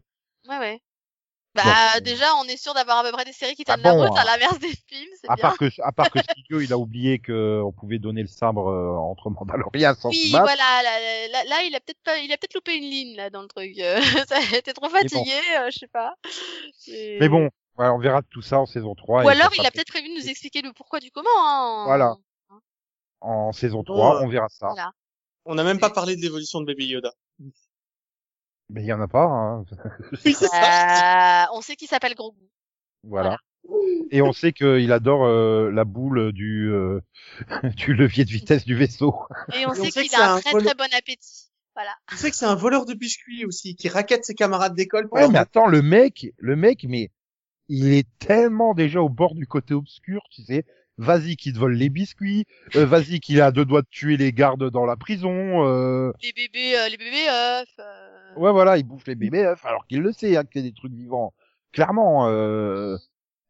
Ouais, 0.50 0.58
ouais. 0.58 0.82
Bah, 1.56 2.00
déjà, 2.02 2.26
on 2.42 2.46
est 2.46 2.58
sûr 2.58 2.74
d'avoir 2.74 3.00
à 3.00 3.04
peu 3.04 3.12
près 3.12 3.26
des 3.26 3.32
séries 3.32 3.54
qui 3.54 3.64
Ah 3.68 3.76
tiennent 3.76 3.84
la 3.84 3.94
bon, 3.94 4.08
route 4.08 4.18
à 4.18 4.22
hein. 4.22 4.26
l'inverse 4.26 4.58
des 4.60 4.74
films, 4.88 5.10
c'est 5.22 5.30
À 5.30 5.36
bien. 5.36 5.42
part 5.42 5.58
que 5.58 5.66
à 5.84 5.92
part 5.92 6.10
que 6.10 6.20
Studio 6.24 6.62
il 6.62 6.74
a 6.74 6.78
oublié 6.80 7.20
que 7.20 7.62
on 7.64 7.72
pouvait 7.72 8.00
donner 8.00 8.24
le 8.24 8.28
sabre 8.28 8.70
euh, 8.70 8.96
entre 8.98 9.30
Mandalorian 9.30 9.94
sans 9.94 10.10
Oui, 10.10 10.30
voilà, 10.32 10.56
là, 10.56 11.28
là, 11.32 11.44
là, 11.44 11.62
il 11.64 11.76
a 11.76 11.80
peut-être 11.80 12.02
pas, 12.04 12.18
il 12.18 12.32
a 12.32 12.38
peut-être 12.38 12.56
loupé 12.56 12.76
une 12.76 12.90
ligne, 12.90 13.16
là, 13.16 13.30
dans 13.30 13.44
le 13.44 13.48
truc. 13.48 13.78
Euh, 13.78 14.02
ça 14.28 14.40
était 14.58 14.74
trop 14.74 14.90
fatigué, 14.90 15.32
euh, 15.60 15.70
je 15.72 15.78
sais 15.78 15.88
pas. 15.88 16.16
Mais 16.88 17.30
bon, 17.30 17.50
ouais, 17.78 17.88
on 17.88 18.00
verra 18.00 18.22
tout 18.22 18.42
ça 18.42 18.60
en 18.60 18.66
saison 18.66 18.96
3. 18.96 19.24
Ou 19.24 19.30
alors, 19.30 19.52
il 19.58 19.66
a 19.66 19.72
peut-être 19.72 19.88
prévu 19.88 20.10
de 20.10 20.16
nous 20.16 20.30
expliquer 20.30 20.62
le 20.62 20.74
pourquoi 20.74 21.00
du 21.00 21.12
comment, 21.12 21.30
hein. 21.38 21.86
Voilà. 21.86 22.16
en 23.22 23.52
saison 23.52 23.84
3, 23.84 24.16
euh, 24.16 24.24
on 24.24 24.28
verra 24.28 24.50
ça. 24.50 24.68
Voilà. 24.68 24.92
On 25.46 25.56
n'a 25.56 25.64
même 25.64 25.80
pas 25.80 25.90
parlé 25.90 26.16
de 26.16 26.22
l'évolution 26.22 26.62
de 26.62 26.66
Baby 26.66 26.88
Yoda. 26.88 27.12
Mais 28.70 28.82
il 28.82 28.86
y 28.86 28.94
en 28.94 29.02
a 29.02 29.08
pas 29.08 29.26
hein. 29.26 29.66
Oui, 30.26 30.34
c'est 30.34 30.48
ça. 30.48 31.44
Euh, 31.44 31.46
on 31.54 31.62
sait 31.62 31.76
qu'il 31.76 31.88
s'appelle 31.88 32.16
Grogu. 32.16 32.50
Voilà. 33.04 33.38
Et 34.12 34.22
on 34.22 34.34
sait 34.34 34.52
qu'il 34.52 34.92
adore 34.92 35.26
euh, 35.26 35.72
la 35.72 35.86
boule 35.86 36.32
du 36.32 36.72
euh, 36.72 37.02
du 37.76 37.94
levier 37.94 38.26
de 38.26 38.30
vitesse 38.30 38.66
du 38.66 38.76
vaisseau. 38.76 39.16
Et 39.54 39.58
on 39.58 39.60
Et 39.60 39.66
on 39.68 39.74
sait 39.74 39.92
sait 39.92 40.04
qu'il 40.04 40.16
a 40.16 40.34
un 40.34 40.36
un 40.38 40.42
très 40.42 40.52
très 40.52 40.76
bon 40.76 40.88
appétit. 40.98 41.52
Voilà. 41.76 41.92
Tu 42.08 42.18
sais 42.18 42.30
que 42.30 42.36
c'est 42.36 42.46
un 42.46 42.56
voleur 42.56 42.86
de 42.86 42.94
biscuits 42.94 43.46
aussi, 43.46 43.76
qui 43.76 43.90
raquette 43.90 44.26
ses 44.26 44.36
camarades 44.36 44.76
d'école 44.76 45.10
pour 45.10 45.18
Ouais, 45.18 45.28
mais 45.28 45.40
attends, 45.40 45.66
le 45.66 45.82
mec, 45.82 46.28
le 46.38 46.56
mec, 46.56 46.86
mais 46.88 47.10
il 47.70 47.94
est 47.94 48.08
tellement 48.20 48.74
déjà 48.74 49.02
au 49.02 49.10
bord 49.10 49.36
du 49.36 49.48
côté 49.48 49.74
obscur, 49.74 50.22
tu 50.32 50.44
sais. 50.44 50.66
Vas-y 50.98 51.38
qu'il 51.38 51.54
te 51.54 51.58
vole 51.60 51.74
les 51.74 51.90
biscuits, 51.90 52.46
euh, 52.76 52.86
vas-y 52.86 53.20
qu'il 53.20 53.42
a 53.42 53.52
deux 53.52 53.66
doigts 53.66 53.82
de 53.82 53.88
tuer 53.90 54.16
les 54.16 54.32
gardes 54.32 54.70
dans 54.70 54.86
la 54.86 54.96
prison. 54.96 55.66
Euh... 55.66 56.12
Les 56.22 56.34
bébés, 56.34 56.78
euh, 56.78 56.88
les 56.90 56.98
bébés 56.98 57.28
œufs. 57.30 57.68
euh, 57.80 58.36
Ouais, 58.36 58.52
voilà, 58.52 58.78
il 58.78 58.84
bouffe 58.84 59.08
les 59.08 59.16
bébés 59.16 59.44
œufs, 59.46 59.66
alors 59.66 59.88
qu'il 59.88 60.02
le 60.02 60.12
sait, 60.12 60.38
hein, 60.38 60.44
qu'il 60.44 60.62
y 60.62 60.68
a 60.68 60.70
des 60.70 60.76
trucs 60.76 60.94
vivants. 60.94 61.34
Clairement, 61.72 62.28
euh... 62.30 62.98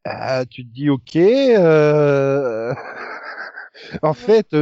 euh, 0.07 0.45
tu 0.49 0.65
te 0.65 0.71
dis 0.73 0.89
ok. 0.89 1.17
Euh... 1.17 2.73
en 4.03 4.13
fait, 4.13 4.55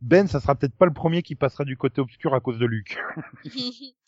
Ben, 0.00 0.26
ça 0.26 0.40
sera 0.40 0.56
peut-être 0.56 0.74
pas 0.76 0.86
le 0.86 0.92
premier 0.92 1.22
qui 1.22 1.36
passera 1.36 1.64
du 1.64 1.76
côté 1.76 2.00
obscur 2.00 2.34
à 2.34 2.40
cause 2.40 2.58
de 2.58 2.66
Luke. 2.66 2.98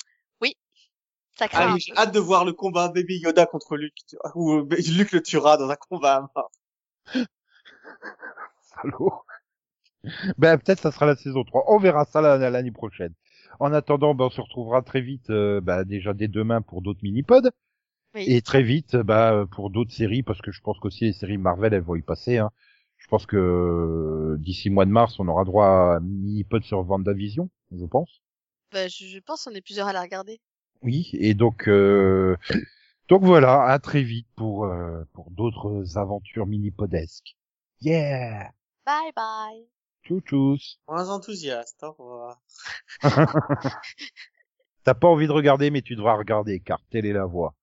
oui. 1.37 1.39
Ça 1.39 1.49
craint. 1.49 1.71
Allez, 1.73 1.81
j'ai 1.81 1.93
hâte 1.97 2.13
de 2.15 2.19
voir 2.21 2.45
le 2.45 2.53
combat 2.53 2.89
Baby 2.89 3.19
Yoda 3.19 3.47
contre 3.47 3.77
Luke, 3.77 3.95
euh, 4.37 4.65
Luke 4.97 5.13
le 5.13 5.23
tuera 5.23 5.57
dans 5.57 5.69
un 5.69 5.77
combat 5.77 6.17
à 6.17 6.31
mort. 6.35 6.51
Salaud. 8.63 9.13
Ben 10.39 10.57
peut-être 10.59 10.81
ça 10.81 10.93
sera 10.93 11.07
la 11.07 11.17
saison 11.17 11.45
3. 11.45 11.65
On 11.69 11.79
verra 11.79 12.05
ça 12.05 12.21
la- 12.21 12.51
l'année 12.51 12.71
prochaine. 12.71 13.13
En 13.59 13.73
attendant, 13.73 14.15
ben, 14.15 14.27
on 14.27 14.31
se 14.31 14.41
retrouvera 14.41 14.83
très 14.83 15.01
vite, 15.01 15.31
euh, 15.31 15.61
ben, 15.61 15.85
déjà 15.85 16.13
dès 16.15 16.29
demain 16.29 16.63
pour 16.63 16.83
d'autres 16.83 17.01
mini-pods. 17.03 17.51
Oui. 18.15 18.25
Et 18.29 18.41
très 18.43 18.63
vite 18.63 18.97
ben, 18.97 19.47
pour 19.51 19.71
d'autres 19.71 19.93
séries, 19.93 20.23
parce 20.23 20.41
que 20.41 20.53
je 20.53 20.61
pense 20.61 20.79
qu'aussi 20.79 21.05
les 21.07 21.13
séries 21.13 21.39
Marvel, 21.39 21.75
elles 21.75 21.83
vont 21.83 21.97
y 21.97 22.03
passer. 22.03 22.39
Hein. 22.39 22.51
Je 22.99 23.09
pense 23.09 23.27
que 23.27 23.37
euh, 23.37 24.37
d'ici 24.39 24.71
mois 24.71 24.85
de 24.87 24.91
mars, 24.91 25.19
on 25.19 25.29
aura 25.29 25.45
droit 25.45 25.67
à 25.67 25.97
un 25.97 26.01
mini-pod 26.01 26.63
sur 26.65 26.83
Vendavision, 26.83 27.51
je 27.73 27.85
pense. 27.85 28.23
Bah, 28.73 28.89
je, 28.89 29.05
je 29.07 29.19
pense 29.19 29.45
qu'on 29.45 29.53
est 29.53 29.61
plusieurs 29.61 29.89
à 29.89 29.93
la 29.93 30.03
regarder. 30.03 30.41
Oui, 30.83 31.11
et 31.15 31.35
donc 31.35 31.69
euh, 31.69 32.37
donc 33.09 33.23
voilà, 33.25 33.65
à 33.65 33.79
très 33.79 34.03
vite 34.03 34.29
pour 34.37 34.65
euh, 34.67 35.05
pour 35.13 35.31
d'autres 35.31 35.99
aventures 35.99 36.47
mini-podesques. 36.47 37.37
Yeah, 37.81 38.53
Bye 38.87 39.13
bye. 39.15 39.67
tchou 40.03 40.21
tchous. 40.21 40.79
Moins 40.89 41.11
enthousiaste, 41.11 41.83
au 41.85 41.93
revoir. 41.93 42.41
T'as 44.85 44.95
pas 44.95 45.09
envie 45.09 45.27
de 45.27 45.33
regarder, 45.33 45.71
mais 45.71 45.83
tu 45.83 45.97
devras 45.97 46.17
regarder, 46.17 46.61
car 46.61 46.81
telle 46.91 47.05
est 47.05 47.13
la 47.13 47.27
voix. 47.27 47.55